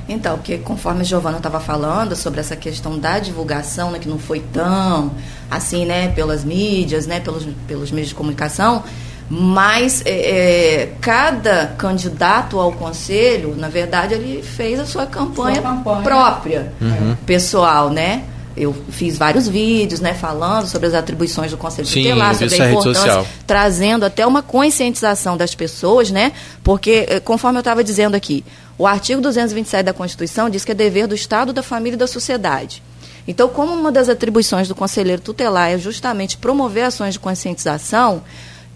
Então, 0.08 0.36
porque 0.36 0.58
conforme 0.58 1.00
a 1.00 1.04
Giovana 1.04 1.38
estava 1.38 1.58
falando 1.58 2.14
sobre 2.14 2.38
essa 2.38 2.54
questão 2.54 2.98
da 2.98 3.18
divulgação, 3.18 3.90
né, 3.90 3.98
que 3.98 4.08
não 4.08 4.18
foi 4.18 4.40
tão 4.52 5.12
assim, 5.50 5.86
né, 5.86 6.08
pelas 6.08 6.44
mídias, 6.44 7.06
né, 7.06 7.20
pelos, 7.20 7.46
pelos 7.66 7.90
meios 7.90 8.10
de 8.10 8.14
comunicação, 8.14 8.84
mas 9.28 10.02
é, 10.04 10.10
é, 10.10 10.92
cada 11.00 11.68
candidato 11.78 12.58
ao 12.58 12.72
conselho, 12.72 13.54
na 13.56 13.68
verdade, 13.68 14.14
ele 14.14 14.42
fez 14.42 14.78
a 14.78 14.86
sua 14.86 15.06
campanha, 15.06 15.60
sua 15.60 15.70
campanha. 15.70 16.02
própria, 16.02 16.72
uhum. 16.80 17.16
pessoal, 17.24 17.90
né? 17.90 18.24
Eu 18.56 18.72
fiz 18.90 19.18
vários 19.18 19.48
vídeos, 19.48 19.98
né, 19.98 20.14
falando 20.14 20.68
sobre 20.68 20.86
as 20.86 20.94
atribuições 20.94 21.50
do 21.50 21.56
Conselho 21.56 21.88
Sim, 21.88 22.04
Tutelar, 22.04 22.36
sobre 22.36 22.62
a 22.62 22.70
importância, 22.70 23.26
trazendo 23.44 24.04
até 24.04 24.24
uma 24.24 24.42
conscientização 24.42 25.36
das 25.36 25.56
pessoas, 25.56 26.10
né? 26.12 26.30
Porque, 26.62 27.04
eh, 27.08 27.18
conforme 27.18 27.58
eu 27.58 27.62
estava 27.62 27.82
dizendo 27.82 28.14
aqui, 28.14 28.44
o 28.78 28.86
artigo 28.86 29.20
227 29.20 29.84
da 29.84 29.92
Constituição 29.92 30.48
diz 30.48 30.64
que 30.64 30.70
é 30.70 30.74
dever 30.74 31.08
do 31.08 31.16
Estado, 31.16 31.52
da 31.52 31.64
família 31.64 31.96
e 31.96 31.98
da 31.98 32.06
sociedade. 32.06 32.80
Então, 33.26 33.48
como 33.48 33.72
uma 33.72 33.90
das 33.90 34.08
atribuições 34.08 34.68
do 34.68 34.74
conselheiro 34.74 35.20
tutelar 35.20 35.70
é 35.70 35.78
justamente 35.78 36.36
promover 36.36 36.84
ações 36.84 37.14
de 37.14 37.20
conscientização, 37.20 38.22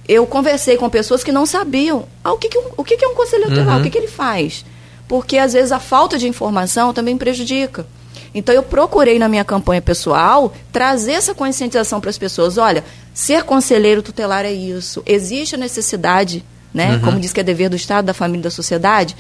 eu 0.08 0.26
conversei 0.26 0.78
com 0.78 0.88
pessoas 0.88 1.22
que 1.22 1.30
não 1.30 1.44
sabiam 1.44 2.06
ah, 2.24 2.32
o, 2.32 2.38
que, 2.38 2.48
que, 2.48 2.58
o 2.76 2.82
que, 2.82 2.96
que 2.96 3.04
é 3.04 3.08
um 3.08 3.14
conselheiro 3.14 3.50
tutelar, 3.50 3.74
uhum. 3.74 3.80
o 3.80 3.84
que, 3.84 3.90
que 3.90 3.98
ele 3.98 4.08
faz. 4.08 4.64
Porque, 5.06 5.36
às 5.36 5.52
vezes, 5.52 5.70
a 5.70 5.78
falta 5.78 6.18
de 6.18 6.26
informação 6.26 6.94
também 6.94 7.16
prejudica. 7.16 7.86
Então, 8.34 8.54
eu 8.54 8.62
procurei 8.62 9.18
na 9.18 9.28
minha 9.28 9.44
campanha 9.44 9.82
pessoal 9.82 10.52
trazer 10.72 11.12
essa 11.12 11.34
conscientização 11.34 12.00
para 12.00 12.10
as 12.10 12.18
pessoas. 12.18 12.56
Olha, 12.56 12.84
ser 13.12 13.42
conselheiro 13.44 14.02
tutelar 14.02 14.44
é 14.44 14.52
isso. 14.52 15.02
Existe 15.04 15.54
a 15.54 15.58
necessidade, 15.58 16.44
né? 16.72 16.94
Uhum. 16.94 17.00
Como 17.00 17.20
diz 17.20 17.32
que 17.32 17.40
é 17.40 17.42
dever 17.42 17.68
do 17.68 17.76
Estado, 17.76 18.06
da 18.06 18.14
família 18.14 18.40
e 18.40 18.44
da 18.44 18.50
sociedade, 18.50 19.14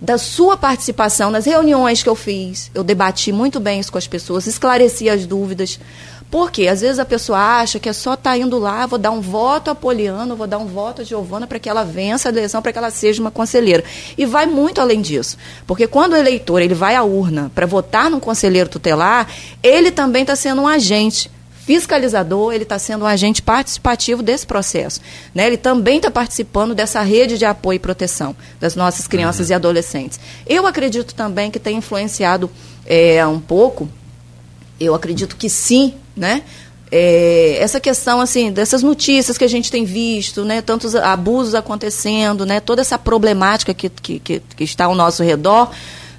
da 0.00 0.18
sua 0.18 0.56
participação 0.56 1.30
nas 1.30 1.46
reuniões 1.46 2.02
que 2.02 2.08
eu 2.08 2.14
fiz. 2.14 2.70
Eu 2.74 2.84
debati 2.84 3.32
muito 3.32 3.58
bem 3.60 3.80
isso 3.80 3.92
com 3.92 3.98
as 3.98 4.06
pessoas, 4.06 4.46
esclareci 4.46 5.08
as 5.08 5.24
dúvidas. 5.26 5.78
Porque 6.34 6.66
às 6.66 6.80
vezes 6.80 6.98
a 6.98 7.04
pessoa 7.04 7.38
acha 7.38 7.78
que 7.78 7.88
é 7.88 7.92
só 7.92 8.14
estar 8.14 8.30
tá 8.30 8.36
indo 8.36 8.58
lá, 8.58 8.86
vou 8.86 8.98
dar 8.98 9.12
um 9.12 9.20
voto 9.20 9.70
a 9.70 9.74
Poliano, 9.74 10.34
vou 10.34 10.48
dar 10.48 10.58
um 10.58 10.66
voto 10.66 11.00
a 11.00 11.04
Giovana 11.04 11.46
para 11.46 11.60
que 11.60 11.68
ela 11.68 11.84
vença 11.84 12.28
a 12.28 12.32
eleição, 12.32 12.60
para 12.60 12.72
que 12.72 12.78
ela 12.78 12.90
seja 12.90 13.20
uma 13.20 13.30
conselheira. 13.30 13.84
E 14.18 14.26
vai 14.26 14.44
muito 14.44 14.80
além 14.80 15.00
disso. 15.00 15.38
Porque 15.64 15.86
quando 15.86 16.14
o 16.14 16.16
eleitor 16.16 16.60
ele 16.60 16.74
vai 16.74 16.96
à 16.96 17.04
urna 17.04 17.52
para 17.54 17.66
votar 17.66 18.10
num 18.10 18.18
conselheiro 18.18 18.68
tutelar, 18.68 19.30
ele 19.62 19.92
também 19.92 20.22
está 20.22 20.34
sendo 20.34 20.62
um 20.62 20.66
agente 20.66 21.30
fiscalizador, 21.64 22.52
ele 22.52 22.64
está 22.64 22.80
sendo 22.80 23.04
um 23.04 23.06
agente 23.06 23.40
participativo 23.40 24.20
desse 24.20 24.44
processo. 24.44 25.00
Né? 25.32 25.46
Ele 25.46 25.56
também 25.56 25.98
está 25.98 26.10
participando 26.10 26.74
dessa 26.74 27.00
rede 27.02 27.38
de 27.38 27.44
apoio 27.44 27.76
e 27.76 27.78
proteção 27.78 28.34
das 28.58 28.74
nossas 28.74 29.06
crianças 29.06 29.46
uhum. 29.46 29.52
e 29.52 29.54
adolescentes. 29.54 30.18
Eu 30.48 30.66
acredito 30.66 31.14
também 31.14 31.48
que 31.48 31.60
tem 31.60 31.76
influenciado 31.76 32.50
é, 32.84 33.24
um 33.24 33.38
pouco, 33.38 33.88
eu 34.80 34.96
acredito 34.96 35.36
que 35.36 35.48
sim, 35.48 35.94
né? 36.16 36.42
É, 36.90 37.56
essa 37.60 37.80
questão 37.80 38.20
assim 38.20 38.52
dessas 38.52 38.82
notícias 38.82 39.36
que 39.36 39.44
a 39.44 39.48
gente 39.48 39.70
tem 39.70 39.84
visto, 39.84 40.44
né, 40.44 40.62
tantos 40.62 40.94
abusos 40.94 41.54
acontecendo, 41.54 42.46
né, 42.46 42.60
toda 42.60 42.82
essa 42.82 42.96
problemática 42.96 43.74
que, 43.74 43.88
que, 43.88 44.20
que, 44.20 44.40
que 44.40 44.64
está 44.64 44.84
ao 44.84 44.94
nosso 44.94 45.22
redor, 45.22 45.70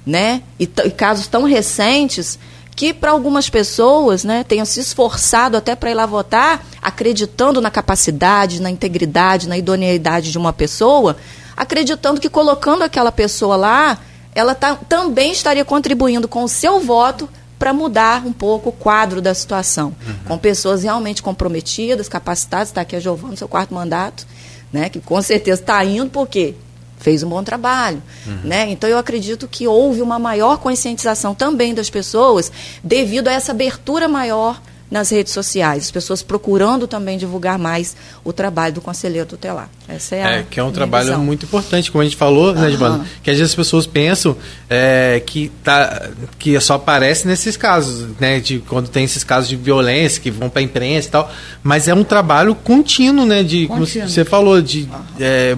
né, 0.04 0.42
e, 0.60 0.64
e 0.64 0.90
casos 0.90 1.28
tão 1.28 1.44
recentes 1.44 2.38
que 2.76 2.92
para 2.92 3.10
algumas 3.10 3.48
pessoas, 3.48 4.22
né, 4.22 4.44
tenham 4.44 4.66
se 4.66 4.80
esforçado 4.80 5.56
até 5.56 5.74
para 5.74 5.90
ir 5.90 5.94
lá 5.94 6.04
votar, 6.04 6.62
acreditando 6.82 7.58
na 7.58 7.70
capacidade, 7.70 8.60
na 8.60 8.70
integridade, 8.70 9.48
na 9.48 9.56
idoneidade 9.56 10.30
de 10.30 10.36
uma 10.36 10.52
pessoa, 10.52 11.16
acreditando 11.56 12.20
que 12.20 12.28
colocando 12.28 12.82
aquela 12.82 13.10
pessoa 13.10 13.56
lá, 13.56 13.98
ela 14.34 14.54
tá, 14.54 14.74
também 14.74 15.32
estaria 15.32 15.64
contribuindo 15.64 16.28
com 16.28 16.44
o 16.44 16.48
seu 16.48 16.78
voto 16.78 17.26
para 17.58 17.72
mudar 17.72 18.26
um 18.26 18.32
pouco 18.32 18.68
o 18.68 18.72
quadro 18.72 19.20
da 19.20 19.34
situação, 19.34 19.94
uhum. 20.06 20.14
com 20.26 20.38
pessoas 20.38 20.82
realmente 20.82 21.22
comprometidas, 21.22 22.08
capacitadas, 22.08 22.68
está 22.68 22.82
aqui 22.82 22.96
a 22.96 23.00
Giovana, 23.00 23.36
seu 23.36 23.48
quarto 23.48 23.72
mandato, 23.72 24.26
né, 24.72 24.88
que 24.88 25.00
com 25.00 25.20
certeza 25.22 25.60
está 25.60 25.82
indo, 25.84 26.10
porque 26.10 26.54
fez 26.98 27.22
um 27.22 27.28
bom 27.28 27.42
trabalho. 27.42 28.02
Uhum. 28.26 28.40
Né? 28.44 28.70
Então, 28.70 28.88
eu 28.88 28.98
acredito 28.98 29.46
que 29.46 29.66
houve 29.66 30.02
uma 30.02 30.18
maior 30.18 30.58
conscientização 30.58 31.34
também 31.34 31.74
das 31.74 31.88
pessoas 31.90 32.50
devido 32.82 33.28
a 33.28 33.32
essa 33.32 33.52
abertura 33.52 34.08
maior 34.08 34.60
nas 34.90 35.10
redes 35.10 35.32
sociais, 35.32 35.84
as 35.84 35.90
pessoas 35.90 36.22
procurando 36.22 36.86
também 36.86 37.18
divulgar 37.18 37.58
mais 37.58 37.96
o 38.24 38.32
trabalho 38.32 38.74
do 38.74 38.80
conselheiro 38.80 39.26
tutelar. 39.26 39.68
Essa 39.88 40.14
é, 40.14 40.18
é 40.18 40.38
a 40.38 40.42
que 40.44 40.60
é 40.60 40.62
um 40.62 40.70
trabalho 40.70 41.06
visão. 41.06 41.24
muito 41.24 41.44
importante, 41.44 41.90
como 41.90 42.02
a 42.02 42.04
gente 42.04 42.16
falou, 42.16 42.54
né, 42.54 42.70
Giovana? 42.70 43.04
Que 43.22 43.30
às 43.30 43.36
vezes 43.36 43.52
as 43.52 43.56
pessoas 43.56 43.86
pensam 43.86 44.36
é, 44.70 45.20
que, 45.24 45.50
tá, 45.64 46.10
que 46.38 46.58
só 46.60 46.74
aparece 46.74 47.26
nesses 47.26 47.56
casos, 47.56 48.06
né? 48.20 48.38
De 48.38 48.60
quando 48.60 48.88
tem 48.88 49.04
esses 49.04 49.24
casos 49.24 49.48
de 49.48 49.56
violência 49.56 50.22
que 50.22 50.30
vão 50.30 50.48
para 50.48 50.60
a 50.60 50.62
imprensa 50.62 51.08
e 51.08 51.10
tal, 51.10 51.32
mas 51.62 51.88
é 51.88 51.94
um 51.94 52.04
trabalho 52.04 52.54
contínuo, 52.54 53.26
né? 53.26 53.42
De, 53.42 53.66
contínuo. 53.66 53.88
como 53.88 54.08
você 54.08 54.24
falou, 54.24 54.62
de 54.62 54.88
é, 55.18 55.54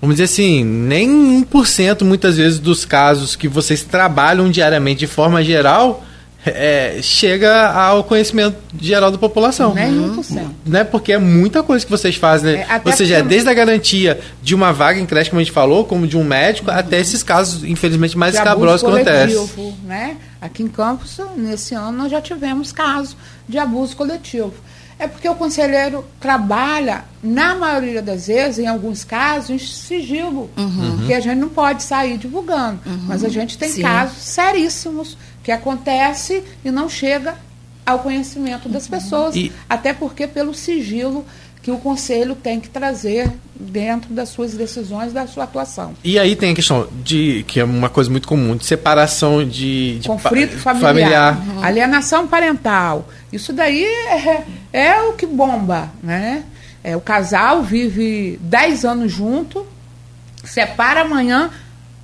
vamos 0.00 0.16
dizer 0.16 0.24
assim, 0.24 0.64
nem 0.64 1.44
1% 1.44 2.02
muitas 2.04 2.36
vezes 2.36 2.58
dos 2.58 2.84
casos 2.84 3.36
que 3.36 3.46
vocês 3.46 3.82
trabalham 3.82 4.50
diariamente 4.50 5.00
de 5.00 5.06
forma 5.06 5.42
geral 5.44 6.04
é, 6.54 6.98
chega 7.02 7.70
ao 7.70 8.04
conhecimento 8.04 8.56
geral 8.80 9.10
da 9.10 9.18
população. 9.18 9.74
Nem 9.74 9.92
1%. 9.92 10.48
Né? 10.66 10.84
Porque 10.84 11.12
é 11.12 11.18
muita 11.18 11.62
coisa 11.62 11.84
que 11.84 11.90
vocês 11.90 12.16
fazem. 12.16 12.54
Né? 12.54 12.66
É, 12.68 12.80
Ou 12.84 12.92
seja, 12.92 13.16
é 13.16 13.22
desde 13.22 13.48
a 13.48 13.54
garantia 13.54 14.20
de 14.42 14.54
uma 14.54 14.72
vaga 14.72 14.98
em 15.00 15.06
creche, 15.06 15.30
como 15.30 15.40
a 15.40 15.44
gente 15.44 15.52
falou, 15.52 15.84
como 15.84 16.06
de 16.06 16.16
um 16.16 16.24
médico, 16.24 16.70
uhum. 16.70 16.76
até 16.76 16.98
esses 17.00 17.22
casos, 17.22 17.64
infelizmente, 17.64 18.16
mais 18.16 18.34
escabrosos 18.34 18.82
que 18.82 18.88
acontecem. 18.88 19.74
Né? 19.84 20.16
Aqui 20.40 20.62
em 20.62 20.68
Campos, 20.68 21.18
nesse 21.36 21.74
ano, 21.74 21.92
nós 21.92 22.10
já 22.10 22.20
tivemos 22.20 22.72
casos 22.72 23.16
de 23.48 23.58
abuso 23.58 23.96
coletivo. 23.96 24.54
É 25.00 25.06
porque 25.06 25.28
o 25.28 25.34
conselheiro 25.36 26.04
trabalha, 26.18 27.04
na 27.22 27.54
maioria 27.54 28.02
das 28.02 28.26
vezes, 28.26 28.58
em 28.58 28.66
alguns 28.66 29.04
casos, 29.04 29.50
em 29.50 29.58
sigilo, 29.58 30.50
Uhum. 30.56 31.06
que 31.06 31.14
a 31.14 31.20
gente 31.20 31.38
não 31.38 31.48
pode 31.48 31.84
sair 31.84 32.18
divulgando. 32.18 32.80
Mas 33.06 33.22
a 33.22 33.28
gente 33.28 33.56
tem 33.56 33.68
Sim. 33.68 33.82
casos 33.82 34.18
seríssimos 34.18 35.16
que 35.48 35.52
acontece 35.52 36.44
e 36.62 36.70
não 36.70 36.90
chega 36.90 37.34
ao 37.86 38.00
conhecimento 38.00 38.68
das 38.68 38.86
pessoas, 38.86 39.34
E- 39.34 39.50
até 39.66 39.94
porque 39.94 40.26
pelo 40.26 40.52
sigilo 40.52 41.24
que 41.62 41.70
o 41.70 41.78
conselho 41.78 42.34
tem 42.34 42.60
que 42.60 42.68
trazer 42.68 43.30
dentro 43.58 44.12
das 44.12 44.28
suas 44.28 44.52
decisões, 44.52 45.10
da 45.14 45.26
sua 45.26 45.44
atuação. 45.44 45.94
E 46.04 46.18
aí 46.18 46.36
tem 46.36 46.52
a 46.52 46.54
questão 46.54 46.86
de, 47.02 47.46
que 47.48 47.60
é 47.60 47.64
uma 47.64 47.88
coisa 47.88 48.10
muito 48.10 48.28
comum, 48.28 48.56
de 48.56 48.66
separação 48.66 49.42
de, 49.42 50.00
de 50.00 50.06
conflito 50.06 50.62
pa- 50.62 50.74
familiar, 50.74 51.40
alienação 51.62 52.28
parental. 52.28 53.08
Isso 53.32 53.50
daí 53.50 53.84
é, 53.84 54.44
é 54.70 55.00
o 55.04 55.14
que 55.14 55.24
bomba, 55.24 55.90
né? 56.02 56.44
É, 56.84 56.94
o 56.94 57.00
casal 57.00 57.62
vive 57.62 58.38
10 58.42 58.84
anos 58.84 59.10
junto, 59.10 59.66
separa 60.44 61.00
amanhã, 61.02 61.50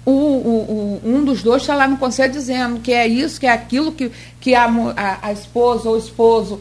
o, 0.07 0.11
o- 0.11 1.01
o- 1.05 1.09
um 1.09 1.25
dos 1.25 1.43
dois 1.43 1.63
está 1.63 1.75
lá 1.75 1.89
no 1.89 1.97
conselho 1.97 2.33
dizendo 2.33 2.81
que 2.81 2.93
é 2.93 3.07
isso, 3.07 3.41
que 3.41 3.47
é 3.47 3.53
aquilo, 3.53 3.93
que, 3.93 4.11
que 4.41 4.55
a, 4.55 4.65
a, 4.97 5.29
a 5.29 5.33
esposa 5.33 5.89
ou 5.89 5.95
o 5.95 5.99
esposo 5.99 6.61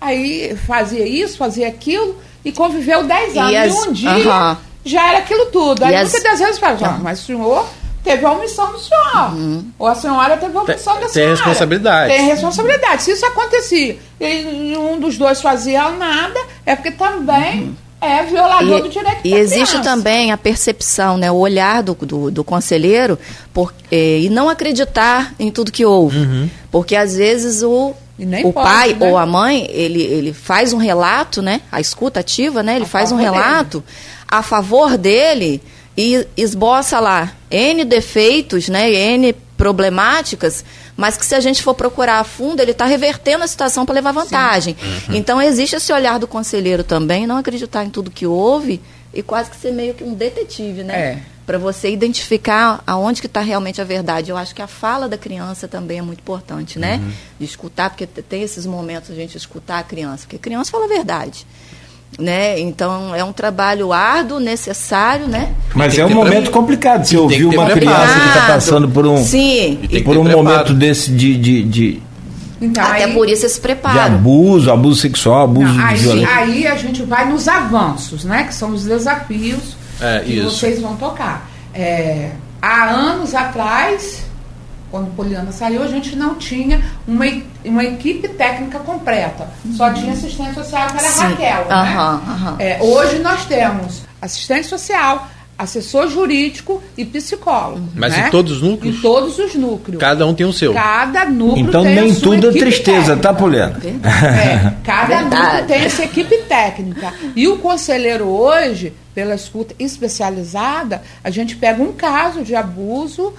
aí 0.00 0.56
fazia 0.66 1.06
isso, 1.06 1.36
fazia 1.38 1.68
aquilo 1.68 2.16
e 2.44 2.50
conviveu 2.52 3.04
10 3.04 3.34
E 3.34 3.38
anos. 3.38 3.52
E, 3.52 3.56
as- 3.56 3.86
um 3.86 3.92
dia 3.92 4.10
Aham. 4.10 4.58
já 4.84 5.08
era 5.08 5.18
aquilo 5.18 5.46
tudo. 5.46 5.84
Aí 5.84 5.92
E 5.92 5.96
as- 5.96 6.10
muitas 6.10 6.22
das 6.30 6.38
vezes 6.40 6.58
fala, 6.58 6.78
"Ah, 6.82 6.98
mas 7.00 7.20
o 7.22 7.26
senhor 7.26 7.66
teve 8.02 8.24
a 8.26 8.32
omissão 8.32 8.72
do 8.72 8.78
senhor. 8.80 9.62
Ou 9.78 9.86
a 9.86 9.94
senhora 9.94 10.36
teve 10.36 10.56
a 10.58 10.60
Tem- 10.62 10.74
omissão 10.74 10.94
da 10.94 11.00
tem 11.02 11.08
senhora. 11.10 11.30
responsabilidade. 11.34 12.12
Tem 12.14 12.26
responsabilidade. 12.26 13.02
Se 13.04 13.12
isso 13.12 13.24
acontecia 13.24 13.96
e 14.20 14.76
um 14.76 14.98
dos 14.98 15.16
dois 15.16 15.40
fazia 15.40 15.88
nada, 15.90 16.40
é 16.66 16.74
porque 16.74 16.90
também 16.90 17.76
é 18.02 18.24
violador 18.24 18.82
do 18.82 18.88
direito 18.88 19.20
e 19.24 19.30
da 19.30 19.38
existe 19.38 19.70
criança. 19.70 19.90
também 19.90 20.32
a 20.32 20.36
percepção, 20.36 21.16
né, 21.16 21.30
o 21.30 21.36
olhar 21.36 21.82
do, 21.82 21.94
do, 21.94 22.30
do 22.30 22.44
conselheiro 22.44 23.18
por, 23.52 23.72
eh, 23.90 24.20
e 24.22 24.28
não 24.28 24.48
acreditar 24.48 25.32
em 25.38 25.50
tudo 25.50 25.70
que 25.70 25.84
ouve. 25.84 26.50
Porque 26.70 26.96
às 26.96 27.14
vezes 27.16 27.62
o, 27.62 27.94
E 28.18 28.24
o 28.44 28.52
pode, 28.52 28.68
pai 28.68 28.94
né? 28.94 29.08
ou 29.08 29.16
a 29.16 29.24
mãe, 29.24 29.66
ele, 29.70 30.02
ele 30.02 30.32
faz 30.32 30.72
um 30.72 30.78
relato, 30.78 31.40
né? 31.40 31.60
A 31.70 31.80
escuta 31.80 32.20
ativa, 32.20 32.62
né? 32.62 32.76
Ele 32.76 32.84
A 32.84 32.88
faz 32.88 33.12
um 33.12 33.16
relato 33.16 33.82
a 34.28 34.42
favor 34.42 34.96
dele 34.96 35.62
e 35.96 36.26
esboça 36.36 36.98
lá 36.98 37.32
N 37.50 37.84
defeitos, 37.84 38.68
né? 38.68 38.90
N 38.90 39.34
problemáticas, 39.56 40.64
mas 40.96 41.16
que 41.16 41.24
se 41.24 41.34
a 41.34 41.40
gente 41.40 41.62
for 41.62 41.74
procurar 41.74 42.18
a 42.18 42.24
fundo, 42.24 42.60
ele 42.60 42.72
está 42.72 42.84
revertendo 42.84 43.44
a 43.44 43.46
situação 43.46 43.86
para 43.86 43.94
levar 43.94 44.12
vantagem. 44.12 44.76
Então 45.10 45.40
existe 45.40 45.76
esse 45.76 45.92
olhar 45.92 46.18
do 46.18 46.26
conselheiro 46.26 46.82
também, 46.82 47.26
não 47.26 47.36
acreditar 47.36 47.84
em 47.84 47.90
tudo 47.90 48.10
que 48.10 48.26
houve 48.26 48.80
e 49.14 49.22
quase 49.22 49.50
que 49.50 49.56
ser 49.56 49.72
meio 49.72 49.94
que 49.94 50.02
um 50.02 50.14
detetive, 50.14 50.82
né? 50.82 50.94
É. 50.94 51.18
Para 51.46 51.58
você 51.58 51.90
identificar 51.90 52.82
aonde 52.86 53.20
que 53.20 53.26
está 53.26 53.40
realmente 53.40 53.80
a 53.80 53.84
verdade. 53.84 54.30
Eu 54.30 54.36
acho 54.36 54.54
que 54.54 54.62
a 54.62 54.66
fala 54.66 55.08
da 55.08 55.18
criança 55.18 55.68
também 55.68 55.98
é 55.98 56.02
muito 56.02 56.20
importante, 56.20 56.78
né? 56.78 57.00
De 57.38 57.44
escutar, 57.44 57.90
porque 57.90 58.06
tem 58.06 58.42
esses 58.42 58.64
momentos 58.64 59.10
a 59.10 59.14
gente 59.14 59.36
escutar 59.36 59.78
a 59.78 59.82
criança, 59.82 60.24
porque 60.24 60.36
a 60.36 60.38
criança 60.38 60.70
fala 60.70 60.86
a 60.86 60.88
verdade. 60.88 61.46
Né? 62.18 62.60
Então 62.60 63.14
é 63.14 63.24
um 63.24 63.32
trabalho 63.32 63.90
árduo, 63.92 64.38
necessário, 64.38 65.26
né? 65.26 65.54
Mas 65.74 65.96
é 65.98 66.04
um 66.04 66.10
momento 66.10 66.44
pre- 66.44 66.50
complicado. 66.52 67.04
Você 67.06 67.14
E 67.14 67.16
tem 67.16 67.22
ouvir 67.22 67.44
uma 67.46 67.64
preparo. 67.66 67.80
criança 67.80 68.20
que 68.20 68.28
está 68.28 68.46
passando 68.46 68.88
por 68.88 69.06
um, 69.06 69.16
Sim, 69.24 69.78
E 69.90 70.02
por 70.02 70.16
um 70.18 70.24
momento 70.24 70.74
desse 70.74 71.10
de, 71.10 71.34
de, 71.38 71.62
de, 71.64 72.02
Então, 72.60 72.84
até 72.84 73.04
aí- 73.04 73.14
por 73.14 73.28
isso 73.30 73.46
esse 73.46 73.54
de 73.56 73.60
preparo. 73.62 73.98
abuso, 73.98 74.70
abuso 74.70 75.00
sexual, 75.00 75.44
abuso 75.44 75.72
Não, 75.72 75.86
aí, 75.86 75.96
violento. 75.96 76.30
aí 76.30 76.66
a 76.66 76.76
gente 76.76 77.02
vai 77.02 77.28
nos 77.30 77.48
avanços, 77.48 78.24
né? 78.24 78.44
Que 78.44 78.54
são 78.54 78.72
os 78.72 78.84
desafios 78.84 79.74
É, 79.98 80.20
que 80.20 80.32
isso. 80.34 80.50
vocês 80.50 80.80
vão 80.82 80.94
tocar. 80.96 81.50
É, 81.74 82.32
há 82.60 82.90
anos 82.90 83.34
atrás, 83.34 84.21
quando 84.92 85.10
Poliana 85.16 85.50
saiu, 85.50 85.82
a 85.82 85.88
gente 85.88 86.14
não 86.14 86.34
tinha 86.34 86.84
uma, 87.08 87.24
uma 87.64 87.82
equipe 87.82 88.28
técnica 88.28 88.78
completa. 88.80 89.48
Só 89.74 89.90
tinha 89.90 90.12
assistente 90.12 90.54
social, 90.54 90.86
que 90.88 90.98
era 90.98 91.08
a 91.08 91.10
Sim. 91.10 91.22
Raquel. 91.22 91.64
né? 91.64 91.66
Aham, 91.70 92.22
aham. 92.28 92.56
É, 92.58 92.78
hoje 92.82 93.18
nós 93.20 93.46
temos 93.46 94.02
assistente 94.20 94.66
social, 94.66 95.26
assessor 95.56 96.08
jurídico 96.08 96.82
e 96.96 97.06
psicólogo. 97.06 97.88
Mas 97.94 98.12
né? 98.12 98.26
em 98.26 98.30
todos 98.30 98.52
os 98.52 98.62
núcleos? 98.62 98.96
Em 98.96 99.00
todos 99.00 99.38
os 99.38 99.54
núcleos. 99.54 99.98
Cada 99.98 100.26
um 100.26 100.34
tem 100.34 100.44
o 100.44 100.52
seu. 100.52 100.74
Cada 100.74 101.24
núcleo 101.24 101.66
Então 101.66 101.82
tem 101.84 101.94
nem 101.94 102.14
tudo 102.14 102.50
é 102.50 102.52
tristeza, 102.52 103.16
tá, 103.16 103.32
técnica. 103.32 103.34
Poliana? 103.34 103.80
É, 104.04 104.74
cada 104.84 105.20
Verdade. 105.20 105.46
núcleo 105.46 105.66
tem 105.66 105.84
essa 105.86 106.04
equipe 106.04 106.36
técnica. 106.42 107.14
E 107.34 107.48
o 107.48 107.56
conselheiro 107.58 108.26
hoje, 108.26 108.92
pela 109.14 109.34
escuta 109.34 109.74
especializada, 109.78 111.02
a 111.24 111.30
gente 111.30 111.56
pega 111.56 111.82
um 111.82 111.92
caso 111.92 112.42
de 112.42 112.54
abuso, 112.54 113.32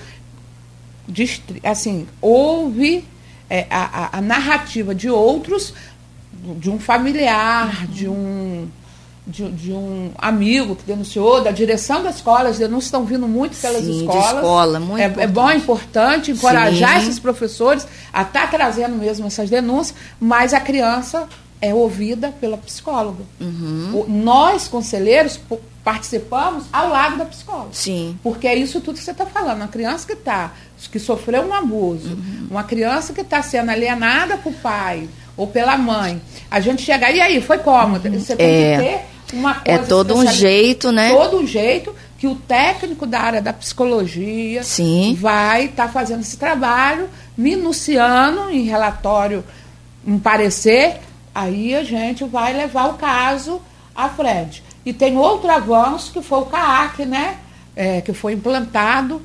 assim, 1.64 2.08
ouve 2.22 3.06
é, 3.50 3.66
a, 3.70 4.18
a- 4.18 4.22
narrativa 4.22 4.94
de 4.96 5.10
outros, 5.10 5.74
de 6.58 6.70
um 6.70 6.80
familiar, 6.80 7.88
de 7.88 8.08
um 8.08 8.68
de, 9.26 9.50
de 9.52 9.72
um 9.72 10.12
amigo 10.18 10.76
que 10.76 10.84
denunciou, 10.84 11.42
da 11.42 11.50
direção 11.50 12.04
da 12.04 12.10
escola, 12.10 12.50
as 12.50 12.58
denúncias 12.58 12.86
estão 12.86 13.06
vindo 13.06 13.26
muito 13.26 13.56
pelas 13.56 13.82
Sim, 13.82 13.92
de 13.92 13.98
escolas. 14.02 14.26
escola, 14.36 14.80
muito 14.82 15.00
é, 15.02 15.24
é 15.24 15.28
bom, 15.28 15.50
é 15.50 15.56
importante 15.56 16.30
encorajar 16.32 17.00
Sim. 17.00 17.04
esses 17.08 17.20
professores 17.20 17.88
a 18.12 18.24
estar 18.24 18.52
trazendo 18.52 18.98
mesmo 18.98 19.26
essas 19.26 19.50
denúncias, 19.50 19.96
mas 20.20 20.54
a 20.54 20.60
criança 20.60 21.30
é 21.62 21.74
ouvida 21.74 22.34
pela 22.42 22.58
psicóloga. 22.58 23.24
Uhum. 23.40 24.04
O- 24.06 24.06
nós, 24.10 24.68
conselheiros, 24.68 25.40
participamos 25.84 26.66
ao 26.72 26.90
lado 26.90 27.18
da 27.18 27.26
psicóloga. 27.26 27.70
Sim. 27.74 28.18
Porque 28.24 28.48
é 28.48 28.56
isso 28.56 28.80
tudo 28.80 28.98
que 28.98 29.04
você 29.04 29.12
está 29.12 29.26
falando. 29.26 29.58
Uma 29.58 29.68
criança 29.68 30.08
que 30.08 30.16
tá, 30.16 30.52
que 30.92 31.00
sofreu 31.00 31.44
um 31.44 31.54
abuso, 31.54 32.10
Uhum. 32.10 32.48
uma 32.52 32.64
criança 32.64 33.14
que 33.14 33.22
está 33.22 33.42
sendo 33.42 33.70
alienada 33.70 34.38
por 34.38 34.54
pai 34.54 35.10
ou 35.36 35.48
pela 35.48 35.78
mãe. 35.78 36.22
A 36.50 36.60
gente 36.60 36.82
chega, 36.84 37.10
e 37.12 37.20
aí, 37.20 37.42
foi 37.42 37.58
cômodo? 37.60 38.10
Você 38.20 38.36
tem 38.36 38.46
É. 38.48 38.78
que 38.78 38.84
ter 38.84 39.36
uma 39.38 39.62
É 39.66 39.76
coisa 39.78 39.90
todo 39.90 40.16
um 40.16 40.26
jeito, 40.28 40.92
né? 40.92 41.10
Todo 41.12 41.38
um 41.40 41.48
jeito 41.48 41.94
que 42.18 42.28
o 42.28 42.36
técnico 42.36 43.06
da 43.06 43.20
área 43.20 43.42
da 43.42 43.52
psicologia 43.52 44.64
Sim. 44.64 45.18
vai 45.20 45.66
estar 45.66 45.90
fazendo 45.90 46.22
esse 46.22 46.38
trabalho, 46.38 47.10
minuciando 47.38 48.50
em 48.50 48.64
relatório, 48.64 49.44
um 50.06 50.18
parecer, 50.20 50.98
aí 51.34 51.76
a 51.76 51.84
gente 51.84 52.24
vai 52.24 52.54
levar 52.54 52.90
o 52.90 52.94
caso 52.94 53.62
à 53.96 54.10
frente. 54.10 54.64
E 54.86 54.92
tem 54.94 55.18
outro 55.18 55.50
avanço 55.50 56.12
que 56.12 56.22
foi 56.22 56.40
o 56.40 56.46
CAAC, 56.46 57.06
né? 57.06 57.38
É, 57.76 58.02
que 58.02 58.14
foi 58.14 58.34
implantado, 58.34 59.22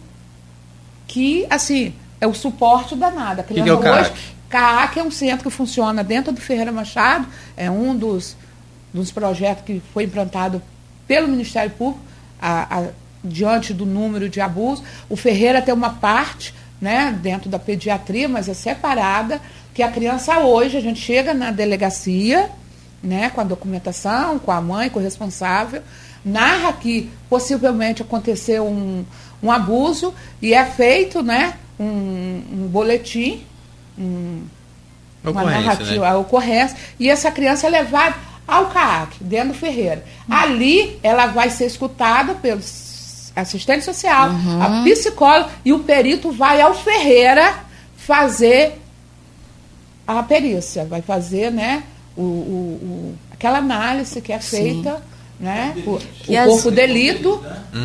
que, 1.07 1.47
assim, 1.51 1.95
é 2.21 2.27
o 2.27 2.35
suporte 2.35 2.95
danado. 2.95 3.41
A 3.41 3.45
que 3.45 3.59
é 3.59 3.73
o 3.73 3.79
CAAC? 3.79 4.11
hoje- 4.11 4.13
CAAC 4.49 4.99
é 4.99 5.03
um 5.03 5.11
centro 5.11 5.51
que 5.51 5.55
funciona 5.55 6.03
dentro 6.03 6.33
do 6.33 6.41
Ferreira 6.41 6.73
Machado, 6.73 7.27
é 7.57 7.71
um 7.71 7.95
dos, 7.95 8.37
dos 8.95 9.11
projetos 9.11 9.65
que 9.65 9.83
foi 9.93 10.05
implantado 10.05 10.63
pelo 11.07 11.29
Ministério 11.29 11.71
Público, 11.71 12.01
a- 12.41 12.79
a- 12.79 12.89
diante 13.23 13.75
do 13.75 13.85
número 13.85 14.29
de 14.29 14.41
abusos. 14.41 14.85
O 15.09 15.17
Ferreira 15.17 15.61
tem 15.61 15.75
uma 15.75 15.91
parte 15.91 16.55
né, 16.81 17.13
dentro 17.21 17.51
da 17.51 17.59
pediatria, 17.59 18.29
mas 18.29 18.49
é 18.49 18.55
separada, 18.55 19.41
que 19.75 19.83
a 19.83 19.91
criança 19.91 20.39
hoje, 20.39 20.77
a 20.77 20.81
gente 20.81 21.01
chega 21.01 21.35
na 21.35 21.51
delegacia, 21.51 22.49
né, 23.03 23.31
com 23.31 23.41
a 23.41 23.45
documentação, 23.45 24.39
com 24.39 24.51
a 24.51 24.61
mãe, 24.61 24.91
com 24.91 24.99
o 24.99 25.03
responsável, 25.03 25.83
narra 26.25 26.73
que 26.73 27.11
possivelmente 27.29 28.03
aconteceu 28.03 28.67
um, 28.67 29.05
um 29.43 29.51
abuso 29.51 30.13
e 30.43 30.53
é 30.53 30.65
feito 30.65 31.23
né, 31.23 31.55
um, 31.79 32.43
um 32.53 32.69
boletim, 32.69 33.45
um, 33.99 34.43
uma 35.23 35.31
Ocorrência, 35.31 35.61
narrativa, 35.61 36.05
né? 36.05 36.11
a 36.11 36.19
ocorrência, 36.19 36.77
e 36.99 37.09
essa 37.09 37.31
criança 37.31 37.67
é 37.67 37.71
levada 37.71 38.17
ao 38.47 38.67
CAAC, 38.67 39.17
dentro 39.21 39.49
do 39.49 39.55
Ferreira. 39.55 40.05
Ali 40.29 40.99
ela 41.03 41.27
vai 41.27 41.51
ser 41.51 41.67
escutada 41.67 42.35
pelo 42.35 42.61
assistente 43.37 43.85
social, 43.85 44.31
a 44.61 44.83
psicóloga, 44.83 45.51
e 45.65 45.73
o 45.73 45.81
perito 45.81 46.33
vai 46.33 46.61
ao 46.61 46.75
Ferreira 46.75 47.55
fazer 47.97 48.81
a 50.07 50.23
perícia, 50.23 50.85
vai 50.87 51.03
fazer 51.03 51.51
né, 51.51 51.83
o, 52.19 52.23
o- 52.23 52.79
o- 52.83 53.15
aquela 53.33 53.59
análise 53.59 54.21
que 54.21 54.33
é 54.33 54.39
feita. 54.41 54.97
Né, 55.41 55.73
o 55.87 56.01
E 56.29 56.35
o 56.37 56.41
as- 56.41 56.47
corpo 56.49 56.71
delito, 56.73 57.41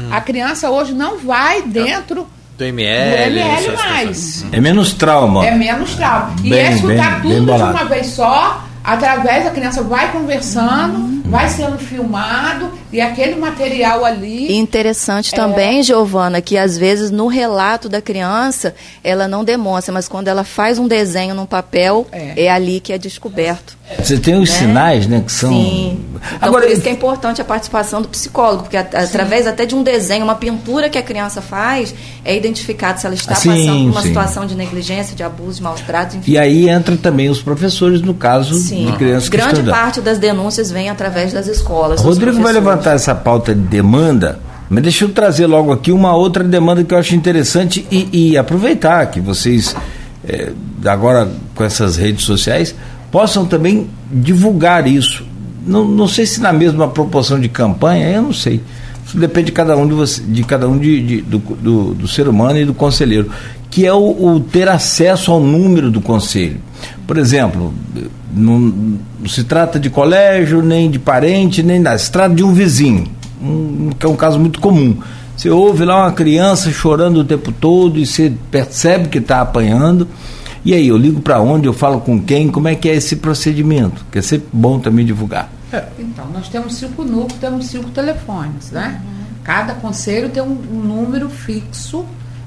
a 0.09 0.19
criança 0.21 0.71
hoje 0.71 0.91
não 0.91 1.19
vai 1.19 1.61
dentro 1.61 2.23
Do 2.23 2.27
do 2.57 2.63
ML. 2.65 3.37
ML 3.37 3.39
essas 3.39 3.75
mais. 3.75 4.45
É 4.51 4.59
menos 4.59 4.93
trauma. 4.93 5.45
É 5.45 5.51
menos 5.55 5.93
trauma. 5.93 6.33
e 6.43 6.49
Bem, 6.49 6.59
é 6.59 6.71
escutar 6.71 7.21
bem, 7.21 7.29
bem 7.29 7.31
tudo 7.39 7.39
de 7.41 7.45
bolado. 7.51 7.77
uma 7.77 7.85
vez 7.85 8.07
só, 8.07 8.63
através, 8.83 9.45
a 9.45 9.51
criança 9.51 9.83
vai 9.83 10.11
conversando, 10.11 11.22
vai 11.33 11.49
sendo 11.49 11.79
filmado 11.79 12.71
e 12.91 13.01
aquele 13.01 13.35
material 13.35 14.05
ali. 14.05 14.55
Interessante 14.55 15.33
é... 15.33 15.35
também, 15.35 15.81
Giovana, 15.81 16.39
que 16.41 16.59
às 16.59 16.77
vezes 16.77 17.09
no 17.09 17.25
relato 17.25 17.89
da 17.89 17.99
criança 17.99 18.75
ela 19.03 19.27
não 19.27 19.43
demonstra, 19.43 19.91
mas 19.91 20.07
quando 20.07 20.27
ela 20.27 20.43
faz 20.43 20.77
um 20.77 20.87
desenho 20.87 21.33
num 21.33 21.47
papel, 21.47 22.05
é, 22.11 22.45
é 22.45 22.51
ali 22.51 22.79
que 22.79 22.93
é 22.93 22.99
descoberto. 22.99 23.75
Você 23.99 24.17
tem 24.17 24.35
os 24.35 24.49
né? 24.49 24.57
sinais, 24.57 25.07
né, 25.07 25.21
que 25.25 25.31
são. 25.31 25.51
Sim. 25.51 25.99
Então, 26.15 26.47
Agora, 26.47 26.65
por 26.65 26.71
isso 26.71 26.81
que 26.81 26.89
é 26.89 26.91
importante 26.91 27.41
a 27.41 27.45
participação 27.45 28.01
do 28.01 28.07
psicólogo, 28.07 28.63
porque 28.63 28.77
a, 28.77 28.81
através 28.81 29.45
até 29.45 29.65
de 29.65 29.75
um 29.75 29.83
desenho, 29.83 30.23
uma 30.23 30.35
pintura 30.35 30.89
que 30.89 30.97
a 30.97 31.01
criança 31.01 31.41
faz, 31.41 31.93
é 32.23 32.35
identificado 32.35 32.99
se 32.99 33.05
ela 33.05 33.15
está 33.15 33.35
sim, 33.35 33.49
passando 33.49 33.83
por 33.83 33.91
uma 33.91 34.01
sim. 34.01 34.07
situação 34.07 34.45
de 34.45 34.55
negligência, 34.55 35.15
de 35.15 35.21
abuso, 35.21 35.57
de 35.57 35.63
maus 35.63 35.81
tratos, 35.81 36.15
enfim. 36.15 36.31
E 36.31 36.37
aí 36.37 36.69
entra 36.69 36.95
também 36.95 37.29
os 37.29 37.41
professores, 37.41 38.01
no 38.01 38.13
caso 38.13 38.55
sim. 38.55 38.85
de 38.85 38.93
crianças 38.93 39.29
que 39.29 39.37
Grande 39.37 39.63
parte 39.63 39.99
das 39.99 40.17
denúncias 40.17 40.71
vem 40.71 40.89
através 40.89 41.22
das 41.31 41.47
escolas. 41.47 42.01
Rodrigo 42.01 42.41
vai 42.41 42.51
levantar 42.51 42.95
essa 42.95 43.13
pauta 43.15 43.53
de 43.53 43.61
demanda. 43.61 44.39
Mas 44.69 44.81
deixa 44.83 45.05
eu 45.05 45.09
trazer 45.09 45.45
logo 45.45 45.71
aqui 45.71 45.91
uma 45.91 46.15
outra 46.15 46.43
demanda 46.43 46.83
que 46.83 46.93
eu 46.93 46.97
acho 46.97 47.15
interessante 47.15 47.85
e, 47.91 48.31
e 48.31 48.37
aproveitar 48.37 49.05
que 49.07 49.21
vocês, 49.21 49.75
é, 50.27 50.51
agora 50.85 51.29
com 51.53 51.63
essas 51.63 51.95
redes 51.95 52.25
sociais, 52.25 52.73
possam 53.11 53.45
também 53.45 53.87
divulgar 54.11 54.87
isso. 54.87 55.23
Não, 55.65 55.85
não 55.85 56.07
sei 56.07 56.25
se 56.25 56.41
na 56.41 56.51
mesma 56.51 56.87
proporção 56.87 57.39
de 57.39 57.47
campanha, 57.47 58.09
eu 58.09 58.23
não 58.23 58.33
sei. 58.33 58.61
Isso 59.13 59.19
depende 59.19 59.47
de 59.47 59.51
cada 59.51 59.77
um 59.77 59.87
de, 59.87 59.93
você, 59.93 60.23
de 60.23 60.43
cada 60.43 60.67
um 60.67 60.75
de, 60.79 60.99
de 61.01 61.21
do, 61.21 61.37
do, 61.37 61.93
do, 61.93 62.07
ser 62.07 62.27
humano 62.27 62.57
e 62.57 62.65
do 62.65 62.73
conselheiro, 62.73 63.29
que 63.69 63.85
é 63.85 63.93
o, 63.93 63.99
o, 63.99 64.39
ter 64.39 64.67
acesso 64.67 65.31
ao 65.31 65.39
número 65.39 65.91
do 65.91 66.01
conselho. 66.01 66.57
Por 67.05 67.19
exemplo, 67.19 67.71
não, 68.33 68.59
não, 68.59 68.99
se 69.27 69.43
trata 69.43 69.79
de 69.79 69.89
colégio, 69.89 70.63
nem 70.63 70.89
de 70.89 70.97
parente, 70.97 71.61
nem 71.61 71.79
nada, 71.79 71.97
se 71.99 72.11
trata 72.11 72.33
de 72.33 72.43
um 72.43 72.53
vizinho, 72.53 73.05
um, 73.39 73.91
que 73.99 74.03
é 74.03 74.09
um 74.09 74.15
caso 74.15 74.39
muito 74.39 74.59
comum. 74.59 74.97
Você 75.37 75.49
ouve 75.49 75.85
lá 75.85 76.05
uma 76.05 76.11
criança 76.11 76.71
chorando 76.71 77.17
o 77.17 77.23
tempo 77.23 77.51
todo 77.51 77.99
e 77.99 78.05
você 78.05 78.33
percebe 78.49 79.09
que 79.09 79.19
está 79.19 79.41
apanhando 79.41 80.07
e 80.65 80.73
aí, 80.73 80.87
eu 80.87 80.95
ligo 80.95 81.19
para 81.19 81.41
onde, 81.41 81.67
eu 81.67 81.73
falo 81.73 81.99
com 81.99 82.21
quem, 82.21 82.47
como 82.47 82.69
é 82.69 82.75
que 82.75 82.87
é 82.87 82.95
esse 82.95 83.17
procedimento? 83.17 84.05
Que 84.09 84.19
é 84.19 84.21
sempre 84.21 84.47
bom 84.53 84.79
também 84.79 85.05
divulgar. 85.05 85.51
É. 85.73 85.83
Então, 85.97 86.27
nós 86.27 86.47
temos 86.47 86.75
cinco 86.75 87.03
núcleos, 87.03 87.39
temos 87.39 87.65
cinco 87.65 87.89
telefones, 87.89 88.69
né? 88.71 89.01
Uhum. 89.03 89.23
Cada 89.43 89.73
conselho 89.73 90.29
tem 90.29 90.41
um, 90.41 90.51
um, 90.51 90.79
número 90.79 91.29
fixo, 91.29 92.05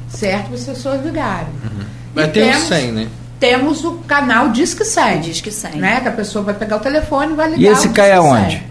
certo, 0.08 0.46
para 0.46 0.54
as 0.54 0.64
pessoas 0.64 1.04
ligarem. 1.04 1.48
Uhum. 1.64 1.84
Mas 2.14 2.32
tem 2.32 2.50
temos, 2.50 2.62
100, 2.62 2.92
né? 2.92 3.08
Temos 3.38 3.84
o 3.84 3.92
canal 4.06 4.50
Disque 4.50 4.84
100. 4.84 5.20
Disque 5.20 5.50
100. 5.50 5.72
Né? 5.72 6.00
Que 6.00 6.08
a 6.08 6.12
pessoa 6.12 6.44
vai 6.44 6.54
pegar 6.54 6.76
o 6.76 6.80
telefone 6.80 7.32
e 7.32 7.36
vai 7.36 7.50
ligar 7.50 7.60
E 7.60 7.66
esse 7.66 7.88
cai 7.90 8.12
aonde? 8.12 8.62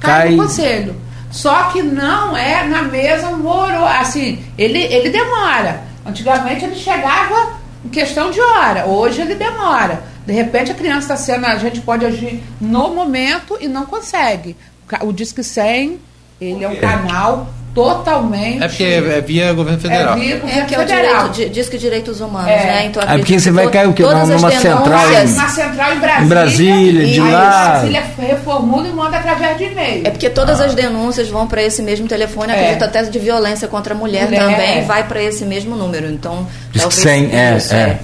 Cai, 0.00 0.28
cai 0.28 0.30
no 0.30 0.42
conselho. 0.42 0.96
Só 1.30 1.64
que 1.70 1.80
não 1.82 2.36
é 2.36 2.66
na 2.66 2.82
mesma 2.82 3.30
moro, 3.30 3.84
assim, 3.86 4.44
ele, 4.58 4.78
ele 4.78 5.10
demora. 5.10 5.80
Antigamente 6.04 6.64
ele 6.64 6.74
chegava 6.74 7.60
em 7.84 7.88
questão 7.88 8.30
de 8.30 8.40
hora. 8.40 8.86
Hoje 8.86 9.20
ele 9.20 9.36
demora. 9.36 10.02
De 10.30 10.36
repente 10.36 10.70
a 10.70 10.74
criança 10.74 11.12
está 11.12 11.16
sendo, 11.16 11.44
a 11.44 11.56
gente 11.58 11.80
pode 11.80 12.06
agir 12.06 12.40
no 12.60 12.94
momento 12.94 13.58
e 13.60 13.66
não 13.66 13.84
consegue. 13.84 14.56
O 15.02 15.12
Disque 15.12 15.42
100, 15.42 15.98
ele 16.40 16.62
é 16.62 16.68
um 16.68 16.76
canal 16.76 17.48
totalmente. 17.74 18.62
É 18.62 18.68
porque 18.68 18.84
é 18.84 19.20
via 19.20 19.52
governo 19.52 19.80
federal. 19.80 20.16
É, 20.16 20.20
via 20.20 20.36
governo 20.38 20.60
é 20.60 20.64
que 20.66 20.74
é 20.76 20.78
o 20.78 20.80
federal. 20.82 21.28
direito, 21.30 21.52
diz 21.52 21.68
que 21.68 21.78
direitos 21.78 22.20
humanos, 22.20 22.48
é. 22.48 22.64
né? 22.64 22.86
Então, 22.86 23.02
é 23.02 23.18
porque 23.18 23.40
você 23.40 23.50
vai 23.50 23.68
cair 23.70 23.88
o 23.88 23.92
quê? 23.92 24.04
Numa, 24.04 24.24
numa 24.24 24.50
central. 24.52 25.12
Em... 25.12 25.32
Uma 25.32 25.48
central 25.48 25.92
em 25.94 25.98
Brasília. 25.98 26.24
Em 26.24 26.28
Brasília, 26.28 27.06
de 27.06 27.20
aí 27.20 27.32
lá. 27.32 27.68
Brasília 27.70 28.04
reformula 28.16 28.86
e 28.86 28.92
manda 28.92 29.16
através 29.16 29.58
de 29.58 29.64
e-mail. 29.64 30.06
É 30.06 30.10
porque 30.10 30.30
todas 30.30 30.60
ah. 30.60 30.66
as 30.66 30.76
denúncias 30.76 31.28
vão 31.28 31.48
para 31.48 31.60
esse 31.60 31.82
mesmo 31.82 32.06
telefone, 32.06 32.52
acredito 32.52 32.82
é. 32.82 32.86
até 32.86 33.02
de 33.02 33.18
violência 33.18 33.66
contra 33.66 33.94
a 33.94 33.96
mulher, 33.96 34.26
mulher 34.26 34.38
também, 34.38 34.78
é. 34.78 34.82
vai 34.82 35.08
para 35.08 35.20
esse 35.20 35.44
mesmo 35.44 35.74
número. 35.74 36.08
Então, 36.08 36.46
diz 36.70 36.82
talvez, 36.82 37.02
que 37.02 37.08
100, 37.08 37.34
é, 37.36 37.56
isso, 37.56 37.74
é. 37.74 37.98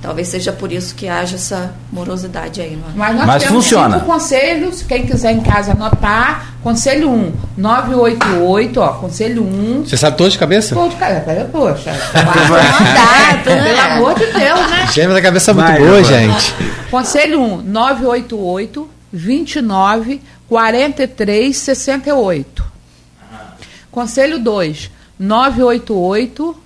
Talvez 0.00 0.28
seja 0.28 0.52
por 0.52 0.70
isso 0.70 0.94
que 0.94 1.08
haja 1.08 1.36
essa 1.36 1.74
morosidade 1.90 2.60
aí. 2.60 2.76
Não 2.76 2.88
é? 2.88 2.92
Mas 2.94 3.16
nós 3.16 3.26
Mas 3.26 3.42
temos 3.42 3.64
funciona. 3.64 3.94
cinco 3.96 4.06
conselhos, 4.06 4.82
quem 4.82 5.06
quiser 5.06 5.32
em 5.32 5.40
casa 5.40 5.72
anotar, 5.72 6.54
conselho 6.62 7.10
1, 7.10 7.32
988, 7.56 8.80
ó, 8.80 8.88
conselho 8.94 9.42
1. 9.42 9.84
Você 9.86 9.96
sabe 9.96 10.16
todos 10.16 10.34
de 10.34 10.38
cabeça? 10.38 10.74
Todos 10.74 10.94
de 10.94 10.96
cabeça, 10.96 11.48
poxa. 11.50 11.92
Mandato, 12.14 13.48
né? 13.50 13.64
Pelo 13.64 13.80
amor 13.80 14.14
de 14.14 14.26
Deus, 14.26 14.70
né? 14.70 14.88
Gêmea 14.92 15.14
da 15.14 15.22
cabeça 15.22 15.50
é 15.50 15.54
muito 15.54 15.66
Vai, 15.66 15.78
boa, 15.80 16.04
gente. 16.04 16.54
Conselho 16.90 17.40
1, 17.40 17.62
988 17.62 18.90
29 19.12 20.22
43 20.48 21.56
68. 21.56 22.64
Conselho 23.90 24.38
2, 24.38 24.90
988 25.18 26.56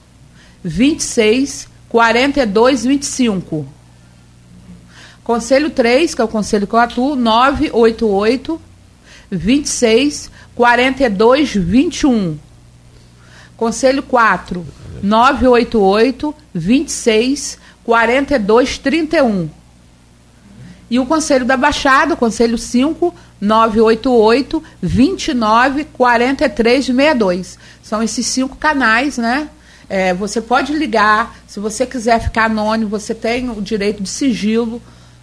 26 0.62 1.70
42 1.91 2.85
25. 2.85 3.67
Conselho 5.23 5.71
3, 5.71 6.15
que 6.15 6.21
é 6.21 6.25
o 6.25 6.29
conselho 6.29 6.67
que 6.67 6.73
eu 6.73 6.79
atuo, 6.79 7.17
988 7.17 8.61
26 9.31 10.31
42 10.55 11.55
21. 11.55 12.39
Conselho 13.57 14.03
4, 14.03 14.67
988 15.03 16.35
26 16.55 17.59
42 17.85 18.79
31. 18.79 19.51
E 20.91 20.99
o 20.99 21.07
Conselho 21.07 21.45
da 21.45 21.57
Baixada, 21.57 22.17
Conselho 22.17 22.59
5, 22.59 23.15
988 23.41 24.62
29 24.83 25.85
43 25.85 26.87
62. 26.87 27.59
São 27.83 28.03
esses 28.03 28.27
cinco 28.27 28.57
canais, 28.57 29.19
né? 29.19 29.49
É, 29.93 30.15
você 30.15 30.41
pode 30.41 30.73
ligar, 30.73 31.37
se 31.49 31.59
você 31.59 31.85
quiser 31.85 32.21
ficar 32.21 32.45
anônimo, 32.45 32.89
você 32.89 33.12
tem 33.12 33.51
o 33.51 33.61
direito 33.61 34.01
de 34.01 34.09
sigilo. 34.09 34.81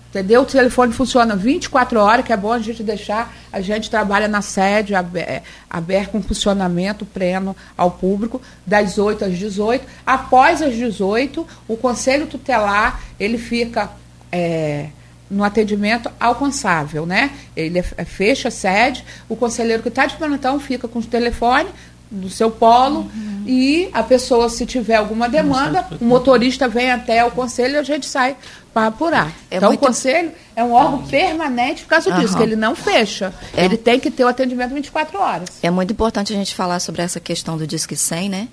Entendeu? 0.09 0.41
O 0.41 0.45
telefone 0.45 0.91
funciona 0.91 1.37
24 1.37 1.99
horas, 1.99 2.25
que 2.25 2.33
é 2.33 2.37
bom 2.37 2.51
a 2.51 2.59
gente 2.59 2.83
deixar. 2.83 3.33
A 3.51 3.61
gente 3.61 3.89
trabalha 3.89 4.27
na 4.27 4.41
sede, 4.41 4.93
é, 4.93 5.41
aberto 5.69 6.11
com 6.11 6.21
funcionamento 6.21 7.05
pleno 7.05 7.55
ao 7.77 7.91
público, 7.91 8.41
das 8.65 8.97
8 8.97 9.23
às 9.23 9.37
18. 9.37 9.85
Após 10.05 10.61
as 10.61 10.75
18, 10.75 11.47
o 11.65 11.77
Conselho 11.77 12.27
Tutelar, 12.27 13.01
ele 13.17 13.37
fica 13.37 13.91
é, 14.31 14.87
no 15.29 15.43
atendimento 15.43 16.09
alcançável, 16.19 17.05
né? 17.05 17.31
Ele 17.55 17.79
é, 17.79 18.05
fecha 18.05 18.47
a 18.47 18.51
sede, 18.51 19.03
o 19.27 19.35
conselheiro 19.35 19.83
que 19.83 19.89
está 19.89 20.05
de 20.05 20.15
plantão 20.15 20.59
fica 20.59 20.87
com 20.87 20.99
o 20.99 21.03
telefone, 21.03 21.69
do 22.09 22.29
seu 22.29 22.49
polo 22.49 22.99
uhum. 22.99 23.43
e 23.45 23.89
a 23.93 24.01
pessoa, 24.01 24.49
se 24.49 24.65
tiver 24.65 24.95
alguma 24.95 25.27
demanda, 25.27 25.85
o 25.99 26.05
motorista 26.05 26.67
vem 26.67 26.91
até 26.91 27.23
o 27.25 27.31
conselho 27.31 27.75
e 27.75 27.77
a 27.77 27.83
gente 27.83 28.05
sai 28.05 28.35
para 28.73 28.87
apurar. 28.87 29.33
É 29.49 29.57
então, 29.57 29.69
muito... 29.69 29.83
o 29.83 29.87
conselho 29.87 30.31
é 30.55 30.63
um 30.63 30.71
órgão 30.71 31.03
permanente 31.07 31.83
por 31.83 31.89
causa 31.89 32.09
uhum. 32.09 32.19
disso, 32.19 32.37
que 32.37 32.43
ele 32.43 32.55
não 32.55 32.75
fecha. 32.75 33.33
É... 33.55 33.65
Ele 33.65 33.75
tem 33.75 33.99
que 33.99 34.09
ter 34.09 34.23
o 34.23 34.27
atendimento 34.27 34.73
24 34.73 35.19
horas. 35.19 35.49
É 35.61 35.69
muito 35.69 35.91
importante 35.91 36.31
a 36.31 36.35
gente 36.35 36.55
falar 36.55 36.79
sobre 36.79 37.01
essa 37.01 37.19
questão 37.19 37.57
do 37.57 37.67
Disque 37.67 37.95
100, 37.95 38.29
né? 38.29 38.47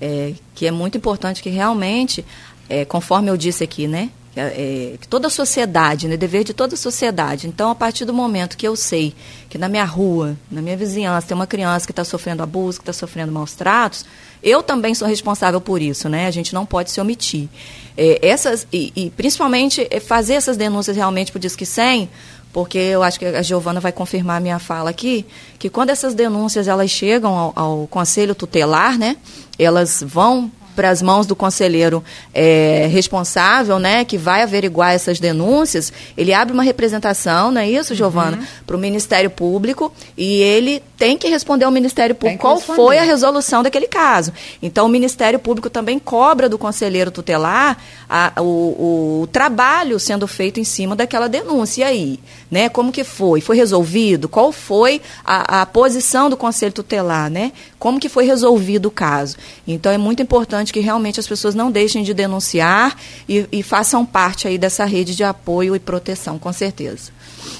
É, 0.00 0.32
que 0.54 0.66
é 0.66 0.70
muito 0.70 0.96
importante 0.96 1.42
que 1.42 1.50
realmente, 1.50 2.24
é, 2.68 2.84
conforme 2.84 3.30
eu 3.30 3.36
disse 3.36 3.64
aqui, 3.64 3.86
né? 3.86 4.10
É, 4.36 4.96
que 5.00 5.08
toda 5.08 5.26
a 5.26 5.30
sociedade, 5.30 6.06
né, 6.06 6.16
dever 6.16 6.44
de 6.44 6.54
toda 6.54 6.74
a 6.74 6.78
sociedade. 6.78 7.48
Então, 7.48 7.70
a 7.70 7.74
partir 7.74 8.04
do 8.04 8.14
momento 8.14 8.56
que 8.56 8.66
eu 8.66 8.76
sei 8.76 9.14
que 9.48 9.58
na 9.58 9.68
minha 9.68 9.84
rua, 9.84 10.36
na 10.50 10.62
minha 10.62 10.76
vizinhança, 10.76 11.26
tem 11.26 11.34
uma 11.34 11.46
criança 11.46 11.86
que 11.86 11.92
está 11.92 12.04
sofrendo 12.04 12.42
abuso, 12.42 12.78
que 12.78 12.82
está 12.88 12.92
sofrendo 12.92 13.32
maus 13.32 13.54
tratos, 13.54 14.04
eu 14.42 14.62
também 14.62 14.94
sou 14.94 15.08
responsável 15.08 15.60
por 15.60 15.82
isso, 15.82 16.08
né? 16.08 16.26
A 16.26 16.30
gente 16.30 16.54
não 16.54 16.64
pode 16.64 16.90
se 16.90 17.00
omitir. 17.00 17.48
É, 17.96 18.26
essas, 18.26 18.66
e, 18.72 18.92
e, 18.94 19.10
principalmente 19.10 19.86
é, 19.90 19.98
fazer 19.98 20.34
essas 20.34 20.56
denúncias 20.56 20.96
realmente 20.96 21.32
para 21.32 21.38
o 21.38 21.40
Disque 21.40 21.66
100, 21.66 22.08
porque 22.52 22.78
eu 22.78 23.02
acho 23.02 23.18
que 23.18 23.26
a 23.26 23.42
Giovana 23.42 23.80
vai 23.80 23.92
confirmar 23.92 24.38
a 24.38 24.40
minha 24.40 24.58
fala 24.58 24.90
aqui, 24.90 25.26
que 25.58 25.68
quando 25.68 25.90
essas 25.90 26.14
denúncias 26.14 26.68
elas 26.68 26.90
chegam 26.90 27.36
ao, 27.36 27.52
ao 27.54 27.86
conselho 27.88 28.34
tutelar, 28.34 28.98
né? 28.98 29.16
Elas 29.58 30.02
vão 30.06 30.50
para 30.80 30.88
as 30.88 31.02
mãos 31.02 31.26
do 31.26 31.36
conselheiro 31.36 32.02
é, 32.32 32.88
responsável, 32.90 33.78
né, 33.78 34.02
que 34.02 34.16
vai 34.16 34.40
averiguar 34.40 34.94
essas 34.94 35.20
denúncias, 35.20 35.92
ele 36.16 36.32
abre 36.32 36.54
uma 36.54 36.62
representação, 36.62 37.50
não 37.52 37.60
é 37.60 37.68
isso, 37.68 37.94
Giovana, 37.94 38.38
uhum. 38.38 38.46
para 38.66 38.76
o 38.76 38.78
Ministério 38.78 39.28
Público 39.28 39.92
e 40.16 40.40
ele 40.40 40.82
tem 40.96 41.18
que 41.18 41.28
responder 41.28 41.66
ao 41.66 41.70
Ministério 41.70 42.14
Público 42.14 42.40
qual 42.40 42.54
responder. 42.56 42.76
foi 42.76 42.96
a 42.96 43.02
resolução 43.02 43.62
daquele 43.62 43.88
caso. 43.88 44.32
Então, 44.62 44.86
o 44.86 44.88
Ministério 44.88 45.38
Público 45.38 45.68
também 45.68 45.98
cobra 45.98 46.48
do 46.48 46.56
conselheiro 46.56 47.10
tutelar 47.10 47.76
a, 48.08 48.32
o, 48.40 49.22
o, 49.22 49.26
trabalho 49.30 50.00
sendo 50.00 50.26
feito 50.26 50.58
em 50.60 50.64
cima 50.64 50.96
daquela 50.96 51.28
denúncia. 51.28 51.82
E 51.82 51.84
aí, 51.84 52.20
né, 52.50 52.70
como 52.70 52.90
que 52.90 53.04
foi? 53.04 53.42
Foi 53.42 53.56
resolvido? 53.56 54.30
Qual 54.30 54.50
foi 54.50 55.02
a, 55.24 55.60
a 55.60 55.66
posição 55.66 56.30
do 56.30 56.38
conselho 56.38 56.72
tutelar, 56.72 57.30
né? 57.30 57.52
Como 57.80 57.98
que 57.98 58.10
foi 58.10 58.26
resolvido 58.26 58.86
o 58.86 58.90
caso? 58.90 59.36
Então, 59.66 59.90
é 59.90 59.96
muito 59.96 60.22
importante 60.22 60.70
que 60.70 60.80
realmente 60.80 61.18
as 61.18 61.26
pessoas 61.26 61.54
não 61.54 61.70
deixem 61.72 62.02
de 62.02 62.12
denunciar 62.12 62.94
e, 63.26 63.46
e 63.50 63.62
façam 63.62 64.04
parte 64.04 64.46
aí 64.46 64.58
dessa 64.58 64.84
rede 64.84 65.16
de 65.16 65.24
apoio 65.24 65.74
e 65.74 65.80
proteção, 65.80 66.38
com 66.38 66.52
certeza. 66.52 67.10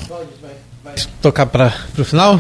Vai, 0.07 0.27
vai 0.85 0.95
Tocar 1.23 1.47
para 1.47 1.75
o 1.99 2.05
final? 2.05 2.39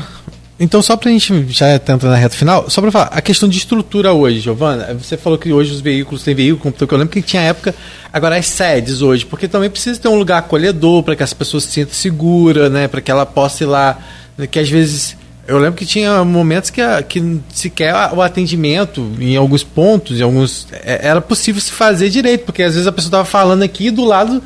Então, 0.62 0.82
só 0.82 0.94
para 0.94 1.08
a 1.08 1.12
gente 1.12 1.46
já 1.48 1.74
entrar 1.74 1.96
na 2.02 2.16
reta 2.16 2.36
final, 2.36 2.68
só 2.68 2.82
para 2.82 2.92
falar, 2.92 3.06
a 3.06 3.22
questão 3.22 3.48
de 3.48 3.56
estrutura 3.56 4.12
hoje, 4.12 4.40
Giovana, 4.40 4.92
você 4.92 5.16
falou 5.16 5.38
que 5.38 5.50
hoje 5.50 5.72
os 5.72 5.80
veículos 5.80 6.22
têm 6.22 6.34
veículo, 6.34 6.60
computador, 6.60 6.86
que 6.86 6.94
eu 6.94 6.98
lembro 6.98 7.14
que 7.14 7.22
tinha 7.22 7.40
época, 7.40 7.74
agora 8.12 8.36
as 8.36 8.44
sedes 8.44 9.00
hoje, 9.00 9.24
porque 9.24 9.48
também 9.48 9.70
precisa 9.70 9.98
ter 9.98 10.08
um 10.08 10.16
lugar 10.16 10.36
acolhedor 10.36 11.02
para 11.02 11.16
que 11.16 11.22
as 11.22 11.32
pessoas 11.32 11.64
se 11.64 11.70
sintam 11.70 11.94
seguras, 11.94 12.70
né, 12.70 12.86
para 12.88 13.00
que 13.00 13.10
ela 13.10 13.24
possa 13.24 13.64
ir 13.64 13.68
lá, 13.68 13.98
né, 14.36 14.46
que 14.46 14.58
às 14.58 14.68
vezes 14.68 15.16
eu 15.46 15.58
lembro 15.58 15.76
que 15.76 15.86
tinha 15.86 16.24
momentos 16.24 16.70
que, 16.70 16.80
que 17.08 17.40
sequer 17.52 17.94
o 18.12 18.22
atendimento, 18.22 19.12
em 19.18 19.36
alguns 19.36 19.64
pontos, 19.64 20.20
em 20.20 20.22
alguns. 20.22 20.66
É, 20.72 21.08
era 21.08 21.20
possível 21.20 21.60
se 21.60 21.72
fazer 21.72 22.08
direito, 22.08 22.44
porque 22.44 22.62
às 22.62 22.74
vezes 22.74 22.86
a 22.86 22.92
pessoa 22.92 23.08
estava 23.08 23.24
falando 23.24 23.62
aqui 23.62 23.86
e 23.88 23.90
do 23.90 24.04
lado 24.04 24.42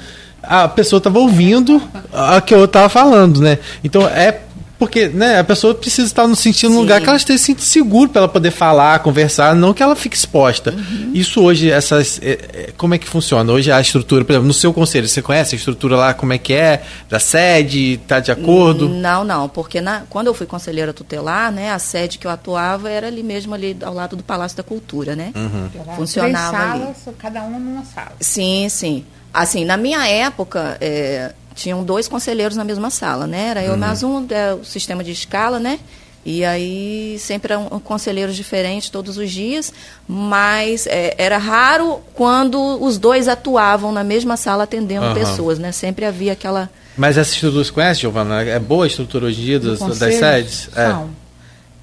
a 0.47 0.69
pessoa 0.69 0.99
estava 0.99 1.19
ouvindo 1.19 1.83
a 2.13 2.41
que 2.41 2.55
eu 2.55 2.65
estava 2.65 2.89
falando, 2.89 3.41
né? 3.41 3.59
Então 3.83 4.07
é 4.07 4.41
porque 4.79 5.09
né, 5.09 5.39
a 5.39 5.45
pessoa 5.45 5.75
precisa 5.75 6.07
estar 6.07 6.27
no 6.27 6.35
sentido 6.35 6.73
no 6.73 6.81
lugar 6.81 7.01
que 7.01 7.09
ela 7.09 7.17
esteja 7.17 7.39
se 7.39 7.55
seguro 7.59 8.11
para 8.11 8.23
ela 8.23 8.29
poder 8.29 8.51
falar, 8.51 8.99
conversar, 8.99 9.55
não 9.55 9.73
que 9.73 9.83
ela 9.83 9.95
fique 9.95 10.17
exposta. 10.17 10.73
Uhum. 10.73 11.13
Isso 11.15 11.43
hoje, 11.43 11.71
essas, 11.71 12.21
é, 12.23 12.33
é, 12.33 12.73
como 12.77 12.95
é 12.95 12.99
que 12.99 13.09
funciona? 13.09 13.53
Hoje 13.53 13.71
a 13.71 13.81
estrutura, 13.81 14.25
por 14.25 14.33
exemplo, 14.33 14.49
no 14.49 14.55
seu 14.55 14.73
conselho, 14.73 15.09
você 15.09 15.23
conhece 15.23 15.55
a 15.55 15.59
estrutura 15.59 15.97
lá, 15.97 16.15
como 16.15 16.33
é 16.33 16.39
que 16.39 16.53
é, 16.53 16.83
da 17.09 17.21
sede, 17.21 17.95
está 17.95 18.19
de 18.19 18.33
acordo? 18.33 18.89
Não, 18.89 19.25
não, 19.25 19.49
porque 19.49 19.81
na, 19.81 20.03
quando 20.11 20.27
eu 20.27 20.35
fui 20.35 20.47
conselheira 20.47 20.93
tutelar, 20.93 21.53
né, 21.53 21.71
a 21.71 21.79
sede 21.79 22.19
que 22.19 22.27
eu 22.27 22.31
atuava 22.31 22.91
era 22.91 23.07
ali 23.07 23.23
mesmo, 23.23 23.55
ali 23.55 23.77
ao 23.83 23.95
lado 23.95 24.17
do 24.17 24.23
Palácio 24.23 24.57
da 24.57 24.63
Cultura, 24.63 25.15
né? 25.15 25.33
Uhum. 25.35 25.97
Funcionava 25.97 26.57
Três 26.57 26.71
salas, 26.71 27.09
ali. 27.09 27.17
cada 27.19 27.43
uma 27.43 27.59
numa 27.59 27.85
sala. 27.85 28.13
Sim, 28.21 28.69
sim. 28.69 29.05
Assim, 29.33 29.65
na 29.65 29.77
minha 29.77 30.07
época, 30.07 30.79
é, 30.81 31.33
tinham 31.55 31.85
dois 31.85 32.09
conselheiros 32.09 32.57
na 32.57 32.65
mesma 32.65 32.91
sala, 32.91 33.27
né? 33.27 33.49
Era 33.49 33.63
eu 33.63 33.73
uhum. 33.73 33.79
mais 33.79 34.03
um, 34.03 34.27
é, 34.29 34.55
o 34.55 34.65
sistema 34.65 35.05
de 35.05 35.13
escala, 35.13 35.59
né? 35.59 35.79
E 36.27 36.43
aí 36.43 37.19
sempre 37.19 37.53
eram 37.53 37.69
conselheiros 37.81 38.35
diferentes 38.35 38.89
todos 38.89 39.19
os 39.19 39.31
dias, 39.31 39.73
mas 40.09 40.87
é, 40.87 41.15
era 41.19 41.37
raro 41.37 42.01
quando 42.15 42.59
os 42.83 42.97
dois 42.97 43.29
atuavam 43.29 43.93
na 43.93 44.03
mesma 44.03 44.37
sala 44.37 44.65
atendendo 44.65 45.07
uhum. 45.07 45.15
pessoas, 45.15 45.59
né? 45.59 45.71
Sempre 45.71 46.07
havia 46.07 46.33
aquela. 46.33 46.71
Mas 46.97 47.19
essa 47.19 47.35
estrutura 47.35 47.63
você 47.63 47.73
conhece, 47.73 48.01
Giovana? 48.01 48.43
É 48.43 48.59
boa 48.59 48.85
a 48.85 48.87
estrutura 48.87 49.27
hoje 49.27 49.43
em 49.43 49.45
dia 49.45 49.61
das, 49.61 49.79
das 49.81 50.15
sedes? 50.15 50.71
É. 50.75 50.89
Não. 50.89 51.11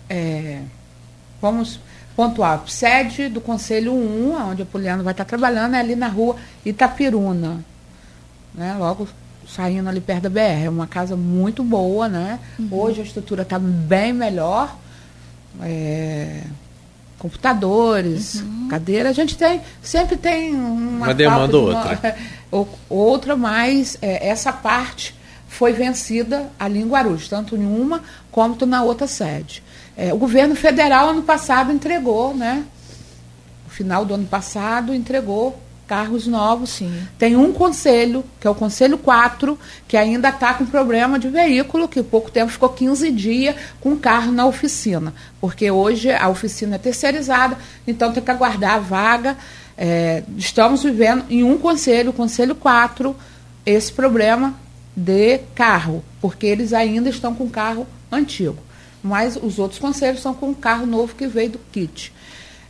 É, 0.09 0.59
vamos 1.39 1.79
pontuar. 2.15 2.63
Sede 2.67 3.29
do 3.29 3.39
Conselho 3.39 3.93
1, 3.93 4.49
onde 4.49 4.63
a 4.63 4.65
Poliana 4.65 5.03
vai 5.03 5.13
estar 5.13 5.25
trabalhando, 5.25 5.75
é 5.75 5.79
ali 5.79 5.95
na 5.95 6.07
rua 6.07 6.35
Itapiruna. 6.65 7.63
Né? 8.53 8.75
Logo 8.77 9.07
saindo 9.55 9.89
ali 9.89 10.01
perto 10.01 10.23
da 10.23 10.29
BR. 10.29 10.65
É 10.65 10.69
uma 10.69 10.87
casa 10.87 11.15
muito 11.15 11.63
boa, 11.63 12.07
né? 12.07 12.39
Uhum. 12.57 12.69
Hoje 12.71 13.01
a 13.01 13.03
estrutura 13.03 13.43
está 13.43 13.59
bem 13.59 14.13
melhor. 14.13 14.77
É, 15.61 16.43
computadores, 17.19 18.35
uhum. 18.35 18.67
cadeira, 18.67 19.09
a 19.09 19.13
gente 19.13 19.37
tem, 19.37 19.61
sempre 19.83 20.17
tem 20.17 20.55
uma, 20.55 21.05
uma 21.05 21.13
demanda 21.13 21.55
ou 21.55 21.67
outra. 21.67 22.17
outra, 22.89 23.35
mas 23.35 23.97
é, 24.01 24.27
essa 24.27 24.51
parte 24.51 25.15
foi 25.47 25.73
vencida 25.73 26.49
ali 26.57 26.79
em 26.79 26.87
Guarulhos, 26.87 27.27
tanto 27.27 27.55
em 27.55 27.65
uma 27.65 28.01
quanto 28.31 28.65
na 28.65 28.81
outra 28.81 29.05
sede. 29.05 29.61
É, 29.95 30.11
o 30.13 30.17
governo 30.17 30.55
federal 30.55 31.09
ano 31.09 31.21
passado 31.21 31.71
entregou, 31.71 32.33
né? 32.33 32.63
No 33.65 33.69
final 33.71 34.03
do 34.03 34.15
ano 34.15 34.25
passado 34.25 34.91
entregou 34.91 35.61
carros 35.91 36.25
novos. 36.25 36.69
Sim. 36.69 37.05
Tem 37.19 37.35
um 37.35 37.51
conselho, 37.51 38.23
que 38.39 38.47
é 38.47 38.49
o 38.49 38.55
Conselho 38.55 38.97
4, 38.97 39.59
que 39.89 39.97
ainda 39.97 40.29
está 40.29 40.53
com 40.53 40.65
problema 40.65 41.19
de 41.19 41.27
veículo, 41.27 41.85
que 41.85 42.01
pouco 42.01 42.31
tempo 42.31 42.49
ficou 42.49 42.69
15 42.69 43.11
dias 43.11 43.57
com 43.81 43.97
carro 43.97 44.31
na 44.31 44.45
oficina. 44.45 45.13
Porque 45.41 45.69
hoje 45.69 46.09
a 46.09 46.29
oficina 46.29 46.75
é 46.75 46.77
terceirizada, 46.77 47.57
então 47.85 48.13
tem 48.13 48.23
que 48.23 48.31
aguardar 48.31 48.75
a 48.75 48.79
vaga. 48.79 49.37
É, 49.77 50.23
estamos 50.37 50.81
vivendo 50.81 51.25
em 51.29 51.43
um 51.43 51.57
conselho, 51.57 52.11
o 52.11 52.13
Conselho 52.13 52.55
4, 52.55 53.13
esse 53.65 53.91
problema 53.91 54.55
de 54.95 55.39
carro, 55.53 56.05
porque 56.21 56.45
eles 56.45 56.71
ainda 56.71 57.09
estão 57.09 57.35
com 57.35 57.49
carro 57.49 57.85
antigo. 58.09 58.59
Mas 59.03 59.35
os 59.35 59.59
outros 59.59 59.77
conselhos 59.77 60.19
estão 60.19 60.33
com 60.33 60.53
carro 60.53 60.85
novo 60.85 61.15
que 61.15 61.27
veio 61.27 61.49
do 61.49 61.59
kit. 61.69 62.13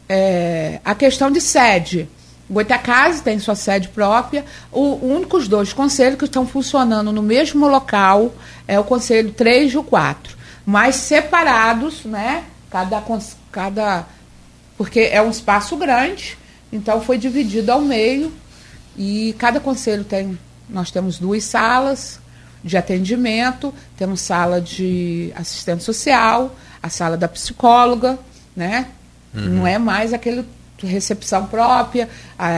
É, 0.09 0.81
a 0.83 0.95
questão 0.95 1.29
de 1.29 1.39
sede. 1.39 2.09
Goitacazes 2.51 3.21
tem 3.21 3.39
sua 3.39 3.55
sede 3.55 3.87
própria. 3.87 4.43
O, 4.71 4.99
únicos 5.01 5.47
dois 5.47 5.71
conselhos 5.71 6.19
que 6.19 6.25
estão 6.25 6.45
funcionando 6.45 7.11
no 7.13 7.23
mesmo 7.23 7.65
local 7.67 8.33
é 8.67 8.77
o 8.77 8.83
Conselho 8.83 9.31
3 9.31 9.71
e 9.73 9.77
o 9.77 9.83
4. 9.83 10.35
Mas 10.65 10.95
separados, 10.95 12.03
né? 12.03 12.43
Cada, 12.69 13.01
cada. 13.51 14.05
Porque 14.77 14.99
é 14.99 15.21
um 15.21 15.29
espaço 15.29 15.77
grande, 15.77 16.37
então 16.73 17.01
foi 17.01 17.17
dividido 17.17 17.71
ao 17.71 17.81
meio. 17.81 18.31
E 18.97 19.33
cada 19.39 19.59
conselho 19.61 20.03
tem. 20.03 20.37
Nós 20.69 20.91
temos 20.91 21.17
duas 21.17 21.45
salas 21.45 22.19
de 22.63 22.77
atendimento, 22.77 23.73
temos 23.97 24.21
sala 24.21 24.59
de 24.59 25.31
assistente 25.35 25.83
social, 25.83 26.55
a 26.83 26.89
sala 26.89 27.15
da 27.15 27.27
psicóloga, 27.27 28.19
né? 28.55 28.87
Uhum. 29.33 29.41
Não 29.41 29.67
é 29.67 29.77
mais 29.77 30.13
aquele 30.13 30.45
recepção 30.87 31.45
própria, 31.45 32.09
a, 32.37 32.49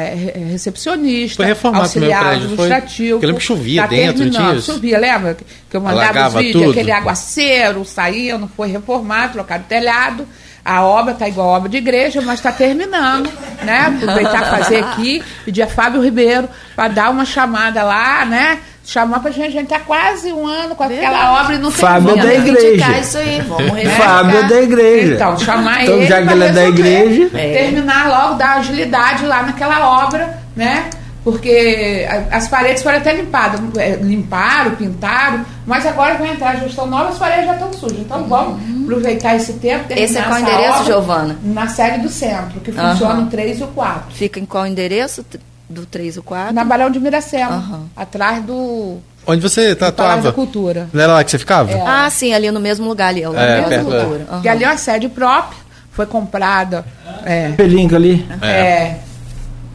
recepcionista, 0.52 1.38
foi 1.38 1.46
reformado 1.46 1.84
auxiliar 1.84 2.24
prédio, 2.24 2.44
administrativo. 2.46 3.20
Foi, 3.20 3.26
eu 3.26 3.28
lembro 3.28 3.40
que 3.40 3.46
chovia 3.46 3.82
tá 3.82 3.88
dentro, 3.88 4.30
tinha 4.30 4.54
isso? 4.54 4.74
Chovia, 4.74 5.00
lembra? 5.00 5.38
Que 5.70 5.78
eu 5.78 5.82
mandava 5.82 6.28
os 6.28 6.34
vídeos, 6.36 6.72
aquele 6.72 6.92
aguaceiro 6.92 7.86
saía, 7.86 8.38
não 8.38 8.48
foi 8.48 8.70
reformado, 8.70 9.34
trocado 9.34 9.66
telhado. 9.68 10.28
A 10.66 10.82
obra 10.82 11.12
está 11.12 11.28
igual 11.28 11.54
a 11.54 11.58
obra 11.58 11.70
de 11.70 11.76
igreja, 11.76 12.22
mas 12.22 12.40
está 12.40 12.52
terminando, 12.52 13.30
né? 13.64 13.94
Aproveitar 13.98 14.50
fazer 14.50 14.82
aqui, 14.82 15.22
pedir 15.44 15.62
a 15.62 15.68
Fábio 15.68 16.02
Ribeiro 16.02 16.48
para 16.74 16.88
dar 16.88 17.10
uma 17.10 17.26
chamada 17.26 17.84
lá, 17.84 18.24
né? 18.26 18.60
Chamar 18.84 19.20
pra 19.22 19.32
gente, 19.32 19.48
a 19.48 19.52
gente 19.52 19.70
tá 19.70 19.80
quase 19.80 20.32
um 20.32 20.46
ano 20.46 20.76
com 20.76 20.84
aquela 20.84 21.10
Verdade. 21.10 21.42
obra 21.42 21.56
e 21.56 21.58
não 21.58 21.72
tem 21.72 21.80
Fábio 21.80 22.16
da 22.18 22.34
igreja. 22.34 22.98
isso 23.00 23.18
aí, 23.18 23.42
vamos 23.42 23.94
Fábio 23.98 24.50
da 24.50 24.62
igreja. 24.62 25.14
Então, 25.16 25.40
chamar 25.40 25.84
então, 25.84 25.96
ele 25.96 26.06
já 26.06 26.22
que 26.22 26.34
ele 26.34 26.44
é 26.44 26.52
da 26.52 26.68
igreja. 26.68 27.30
É. 27.34 27.54
Terminar 27.54 28.10
logo, 28.10 28.36
dar 28.36 28.58
agilidade 28.58 29.26
lá 29.26 29.44
naquela 29.44 30.06
obra, 30.06 30.38
né? 30.56 30.90
Porque 31.24 32.06
as 32.30 32.50
paredes 32.50 32.84
foram 32.84 32.98
até 32.98 33.16
limpadas, 33.16 33.62
é, 33.78 33.96
limparam, 33.96 34.76
pintaram, 34.76 35.46
mas 35.66 35.86
agora 35.86 36.16
vai 36.16 36.32
entrar 36.32 36.50
a 36.50 36.56
gestão 36.56 36.86
nova, 36.86 37.10
as 37.10 37.18
paredes 37.18 37.46
já 37.46 37.54
estão 37.54 37.72
sujas. 37.72 38.00
Então 38.00 38.20
uhum. 38.20 38.28
vamos 38.28 38.84
aproveitar 38.84 39.36
esse 39.38 39.54
tempo. 39.54 39.86
Esse 39.90 40.18
é 40.18 40.22
qual 40.22 40.40
endereço, 40.40 40.84
Giovana? 40.84 41.38
Na 41.42 41.68
série 41.70 42.02
do 42.02 42.10
centro, 42.10 42.60
que 42.60 42.72
uhum. 42.72 42.92
funciona 42.92 43.22
o 43.22 43.28
3 43.28 43.62
e 43.62 43.64
o 43.64 43.68
4. 43.68 44.14
Fica 44.14 44.38
em 44.38 44.46
qual 44.46 44.68
endereço? 44.68 45.26
Do 45.70 45.86
3 45.86 46.18
ou 46.18 46.24
4? 46.24 46.54
Na 46.54 46.64
Barão 46.64 46.90
de 46.90 47.00
Miracema, 47.00 47.58
uhum. 47.58 47.86
atrás 47.96 48.44
do. 48.44 48.98
Onde 49.26 49.42
você 49.42 49.76
tatuava? 49.76 50.22
da 50.22 50.32
Cultura. 50.34 50.90
Não 50.92 51.02
era 51.02 51.14
lá 51.14 51.24
que 51.24 51.32
você 51.32 51.40
ficava? 51.40 51.72
É. 51.72 51.82
Ah, 51.86 52.10
sim, 52.10 52.34
ali 52.34 52.52
no 52.52 52.60
mesmo 52.60 52.88
lugar 52.88 53.08
ali. 53.08 53.24
É, 53.24 53.28
é 53.28 53.62
perto, 53.64 53.86
cultura. 53.86 54.28
Uhum. 54.32 54.42
E 54.44 54.50
ali 54.50 54.64
é 54.64 54.68
uma 54.68 54.78
sede 54.78 55.08
própria, 55.08 55.58
foi 55.92 56.06
comprada. 56.06 56.86
É, 57.24 57.50
Pelinca 57.52 57.96
ali. 57.96 58.28
É. 58.42 58.48
é. 58.48 59.00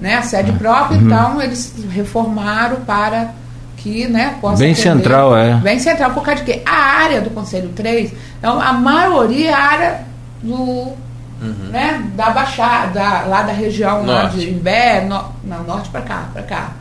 né, 0.01 0.17
a 0.17 0.23
sede 0.23 0.53
própria, 0.53 0.99
uhum. 0.99 1.07
então 1.07 1.43
eles 1.43 1.75
reformaram 1.91 2.77
para 2.83 3.33
que 3.79 4.07
né, 4.07 4.37
possa. 4.41 4.59
Bem 4.59 4.73
atender. 4.73 4.91
central, 4.91 5.37
é. 5.37 5.55
Bem 5.55 5.79
central, 5.79 6.11
por 6.13 6.23
causa 6.23 6.43
de 6.43 6.53
quê? 6.53 6.63
A 6.67 7.03
área 7.03 7.21
do 7.21 7.31
Conselho 7.31 7.71
3, 7.71 8.13
então, 8.39 8.61
a 8.61 8.73
maioria 8.73 9.51
é 9.51 9.55
a 9.55 9.59
área 9.59 10.01
do 10.43 10.93
uhum. 11.41 11.71
né, 11.71 12.03
da 12.15 12.31
Baixada, 12.31 13.03
lá 13.27 13.43
da 13.43 13.53
região 13.53 14.05
norte. 14.05 14.23
lá 14.23 14.29
de 14.29 14.51
Imbé, 14.51 15.01
no, 15.03 15.25
não, 15.45 15.63
norte 15.65 15.89
para 15.91 16.03
cá, 16.03 16.29
para 16.33 16.43
cá. 16.43 16.73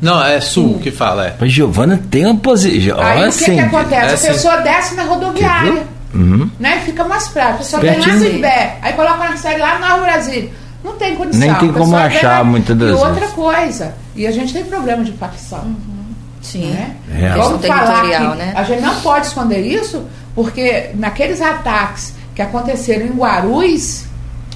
Não, 0.00 0.22
é 0.22 0.40
sul, 0.40 0.78
que 0.80 0.90
fala, 0.90 1.28
é. 1.28 1.36
Mas 1.40 1.52
Giovana 1.52 2.00
tem 2.10 2.26
uma 2.26 2.36
posição. 2.36 3.00
Aí 3.00 3.28
o 3.28 3.32
que, 3.32 3.44
que 3.44 3.60
acontece? 3.60 4.26
É 4.26 4.30
a 4.30 4.32
pessoa 4.32 4.56
desce 4.58 4.94
na 4.94 5.04
rodoviária, 5.04 5.84
uhum. 6.12 6.50
né? 6.60 6.82
Fica 6.84 7.04
mais 7.04 7.28
prático. 7.28 7.54
A 7.54 7.58
pessoa 7.58 7.82
vem 7.82 7.98
lá 7.98 8.06
no 8.08 8.26
Imbé, 8.26 8.76
aí 8.82 8.92
coloca 8.92 9.28
na 9.28 9.36
série 9.36 9.60
lá 9.60 9.78
no 9.78 10.02
Brasília. 10.02 10.50
Não 10.82 10.92
tem 10.96 11.16
condição. 11.16 11.40
Nem 11.40 11.54
tem 11.54 11.72
como 11.72 11.96
achar 11.96 12.44
muitas 12.44 12.76
das 12.76 12.88
vezes. 12.90 13.02
E 13.02 13.06
outra 13.06 13.28
coisa, 13.28 13.94
e 14.14 14.26
a 14.26 14.30
gente 14.30 14.52
tem 14.52 14.64
problema 14.64 15.02
de 15.02 15.12
facção. 15.12 15.60
Uhum. 15.60 15.94
Sim. 16.42 16.72
Né? 16.72 16.94
É. 17.10 17.30
Vamos 17.30 17.66
falar 17.66 18.02
que 18.02 18.36
né? 18.36 18.52
a 18.54 18.62
gente 18.62 18.82
não 18.82 18.94
pode 19.00 19.26
esconder 19.26 19.60
isso, 19.60 20.04
porque 20.34 20.90
naqueles 20.94 21.40
ataques 21.40 22.14
que 22.34 22.42
aconteceram 22.42 23.06
em 23.06 23.12
Guarulhos, 23.12 24.04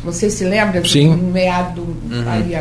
vocês 0.04 0.34
se 0.34 0.44
lembram? 0.44 0.84
Sim. 0.84 1.16
No 1.16 1.32
meado, 1.32 1.82
uhum. 1.82 2.24
aí, 2.26 2.54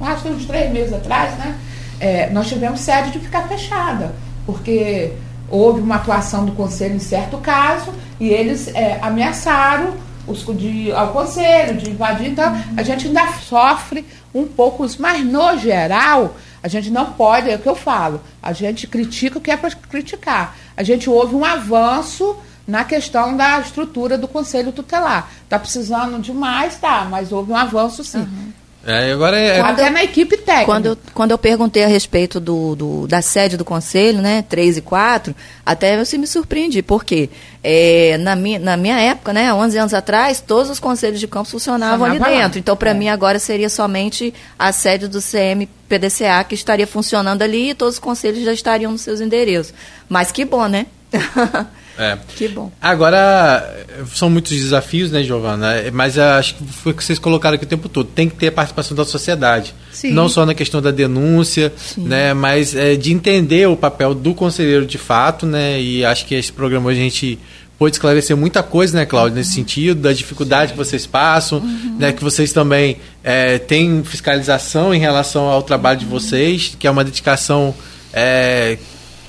acho 0.00 0.22
que 0.22 0.28
uns 0.28 0.46
três 0.46 0.72
meses 0.72 0.92
atrás, 0.92 1.36
né? 1.38 1.56
É, 1.98 2.30
nós 2.30 2.48
tivemos 2.48 2.80
sede 2.80 3.10
de 3.10 3.18
ficar 3.20 3.48
fechada, 3.48 4.14
porque 4.44 5.12
houve 5.48 5.80
uma 5.80 5.96
atuação 5.96 6.44
do 6.44 6.52
conselho 6.52 6.96
em 6.96 6.98
certo 6.98 7.38
caso 7.38 7.92
e 8.20 8.28
eles 8.28 8.68
é, 8.74 8.98
ameaçaram 9.00 9.94
os, 10.26 10.44
de, 10.56 10.92
ao 10.92 11.08
conselho 11.12 11.76
de 11.76 11.90
invadir. 11.90 12.28
Então, 12.28 12.52
uhum. 12.52 12.74
a 12.76 12.82
gente 12.82 13.06
ainda 13.06 13.26
sofre 13.48 14.04
um 14.34 14.44
pouco, 14.46 14.84
mas 14.98 15.24
no 15.24 15.56
geral, 15.56 16.34
A 16.66 16.68
gente 16.68 16.90
não 16.90 17.12
pode, 17.12 17.48
é 17.48 17.54
o 17.54 17.60
que 17.60 17.68
eu 17.68 17.76
falo, 17.76 18.20
a 18.42 18.52
gente 18.52 18.88
critica 18.88 19.38
o 19.38 19.40
que 19.40 19.52
é 19.52 19.56
para 19.56 19.70
criticar. 19.70 20.56
A 20.76 20.82
gente 20.82 21.08
houve 21.08 21.32
um 21.32 21.44
avanço 21.44 22.36
na 22.66 22.84
questão 22.84 23.36
da 23.36 23.60
estrutura 23.60 24.18
do 24.18 24.26
Conselho 24.26 24.72
Tutelar. 24.72 25.30
Está 25.44 25.58
precisando 25.58 26.20
de 26.20 26.32
mais, 26.32 26.76
tá, 26.76 27.06
mas 27.08 27.30
houve 27.30 27.52
um 27.52 27.56
avanço 27.56 28.02
sim. 28.02 28.18
Uhum. 28.18 28.52
É, 28.86 29.10
agora 29.10 29.36
é... 29.36 29.60
Até 29.60 29.90
na 29.90 30.04
equipe 30.04 30.36
técnica. 30.36 30.64
Quando 30.64 30.86
eu, 30.86 30.98
quando 31.12 31.30
eu 31.32 31.38
perguntei 31.38 31.82
a 31.82 31.88
respeito 31.88 32.38
do, 32.38 32.76
do, 32.76 33.06
da 33.08 33.20
sede 33.20 33.56
do 33.56 33.64
conselho, 33.64 34.22
né, 34.22 34.42
3 34.48 34.76
e 34.76 34.80
4, 34.80 35.34
até 35.64 36.02
você 36.02 36.16
me 36.16 36.26
surpreendi, 36.26 36.82
porque 36.82 37.28
é, 37.64 38.16
na, 38.18 38.36
minha, 38.36 38.60
na 38.60 38.76
minha 38.76 38.96
época, 39.00 39.32
né, 39.32 39.52
11 39.52 39.76
anos 39.76 39.94
atrás, 39.94 40.40
todos 40.40 40.70
os 40.70 40.78
conselhos 40.78 41.18
de 41.18 41.26
campos 41.26 41.50
funcionavam 41.50 42.06
Funcionava 42.06 42.30
ali 42.30 42.40
dentro. 42.40 42.58
Lá. 42.58 42.60
Então, 42.60 42.76
para 42.76 42.90
é. 42.90 42.94
mim, 42.94 43.08
agora 43.08 43.40
seria 43.40 43.68
somente 43.68 44.32
a 44.56 44.70
sede 44.70 45.08
do 45.08 45.20
CMPDCA 45.20 46.44
que 46.44 46.54
estaria 46.54 46.86
funcionando 46.86 47.42
ali 47.42 47.70
e 47.70 47.74
todos 47.74 47.94
os 47.94 48.00
conselhos 48.00 48.44
já 48.44 48.52
estariam 48.52 48.92
nos 48.92 49.00
seus 49.00 49.20
endereços. 49.20 49.74
Mas 50.08 50.30
que 50.30 50.44
bom, 50.44 50.68
né? 50.68 50.86
É. 51.98 52.18
Que 52.36 52.48
bom. 52.48 52.70
Agora, 52.80 53.86
são 54.14 54.28
muitos 54.28 54.52
desafios, 54.52 55.10
né, 55.10 55.22
Giovana? 55.22 55.74
Mas 55.92 56.18
acho 56.18 56.54
que 56.54 56.64
foi 56.64 56.92
o 56.92 56.94
que 56.94 57.02
vocês 57.02 57.18
colocaram 57.18 57.54
aqui 57.54 57.64
o 57.64 57.68
tempo 57.68 57.88
todo. 57.88 58.06
Tem 58.06 58.28
que 58.28 58.36
ter 58.36 58.48
a 58.48 58.52
participação 58.52 58.96
da 58.96 59.04
sociedade. 59.04 59.74
Sim. 59.92 60.12
Não 60.12 60.28
só 60.28 60.44
na 60.44 60.54
questão 60.54 60.82
da 60.82 60.90
denúncia, 60.90 61.72
Sim. 61.76 62.04
né, 62.04 62.34
mas 62.34 62.74
é, 62.74 62.96
de 62.96 63.12
entender 63.12 63.66
o 63.66 63.76
papel 63.76 64.14
do 64.14 64.34
conselheiro 64.34 64.84
de 64.84 64.98
fato, 64.98 65.46
né? 65.46 65.80
E 65.80 66.04
acho 66.04 66.26
que 66.26 66.34
esse 66.34 66.52
programa 66.52 66.90
a 66.90 66.94
gente 66.94 67.38
pôde 67.78 67.96
esclarecer 67.96 68.36
muita 68.36 68.62
coisa, 68.62 68.96
né, 68.96 69.04
Cláudio, 69.04 69.32
uhum. 69.32 69.38
nesse 69.38 69.52
sentido, 69.52 70.00
da 70.00 70.12
dificuldade 70.12 70.72
que 70.72 70.78
vocês 70.78 71.06
passam, 71.06 71.58
uhum. 71.58 71.96
né, 71.98 72.12
que 72.12 72.22
vocês 72.22 72.52
também 72.52 72.96
é, 73.22 73.58
têm 73.58 74.02
fiscalização 74.02 74.94
em 74.94 74.98
relação 74.98 75.44
ao 75.44 75.62
trabalho 75.62 75.98
uhum. 76.00 76.04
de 76.04 76.10
vocês, 76.10 76.74
que 76.78 76.86
é 76.86 76.90
uma 76.90 77.04
dedicação 77.04 77.74
é, 78.12 78.78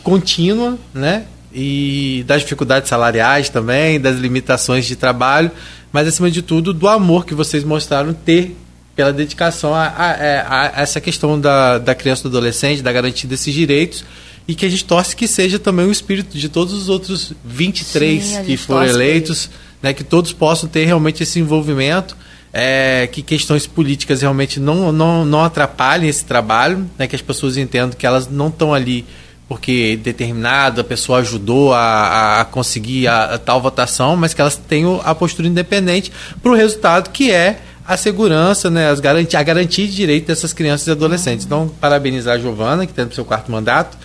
contínua, 0.01 0.77
né? 0.93 1.25
E 1.53 2.23
das 2.27 2.41
dificuldades 2.41 2.89
salariais 2.89 3.49
também, 3.49 3.99
das 3.99 4.17
limitações 4.17 4.85
de 4.85 4.95
trabalho, 4.95 5.51
mas 5.91 6.07
acima 6.07 6.29
de 6.29 6.41
tudo 6.41 6.73
do 6.73 6.87
amor 6.87 7.25
que 7.25 7.33
vocês 7.33 7.63
mostraram 7.63 8.13
ter 8.13 8.55
pela 8.95 9.13
dedicação 9.13 9.75
a, 9.75 9.93
a, 9.95 10.11
é, 10.13 10.39
a, 10.39 10.79
a 10.79 10.81
essa 10.81 10.99
questão 10.99 11.39
da, 11.39 11.77
da 11.77 11.93
criança 11.93 12.21
e 12.21 12.23
do 12.23 12.37
adolescente, 12.37 12.81
da 12.81 12.91
garantia 12.91 13.29
desses 13.29 13.53
direitos. 13.53 14.03
E 14.47 14.55
que 14.55 14.65
a 14.65 14.69
gente 14.69 14.85
torce 14.85 15.15
que 15.15 15.27
seja 15.27 15.59
também 15.59 15.85
o 15.85 15.91
espírito 15.91 16.37
de 16.37 16.47
todos 16.47 16.73
os 16.73 16.87
outros 16.87 17.33
23 17.43 18.23
Sim, 18.23 18.43
que 18.43 18.55
foram 18.55 18.85
eleitos, 18.85 19.49
né, 19.83 19.93
que 19.93 20.05
todos 20.05 20.31
possam 20.31 20.69
ter 20.69 20.85
realmente 20.85 21.21
esse 21.21 21.37
envolvimento, 21.37 22.15
é, 22.53 23.07
que 23.11 23.21
questões 23.21 23.67
políticas 23.67 24.21
realmente 24.21 24.57
não, 24.59 24.91
não, 24.91 25.25
não 25.25 25.43
atrapalhem 25.43 26.09
esse 26.09 26.23
trabalho, 26.23 26.89
né, 26.97 27.07
que 27.07 27.15
as 27.15 27.21
pessoas 27.21 27.57
entendam 27.57 27.91
que 27.91 28.05
elas 28.05 28.29
não 28.29 28.47
estão 28.47 28.73
ali 28.73 29.05
porque 29.47 29.97
determinada 30.03 30.83
pessoa 30.83 31.19
ajudou 31.19 31.73
a, 31.73 32.41
a 32.41 32.45
conseguir 32.45 33.07
a, 33.07 33.35
a, 33.35 33.37
tal 33.37 33.61
votação, 33.61 34.15
mas 34.15 34.33
que 34.33 34.41
elas 34.41 34.55
tenham 34.55 35.01
a 35.03 35.15
postura 35.15 35.47
independente 35.47 36.11
para 36.41 36.51
o 36.51 36.55
resultado 36.55 37.09
que 37.11 37.31
é 37.31 37.59
a 37.87 37.95
segurança, 37.95 38.69
né, 38.69 38.89
as 38.89 38.99
garantia, 38.99 39.39
a 39.39 39.43
garantia 39.43 39.87
de 39.87 39.95
direito 39.95 40.27
dessas 40.27 40.51
crianças 40.51 40.87
e 40.87 40.91
adolescentes. 40.91 41.45
Então, 41.45 41.71
parabenizar 41.79 42.35
a 42.35 42.37
Giovana, 42.37 42.85
que 42.85 42.91
está 42.91 43.05
no 43.05 43.13
seu 43.13 43.23
quarto 43.23 43.49
mandato, 43.49 43.97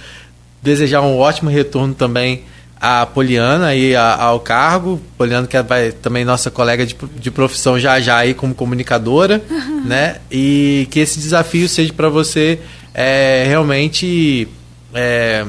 desejar 0.62 1.01
um 1.01 1.19
ótimo 1.19 1.51
retorno 1.51 1.93
também 1.93 2.44
à 2.81 3.05
Poliana 3.05 3.74
e 3.74 3.97
ao 3.97 4.39
cargo. 4.39 5.01
Poliana 5.19 5.48
que 5.48 5.60
vai 5.62 5.90
também 5.90 6.24
nossa 6.24 6.48
colega 6.48 6.86
de, 6.86 6.97
de 7.16 7.31
profissão 7.32 7.77
já 7.77 7.98
já 7.98 8.19
aí 8.19 8.35
como 8.35 8.55
comunicadora, 8.55 9.43
uhum. 9.51 9.82
né? 9.86 10.19
E 10.31 10.86
que 10.93 11.01
esse 11.01 11.19
desafio 11.19 11.69
seja 11.69 11.93
para 11.93 12.09
você 12.09 12.60
é, 12.94 13.44
realmente 13.48 14.47
é, 14.94 15.47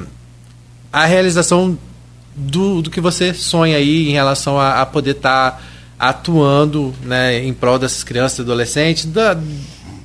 a 0.91 1.05
realização 1.05 1.77
do, 2.35 2.81
do 2.81 2.89
que 2.89 3.01
você 3.01 3.33
sonha 3.33 3.77
aí 3.77 4.09
em 4.09 4.11
relação 4.11 4.59
a, 4.59 4.81
a 4.81 4.85
poder 4.85 5.11
estar 5.11 5.51
tá 5.51 5.59
atuando 5.99 6.93
né, 7.03 7.43
em 7.43 7.53
prol 7.53 7.79
dessas 7.79 8.03
crianças 8.03 8.39
e 8.39 8.41
adolescentes, 8.41 9.05
da, 9.05 9.37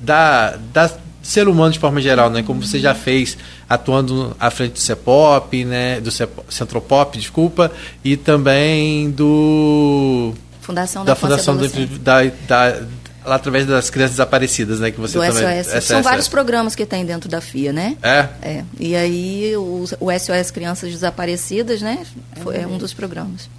da, 0.01 0.55
da 0.73 0.89
ser 1.21 1.47
humano 1.47 1.71
de 1.71 1.79
forma 1.79 2.01
geral, 2.01 2.29
né? 2.29 2.41
Como 2.41 2.65
você 2.65 2.79
já 2.79 2.95
fez 2.95 3.37
atuando 3.67 4.35
à 4.39 4.49
frente 4.49 4.73
do 4.73 4.79
CEPOP, 4.79 5.65
né? 5.65 5.99
Do 5.99 6.09
Centropop, 6.49 7.17
desculpa, 7.17 7.71
e 8.03 8.17
também 8.17 9.11
do 9.11 10.33
Fundação 10.61 11.03
da, 11.03 11.13
da 11.13 11.15
Fundação 11.15 11.57
do, 11.57 11.67
da, 11.99 12.23
da, 12.47 12.81
lá 13.29 13.35
através 13.35 13.65
das 13.65 13.89
crianças 13.89 14.11
desaparecidas, 14.11 14.79
né? 14.79 14.91
Que 14.91 14.99
você 14.99 15.17
do 15.17 15.23
também. 15.23 15.63
SOS. 15.63 15.83
São 15.83 16.01
vários 16.01 16.27
programas 16.27 16.75
que 16.75 16.85
tem 16.85 17.05
dentro 17.05 17.29
da 17.29 17.39
FIA, 17.39 17.71
né? 17.71 17.95
É. 18.01 18.27
é. 18.41 18.63
E 18.79 18.95
aí 18.95 19.55
o, 19.55 19.85
o 19.99 20.19
SOS 20.19 20.51
Crianças 20.51 20.91
Desaparecidas, 20.91 21.81
né? 21.81 22.05
Foi, 22.41 22.57
é 22.57 22.67
um 22.67 22.77
dos 22.77 22.93
programas. 22.93 23.49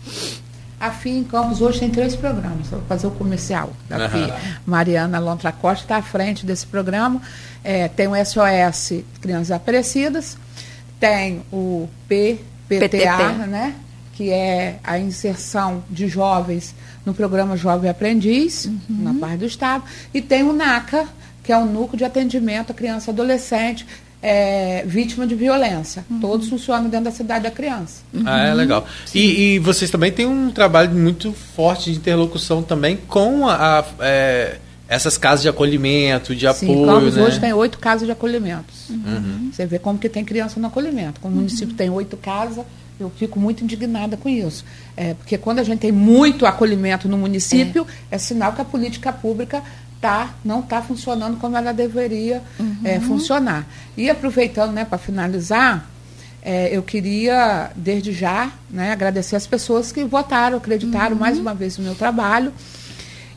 A 0.79 0.91
FIA 0.91 1.19
em 1.19 1.25
Campos 1.25 1.61
hoje 1.61 1.81
tem 1.81 1.91
três 1.91 2.17
programas. 2.17 2.67
Vou 2.69 2.81
fazer 2.89 3.07
o 3.07 3.11
comercial 3.11 3.71
da 3.89 3.99
uhum. 3.99 4.11
FIA. 4.11 4.37
Mariana 4.67 5.19
Lontra 5.19 5.53
Costa 5.53 5.85
está 5.85 5.97
à 5.97 6.03
frente 6.03 6.45
desse 6.45 6.67
programa. 6.67 7.21
É, 7.63 7.87
tem 7.89 8.09
o 8.09 8.13
SOS 8.15 9.05
Crianças 9.21 9.49
Desaparecidas, 9.49 10.39
tem 10.99 11.43
o 11.53 11.89
PPTA, 12.09 12.79
PTP. 12.79 13.47
né? 13.47 13.75
Que 14.15 14.31
é 14.31 14.79
a 14.83 14.99
inserção 14.99 15.85
de 15.89 16.09
jovens 16.09 16.75
no 17.05 17.15
programa 17.15 17.57
Jovem 17.57 17.91
Aprendiz, 17.91 18.67
uhum. 18.67 18.81
na 18.89 19.15
parte 19.15 19.39
do 19.39 19.47
Estado, 19.47 19.85
e 20.13 20.21
tem 20.21 20.43
o 20.43 20.53
NACA, 20.53 21.07
que 21.43 21.53
é 21.53 21.57
o 21.57 21.65
Núcleo 21.65 21.99
de 21.99 22.05
Atendimento 22.05 22.73
à 22.73 22.75
Criança 22.75 23.11
e 23.11 23.13
Adolescente, 23.13 23.87
é, 24.23 24.85
vítima 24.87 25.27
de 25.27 25.35
violência. 25.35 26.05
Uhum. 26.11 26.21
Todos 26.21 26.49
funcionam 26.49 26.89
dentro 26.91 27.07
da 27.07 27.11
cidade 27.11 27.45
da 27.45 27.51
criança. 27.51 28.03
Uhum. 28.13 28.23
Ah, 28.27 28.47
é 28.49 28.55
legal. 28.55 28.87
E, 29.15 29.55
e, 29.55 29.59
vocês 29.59 29.91
também 29.91 30.13
têm 30.13 30.27
um 30.27 30.51
trabalho 30.51 30.91
muito 30.91 31.33
forte 31.33 31.91
de 31.91 31.97
interlocução 31.97 32.63
também 32.63 32.99
com 33.09 33.49
a, 33.49 33.81
a 33.81 33.85
é, 34.01 34.59
essas 34.89 35.17
casas 35.17 35.43
de 35.43 35.49
acolhimento, 35.49 36.35
de 36.35 36.53
Sim, 36.53 36.67
apoio. 36.73 36.87
Campos 36.87 37.17
né? 37.17 37.23
hoje 37.23 37.41
tem 37.41 37.53
oito 37.53 37.79
casas 37.79 38.07
de 38.07 38.13
acolhimento. 38.13 38.75
Uhum. 38.91 39.51
Você 39.53 39.65
vê 39.65 39.79
como 39.79 39.99
que 39.99 40.09
tem 40.09 40.25
criança 40.25 40.59
no 40.59 40.67
acolhimento. 40.67 41.21
Como 41.21 41.33
o 41.33 41.37
município 41.39 41.75
tem 41.75 41.89
oito 41.89 42.17
casas, 42.17 42.65
eu 43.01 43.11
fico 43.11 43.41
muito 43.41 43.65
indignada 43.65 44.17
com 44.17 44.29
isso. 44.29 44.65
É, 44.97 45.15
porque 45.15 45.39
quando 45.39 45.59
a 45.59 45.63
gente 45.63 45.81
tem 45.81 45.93
muito 45.93 46.47
acolhimento 46.47 47.09
no 47.09 47.17
município, 47.17 47.87
é, 48.11 48.17
é 48.17 48.19
sinal 48.19 48.53
que 48.53 48.61
a 48.61 48.65
política 48.65 49.13
pública 49.13 49.63
tá, 50.01 50.35
não 50.45 50.61
está 50.61 50.81
funcionando 50.83 51.39
como 51.39 51.57
ela 51.57 51.73
deveria 51.73 52.43
uhum. 52.59 52.77
é, 52.85 53.01
funcionar. 53.01 53.67
E 53.97 54.09
aproveitando 54.09 54.73
né, 54.73 54.85
para 54.85 54.99
finalizar, 54.99 55.89
é, 56.43 56.75
eu 56.75 56.83
queria, 56.83 57.71
desde 57.77 58.13
já, 58.13 58.51
né, 58.71 58.93
agradecer 58.93 59.37
as 59.37 59.47
pessoas 59.47 59.93
que 59.93 60.05
votaram, 60.05 60.57
acreditaram 60.57 61.13
uhum. 61.15 61.21
mais 61.21 61.39
uma 61.39 61.55
vez 61.55 61.77
no 61.77 61.85
meu 61.85 61.95
trabalho. 61.95 62.53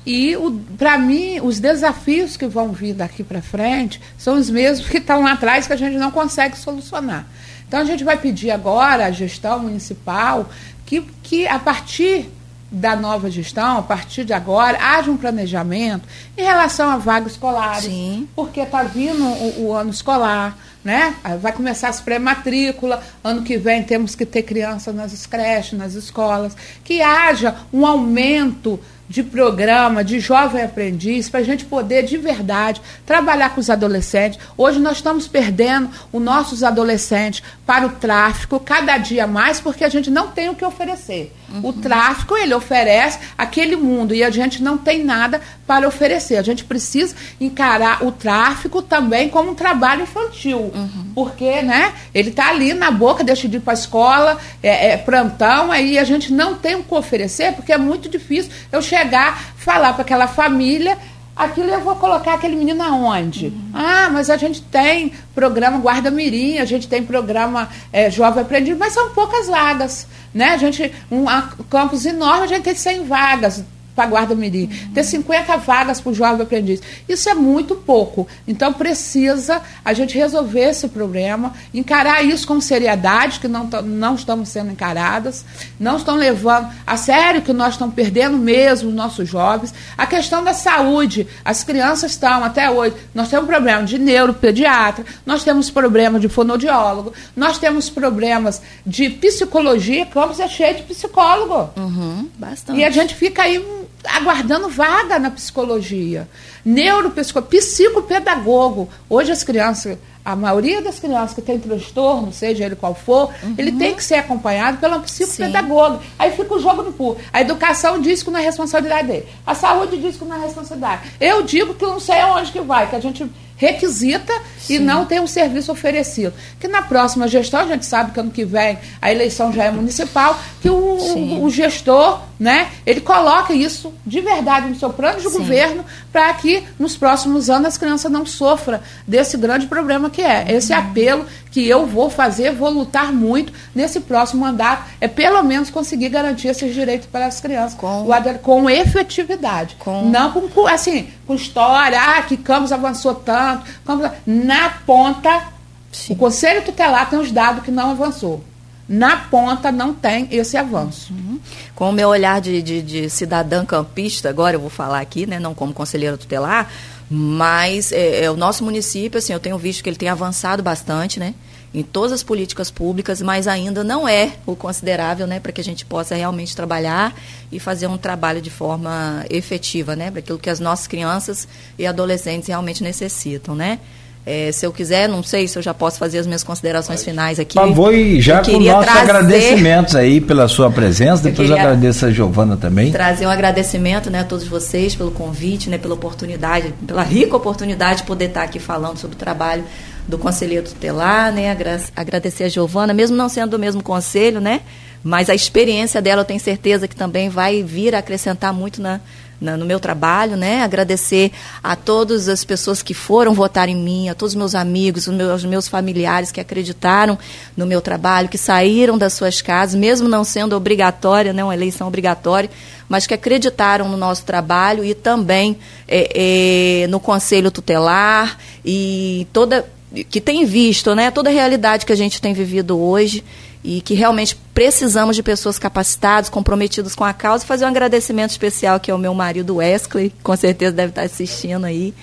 E, 0.05 0.35
para 0.77 0.97
mim, 0.97 1.39
os 1.41 1.59
desafios 1.59 2.35
que 2.35 2.45
vão 2.45 2.73
vir 2.73 2.93
daqui 2.93 3.23
para 3.23 3.41
frente 3.41 4.01
são 4.17 4.35
os 4.35 4.49
mesmos 4.49 4.89
que 4.89 4.97
estão 4.97 5.21
lá 5.21 5.33
atrás 5.33 5.65
que 5.65 5.73
a 5.73 5.77
gente 5.77 5.97
não 5.97 6.11
consegue 6.11 6.57
solucionar. 6.57 7.25
Então 7.73 7.81
a 7.81 7.85
gente 7.85 8.03
vai 8.03 8.15
pedir 8.17 8.51
agora 8.51 9.07
à 9.07 9.09
gestão 9.09 9.57
municipal 9.57 10.47
que, 10.85 11.01
que 11.23 11.47
a 11.47 11.57
partir 11.57 12.29
da 12.71 12.95
nova 12.95 13.31
gestão, 13.31 13.79
a 13.79 13.81
partir 13.81 14.23
de 14.23 14.31
agora, 14.31 14.77
haja 14.79 15.09
um 15.09 15.17
planejamento 15.17 16.07
em 16.37 16.43
relação 16.43 16.91
a 16.91 16.97
vagas 16.97 17.31
escolares. 17.31 17.85
Sim. 17.85 18.29
Porque 18.35 18.59
está 18.59 18.83
vindo 18.83 19.23
o, 19.23 19.65
o, 19.65 19.73
ano 19.73 19.89
escolar, 19.89 20.55
né? 20.83 21.15
Vai 21.41 21.51
começar 21.51 21.89
as 21.89 21.99
pré-matrícula, 21.99 23.01
ano 23.23 23.41
que 23.41 23.57
vem 23.57 23.81
temos 23.81 24.13
que 24.13 24.23
ter 24.23 24.43
crianças 24.43 24.93
nas 24.93 25.25
creches, 25.25 25.73
nas 25.73 25.95
escolas, 25.95 26.55
que 26.83 27.01
haja 27.01 27.55
um 27.73 27.87
aumento 27.87 28.79
de 29.07 29.21
programa, 29.23 30.03
de 30.03 30.19
jovem 30.19 30.63
aprendiz, 30.63 31.29
para 31.29 31.41
a 31.41 31.43
gente 31.43 31.65
poder 31.65 32.03
de 32.03 32.17
verdade 32.17 32.81
trabalhar 33.05 33.53
com 33.53 33.59
os 33.59 33.69
adolescentes. 33.69 34.39
Hoje 34.57 34.79
nós 34.79 34.97
estamos 34.97 35.27
perdendo 35.27 35.89
os 36.11 36.21
nossos 36.21 36.63
adolescentes 36.63 37.43
para 37.65 37.85
o 37.85 37.91
tráfico 37.91 38.59
cada 38.59 38.97
dia 38.97 39.27
mais, 39.27 39.59
porque 39.59 39.83
a 39.83 39.89
gente 39.89 40.09
não 40.09 40.29
tem 40.29 40.49
o 40.49 40.55
que 40.55 40.65
oferecer. 40.65 41.33
Uhum. 41.53 41.69
O 41.69 41.73
tráfico, 41.73 42.35
ele 42.35 42.53
oferece 42.53 43.19
aquele 43.37 43.75
mundo 43.75 44.15
e 44.15 44.23
a 44.23 44.29
gente 44.29 44.63
não 44.63 44.77
tem 44.77 45.03
nada 45.03 45.39
para 45.67 45.87
oferecer. 45.87 46.37
A 46.37 46.41
gente 46.41 46.63
precisa 46.63 47.15
encarar 47.39 48.03
o 48.03 48.11
tráfico 48.11 48.81
também 48.81 49.29
como 49.29 49.51
um 49.51 49.55
trabalho 49.55 50.03
infantil, 50.03 50.59
uhum. 50.59 51.11
porque 51.13 51.61
né, 51.61 51.93
ele 52.13 52.29
está 52.29 52.49
ali 52.49 52.73
na 52.73 52.89
boca, 52.89 53.23
deixa 53.23 53.47
de 53.47 53.57
ir 53.57 53.59
para 53.59 53.73
a 53.73 53.75
escola, 53.75 54.37
é, 54.61 54.91
é 54.91 54.97
plantão, 54.97 55.71
aí 55.71 55.97
a 55.97 56.03
gente 56.03 56.33
não 56.33 56.55
tem 56.55 56.75
o 56.75 56.83
que 56.83 56.93
oferecer, 56.95 57.53
porque 57.53 57.71
é 57.71 57.77
muito 57.77 58.09
difícil 58.09 58.51
eu 58.71 58.81
chegar, 58.81 59.53
falar 59.55 59.93
para 59.93 60.01
aquela 60.01 60.27
família 60.27 60.97
aquilo 61.35 61.69
eu 61.69 61.81
vou 61.81 61.95
colocar 61.95 62.35
aquele 62.35 62.55
menino 62.55 62.83
aonde? 62.83 63.47
Uhum. 63.47 63.71
Ah, 63.73 64.09
mas 64.11 64.29
a 64.29 64.37
gente 64.37 64.61
tem 64.61 65.11
programa 65.33 65.79
Guarda 65.79 66.11
Mirim, 66.11 66.59
a 66.59 66.65
gente 66.65 66.87
tem 66.87 67.03
programa 67.03 67.69
é, 67.91 68.09
Jovem 68.09 68.43
Aprendiz, 68.43 68.77
mas 68.77 68.93
são 68.93 69.09
poucas 69.09 69.47
vagas, 69.47 70.07
né? 70.33 70.49
A 70.49 70.57
gente, 70.57 70.91
um 71.11 71.29
a, 71.29 71.49
campus 71.69 72.05
enorme, 72.05 72.43
a 72.43 72.47
gente 72.47 72.63
tem 72.63 72.75
100 72.75 73.05
vagas, 73.05 73.63
para 73.95 74.05
a 74.05 74.07
Guarda 74.07 74.35
Mirim, 74.35 74.67
ter 74.93 75.03
50 75.03 75.57
vagas 75.57 76.01
para 76.01 76.11
o 76.11 76.13
jovem 76.13 76.41
aprendiz. 76.41 76.81
Isso 77.07 77.29
é 77.29 77.33
muito 77.33 77.75
pouco. 77.75 78.27
Então 78.47 78.73
precisa 78.73 79.61
a 79.83 79.93
gente 79.93 80.17
resolver 80.17 80.69
esse 80.69 80.87
problema, 80.87 81.53
encarar 81.73 82.23
isso 82.23 82.47
com 82.47 82.59
seriedade, 82.59 83.39
que 83.39 83.47
não, 83.47 83.65
não 83.83 84.15
estamos 84.15 84.49
sendo 84.49 84.71
encaradas, 84.71 85.45
não 85.79 85.97
estão 85.97 86.15
levando 86.15 86.69
a 86.85 86.97
sério 86.97 87.41
que 87.41 87.53
nós 87.53 87.73
estamos 87.73 87.93
perdendo 87.95 88.37
mesmo 88.37 88.89
os 88.89 88.95
nossos 88.95 89.27
jovens. 89.27 89.73
A 89.97 90.05
questão 90.05 90.43
da 90.43 90.53
saúde, 90.53 91.27
as 91.43 91.63
crianças 91.63 92.11
estão 92.11 92.43
até 92.43 92.69
hoje, 92.69 92.95
nós 93.13 93.29
temos 93.29 93.45
problema 93.45 93.83
de 93.83 93.97
neuropediatra, 93.99 95.05
nós 95.25 95.43
temos 95.43 95.69
problema 95.69 96.19
de 96.19 96.27
fonodiólogo, 96.27 97.13
nós 97.35 97.57
temos 97.57 97.89
problemas 97.89 98.61
de 98.85 99.09
psicologia, 99.09 100.05
campus 100.05 100.39
é 100.39 100.47
cheio 100.47 100.77
de 100.77 100.83
psicólogo. 100.83 101.69
Uhum, 101.77 102.29
bastante. 102.37 102.79
E 102.79 102.83
a 102.83 102.89
gente 102.89 103.15
fica 103.15 103.43
aí 103.43 103.82
aguardando 104.05 104.69
vaga 104.69 105.19
na 105.19 105.31
psicologia. 105.31 106.27
Neuropsicólogo, 106.63 107.49
psicopedagogo. 107.49 108.89
Hoje 109.09 109.31
as 109.31 109.43
crianças, 109.43 109.97
a 110.23 110.35
maioria 110.35 110.81
das 110.81 110.99
crianças 110.99 111.33
que 111.33 111.41
tem 111.41 111.59
transtorno, 111.59 112.31
seja 112.31 112.65
ele 112.65 112.75
qual 112.75 112.95
for, 112.95 113.29
uhum. 113.43 113.55
ele 113.57 113.71
tem 113.73 113.93
que 113.93 114.03
ser 114.03 114.15
acompanhado 114.15 114.77
pelo 114.77 114.99
psicopedagogo. 115.01 115.97
Sim. 115.97 116.09
Aí 116.17 116.31
fica 116.31 116.53
o 116.53 116.59
jogo 116.59 116.83
no 116.83 116.93
pulo. 116.93 117.17
A 117.31 117.41
educação 117.41 117.99
diz 117.99 118.23
que 118.23 118.29
não 118.29 118.39
é 118.39 118.43
responsabilidade 118.43 119.07
dele. 119.07 119.27
A 119.45 119.53
saúde 119.53 119.97
diz 119.97 120.15
que 120.15 120.25
não 120.25 120.35
é 120.35 120.39
responsabilidade. 120.39 121.11
Eu 121.19 121.43
digo 121.43 121.73
que 121.73 121.85
não 121.85 121.99
sei 121.99 122.19
aonde 122.19 122.51
que 122.51 122.61
vai, 122.61 122.89
que 122.89 122.95
a 122.95 122.99
gente 122.99 123.29
requisita 123.63 124.33
Sim. 124.59 124.75
e 124.75 124.79
não 124.79 125.05
tem 125.05 125.19
um 125.19 125.27
serviço 125.27 125.71
oferecido. 125.71 126.33
Que 126.59 126.67
na 126.67 126.81
próxima 126.81 127.27
gestão, 127.27 127.61
a 127.61 127.67
gente 127.67 127.85
sabe 127.85 128.11
que 128.11 128.19
ano 128.19 128.31
que 128.31 128.43
vem 128.43 128.77
a 129.01 129.11
eleição 129.11 129.51
já 129.53 129.63
é 129.65 129.71
municipal, 129.71 130.37
que 130.61 130.69
o, 130.69 130.75
o, 130.75 131.43
o 131.45 131.49
gestor, 131.49 132.21
né, 132.39 132.69
ele 132.85 132.99
coloca 132.99 133.53
isso 133.53 133.93
de 134.05 134.19
verdade 134.19 134.67
no 134.67 134.75
seu 134.75 134.89
plano 134.89 135.19
de 135.19 135.29
Sim. 135.29 135.37
governo 135.37 135.85
para 136.11 136.33
que 136.33 136.63
nos 136.77 136.97
próximos 136.97 137.49
anos 137.49 137.69
as 137.69 137.77
crianças 137.77 138.11
não 138.11 138.25
sofram 138.25 138.79
desse 139.07 139.37
grande 139.37 139.67
problema 139.67 140.09
que 140.09 140.21
é. 140.21 140.45
Esse 140.49 140.73
uhum. 140.73 140.79
apelo 140.79 141.25
que 141.51 141.67
eu 141.67 141.85
vou 141.85 142.09
fazer, 142.09 142.51
vou 142.51 142.69
lutar 142.69 143.13
muito 143.13 143.53
nesse 143.75 143.99
próximo 143.99 144.41
mandato, 144.41 144.89
é 144.99 145.07
pelo 145.07 145.41
menos 145.43 145.69
conseguir 145.69 146.09
garantir 146.09 146.47
esses 146.47 146.73
direitos 146.73 147.07
para 147.07 147.27
as 147.27 147.39
crianças 147.39 147.75
com, 147.75 148.07
com 148.41 148.69
efetividade. 148.69 149.75
Com... 149.77 150.09
Não 150.09 150.31
com, 150.31 150.67
assim, 150.67 151.07
com 151.25 151.35
história, 151.35 151.99
ah, 151.99 152.21
que 152.23 152.37
Campos 152.37 152.71
avançou 152.71 153.15
tanto. 153.15 153.65
Campos... 153.85 154.09
Na 154.25 154.69
ponta, 154.85 155.47
Sim. 155.91 156.13
o 156.13 156.15
Conselho 156.15 156.63
Tutelar 156.63 157.09
tem 157.09 157.19
os 157.19 157.31
dados 157.31 157.63
que 157.63 157.71
não 157.71 157.91
avançou. 157.91 158.43
Na 158.87 159.15
ponta 159.17 159.71
não 159.71 159.93
tem 159.93 160.27
esse 160.29 160.57
avanço. 160.57 161.13
Uhum. 161.13 161.39
Com 161.73 161.89
o 161.89 161.93
meu 161.93 162.09
olhar 162.09 162.41
de, 162.41 162.61
de, 162.61 162.81
de, 162.81 163.09
cidadã 163.09 163.65
campista, 163.65 164.29
agora 164.29 164.57
eu 164.57 164.59
vou 164.59 164.69
falar 164.69 164.99
aqui, 164.99 165.25
né, 165.25 165.39
não 165.39 165.53
como 165.53 165.73
conselheira 165.73 166.17
tutelar, 166.17 166.69
mas 167.09 167.91
é, 167.91 168.25
é, 168.25 168.31
o 168.31 168.35
nosso 168.35 168.63
município, 168.63 169.17
assim, 169.17 169.31
eu 169.31 169.39
tenho 169.39 169.57
visto 169.57 169.83
que 169.83 169.89
ele 169.89 169.95
tem 169.95 170.09
avançado 170.09 170.61
bastante, 170.61 171.19
né? 171.19 171.33
Em 171.73 171.81
todas 171.81 172.11
as 172.11 172.21
políticas 172.21 172.69
públicas, 172.69 173.21
mas 173.21 173.47
ainda 173.47 173.83
não 173.83 174.07
é 174.07 174.33
o 174.45 174.55
considerável, 174.55 175.25
né, 175.25 175.39
para 175.39 175.51
que 175.51 175.59
a 175.59 175.63
gente 175.63 175.83
possa 175.85 176.13
realmente 176.15 176.55
trabalhar 176.55 177.15
e 177.51 177.59
fazer 177.59 177.87
um 177.87 177.97
trabalho 177.97 178.41
de 178.41 178.51
forma 178.51 179.25
efetiva, 179.29 179.95
né, 179.95 180.11
para 180.11 180.19
aquilo 180.19 180.37
que 180.37 180.49
as 180.49 180.59
nossas 180.59 180.85
crianças 180.85 181.47
e 181.77 181.87
adolescentes 181.87 182.47
realmente 182.47 182.83
necessitam, 182.83 183.55
né? 183.55 183.79
É, 184.25 184.53
se 184.53 184.65
eu 184.65 184.71
quiser, 184.71 185.09
não 185.09 185.21
sei 185.21 185.49
se 185.49 185.57
eu 185.57 185.61
já 185.61 185.73
posso 185.73 185.99
fazer 185.99 186.17
as 186.17 186.25
minhas 186.25 186.43
considerações 186.43 187.03
finais 187.03 187.39
aqui. 187.39 187.55
Por 187.55 187.67
favor, 187.67 187.93
e 187.93 188.21
já 188.21 188.41
com 188.41 188.57
nossos 188.57 188.85
trazer... 188.85 188.99
agradecimentos 189.01 189.95
aí 189.95 190.21
pela 190.21 190.47
sua 190.47 190.71
presença. 190.71 191.23
Depois 191.23 191.49
eu, 191.49 191.57
eu 191.57 191.61
agradeço 191.61 192.05
a 192.05 192.11
Giovana 192.11 192.55
também. 192.55 192.89
Trazer 192.89 193.27
um 193.27 193.29
agradecimento 193.29 194.09
né, 194.09 194.21
a 194.21 194.23
todos 194.23 194.47
vocês 194.47 194.95
pelo 194.95 195.11
convite, 195.11 195.69
né, 195.69 195.77
pela 195.77 195.93
oportunidade, 195.93 196.73
pela 196.87 197.03
rica 197.03 197.35
oportunidade 197.35 197.97
de 197.97 198.03
poder 198.03 198.25
estar 198.25 198.43
aqui 198.43 198.59
falando 198.59 198.97
sobre 198.97 199.17
o 199.17 199.19
trabalho 199.19 199.65
do 200.07 200.17
conselheiro 200.17 200.65
tutelar, 200.65 201.31
né? 201.31 201.49
Agradecer 201.95 202.45
a 202.45 202.49
Giovana, 202.49 202.93
mesmo 202.93 203.15
não 203.15 203.29
sendo 203.29 203.51
do 203.51 203.59
mesmo 203.59 203.81
conselho, 203.81 204.41
né? 204.41 204.61
Mas 205.03 205.29
a 205.29 205.35
experiência 205.35 206.01
dela, 206.01 206.21
eu 206.21 206.25
tenho 206.25 206.39
certeza 206.39 206.87
que 206.87 206.95
também 206.95 207.29
vai 207.29 207.61
vir 207.61 207.93
a 207.93 207.99
acrescentar 207.99 208.53
muito 208.53 208.81
na, 208.81 209.01
no 209.41 209.65
meu 209.65 209.79
trabalho, 209.79 210.37
né? 210.37 210.63
Agradecer 210.63 211.31
a 211.61 211.75
todas 211.75 212.29
as 212.29 212.45
pessoas 212.45 212.81
que 212.81 212.93
foram 212.93 213.33
votar 213.33 213.67
em 213.67 213.75
mim, 213.75 214.07
a 214.07 214.15
todos 214.15 214.33
os 214.33 214.37
meus 214.37 214.55
amigos, 214.55 215.07
os 215.07 215.13
meus, 215.13 215.43
os 215.43 215.45
meus 215.45 215.67
familiares 215.67 216.31
que 216.31 216.39
acreditaram 216.39 217.19
no 217.55 217.65
meu 217.65 217.81
trabalho, 217.81 218.29
que 218.29 218.37
saíram 218.37 218.97
das 218.97 219.13
suas 219.13 219.41
casas, 219.41 219.75
mesmo 219.75 220.07
não 220.07 220.23
sendo 220.23 220.55
obrigatória, 220.55 221.33
né? 221.33 221.43
Uma 221.43 221.53
eleição 221.53 221.87
obrigatória, 221.87 222.49
mas 222.87 223.05
que 223.05 223.13
acreditaram 223.13 223.89
no 223.89 223.97
nosso 223.97 224.23
trabalho 224.23 224.85
e 224.85 224.93
também 224.93 225.57
é, 225.85 226.83
é, 226.83 226.87
no 226.87 226.99
Conselho 226.99 227.51
Tutelar 227.51 228.37
e 228.63 229.27
toda 229.33 229.65
que 230.09 230.19
tem 230.19 230.45
visto, 230.45 230.95
né? 230.95 231.11
Toda 231.11 231.29
a 231.29 231.33
realidade 231.33 231.85
que 231.85 231.93
a 231.93 231.95
gente 231.95 232.19
tem 232.21 232.33
vivido 232.33 232.79
hoje 232.79 233.23
e 233.63 233.79
que 233.81 233.93
realmente 233.93 234.35
precisamos 234.53 235.15
de 235.15 235.21
pessoas 235.21 235.59
capacitadas, 235.59 236.29
comprometidas 236.29 236.95
com 236.95 237.03
a 237.03 237.13
causa. 237.13 237.45
Fazer 237.45 237.65
um 237.65 237.67
agradecimento 237.67 238.31
especial 238.31 238.79
que 238.79 238.89
é 238.89 238.93
o 238.93 238.97
meu 238.97 239.13
marido 239.13 239.57
Wesley, 239.57 240.09
que 240.09 240.23
com 240.23 240.35
certeza 240.35 240.71
deve 240.71 240.89
estar 240.89 241.03
assistindo 241.03 241.65
aí, 241.65 241.93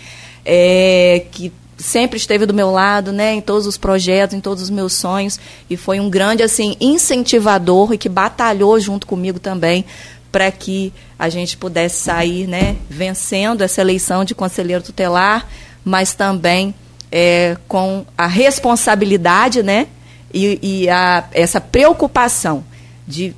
é, 0.45 1.25
que 1.33 1.53
sempre 1.77 2.19
esteve 2.19 2.47
do 2.47 2.55
meu 2.55 2.71
lado, 2.71 3.11
né, 3.11 3.35
em 3.35 3.41
todos 3.41 3.67
os 3.67 3.77
projetos, 3.77 4.37
em 4.37 4.41
todos 4.41 4.63
os 4.63 4.71
meus 4.71 4.93
sonhos 4.93 5.41
e 5.69 5.77
foi 5.77 5.99
um 5.99 6.11
grande 6.11 6.43
assim 6.43 6.77
incentivador 6.79 7.95
e 7.95 7.99
que 7.99 8.09
batalhou 8.09 8.79
junto 8.79 9.07
comigo 9.07 9.41
também 9.41 9.85
para 10.31 10.51
que 10.51 10.93
a 11.19 11.29
gente 11.29 11.57
pudesse 11.57 12.03
sair, 12.03 12.47
né, 12.47 12.77
vencendo 12.89 13.63
essa 13.63 13.81
eleição 13.81 14.25
de 14.25 14.35
conselheiro 14.35 14.83
tutelar, 14.83 15.49
mas 15.83 16.15
também 16.15 16.75
é, 17.11 17.57
com 17.67 18.05
a 18.17 18.27
responsabilidade, 18.27 19.63
né, 19.63 19.89
e, 20.33 20.59
e 20.63 20.89
a, 20.89 21.29
essa 21.33 21.61
preocupação 21.61 22.65
de 23.07 23.35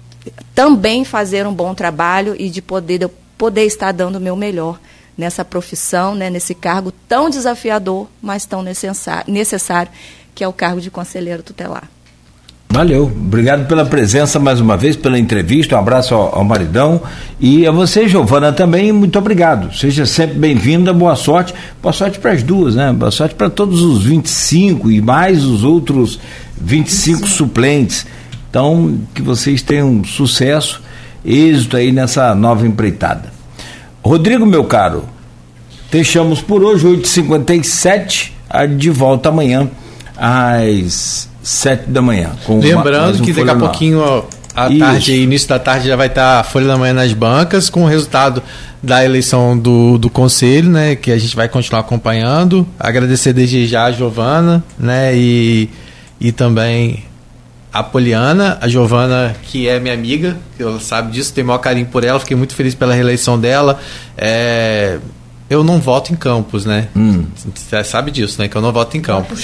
também 0.55 1.05
fazer 1.05 1.47
um 1.47 1.55
bom 1.55 1.75
trabalho 1.75 2.37
e 2.39 2.51
de 2.51 2.61
poder, 2.61 3.09
poder 3.39 3.65
estar 3.65 3.93
dando 3.93 4.17
o 4.17 4.21
meu 4.21 4.37
melhor 4.37 4.79
nessa 5.17 5.45
profissão, 5.45 6.15
né, 6.15 6.31
nesse 6.31 6.55
cargo 6.55 6.93
tão 7.09 7.31
desafiador, 7.31 8.09
mas 8.21 8.45
tão 8.45 8.63
necessário, 8.63 9.33
necessário, 9.33 9.91
que 10.35 10.45
é 10.45 10.49
o 10.49 10.53
cargo 10.53 10.81
de 10.81 10.91
conselheiro 10.91 11.43
tutelar. 11.43 11.89
Valeu, 12.73 13.05
obrigado 13.05 13.69
pela 13.69 13.85
presença 13.85 14.39
mais 14.39 14.59
uma 14.59 14.79
vez, 14.79 14.97
pela 14.97 15.19
entrevista, 15.19 15.77
um 15.77 15.79
abraço 15.79 16.15
ao, 16.15 16.39
ao 16.39 16.45
maridão 16.45 17.03
e 17.39 17.67
a 17.67 17.71
você, 17.71 18.09
Giovana, 18.09 18.51
também, 18.51 18.91
muito 18.91 19.19
obrigado. 19.19 19.77
Seja 19.77 20.07
sempre 20.07 20.39
bem-vinda, 20.39 20.91
boa 20.91 21.15
sorte, 21.15 21.55
boa 21.83 21.93
sorte 21.93 22.19
para 22.19 22.33
as 22.33 22.43
duas, 22.43 22.75
né? 22.75 22.91
Boa 22.91 23.11
sorte 23.11 23.35
para 23.35 23.51
todos 23.51 23.83
os 23.83 24.03
25 24.05 24.91
e 24.91 25.03
mais 25.03 25.45
os 25.45 25.65
outros 25.65 26.13
25 26.13 26.43
25 26.63 27.29
suplentes. 27.29 28.07
Então, 28.49 28.99
que 29.15 29.23
vocês 29.23 29.63
tenham 29.63 30.05
sucesso, 30.05 30.81
êxito 31.25 31.77
aí 31.77 31.91
nessa 31.91 32.35
nova 32.35 32.67
empreitada. 32.67 33.33
Rodrigo, 34.05 34.47
meu 34.47 34.65
caro, 34.65 35.05
deixamos 35.91 36.41
por 36.41 36.63
hoje, 36.63 36.87
8h57, 36.87 38.33
de 38.77 38.91
volta 38.91 39.29
amanhã 39.31 39.69
às 40.17 41.29
sete 41.43 41.91
da 41.91 42.01
manhã. 42.01 42.31
Lembrando 42.49 43.23
que 43.23 43.33
daqui 43.33 43.51
a 43.51 43.57
pouquinho, 43.57 44.25
à 44.55 44.69
tarde, 44.69 45.15
início 45.15 45.49
da 45.49 45.59
tarde, 45.59 45.89
já 45.89 45.97
vai 45.97 46.07
estar 46.07 46.41
a 46.41 46.45
Folha 46.45 46.67
da 46.67 46.77
Manhã 46.77 46.95
nas 46.95 47.13
bancas, 47.13 47.69
com 47.69 47.85
o 47.85 47.87
resultado 47.87 48.43
da 48.83 49.05
eleição 49.05 49.59
do, 49.59 49.99
do 49.99 50.11
conselho, 50.11 50.71
né? 50.71 50.97
Que 50.97 51.11
a 51.11 51.19
gente 51.19 51.35
vai 51.35 51.49
continuar 51.49 51.81
acompanhando. 51.81 52.67
Agradecer 52.79 53.33
desde 53.33 53.67
já 53.67 53.85
a 53.85 53.93
Giovana, 53.93 54.63
né? 54.79 55.17
E, 55.17 55.71
e 56.21 56.33
também 56.33 57.05
a 57.73 57.83
Poliana, 57.83 58.59
a 58.61 58.69
Giovana, 58.69 59.35
que 59.45 59.67
é 59.67 59.81
minha 59.81 59.95
amiga, 59.95 60.37
que 60.57 60.63
ela 60.63 60.79
sabe 60.79 61.11
disso, 61.13 61.33
tenho 61.33 61.47
maior 61.47 61.59
carinho 61.59 61.87
por 61.87 62.05
ela, 62.05 62.21
fiquei 62.21 62.37
muito 62.37 62.55
feliz 62.55 62.75
pela 62.75 62.93
reeleição 62.93 63.41
dela. 63.41 63.81
É, 64.17 64.99
eu 65.53 65.63
não 65.63 65.79
voto 65.79 66.13
em 66.13 66.17
Campos, 66.17 66.65
né? 66.65 66.89
Hum. 66.97 67.27
Você 67.55 67.85
sabe 67.85 68.11
disso, 68.11 68.41
né? 68.41 68.49
Que 68.49 68.57
eu 68.57 68.63
não 68.63 68.73
voto 68.73 68.97
em 68.97 69.03
Campos. 69.03 69.39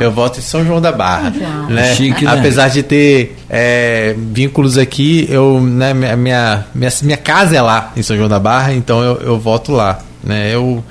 Eu 0.00 0.10
voto 0.10 0.40
em 0.40 0.42
São 0.42 0.64
João 0.64 0.80
da 0.80 0.90
Barra. 0.90 1.30
Né? 1.68 1.94
Chique, 1.94 2.24
né? 2.24 2.32
Apesar 2.32 2.68
de 2.68 2.82
ter 2.82 3.36
é, 3.48 4.14
vínculos 4.18 4.76
aqui, 4.76 5.24
eu, 5.30 5.60
né, 5.60 5.94
minha, 5.94 6.16
minha, 6.16 6.64
minha, 6.74 7.16
casa 7.16 7.56
é 7.56 7.62
lá, 7.62 7.92
em 7.96 8.02
São 8.02 8.16
João 8.16 8.28
da 8.28 8.40
Barra, 8.40 8.74
então 8.74 9.02
eu, 9.02 9.16
eu 9.20 9.38
voto 9.38 9.70
lá. 9.70 10.00
Né? 10.24 10.52
Eu, 10.52 10.82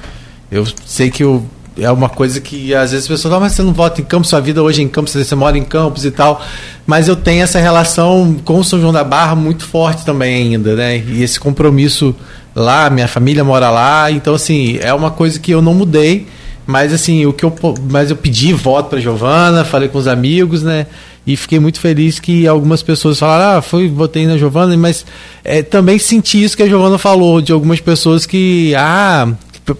eu 0.50 0.66
sei 0.86 1.12
que 1.12 1.22
eu, 1.22 1.46
é 1.78 1.92
uma 1.92 2.08
coisa 2.08 2.40
que 2.40 2.74
às 2.74 2.92
vezes 2.92 3.04
as 3.04 3.08
pessoas 3.10 3.24
falam, 3.24 3.42
mas 3.42 3.52
você 3.52 3.64
não 3.64 3.74
vota 3.74 4.00
em 4.00 4.06
Campos, 4.06 4.30
sua 4.30 4.40
vida 4.40 4.64
hoje 4.64 4.82
é 4.82 4.86
em 4.86 4.88
Campos, 4.88 5.12
você 5.12 5.36
mora 5.36 5.58
em 5.58 5.66
Campos 5.66 6.06
e 6.06 6.12
tal. 6.12 6.42
Mas 6.88 7.10
eu 7.10 7.16
tenho 7.18 7.44
essa 7.44 7.60
relação 7.60 8.38
com 8.46 8.64
São 8.64 8.80
João 8.80 8.94
da 8.94 9.04
Barra 9.04 9.36
muito 9.36 9.66
forte 9.66 10.06
também 10.06 10.54
ainda, 10.54 10.76
né? 10.76 10.98
E 10.98 11.22
esse 11.22 11.38
compromisso 11.38 12.16
lá, 12.56 12.90
minha 12.90 13.08
família 13.08 13.44
mora 13.44 13.70
lá, 13.70 14.12
então 14.12 14.34
assim, 14.34 14.78
é 14.82 14.94
uma 14.94 15.12
coisa 15.12 15.40
que 15.40 15.52
eu 15.52 15.62
não 15.62 15.74
mudei, 15.74 16.28
mas 16.66 16.94
assim, 16.94 17.26
o 17.26 17.34
que 17.34 17.44
eu 17.44 17.54
mas 17.90 18.10
eu 18.10 18.16
pedi 18.16 18.54
voto 18.54 18.90
para 18.90 19.00
Giovana, 19.00 19.64
falei 19.64 19.90
com 19.90 19.98
os 19.98 20.08
amigos, 20.08 20.64
né? 20.64 20.86
e 21.26 21.38
fiquei 21.38 21.60
muito 21.60 21.80
feliz 21.80 22.20
que 22.20 22.48
algumas 22.48 22.82
pessoas 22.82 23.20
falaram, 23.20 23.60
ah, 23.60 23.62
fui, 23.62 23.88
votei 23.88 24.26
na 24.26 24.38
Giovana, 24.38 24.76
mas 24.76 25.06
é, 25.44 25.62
também 25.62 26.00
senti 26.00 26.44
isso 26.44 26.58
que 26.58 26.64
a 26.64 26.68
Giovana 26.68 26.98
falou, 26.98 27.42
de 27.42 27.52
algumas 27.52 27.80
pessoas 27.80 28.26
que, 28.26 28.74
ah, 28.76 29.32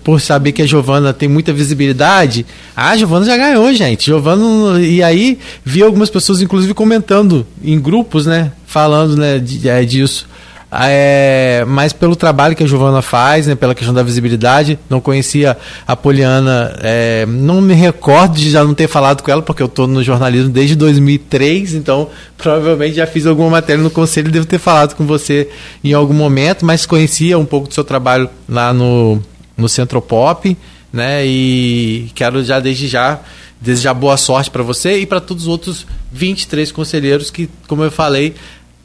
por 0.04 0.22
saber 0.22 0.52
que 0.52 0.62
a 0.62 0.68
Giovana 0.68 1.12
tem 1.14 1.28
muita 1.28 1.52
visibilidade, 1.52 2.46
ah, 2.76 2.92
a 2.92 2.98
Giovana 2.98 3.26
já 3.26 3.36
ganhou, 3.36 3.74
gente. 3.74 4.06
Giovana, 4.06 4.80
e 4.80 5.02
aí 5.02 5.40
vi 5.66 5.82
algumas 5.82 6.10
pessoas, 6.10 6.42
inclusive, 6.42 6.74
comentando 6.76 7.46
em 7.64 7.80
grupos, 7.80 8.28
né? 8.28 8.52
Falando 8.68 9.18
né, 9.18 9.40
de, 9.40 9.68
é, 9.68 9.84
disso. 9.84 10.30
É, 10.74 11.66
mas 11.68 11.92
pelo 11.92 12.16
trabalho 12.16 12.56
que 12.56 12.64
a 12.64 12.68
Giovana 12.68 13.02
faz, 13.02 13.46
né, 13.46 13.56
pela 13.56 13.76
questão 13.76 13.94
da 13.94 14.02
visibilidade, 14.02 14.80
não 14.90 15.02
conhecia 15.02 15.58
a 15.86 15.98
Poliana, 15.98 16.74
é, 16.82 17.26
não 17.28 17.62
me 17.62 17.74
recordo 17.74 18.38
de 18.38 18.50
já 18.50 18.64
não 18.64 18.74
ter 18.74 18.88
falado 18.88 19.22
com 19.22 19.30
ela, 19.30 19.42
porque 19.42 19.62
eu 19.62 19.68
estou 19.68 19.86
no 19.86 20.02
jornalismo 20.02 20.50
desde 20.50 20.76
2003, 20.76 21.74
então 21.74 22.08
provavelmente 22.38 22.96
já 22.96 23.06
fiz 23.06 23.26
alguma 23.26 23.50
matéria 23.50 23.84
no 23.84 23.90
conselho 23.90 24.30
e 24.30 24.32
devo 24.32 24.46
ter 24.46 24.60
falado 24.60 24.96
com 24.96 25.06
você 25.06 25.50
em 25.84 25.92
algum 25.92 26.14
momento, 26.14 26.66
mas 26.66 26.86
conhecia 26.86 27.38
um 27.38 27.46
pouco 27.46 27.68
do 27.68 27.74
seu 27.74 27.84
trabalho 27.84 28.30
lá 28.48 28.74
no, 28.74 29.22
no 29.58 29.68
Centropop, 29.68 30.56
né, 30.94 31.26
e 31.26 32.10
quero 32.16 32.42
já 32.46 32.62
desde 32.62 32.88
já 32.88 33.20
desejar 33.60 33.94
boa 33.94 34.18
sorte 34.18 34.50
para 34.50 34.64
você 34.64 35.00
e 35.00 35.06
para 35.06 35.22
todos 35.22 35.44
os 35.44 35.50
outros 35.50 35.86
23 36.12 36.72
conselheiros 36.72 37.30
que, 37.30 37.48
como 37.68 37.84
eu 37.84 37.92
falei, 37.92 38.34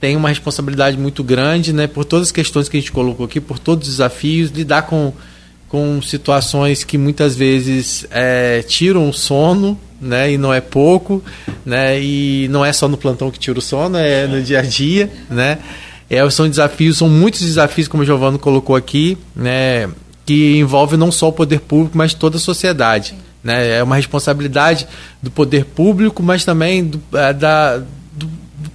tem 0.00 0.16
uma 0.16 0.28
responsabilidade 0.28 0.96
muito 0.96 1.24
grande, 1.24 1.72
né, 1.72 1.86
por 1.86 2.04
todas 2.04 2.28
as 2.28 2.32
questões 2.32 2.68
que 2.68 2.76
a 2.76 2.80
gente 2.80 2.92
colocou 2.92 3.26
aqui, 3.26 3.40
por 3.40 3.58
todos 3.58 3.88
os 3.88 3.94
desafios, 3.94 4.50
lidar 4.50 4.82
com, 4.82 5.12
com 5.68 6.00
situações 6.02 6.84
que 6.84 6.98
muitas 6.98 7.34
vezes 7.34 8.06
é, 8.10 8.62
tiram 8.62 9.08
o 9.08 9.12
sono, 9.12 9.78
né, 10.00 10.32
e 10.32 10.38
não 10.38 10.52
é 10.52 10.60
pouco, 10.60 11.22
né, 11.64 12.00
e 12.00 12.46
não 12.50 12.64
é 12.64 12.72
só 12.72 12.86
no 12.88 12.96
plantão 12.96 13.30
que 13.30 13.38
tira 13.38 13.58
o 13.58 13.62
sono, 13.62 13.96
é 13.96 14.26
no 14.26 14.42
dia 14.42 14.58
a 14.58 14.62
dia, 14.62 15.10
né, 15.30 15.58
é, 16.10 16.28
são 16.30 16.48
desafios, 16.48 16.98
são 16.98 17.08
muitos 17.08 17.40
desafios, 17.40 17.88
como 17.88 18.02
o 18.02 18.06
Giovanni 18.06 18.38
colocou 18.38 18.76
aqui, 18.76 19.16
né, 19.34 19.88
que 20.26 20.58
envolve 20.58 20.96
não 20.96 21.10
só 21.10 21.28
o 21.28 21.32
poder 21.32 21.60
público, 21.60 21.96
mas 21.96 22.12
toda 22.12 22.36
a 22.36 22.40
sociedade. 22.40 23.14
Né? 23.42 23.78
É 23.78 23.82
uma 23.82 23.94
responsabilidade 23.94 24.88
do 25.22 25.30
poder 25.30 25.64
público, 25.64 26.20
mas 26.20 26.44
também 26.44 26.84
do, 26.84 27.00
é, 27.14 27.32
da, 27.32 27.80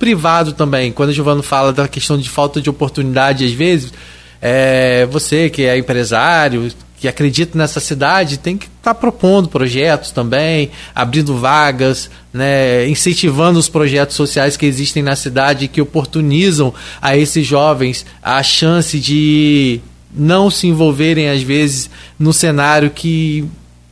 privado 0.01 0.53
também. 0.53 0.91
Quando 0.91 1.11
a 1.11 1.13
Giovana 1.13 1.43
fala 1.43 1.71
da 1.71 1.87
questão 1.87 2.17
de 2.17 2.27
falta 2.27 2.59
de 2.59 2.71
oportunidade, 2.71 3.45
às 3.45 3.51
vezes, 3.51 3.93
é, 4.41 5.05
você 5.05 5.47
que 5.47 5.61
é 5.61 5.77
empresário, 5.77 6.71
que 6.97 7.07
acredita 7.07 7.55
nessa 7.55 7.79
cidade, 7.79 8.39
tem 8.39 8.57
que 8.57 8.65
estar 8.65 8.95
tá 8.95 8.99
propondo 8.99 9.47
projetos 9.47 10.09
também, 10.09 10.71
abrindo 10.95 11.37
vagas, 11.37 12.09
né, 12.33 12.89
incentivando 12.89 13.59
os 13.59 13.69
projetos 13.69 14.15
sociais 14.15 14.57
que 14.57 14.65
existem 14.65 15.03
na 15.03 15.15
cidade 15.15 15.67
que 15.67 15.79
oportunizam 15.79 16.73
a 16.99 17.15
esses 17.15 17.45
jovens 17.45 18.03
a 18.23 18.41
chance 18.41 18.99
de 18.99 19.81
não 20.11 20.49
se 20.49 20.65
envolverem, 20.65 21.29
às 21.29 21.43
vezes, 21.43 21.91
no 22.17 22.33
cenário 22.33 22.89
que 22.89 23.45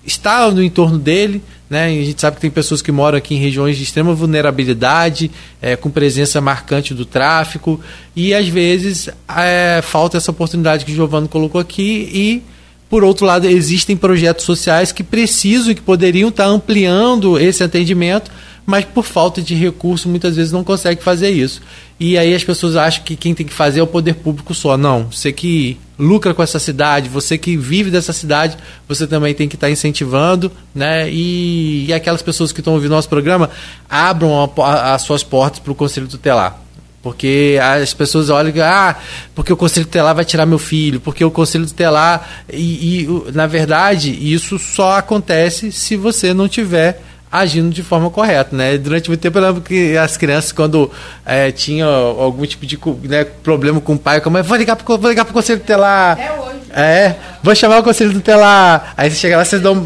está 0.04 0.50
no 0.50 0.64
entorno 0.64 0.98
dele, 0.98 1.44
né? 1.70 1.86
A 1.86 2.04
gente 2.04 2.20
sabe 2.20 2.36
que 2.36 2.42
tem 2.42 2.50
pessoas 2.50 2.82
que 2.82 2.92
moram 2.92 3.18
aqui 3.18 3.36
em 3.36 3.38
regiões 3.38 3.78
de 3.78 3.84
extrema 3.84 4.14
vulnerabilidade, 4.14 5.30
é, 5.62 5.76
com 5.76 5.90
presença 5.90 6.42
marcante 6.42 6.94
do 6.94 7.06
tráfico, 7.06 7.80
e 8.16 8.34
às 8.34 8.48
vezes 8.48 9.10
é, 9.38 9.82
falta 9.84 10.18
essa 10.18 10.32
oportunidade 10.32 10.84
que 10.84 10.92
o 10.92 10.96
Giovanni 10.96 11.28
colocou 11.28 11.62
aqui 11.62 12.10
e 12.12 12.44
por 12.90 13.04
outro 13.04 13.24
lado, 13.24 13.46
existem 13.46 13.96
projetos 13.96 14.46
sociais 14.46 14.92
que 14.92 15.04
precisam 15.04 15.72
e 15.72 15.76
que 15.76 15.82
poderiam 15.82 16.30
estar 16.30 16.46
ampliando 16.46 17.40
esse 17.40 17.64
atendimento, 17.64 18.32
mas 18.70 18.86
por 18.86 19.04
falta 19.04 19.42
de 19.42 19.56
recurso 19.56 20.08
muitas 20.08 20.36
vezes 20.36 20.52
não 20.52 20.64
consegue 20.64 21.02
fazer 21.02 21.32
isso. 21.32 21.60
E 22.00 22.20
aí 22.20 22.36
as 22.36 22.44
pessoas 22.44 22.76
acham 22.76 23.04
que 23.04 23.16
quem 23.16 23.34
tem 23.34 23.44
que 23.44 23.52
fazer 23.52 23.80
é 23.80 23.84
o 23.84 23.88
poder 23.88 24.14
público 24.14 24.54
só. 24.54 24.78
Não, 24.78 25.08
você 25.12 25.34
que 25.34 25.76
lucra 25.98 26.36
com 26.36 26.44
essa 26.44 26.60
cidade, 26.60 27.10
você 27.10 27.36
que 27.36 27.58
vive 27.58 27.90
dessa 27.90 28.14
cidade, 28.14 28.56
você 28.88 29.08
também 29.08 29.34
tem 29.34 29.50
que 29.50 29.56
estar 29.56 29.72
incentivando, 29.72 30.52
né? 30.74 31.10
E, 31.10 31.88
e 31.88 31.94
aquelas 31.94 32.22
pessoas 32.22 32.52
que 32.52 32.62
estão 32.62 32.76
ouvindo 32.76 32.92
nosso 32.92 33.10
programa, 33.10 33.50
abram 33.90 34.44
a, 34.44 34.62
a, 34.62 34.94
as 34.94 35.02
suas 35.02 35.24
portas 35.24 35.58
para 35.58 35.72
o 35.72 35.76
Conselho 35.76 36.08
Tutelar. 36.08 36.62
Porque 37.02 37.58
as 37.60 37.92
pessoas 37.92 38.30
olham 38.30 38.52
que, 38.52 38.62
ah, 38.62 38.96
porque 39.34 39.52
o 39.52 39.58
Conselho 39.58 39.88
Tutelar 39.88 40.14
vai 40.14 40.26
tirar 40.26 40.46
meu 40.46 40.60
filho, 40.60 41.00
porque 41.00 41.26
o 41.26 41.32
Conselho 41.32 41.66
Tutelar. 41.66 42.46
E, 42.54 43.02
e 43.02 43.32
na 43.34 43.48
verdade, 43.48 44.16
isso 44.32 44.60
só 44.60 45.00
acontece 45.00 45.72
se 45.72 45.96
você 45.96 46.36
não 46.36 46.48
tiver 46.48 47.02
agindo 47.32 47.70
de 47.70 47.84
forma 47.84 48.10
correta, 48.10 48.56
né? 48.56 48.78
Durante 48.78 49.08
muito 49.10 49.22
tempo 49.22 49.38
eu 49.38 49.42
lembro 49.42 49.62
que 49.62 49.96
as 49.98 50.18
crianças, 50.18 50.52
quando 50.52 50.92
é, 51.26 51.52
tinham 51.52 51.90
algum 51.90 52.46
tipo 52.46 52.66
de 52.66 52.80
né, 53.04 53.24
problema 53.24 53.80
com 53.80 53.94
o 53.94 54.00
pai, 54.00 54.20
como 54.22 54.42
vou 54.44 54.58
ligar 54.58 54.76
pro, 54.76 54.98
vou 54.98 55.10
ligar 55.10 55.26
pro 55.26 55.34
conselho 55.34 55.60
tutelar. 55.60 56.20
É 56.20 56.32
hoje. 56.34 56.60
É, 56.72 57.16
vou 57.44 57.56
chamar 57.56 57.80
o 57.80 57.84
conselho 57.84 58.14
tutelar. 58.14 58.94
Aí 58.98 59.10
você 59.10 59.18
chega 59.18 59.38
lá, 59.38 59.46
você 59.46 59.60
dá 59.60 59.72
um... 59.72 59.86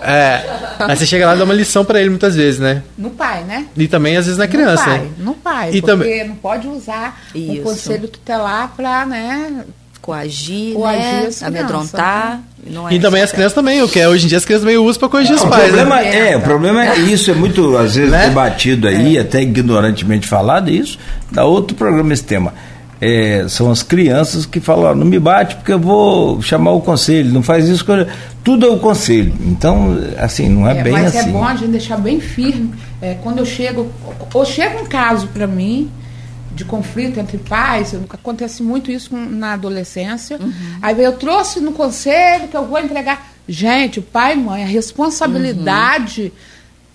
É, 0.00 0.44
aí 0.78 0.96
você 0.96 1.04
chega 1.04 1.26
lá 1.26 1.34
e 1.34 1.38
dá 1.38 1.44
uma 1.44 1.54
lição 1.54 1.84
para 1.84 2.00
ele 2.00 2.08
muitas 2.08 2.36
vezes, 2.36 2.60
né? 2.60 2.84
No 2.96 3.10
pai, 3.10 3.42
né? 3.44 3.66
E 3.76 3.88
também 3.88 4.16
às 4.16 4.26
vezes 4.26 4.38
na 4.38 4.46
criança. 4.46 4.84
No 4.84 4.86
pai, 4.86 4.98
né? 4.98 5.10
no 5.18 5.34
pai. 5.34 5.68
E 5.70 5.80
porque 5.80 5.86
também... 5.86 6.28
não 6.28 6.36
pode 6.36 6.68
usar 6.68 7.20
Isso. 7.34 7.60
o 7.60 7.62
conselho 7.62 8.06
tutelar 8.06 8.72
para, 8.76 9.04
né, 9.06 9.64
coagir, 10.08 10.72
coagir 10.72 11.02
né? 11.02 11.30
amedrontar. 11.42 12.40
É 12.66 12.94
e 12.94 12.98
também 12.98 13.22
as 13.22 13.30
crianças 13.30 13.52
também, 13.52 13.82
o 13.82 13.88
que 13.88 14.00
é, 14.00 14.08
hoje 14.08 14.24
em 14.24 14.28
dia 14.28 14.38
as 14.38 14.44
crianças 14.44 14.64
também 14.64 14.78
usam 14.78 15.00
para 15.00 15.08
corrigir 15.10 15.34
os 15.34 15.42
o 15.42 15.48
pais. 15.48 15.64
Problema 15.64 15.96
né? 15.96 16.30
é, 16.30 16.36
o 16.36 16.40
problema 16.40 16.86
é 16.86 16.98
isso, 16.98 17.30
é 17.30 17.34
muito, 17.34 17.76
às 17.76 17.94
vezes, 17.94 18.10
né? 18.10 18.28
debatido 18.28 18.88
aí, 18.88 19.18
é. 19.18 19.20
até 19.20 19.42
ignorantemente 19.42 20.26
falado 20.26 20.70
isso, 20.70 20.98
dá 21.30 21.44
outro 21.44 21.76
programa 21.76 22.12
esse 22.14 22.24
tema. 22.24 22.54
É, 23.00 23.44
são 23.48 23.70
as 23.70 23.82
crianças 23.82 24.44
que 24.44 24.60
falam, 24.60 24.94
não 24.94 25.06
me 25.06 25.20
bate 25.20 25.56
porque 25.56 25.72
eu 25.72 25.78
vou 25.78 26.42
chamar 26.42 26.72
o 26.72 26.80
conselho, 26.80 27.32
não 27.32 27.42
faz 27.42 27.68
isso, 27.68 27.84
tudo 28.42 28.66
é 28.66 28.70
o 28.70 28.78
conselho. 28.78 29.32
Então, 29.42 29.98
assim, 30.18 30.48
não 30.48 30.66
é, 30.66 30.78
é 30.78 30.82
bem 30.82 30.92
mas 30.92 31.06
assim. 31.06 31.18
Mas 31.18 31.26
é 31.26 31.30
bom 31.30 31.44
a 31.44 31.54
gente 31.54 31.70
deixar 31.70 31.98
bem 31.98 32.18
firme. 32.18 32.72
É, 33.00 33.14
quando 33.22 33.38
eu 33.38 33.46
chego, 33.46 33.88
ou 34.32 34.44
chega 34.44 34.80
um 34.80 34.86
caso 34.86 35.28
para 35.28 35.46
mim, 35.46 35.88
de 36.58 36.64
conflito 36.64 37.20
entre 37.20 37.38
pais, 37.38 37.94
acontece 38.10 38.64
muito 38.64 38.90
isso 38.90 39.16
na 39.16 39.52
adolescência. 39.52 40.38
Uhum. 40.40 40.52
Aí 40.82 41.00
eu 41.00 41.12
trouxe 41.12 41.60
no 41.60 41.70
conselho 41.70 42.48
que 42.48 42.56
eu 42.56 42.66
vou 42.66 42.80
entregar. 42.80 43.32
Gente, 43.48 44.00
pai 44.00 44.32
e 44.34 44.36
mãe, 44.36 44.64
a 44.64 44.66
responsabilidade 44.66 46.32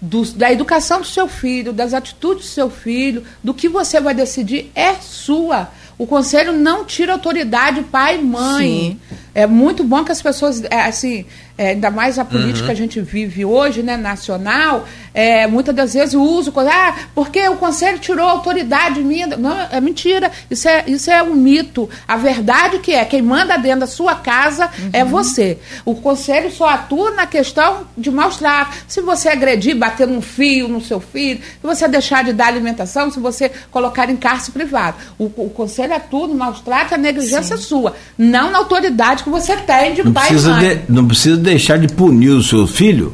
uhum. 0.01 0.07
do, 0.09 0.25
da 0.33 0.51
educação 0.51 0.99
do 0.99 1.07
seu 1.07 1.29
filho, 1.29 1.71
das 1.71 1.93
atitudes 1.93 2.43
do 2.43 2.49
seu 2.49 2.69
filho, 2.69 3.23
do 3.41 3.53
que 3.53 3.69
você 3.69 4.01
vai 4.01 4.13
decidir 4.13 4.69
é 4.75 4.95
sua. 4.95 5.69
O 5.97 6.05
conselho 6.05 6.51
não 6.51 6.83
tira 6.83 7.13
autoridade 7.13 7.83
pai 7.83 8.19
e 8.19 8.21
mãe. 8.21 8.99
Sim. 9.09 9.17
É 9.33 9.47
muito 9.47 9.83
bom 9.85 10.03
que 10.03 10.11
as 10.11 10.21
pessoas, 10.21 10.61
é, 10.65 10.81
assim, 10.81 11.25
é, 11.57 11.69
ainda 11.69 11.91
mais 11.91 12.17
a 12.17 12.25
política 12.25 12.61
uhum. 12.61 12.65
que 12.65 12.71
a 12.71 12.75
gente 12.75 13.01
vive 13.01 13.45
hoje, 13.45 13.83
né, 13.83 13.95
nacional, 13.95 14.87
é, 15.13 15.45
muitas 15.45 15.75
das 15.75 15.93
vezes 15.93 16.15
usa 16.15 16.51
coisa, 16.51 16.71
ah, 16.73 16.95
porque 17.13 17.47
o 17.47 17.57
conselho 17.57 17.99
tirou 17.99 18.27
a 18.27 18.31
autoridade 18.31 19.01
minha. 19.01 19.27
Não, 19.27 19.55
é 19.71 19.79
mentira. 19.79 20.31
Isso 20.49 20.67
é, 20.67 20.83
isso 20.87 21.11
é 21.11 21.21
um 21.21 21.35
mito. 21.35 21.89
A 22.07 22.17
verdade 22.17 22.79
que 22.79 22.91
é, 22.93 23.05
quem 23.05 23.21
manda 23.21 23.57
dentro 23.57 23.81
da 23.81 23.87
sua 23.87 24.15
casa 24.15 24.69
é 24.91 25.03
uhum. 25.03 25.03
é 25.03 25.05
você. 25.05 25.57
O 25.85 25.95
conselho 25.95 26.51
só 26.51 26.69
atua 26.69 27.11
na 27.11 27.27
questão 27.27 27.85
de 27.95 28.09
mostrar 28.09 28.75
se 28.87 29.01
você 29.01 29.29
agredir, 29.29 29.75
bater 29.75 30.07
um 30.07 30.21
fio 30.21 30.67
no 30.67 30.81
seu 30.81 30.99
filho, 30.99 31.39
se 31.39 31.61
você 31.61 31.87
deixar 31.87 32.23
de 32.23 32.33
dar 32.33 32.47
alimentação, 32.47 33.11
se 33.11 33.19
você 33.19 33.51
colocar 33.69 34.09
em 34.09 34.15
cárcere 34.15 34.53
privado. 34.53 34.97
O, 35.19 35.25
o 35.25 35.49
conselho 35.49 35.93
atua 35.93 36.27
no 36.27 36.33
mostrar 36.33 36.87
que 36.87 36.95
a 36.95 36.97
negligência 36.97 37.43
Sim. 37.43 37.53
é 37.53 37.57
sua, 37.57 37.95
não 38.17 38.49
na 38.49 38.57
autoridade 38.57 39.23
que 39.23 39.29
você 39.29 39.55
tem 39.57 39.93
de 39.93 40.03
não 40.03 40.13
pai 40.13 40.29
e 40.31 40.41
mãe. 40.41 40.59
De, 40.59 40.91
não 40.91 41.07
precisa 41.07 41.37
deixar 41.43 41.77
de 41.77 41.87
punir 41.87 42.29
o 42.29 42.41
seu 42.41 42.65
filho 42.65 43.13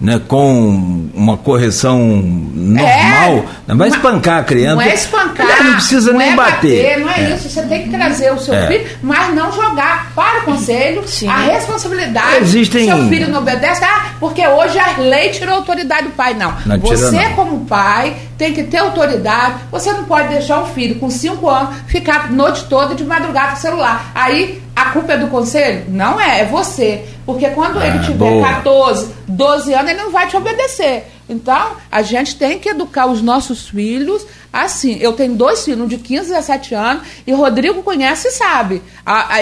né, 0.00 0.20
com 0.26 1.08
uma 1.14 1.36
correção 1.36 1.98
normal, 1.98 3.36
é, 3.36 3.44
não 3.66 3.76
vai 3.76 3.88
espancar 3.88 4.40
a 4.40 4.42
criança. 4.42 4.76
Não 4.76 4.82
é 4.82 4.94
espancar. 4.94 5.64
Não 5.64 5.72
precisa 5.72 6.10
não 6.10 6.18
nem 6.18 6.32
é 6.32 6.36
bater. 6.36 6.82
bater. 6.82 7.00
Não 7.00 7.10
é, 7.10 7.20
é, 7.20 7.34
isso. 7.34 7.48
Você 7.48 7.62
tem 7.62 7.84
que 7.84 7.90
trazer 7.90 8.30
o 8.30 8.38
seu 8.38 8.54
é. 8.54 8.66
filho, 8.66 8.86
mas 9.02 9.34
não 9.34 9.50
jogar 9.50 10.12
para 10.14 10.40
o 10.40 10.44
conselho 10.44 11.06
Sim. 11.06 11.28
a 11.28 11.38
responsabilidade. 11.38 12.36
Existem... 12.42 12.86
Seu 12.86 13.08
filho 13.08 13.28
não 13.30 13.40
obedece, 13.40 13.82
ah, 13.82 14.10
porque 14.20 14.46
hoje 14.46 14.78
a 14.78 14.98
lei 14.98 15.30
tirou 15.30 15.54
a 15.54 15.58
autoridade 15.58 16.08
do 16.08 16.12
pai. 16.12 16.34
Não. 16.34 16.54
não 16.66 16.78
Você, 16.80 17.10
não. 17.10 17.32
como 17.32 17.64
pai, 17.64 18.14
tem 18.36 18.52
que 18.52 18.64
ter 18.64 18.78
autoridade. 18.78 19.54
Você 19.70 19.92
não 19.92 20.04
pode 20.04 20.28
deixar 20.28 20.60
um 20.60 20.66
filho 20.66 20.96
com 20.96 21.08
5 21.08 21.48
anos 21.48 21.76
ficar 21.86 22.26
a 22.26 22.28
noite 22.28 22.64
toda 22.68 22.94
de 22.94 23.04
madrugada 23.04 23.52
com 23.52 23.58
o 23.58 23.60
celular. 23.60 24.10
Aí 24.14 24.62
a 24.76 24.86
culpa 24.90 25.12
é 25.12 25.18
do 25.18 25.28
conselho? 25.28 25.84
Não 25.88 26.20
é, 26.20 26.40
é 26.40 26.44
você. 26.44 27.04
Porque 27.24 27.48
quando 27.50 27.78
ah, 27.78 27.86
ele 27.86 27.98
tiver 28.00 28.16
boa. 28.30 28.46
14, 28.48 29.14
12 29.28 29.72
anos, 29.74 29.90
ele 29.90 30.00
não 30.02 30.10
vai 30.10 30.26
te 30.26 30.36
obedecer. 30.36 31.04
Então, 31.28 31.72
a 31.90 32.02
gente 32.02 32.36
tem 32.36 32.58
que 32.58 32.68
educar 32.68 33.06
os 33.06 33.22
nossos 33.22 33.68
filhos 33.68 34.26
assim. 34.52 34.98
Eu 35.00 35.12
tenho 35.14 35.34
dois 35.34 35.64
filhos, 35.64 35.80
um 35.80 35.86
de 35.86 35.96
15 35.96 36.26
e 36.30 36.34
17 36.34 36.74
anos, 36.74 37.02
e 37.26 37.32
Rodrigo 37.32 37.82
conhece 37.82 38.28
e 38.28 38.30
sabe. 38.32 38.82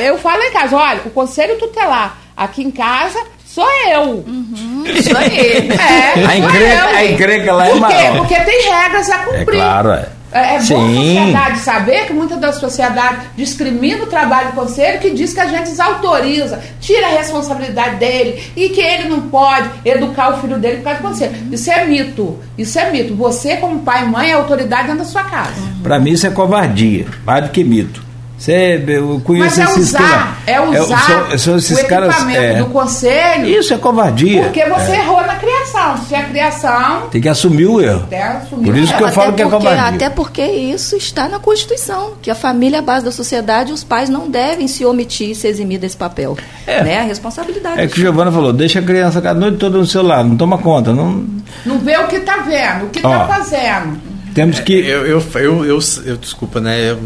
Eu 0.03 0.17
falo 0.19 0.43
em 0.43 0.53
casa, 0.53 0.77
olha, 0.77 1.01
o 1.05 1.11
conselho 1.11 1.59
tutelar 1.59 2.19
aqui 2.37 2.63
em 2.63 2.71
casa 2.71 3.19
sou 3.45 3.69
eu. 3.91 4.25
Uhum, 4.27 4.85
isso 4.87 5.17
aí. 5.17 5.69
É, 5.73 6.25
A 6.25 6.29
sou 6.29 6.35
encrenca, 6.37 6.75
eu. 6.91 6.97
a 6.97 7.05
encrenca 7.05 7.53
lá 7.53 7.67
é 7.67 7.71
Por 7.71 7.75
quê? 7.75 7.81
maior. 7.81 8.17
Porque 8.19 8.41
tem 8.41 8.63
regras 8.71 9.11
a 9.11 9.15
É 9.17 9.19
cumprir. 9.25 9.57
claro, 9.57 9.91
é. 9.91 10.09
É, 10.33 10.57
é 10.57 10.57
bom 10.57 10.57
a 10.57 10.61
Sim. 10.61 10.97
sociedade 10.97 11.59
saber 11.59 12.07
que 12.07 12.13
muita 12.13 12.37
da 12.37 12.53
sociedade 12.53 13.27
discrimina 13.37 14.05
o 14.05 14.07
trabalho 14.07 14.49
do 14.49 14.55
conselho, 14.55 14.99
que 14.99 15.11
diz 15.11 15.33
que 15.33 15.41
a 15.41 15.47
gente 15.47 15.65
desautoriza, 15.65 16.61
tira 16.81 17.07
a 17.07 17.11
responsabilidade 17.11 17.97
dele 17.97 18.43
e 18.57 18.71
que 18.71 18.81
ele 18.81 19.09
não 19.09 19.23
pode 19.23 19.69
educar 19.85 20.35
o 20.35 20.41
filho 20.41 20.59
dele 20.59 20.79
por 20.79 20.85
causa 20.85 21.01
do 21.01 21.09
conselho. 21.09 21.37
Isso 21.53 21.71
é 21.71 21.85
mito. 21.85 22.39
Isso 22.57 22.79
é 22.79 22.91
mito. 22.91 23.15
Você, 23.15 23.57
como 23.57 23.81
pai 23.81 24.05
e 24.05 24.09
mãe, 24.09 24.31
é 24.31 24.33
autoridade 24.33 24.89
dentro 24.89 25.01
da 25.01 25.05
sua 25.05 25.25
casa. 25.25 25.53
Pra 25.83 25.99
mim 25.99 26.13
isso 26.13 26.27
é 26.27 26.31
covardia, 26.31 27.07
mais 27.25 27.45
do 27.45 27.51
que 27.51 27.63
mito. 27.63 28.12
Você, 28.43 28.83
eu 28.89 29.21
conheço 29.25 29.57
Mas 29.57 29.59
é 29.69 29.71
esses 29.73 29.89
usar, 29.91 30.43
é 30.49 30.61
usar 30.61 30.99
são, 31.29 31.39
são 31.39 31.57
esses 31.59 31.79
o 31.81 31.87
caras. 31.87 32.09
equipamento 32.11 32.41
é, 32.43 32.55
do 32.57 32.67
conselho 32.67 33.47
isso 33.47 33.73
é 33.73 33.79
covardia. 33.79 34.43
porque 34.43 34.65
você 34.65 34.93
errou 34.93 35.21
na 35.25 35.37
criação. 35.37 35.97
Se 36.09 36.15
a 36.17 36.25
criação 36.25 37.03
Tem 37.09 37.21
que 37.21 37.29
assumir 37.29 37.67
o 37.67 37.81
erro. 37.81 38.03
até 38.03 38.21
assumir 38.21 38.65
Por 38.65 38.77
isso 38.77 38.93
o 38.93 38.97
que 38.97 39.03
eu 39.03 39.07
erro. 39.07 39.15
falo 39.15 39.33
que 39.35 39.43
é 39.43 39.45
porque, 39.45 39.59
covardia. 39.69 39.95
Até 39.97 40.11
porque 40.11 40.43
isso 40.45 40.97
está 40.97 41.29
na 41.29 41.39
Constituição, 41.39 42.15
que 42.21 42.33
a 42.33 42.35
família 42.35 42.79
é 42.79 42.81
a 42.81 42.83
base 42.83 43.05
da 43.05 43.13
sociedade, 43.13 43.73
os 43.73 43.85
pais 43.85 44.09
não 44.09 44.29
devem 44.29 44.67
se 44.67 44.85
omitir 44.85 45.31
e 45.31 45.35
se 45.37 45.47
eximir 45.47 45.79
desse 45.79 45.97
papel. 45.97 46.37
É. 46.67 46.83
Né? 46.83 46.99
A 46.99 47.05
responsabilidade. 47.05 47.81
É 47.81 47.87
que 47.87 47.95
o 47.99 48.01
Giovana 48.03 48.33
falou, 48.33 48.53
deixa 48.53 48.81
a 48.81 48.83
criança 48.83 49.23
a 49.25 49.35
noite 49.35 49.59
toda 49.59 49.79
no 49.79 49.87
celular, 49.87 50.25
não 50.25 50.37
toma 50.37 50.59
conta. 50.59 50.93
Não, 50.93 51.25
Não 51.65 51.79
vê 51.79 51.97
o 51.97 52.09
que 52.09 52.17
está 52.17 52.39
vendo, 52.39 52.87
o 52.87 52.89
que 52.91 52.99
está 52.99 53.25
fazendo. 53.29 54.01
temos 54.35 54.59
que. 54.59 54.73
Eu, 54.73 55.07
eu, 55.07 55.23
eu, 55.37 55.65
eu, 55.65 55.79
eu- 56.07 56.17
desculpa, 56.17 56.61
né? 56.61 56.91
Eu, 56.91 56.99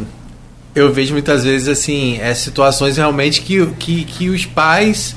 eu 0.76 0.92
vejo 0.92 1.12
muitas 1.12 1.42
vezes 1.42 1.66
assim, 1.68 2.18
é, 2.20 2.32
situações 2.34 2.96
realmente 2.96 3.40
que, 3.40 3.66
que, 3.78 4.04
que 4.04 4.28
os 4.28 4.44
pais 4.46 5.16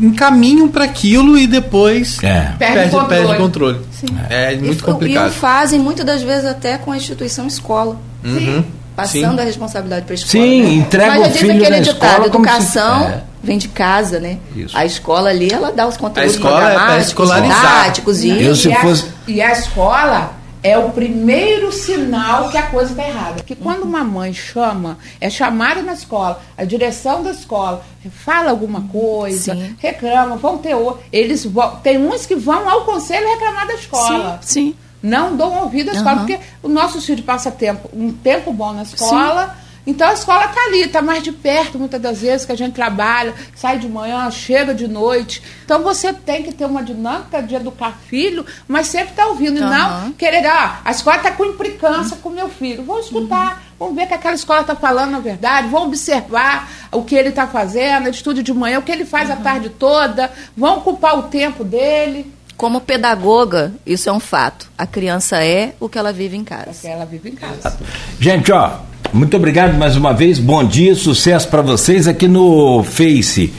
encaminham 0.00 0.68
para 0.68 0.84
aquilo 0.84 1.38
e 1.38 1.46
depois 1.46 2.18
É. 2.22 2.52
Perde 2.58 2.74
perde, 2.74 2.90
controle. 2.90 3.08
perde 3.26 3.36
controle. 3.36 3.80
Sim. 3.92 4.06
É 4.28 4.54
E 4.54 4.56
muito 4.58 4.80
E 4.80 4.82
o 4.82 4.92
complicado. 4.92 5.32
fazem 5.32 5.78
muitas 5.78 6.04
das 6.04 6.22
vezes 6.22 6.44
até 6.46 6.76
com 6.78 6.90
a 6.92 6.96
instituição 6.96 7.46
escola. 7.46 7.96
Uhum. 8.24 8.64
Passando 8.96 9.34
Sim. 9.36 9.40
a 9.40 9.44
responsabilidade 9.44 10.04
para 10.04 10.14
a 10.14 10.16
escola. 10.16 10.30
Sim, 10.44 10.62
né? 10.62 10.68
entrega 10.74 11.18
Mas 11.20 11.34
o 11.34 11.38
filho 11.38 11.52
aquele 11.52 11.70
na 11.70 11.78
ditado, 11.82 12.04
escola 12.04 12.30
como 12.30 12.44
se- 12.44 12.50
educação 12.52 13.02
É. 13.08 13.20
vem 13.42 13.58
de 13.58 13.68
casa, 13.68 14.20
né? 14.20 14.38
Isso. 14.54 14.76
A 14.76 14.84
escola 14.86 15.30
ali, 15.30 15.52
ela 15.52 15.72
dá 15.72 15.86
os 15.88 15.96
conteúdos 15.96 16.32
A 16.32 16.36
escola 16.36 16.94
é 16.96 17.00
escolarizar. 17.00 17.60
didáticos 17.60 18.22
e... 18.24 18.42
Eu, 18.42 18.54
se 18.54 18.68
e, 18.70 18.74
fosse- 18.76 19.04
a, 19.06 19.30
e 19.30 19.42
a 19.42 19.52
escola 19.52 20.32
é 20.64 20.78
o 20.78 20.90
primeiro 20.90 21.70
sinal 21.70 22.48
que 22.50 22.56
a 22.56 22.62
coisa 22.62 22.92
está 22.92 23.06
errada. 23.06 23.34
Porque 23.34 23.54
quando 23.54 23.82
uma 23.82 24.02
mãe 24.02 24.32
chama, 24.32 24.96
é 25.20 25.28
chamada 25.28 25.82
na 25.82 25.92
escola, 25.92 26.40
a 26.56 26.64
direção 26.64 27.22
da 27.22 27.32
escola 27.32 27.84
fala 28.10 28.50
alguma 28.50 28.80
coisa, 28.88 29.54
Sim. 29.54 29.76
reclama, 29.78 30.36
vão 30.36 30.56
ter 30.56 30.74
outro. 30.74 31.04
Eles 31.12 31.44
vão, 31.44 31.76
tem 31.76 31.98
uns 31.98 32.24
que 32.24 32.34
vão 32.34 32.66
ao 32.66 32.86
conselho 32.86 33.28
reclamar 33.28 33.66
da 33.66 33.74
escola. 33.74 34.38
Sim, 34.40 34.70
sim. 34.70 34.76
Não 35.02 35.36
dão 35.36 35.64
ouvido 35.64 35.90
à 35.90 35.92
escola, 35.92 36.16
Aham. 36.16 36.26
porque 36.26 36.40
o 36.62 36.68
nosso 36.68 36.98
filho 37.02 37.22
passa 37.22 37.50
tempo, 37.50 37.90
um 37.92 38.10
tempo 38.10 38.50
bom 38.50 38.72
na 38.72 38.84
escola. 38.84 39.54
Então 39.86 40.08
a 40.08 40.14
escola 40.14 40.46
está 40.46 40.60
ali, 40.66 40.80
está 40.82 41.02
mais 41.02 41.22
de 41.22 41.30
perto 41.30 41.78
muitas 41.78 42.00
das 42.00 42.20
vezes 42.22 42.46
que 42.46 42.52
a 42.52 42.56
gente 42.56 42.72
trabalha, 42.72 43.34
sai 43.54 43.78
de 43.78 43.86
manhã, 43.88 44.30
chega 44.30 44.72
de 44.74 44.88
noite. 44.88 45.42
Então 45.64 45.82
você 45.82 46.12
tem 46.12 46.42
que 46.42 46.52
ter 46.52 46.64
uma 46.64 46.82
dinâmica 46.82 47.42
de 47.42 47.54
educar 47.54 47.98
filho, 48.08 48.46
mas 48.66 48.86
sempre 48.86 49.10
está 49.10 49.26
ouvindo. 49.26 49.58
E 49.58 49.60
não 49.60 50.12
querer, 50.12 50.46
ah, 50.46 50.80
a 50.84 50.90
escola 50.90 51.16
está 51.18 51.30
com 51.32 51.44
implicância 51.44 52.16
com 52.22 52.30
meu 52.30 52.48
filho. 52.48 52.82
Vamos 52.84 53.06
escutar, 53.06 53.62
vamos 53.78 53.94
ver 53.94 54.04
o 54.04 54.06
que 54.08 54.14
aquela 54.14 54.34
escola 54.34 54.62
está 54.62 54.74
falando 54.74 55.16
a 55.16 55.20
verdade, 55.20 55.68
vamos 55.68 55.88
observar 55.88 56.70
o 56.90 57.02
que 57.02 57.14
ele 57.14 57.28
está 57.28 57.46
fazendo, 57.46 58.06
ele 58.06 58.16
estuda 58.16 58.42
de 58.42 58.54
manhã, 58.54 58.78
o 58.78 58.82
que 58.82 58.90
ele 58.92 59.04
faz 59.04 59.30
a 59.30 59.36
tarde 59.36 59.68
toda, 59.68 60.32
vão 60.56 60.78
ocupar 60.78 61.18
o 61.18 61.24
tempo 61.24 61.62
dele, 61.62 62.32
Como 62.56 62.80
pedagoga, 62.80 63.72
isso 63.84 64.08
é 64.08 64.12
um 64.12 64.20
fato. 64.20 64.70
A 64.78 64.86
criança 64.86 65.44
é 65.44 65.74
o 65.78 65.88
que 65.88 65.98
ela 65.98 66.12
vive 66.12 66.36
em 66.36 66.44
casa. 66.44 66.70
porque 66.72 66.86
ela 66.86 67.04
vive 67.04 67.30
em 67.30 67.34
casa. 67.34 67.76
Gente, 68.20 68.50
ó, 68.52 68.78
muito 69.12 69.36
obrigado 69.36 69.76
mais 69.78 69.96
uma 69.96 70.12
vez. 70.12 70.38
Bom 70.38 70.64
dia, 70.64 70.94
sucesso 70.94 71.48
pra 71.48 71.62
vocês 71.62 72.08
aqui 72.08 72.26
no 72.26 72.82
Face. 72.84 73.52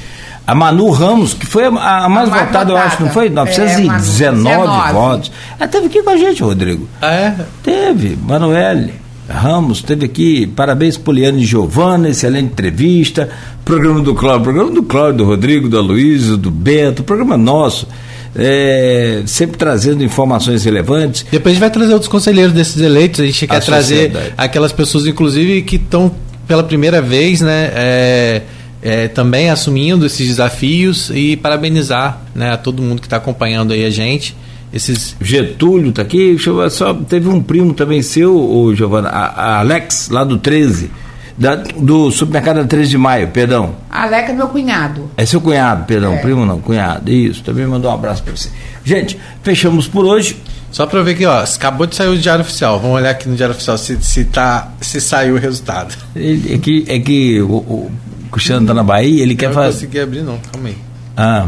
A 0.46 0.54
Manu 0.54 0.90
Ramos, 0.92 1.34
que 1.34 1.46
foi 1.46 1.64
a, 1.66 1.70
a 1.70 2.10
mais, 2.10 2.30
mais 2.30 2.46
votada, 2.48 2.72
eu 2.72 2.78
acho, 2.78 3.02
não 3.04 3.10
foi? 3.10 3.30
votada. 3.30 3.50
919 3.50 4.48
É, 4.50 4.58
Manu, 4.58 4.72
19. 4.74 4.94
votos. 4.94 5.32
Ela 5.58 5.66
esteve 5.66 5.86
aqui 5.88 6.04
com 6.04 6.10
a 6.12 6.18
gente, 6.18 6.44
Rodrigo. 6.44 6.88
Ah, 7.02 7.12
é? 7.14 7.36
Teve, 7.64 8.16
Manuele 8.22 8.94
Ramos, 9.28 9.82
teve 9.82 10.06
aqui, 10.06 10.46
parabéns 10.46 10.98
Poliano 10.98 11.40
e 11.40 11.46
Giovana, 11.46 12.10
excelente 12.10 12.52
entrevista, 12.52 13.28
programa 13.64 14.00
do 14.02 14.14
Cláudio, 14.14 14.44
programa 14.44 14.70
do 14.70 14.84
Cláudio, 14.84 15.18
do 15.18 15.26
Rodrigo, 15.26 15.68
do 15.68 15.80
Aloysio, 15.80 16.38
do 16.38 16.52
Beto, 16.52 17.04
programa 17.04 17.36
nosso, 17.36 17.88
é, 18.36 19.24
sempre 19.26 19.58
trazendo 19.58 20.04
informações 20.04 20.64
relevantes. 20.66 21.26
Depois 21.32 21.52
a 21.52 21.54
gente 21.54 21.60
vai 21.62 21.70
trazer 21.72 21.94
outros 21.94 22.10
conselheiros 22.10 22.54
desses 22.54 22.82
eleitos. 22.82 23.22
A 23.22 23.26
gente 23.26 23.48
quer 23.48 23.64
trazer 23.64 24.12
sociedade. 24.12 24.34
aquelas 24.38 24.72
pessoas, 24.72 25.06
inclusive, 25.06 25.62
que 25.62 25.78
estão 25.78 26.12
pela 26.48 26.64
primeira 26.64 27.02
vez, 27.02 27.42
né? 27.42 27.72
é, 27.74 28.42
é, 28.82 29.08
também 29.08 29.50
assumindo 29.50 30.06
esses 30.06 30.28
desafios 30.28 31.10
e 31.10 31.36
parabenizar 31.38 32.22
né, 32.36 32.52
a 32.52 32.58
todo 32.58 32.84
mundo 32.84 33.00
que 33.00 33.08
está 33.08 33.18
acompanhando 33.18 33.74
aí 33.74 33.84
a 33.84 33.90
gente. 33.90 34.36
Esses 34.72 35.16
Getúlio 35.22 35.92
tá 35.92 36.02
aqui, 36.02 36.38
só, 36.70 36.94
teve 36.94 37.30
um 37.30 37.42
primo 37.42 37.74
também 37.74 38.02
seu, 38.02 38.36
o 38.36 38.76
Giovana, 38.76 39.08
a, 39.10 39.26
a 39.26 39.60
Alex, 39.60 40.10
lá 40.10 40.24
do 40.24 40.38
13, 40.38 40.92
da- 41.38 41.56
do 41.56 42.12
supermercado 42.12 42.58
da 42.58 42.64
13 42.66 42.90
de 42.92 42.98
maio, 42.98 43.28
perdão. 43.30 43.76
Aleca 43.90 44.32
é 44.32 44.36
meu 44.36 44.48
cunhado. 44.48 45.10
É 45.18 45.26
seu 45.26 45.42
cunhado, 45.42 45.86
perdão, 45.86 46.14
É. 46.14 46.18
primo 46.18 46.46
não, 46.46 46.60
cunhado, 46.60 47.12
isso, 47.12 47.44
também 47.44 47.66
mandou 47.66 47.92
um 47.92 47.94
abraço 47.94 48.24
para 48.24 48.36
você. 48.36 48.50
Gente, 48.84 49.20
fechamos 49.44 49.88
por 49.88 50.06
hoje. 50.06 50.38
Só 50.72 50.86
para 50.86 51.02
ver 51.04 51.12
aqui, 51.12 51.26
ó, 51.26 51.42
acabou 51.42 51.88
de 51.88 51.96
sair 51.96 52.10
o 52.10 52.18
Diário 52.18 52.42
Oficial. 52.42 52.80
Vamos 52.82 52.98
olhar 52.98 53.12
aqui 53.12 53.30
no 53.30 53.36
Diário 53.36 53.56
Oficial 53.56 53.78
se, 53.78 53.98
se, 54.04 54.26
tá, 54.26 54.72
se 54.82 55.00
saiu 55.00 55.36
o 55.36 55.40
resultado. 55.40 55.96
É 56.16 56.58
que, 56.58 56.84
é 56.88 57.00
que 57.00 57.42
o, 57.42 57.48
o 57.56 57.92
Cristiano 58.32 58.68
tá 58.68 58.74
na 58.74 58.84
Bahia, 58.84 59.24
ele 59.24 59.36
quer 59.36 59.48
não 59.48 59.54
fazer. 59.54 59.72
consegui 59.74 60.00
abrir, 60.02 60.22
não. 60.22 60.38
Calma 60.52 60.68
aí. 60.68 60.78
Ah, 61.16 61.48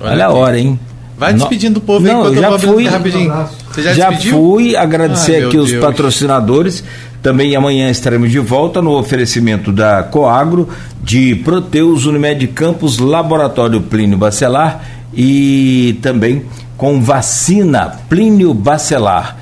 olha, 0.00 0.24
a 0.24 0.28
aqui. 0.28 0.36
hora, 0.38 0.58
hein? 0.58 0.80
Vai 1.18 1.32
No- 1.32 1.40
despedindo 1.40 1.74
do 1.74 1.80
povo 1.82 2.06
aí 2.06 2.12
Não, 2.12 2.20
enquanto 2.20 2.32
eu 2.36 2.42
eu 2.42 2.50
já 2.50 2.56
vou 2.56 2.74
fui, 2.74 2.86
rapidinho. 2.88 3.48
Você 3.70 3.82
já, 3.82 3.92
já 3.92 4.08
despediu? 4.08 4.32
fui 4.38 4.74
agradecer 4.76 5.34
Ai, 5.36 5.42
aqui 5.44 5.54
meu 5.56 5.64
os 5.64 5.70
Deus. 5.70 5.84
patrocinadores. 5.84 6.82
Também 7.22 7.54
amanhã 7.54 7.90
estaremos 7.90 8.30
de 8.30 8.38
volta 8.38 8.80
no 8.80 8.96
oferecimento 8.98 9.70
da 9.70 10.02
Coagro, 10.02 10.68
de 11.02 11.34
Proteus 11.36 12.06
Unimed 12.06 12.46
Campos, 12.48 12.98
Laboratório 12.98 13.80
Plínio 13.82 14.16
Bacelar 14.16 14.82
e 15.12 15.98
também 16.00 16.44
com 16.78 17.00
vacina 17.02 17.90
Plínio 18.08 18.54
Bacelar. 18.54 19.36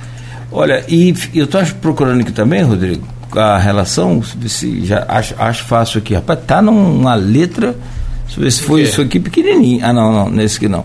Olha, 0.50 0.84
e 0.88 1.14
eu 1.34 1.44
estou 1.44 1.64
procurando 1.80 2.20
aqui 2.22 2.32
também, 2.32 2.62
Rodrigo, 2.62 3.06
a 3.36 3.58
relação, 3.58 4.22
se 4.48 4.84
já 4.84 5.04
acho, 5.06 5.34
acho 5.38 5.64
fácil 5.64 5.98
aqui, 5.98 6.14
rapaz, 6.14 6.40
tá 6.46 6.60
numa 6.60 7.14
letra, 7.14 7.76
deixa 8.24 8.40
eu 8.40 8.44
ver 8.44 8.50
se 8.50 8.62
foi 8.62 8.82
isso 8.82 9.00
aqui 9.02 9.20
pequenininho. 9.20 9.84
Ah, 9.84 9.92
não, 9.92 10.10
não, 10.10 10.30
nesse 10.30 10.56
aqui 10.56 10.68
não. 10.68 10.84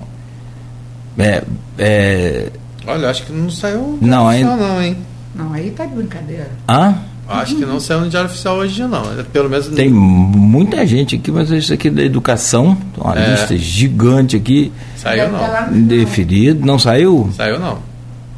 É, 1.17 1.43
é, 1.79 2.49
Olha, 2.85 3.09
acho 3.09 3.23
que 3.25 3.31
não 3.31 3.49
saiu 3.49 3.97
Não, 4.01 4.27
ainda- 4.27 4.55
não, 4.57 4.81
hein? 4.81 4.97
Não, 5.35 5.51
aí 5.53 5.71
tá 5.71 5.85
de 5.85 5.95
brincadeira. 5.95 6.49
hã? 6.69 6.95
Acho 7.27 7.55
que 7.55 7.65
não 7.65 7.79
saiu 7.79 8.01
no 8.01 8.09
Diário 8.09 8.29
Oficial 8.29 8.57
hoje, 8.57 8.83
não. 8.85 9.01
Pelo 9.31 9.49
menos 9.49 9.67
Tem 9.69 9.89
muita 9.89 10.85
gente 10.85 11.15
aqui, 11.15 11.31
mas 11.31 11.49
isso 11.49 11.73
aqui 11.73 11.87
é 11.87 11.91
da 11.91 12.01
educação, 12.03 12.77
uma 12.97 13.17
É. 13.17 13.31
lista 13.31 13.57
gigante 13.57 14.35
aqui, 14.35 14.71
saiu, 14.97 15.25
Deve 15.25 15.37
tá 15.37 15.47
lá 15.47 15.67
não. 15.71 15.77
não 16.65 16.77
saiu? 16.79 17.29
Saiu, 17.35 17.59
não. 17.59 17.79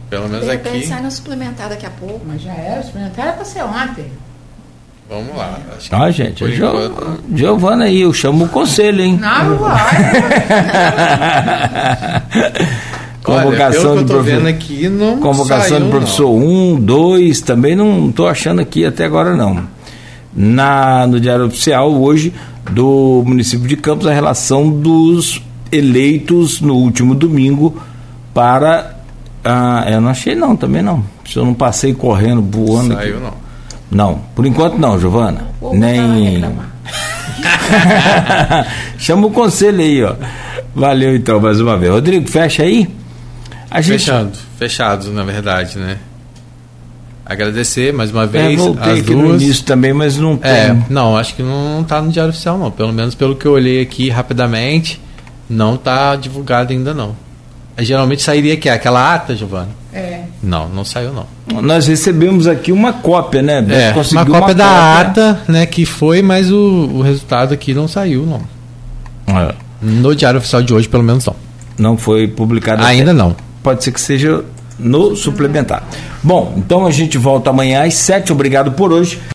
Pelo 0.10 0.30
menos 0.30 0.46
De 0.46 0.52
repente 0.52 0.78
aqui. 0.78 0.88
sai 0.88 1.02
no 1.02 1.10
suplementar 1.10 1.68
daqui 1.68 1.86
a 1.86 1.90
pouco. 1.90 2.22
Mas 2.28 2.42
já 2.44 2.54
era, 2.54 2.80
experimentar 2.82 3.26
era 3.26 3.34
pra 3.36 3.44
ser 3.44 3.64
ontem. 3.64 4.06
Vamos 5.10 5.36
lá. 5.36 5.58
Acho 5.76 5.90
que 5.90 5.96
Ah, 5.96 6.12
gente, 6.12 6.46
Jo- 6.56 6.68
enquanto- 6.68 7.24
Giovana 7.36 7.86
aí, 7.86 8.02
eu 8.02 8.14
chamo 8.14 8.46
o 8.46 8.50
conselho, 8.50 9.02
hein? 9.04 9.18
Não, 9.22 9.50
não 9.50 9.58
vai. 9.58 9.76
Olha, 13.28 13.44
Convocação 13.44 13.82
pelo 13.82 13.94
que 13.94 14.00
eu 14.00 14.04
do 14.04 14.08
tô 14.08 14.14
profe- 14.16 14.32
vendo 14.32 14.48
aqui, 14.48 14.90
não 14.90 15.18
Convocação 15.20 15.70
saiu, 15.70 15.86
do 15.86 15.90
professor 15.90 16.40
não. 16.40 16.74
1, 16.76 16.80
2, 16.82 17.42
também 17.42 17.76
não 17.76 18.10
estou 18.10 18.28
achando 18.28 18.62
aqui 18.62 18.86
até 18.86 19.06
agora 19.06 19.36
não. 19.36 19.62
Na, 20.36 21.08
no 21.08 21.20
Diário 21.20 21.46
Oficial, 21.46 21.92
hoje, 21.94 22.34
do 22.72 23.24
município 23.26 23.68
de 23.68 23.78
Campos, 23.78 24.06
a 24.08 24.14
relação 24.14 24.70
dos 24.70 25.42
eleitos 25.72 26.60
no 26.62 26.76
último 26.76 27.16
domingo 27.16 27.76
para. 28.34 28.96
Ah, 29.44 29.86
eu 29.90 30.02
não 30.02 30.10
achei 30.10 30.36
não, 30.36 30.56
também 30.56 30.82
não. 30.82 31.04
Se 31.30 31.38
eu 31.38 31.46
não 31.46 31.54
passei 31.54 31.94
correndo, 31.94 32.42
voando 32.42 32.96
Saiu, 32.96 33.16
aqui. 33.18 33.24
não. 33.24 33.46
Não, 33.92 34.20
por 34.36 34.46
enquanto 34.46 34.78
não, 34.78 35.00
Giovana. 35.00 35.48
Vou 35.62 35.72
lá 35.72 35.78
Nem. 35.78 36.44
Chama 38.98 39.28
o 39.28 39.32
conselho 39.32 39.80
aí, 39.80 40.04
ó. 40.04 40.16
Valeu 40.76 41.16
então, 41.16 41.40
mais 41.40 41.60
uma 41.62 41.78
vez. 41.78 41.92
Rodrigo, 41.92 42.28
fecha 42.30 42.64
aí. 42.64 42.88
A 43.78 43.82
gente 43.82 44.00
Fechado. 44.00 44.32
Fechados, 44.58 45.08
na 45.14 45.24
verdade, 45.24 45.78
né? 45.78 45.98
agradecer 47.26 47.92
mais 47.92 48.12
uma 48.12 48.24
É, 48.24 48.28
vez 48.28 48.60
voltei 48.60 48.94
as 48.94 49.00
aqui 49.00 49.16
no 49.16 49.28
duas. 49.30 49.42
início 49.42 49.64
também, 49.66 49.94
mas 49.94 50.18
não 50.18 50.38
tem. 50.38 50.52
É, 50.52 50.78
não, 50.90 51.18
acho 51.18 51.36
que 51.36 51.42
não 51.44 51.84
tá 51.84 52.02
no 52.02 52.12
Diário 52.12 52.30
Oficial, 52.32 52.58
não. 52.58 52.70
Pelo 52.72 52.94
menos 52.94 53.16
pelo 53.16 53.36
que 53.36 53.46
eu 53.46 53.54
olhei 53.54 53.82
aqui 53.82 54.10
rapidamente, 54.10 55.02
não 55.50 55.76
tá 55.78 56.16
divulgado 56.16 56.72
ainda, 56.72 56.94
não. 56.94 57.16
Geralmente 57.80 58.22
sairia 58.22 58.56
que 58.56 58.70
aquela 58.70 59.14
ata, 59.14 59.36
Giovana? 59.36 59.70
É. 59.92 60.22
Não, 60.42 60.70
não 60.70 60.86
saiu, 60.86 61.12
não. 61.14 61.26
Nós 61.62 61.88
recebemos 61.88 62.48
aqui 62.48 62.72
uma 62.72 62.94
cópia, 62.94 63.42
né? 63.42 63.66
É, 63.70 63.94
uma 64.12 64.26
cópia 64.26 64.54
da 64.56 65.00
ata, 65.02 65.42
né, 65.48 65.66
que 65.66 65.86
foi, 65.86 66.22
mas 66.22 66.52
o, 66.52 66.58
o 66.58 67.02
resultado 67.02 67.54
aqui 67.54 67.74
não 67.74 67.88
saiu, 67.88 68.26
não. 68.26 68.42
É, 69.36 69.54
No 69.82 70.16
Diário 70.16 70.38
Oficial 70.38 70.62
de 70.62 70.74
hoje, 70.74 70.88
pelo 70.88 71.04
menos, 71.04 71.26
não. 71.26 71.36
Não 71.78 71.98
foi 71.98 72.28
publicado 72.28 72.84
Ainda 72.86 73.12
até- 73.12 73.18
não. 73.18 73.36
Pode 73.66 73.84
ser 73.84 73.92
que 73.92 74.00
seja 74.00 74.46
no 74.78 75.16
suplementar. 75.16 75.84
Bom, 76.22 76.54
então 76.56 76.86
a 76.86 76.92
gente 76.92 77.18
volta 77.18 77.50
amanhã 77.50 77.84
às 77.84 77.96
sete. 77.96 78.32
Obrigado 78.32 78.74
por 78.74 78.94
hoje. 78.94 79.20